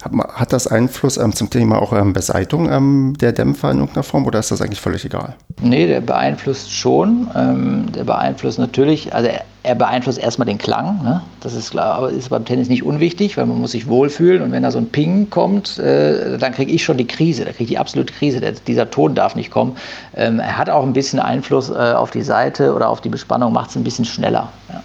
Hat 0.02 0.52
das 0.52 0.66
Einfluss 0.66 1.16
ähm, 1.16 1.32
zum 1.32 1.48
Thema 1.48 1.80
auch 1.80 1.92
ähm, 1.94 2.12
Beseitigung 2.12 2.70
ähm, 2.70 3.14
der 3.18 3.32
Dämpfer 3.32 3.70
in 3.70 3.78
irgendeiner 3.78 4.02
Form 4.02 4.26
oder 4.26 4.38
ist 4.38 4.50
das 4.50 4.60
eigentlich 4.60 4.80
völlig 4.80 5.06
egal? 5.06 5.34
Nee, 5.62 5.86
der 5.86 6.02
beeinflusst 6.02 6.70
schon. 6.70 7.30
Ähm, 7.34 7.90
der 7.92 8.04
beeinflusst 8.04 8.58
natürlich, 8.58 9.14
also 9.14 9.28
er, 9.28 9.44
er 9.62 9.74
beeinflusst 9.74 10.18
erstmal 10.18 10.44
den 10.44 10.58
Klang. 10.58 11.02
Ne? 11.02 11.22
Das 11.40 11.54
ist 11.54 11.70
klar, 11.70 11.94
aber 11.94 12.10
ist 12.10 12.28
beim 12.28 12.44
Tennis 12.44 12.68
nicht 12.68 12.82
unwichtig, 12.82 13.38
weil 13.38 13.46
man 13.46 13.58
muss 13.58 13.70
sich 13.70 13.88
wohlfühlen 13.88 14.42
und 14.42 14.52
wenn 14.52 14.62
da 14.62 14.70
so 14.70 14.78
ein 14.78 14.90
Ping 14.90 15.30
kommt, 15.30 15.78
äh, 15.78 16.36
dann 16.36 16.52
kriege 16.52 16.72
ich 16.72 16.84
schon 16.84 16.98
die 16.98 17.06
Krise, 17.06 17.46
da 17.46 17.52
kriege 17.52 17.64
ich 17.64 17.70
die 17.70 17.78
absolute 17.78 18.12
Krise. 18.12 18.40
Der, 18.40 18.52
dieser 18.52 18.90
Ton 18.90 19.14
darf 19.14 19.34
nicht 19.34 19.50
kommen. 19.50 19.76
Ähm, 20.14 20.40
er 20.40 20.58
hat 20.58 20.68
auch 20.68 20.82
ein 20.82 20.92
bisschen 20.92 21.20
Einfluss 21.20 21.70
äh, 21.70 21.72
auf 21.72 22.10
die 22.10 22.22
Seite 22.22 22.74
oder 22.74 22.90
auf 22.90 23.00
die 23.00 23.08
Bespannung, 23.08 23.54
macht 23.54 23.70
es 23.70 23.76
ein 23.76 23.84
bisschen 23.84 24.04
schneller. 24.04 24.52
Ja. 24.68 24.82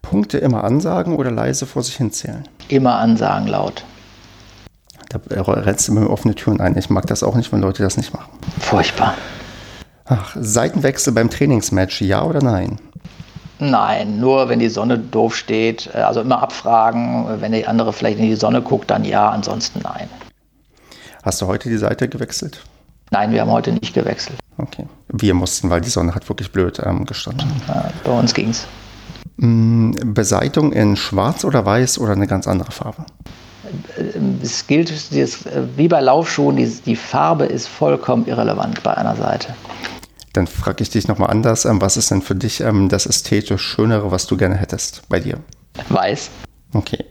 Punkte 0.00 0.38
immer 0.38 0.64
ansagen 0.64 1.14
oder 1.14 1.30
leise 1.30 1.66
vor 1.66 1.82
sich 1.82 1.96
hinzählen? 1.96 2.48
Immer 2.68 2.96
ansagen 2.96 3.46
laut. 3.46 3.84
Da 5.10 5.42
rennst 5.42 5.88
du 5.88 5.92
mir 5.92 6.08
offene 6.08 6.36
Türen 6.36 6.60
ein. 6.60 6.78
Ich 6.78 6.88
mag 6.88 7.04
das 7.06 7.24
auch 7.24 7.34
nicht, 7.34 7.52
wenn 7.52 7.60
Leute 7.60 7.82
das 7.82 7.96
nicht 7.96 8.14
machen. 8.14 8.30
Furchtbar. 8.60 9.16
Ach, 10.04 10.36
Seitenwechsel 10.38 11.12
beim 11.12 11.30
Trainingsmatch, 11.30 12.00
ja 12.02 12.22
oder 12.22 12.40
nein? 12.40 12.80
Nein, 13.58 14.20
nur 14.20 14.48
wenn 14.48 14.60
die 14.60 14.68
Sonne 14.68 14.98
doof 14.98 15.36
steht. 15.36 15.92
Also 15.94 16.20
immer 16.20 16.40
abfragen. 16.40 17.26
Wenn 17.40 17.50
die 17.52 17.66
andere 17.66 17.92
vielleicht 17.92 18.20
in 18.20 18.26
die 18.26 18.36
Sonne 18.36 18.62
guckt, 18.62 18.88
dann 18.90 19.04
ja, 19.04 19.28
ansonsten 19.30 19.80
nein. 19.82 20.08
Hast 21.24 21.42
du 21.42 21.46
heute 21.48 21.68
die 21.68 21.76
Seite 21.76 22.08
gewechselt? 22.08 22.62
Nein, 23.10 23.32
wir 23.32 23.40
haben 23.40 23.50
heute 23.50 23.72
nicht 23.72 23.92
gewechselt. 23.92 24.38
Okay. 24.58 24.86
Wir 25.08 25.34
mussten, 25.34 25.70
weil 25.70 25.80
die 25.80 25.90
Sonne 25.90 26.14
hat 26.14 26.28
wirklich 26.28 26.52
blöd 26.52 26.80
ähm, 26.84 27.04
gestanden. 27.04 27.50
Ja, 27.66 27.90
bei 28.04 28.12
uns 28.12 28.32
ging's. 28.32 28.66
Mm, 29.36 29.92
Beseitung 30.14 30.72
in 30.72 30.94
schwarz 30.94 31.44
oder 31.44 31.66
weiß 31.66 31.98
oder 31.98 32.12
eine 32.12 32.28
ganz 32.28 32.46
andere 32.46 32.70
Farbe? 32.70 33.04
Es 34.42 34.66
gilt 34.66 34.92
wie 35.76 35.88
bei 35.88 36.00
Laufschuhen, 36.00 36.56
die, 36.56 36.68
die 36.68 36.96
Farbe 36.96 37.46
ist 37.46 37.68
vollkommen 37.68 38.26
irrelevant 38.26 38.82
bei 38.82 38.96
einer 38.96 39.16
Seite. 39.16 39.54
Dann 40.32 40.46
frage 40.46 40.82
ich 40.82 40.90
dich 40.90 41.08
nochmal 41.08 41.30
anders. 41.30 41.64
Ähm, 41.64 41.80
was 41.80 41.96
ist 41.96 42.10
denn 42.10 42.22
für 42.22 42.34
dich 42.34 42.60
ähm, 42.60 42.88
das 42.88 43.06
ästhetisch 43.06 43.62
Schönere, 43.62 44.10
was 44.10 44.26
du 44.26 44.36
gerne 44.36 44.56
hättest 44.56 45.02
bei 45.08 45.18
dir? 45.18 45.38
Weiß. 45.88 46.30
Okay. 46.72 47.04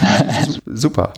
Super. 0.66 1.12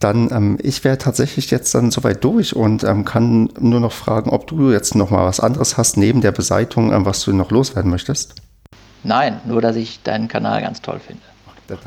Dann, 0.00 0.30
ähm, 0.30 0.58
ich 0.62 0.84
wäre 0.84 0.98
tatsächlich 0.98 1.50
jetzt 1.50 1.74
dann 1.74 1.90
soweit 1.90 2.22
durch 2.22 2.54
und 2.54 2.84
ähm, 2.84 3.04
kann 3.04 3.50
nur 3.58 3.80
noch 3.80 3.92
fragen, 3.92 4.30
ob 4.30 4.46
du 4.46 4.70
jetzt 4.70 4.94
nochmal 4.94 5.26
was 5.26 5.40
anderes 5.40 5.76
hast 5.76 5.96
neben 5.96 6.20
der 6.20 6.32
Beseitung, 6.32 6.92
ähm, 6.92 7.04
was 7.04 7.24
du 7.24 7.32
noch 7.32 7.50
loswerden 7.50 7.90
möchtest. 7.90 8.36
Nein, 9.02 9.40
nur 9.44 9.60
dass 9.60 9.76
ich 9.76 10.02
deinen 10.02 10.28
Kanal 10.28 10.60
ganz 10.60 10.82
toll 10.82 11.00
finde. 11.04 11.22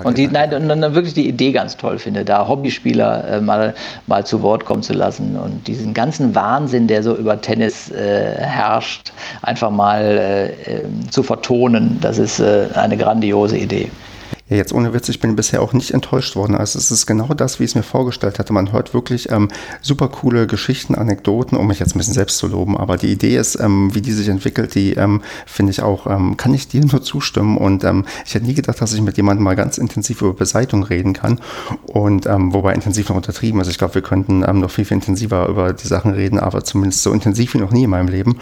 Und 0.04 0.18
die, 0.18 0.28
nein, 0.28 0.54
und 0.54 0.70
dann 0.70 0.94
wirklich 0.94 1.14
die 1.14 1.28
Idee 1.28 1.52
ganz 1.52 1.76
toll 1.76 1.98
finde, 1.98 2.24
da 2.24 2.48
Hobbyspieler 2.48 3.28
äh, 3.28 3.42
mal, 3.42 3.74
mal 4.08 4.26
zu 4.26 4.42
Wort 4.42 4.66
kommen 4.66 4.84
zu 4.84 4.94
lassen 4.94 5.38
und 5.38 5.68
diesen 5.68 5.94
ganzen 5.94 6.36
Wahnsinn, 6.36 6.88
der 6.88 7.04
so 7.04 7.16
über 7.16 7.42
Tennis 7.42 7.90
äh, 7.90 8.36
herrscht, 8.38 9.12
einfach 9.42 9.72
mal 9.72 10.02
äh, 10.02 10.82
ähm, 10.82 11.10
zu 11.10 11.24
vertonen. 11.24 11.98
Das 12.02 12.18
ist 12.18 12.40
äh, 12.40 12.68
eine 12.76 12.98
grandiose 12.98 13.58
Idee. 13.58 13.90
Ja, 14.52 14.58
jetzt 14.58 14.74
ohne 14.74 14.94
Witz, 14.94 15.08
ich 15.08 15.22
bin 15.22 15.38
bisher 15.38 15.62
auch 15.62 15.72
nicht 15.72 15.92
enttäuscht 15.92 16.36
worden. 16.36 16.56
Also 16.56 16.78
es 16.78 16.92
ist 16.92 17.06
genau 17.06 17.34
das, 17.34 17.62
wie 17.62 17.64
ich 17.64 17.72
es 17.72 17.76
mir 17.76 17.84
vorgestellt 17.84 18.38
hatte. 18.38 18.52
Man 18.52 18.74
hört 18.74 18.94
wirklich 18.94 19.32
ähm, 19.32 19.48
super 19.82 20.10
coole 20.10 20.46
Geschichten, 20.46 20.94
Anekdoten, 20.94 21.58
um 21.58 21.68
mich 21.68 21.80
jetzt 21.80 21.96
ein 21.96 22.00
bisschen 22.00 22.14
selbst 22.14 22.38
zu 22.38 22.50
loben. 22.50 22.76
Aber 22.76 22.98
die 22.98 23.14
Idee 23.14 23.38
ist, 23.38 23.58
ähm, 23.62 23.96
wie 23.96 24.02
die 24.02 24.12
sich 24.12 24.28
entwickelt, 24.28 24.76
die 24.76 24.92
ähm, 24.96 25.22
finde 25.46 25.72
ich 25.72 25.82
auch, 25.82 26.06
ähm, 26.06 26.36
kann 26.36 26.54
ich 26.54 26.68
dir 26.68 26.82
nur 26.92 27.02
zustimmen. 27.02 27.56
Und 27.56 27.86
ähm, 27.86 28.04
ich 28.26 28.36
hätte 28.36 28.46
nie 28.46 28.54
gedacht, 28.54 28.82
dass 28.82 28.92
ich 28.92 29.00
mit 29.00 29.16
jemandem 29.16 29.46
mal 29.46 29.56
ganz 29.56 29.78
intensiv 29.78 30.22
über 30.22 30.34
Beseitung 30.34 30.84
reden 30.84 31.14
kann. 31.14 31.40
Und 31.86 32.26
ähm, 32.26 32.54
wobei 32.54 32.74
intensiv 32.74 33.08
noch 33.08 33.16
untertrieben 33.16 33.62
ist. 33.62 33.70
Ich 33.70 33.78
glaube, 33.78 33.96
wir 33.96 34.02
könnten 34.02 34.40
noch 34.40 34.70
viel, 34.70 34.84
viel 34.84 34.96
intensiver 34.96 35.48
über 35.48 35.72
die 35.72 35.88
Sachen 35.88 36.12
reden, 36.12 36.38
aber 36.38 36.62
zumindest 36.66 37.04
so 37.04 37.14
intensiv 37.14 37.54
wie 37.54 37.60
noch 37.60 37.72
nie 37.72 37.86
in 37.86 37.90
meinem 37.90 38.10
Leben. 38.10 38.38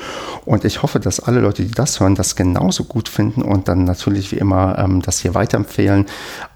Und 0.45 0.65
ich 0.65 0.81
hoffe, 0.81 0.99
dass 0.99 1.19
alle 1.19 1.39
Leute, 1.39 1.63
die 1.63 1.71
das 1.71 1.99
hören, 1.99 2.15
das 2.15 2.35
genauso 2.35 2.85
gut 2.85 3.09
finden 3.09 3.43
und 3.43 3.67
dann 3.67 3.83
natürlich 3.83 4.31
wie 4.31 4.37
immer 4.37 4.89
das 5.03 5.19
hier 5.19 5.35
weiterempfehlen 5.35 5.98
Kanälen 5.99 6.05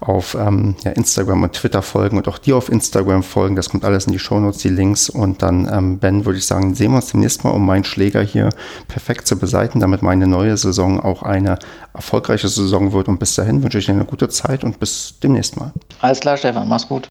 auf 0.00 0.34
ähm, 0.34 0.76
ja, 0.84 0.92
Instagram 0.92 1.42
und 1.42 1.52
Twitter 1.52 1.82
folgen 1.82 2.16
und 2.16 2.28
auch 2.28 2.38
dir 2.38 2.56
auf 2.56 2.68
Instagram 2.68 3.22
folgen. 3.22 3.56
Das 3.56 3.68
kommt 3.68 3.84
alles 3.84 4.06
in 4.06 4.12
die 4.12 4.18
Shownotes, 4.18 4.58
die 4.58 4.68
Links. 4.68 5.08
Und 5.08 5.42
dann, 5.42 5.68
ähm, 5.72 5.98
Ben, 5.98 6.24
würde 6.24 6.38
ich 6.38 6.46
sagen, 6.46 6.74
sehen 6.74 6.92
wir 6.92 6.96
uns 6.96 7.10
demnächst 7.10 7.44
mal, 7.44 7.50
um 7.50 7.64
meinen 7.64 7.84
Schläger 7.84 8.22
hier 8.22 8.50
perfekt 8.88 9.26
zu 9.26 9.38
beseiten, 9.38 9.80
damit 9.80 10.02
meine 10.02 10.26
neue 10.26 10.56
Saison 10.56 11.00
auch 11.00 11.22
eine 11.22 11.58
erfolgreiche 11.94 12.48
Saison 12.48 12.92
wird. 12.92 13.08
Und 13.08 13.18
bis 13.18 13.34
dahin 13.34 13.62
wünsche 13.62 13.78
ich 13.78 13.86
dir 13.86 13.92
eine 13.92 14.04
gute 14.04 14.28
Zeit 14.28 14.64
und 14.64 14.78
bis 14.78 15.14
demnächst 15.22 15.56
mal. 15.56 15.72
Alles 16.00 16.20
klar, 16.20 16.36
Stefan, 16.36 16.68
mach's 16.68 16.88
gut. 16.88 17.08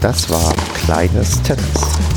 Das 0.00 0.28
war 0.30 0.52
Kleines 0.74 1.40
Tennis 1.42 2.11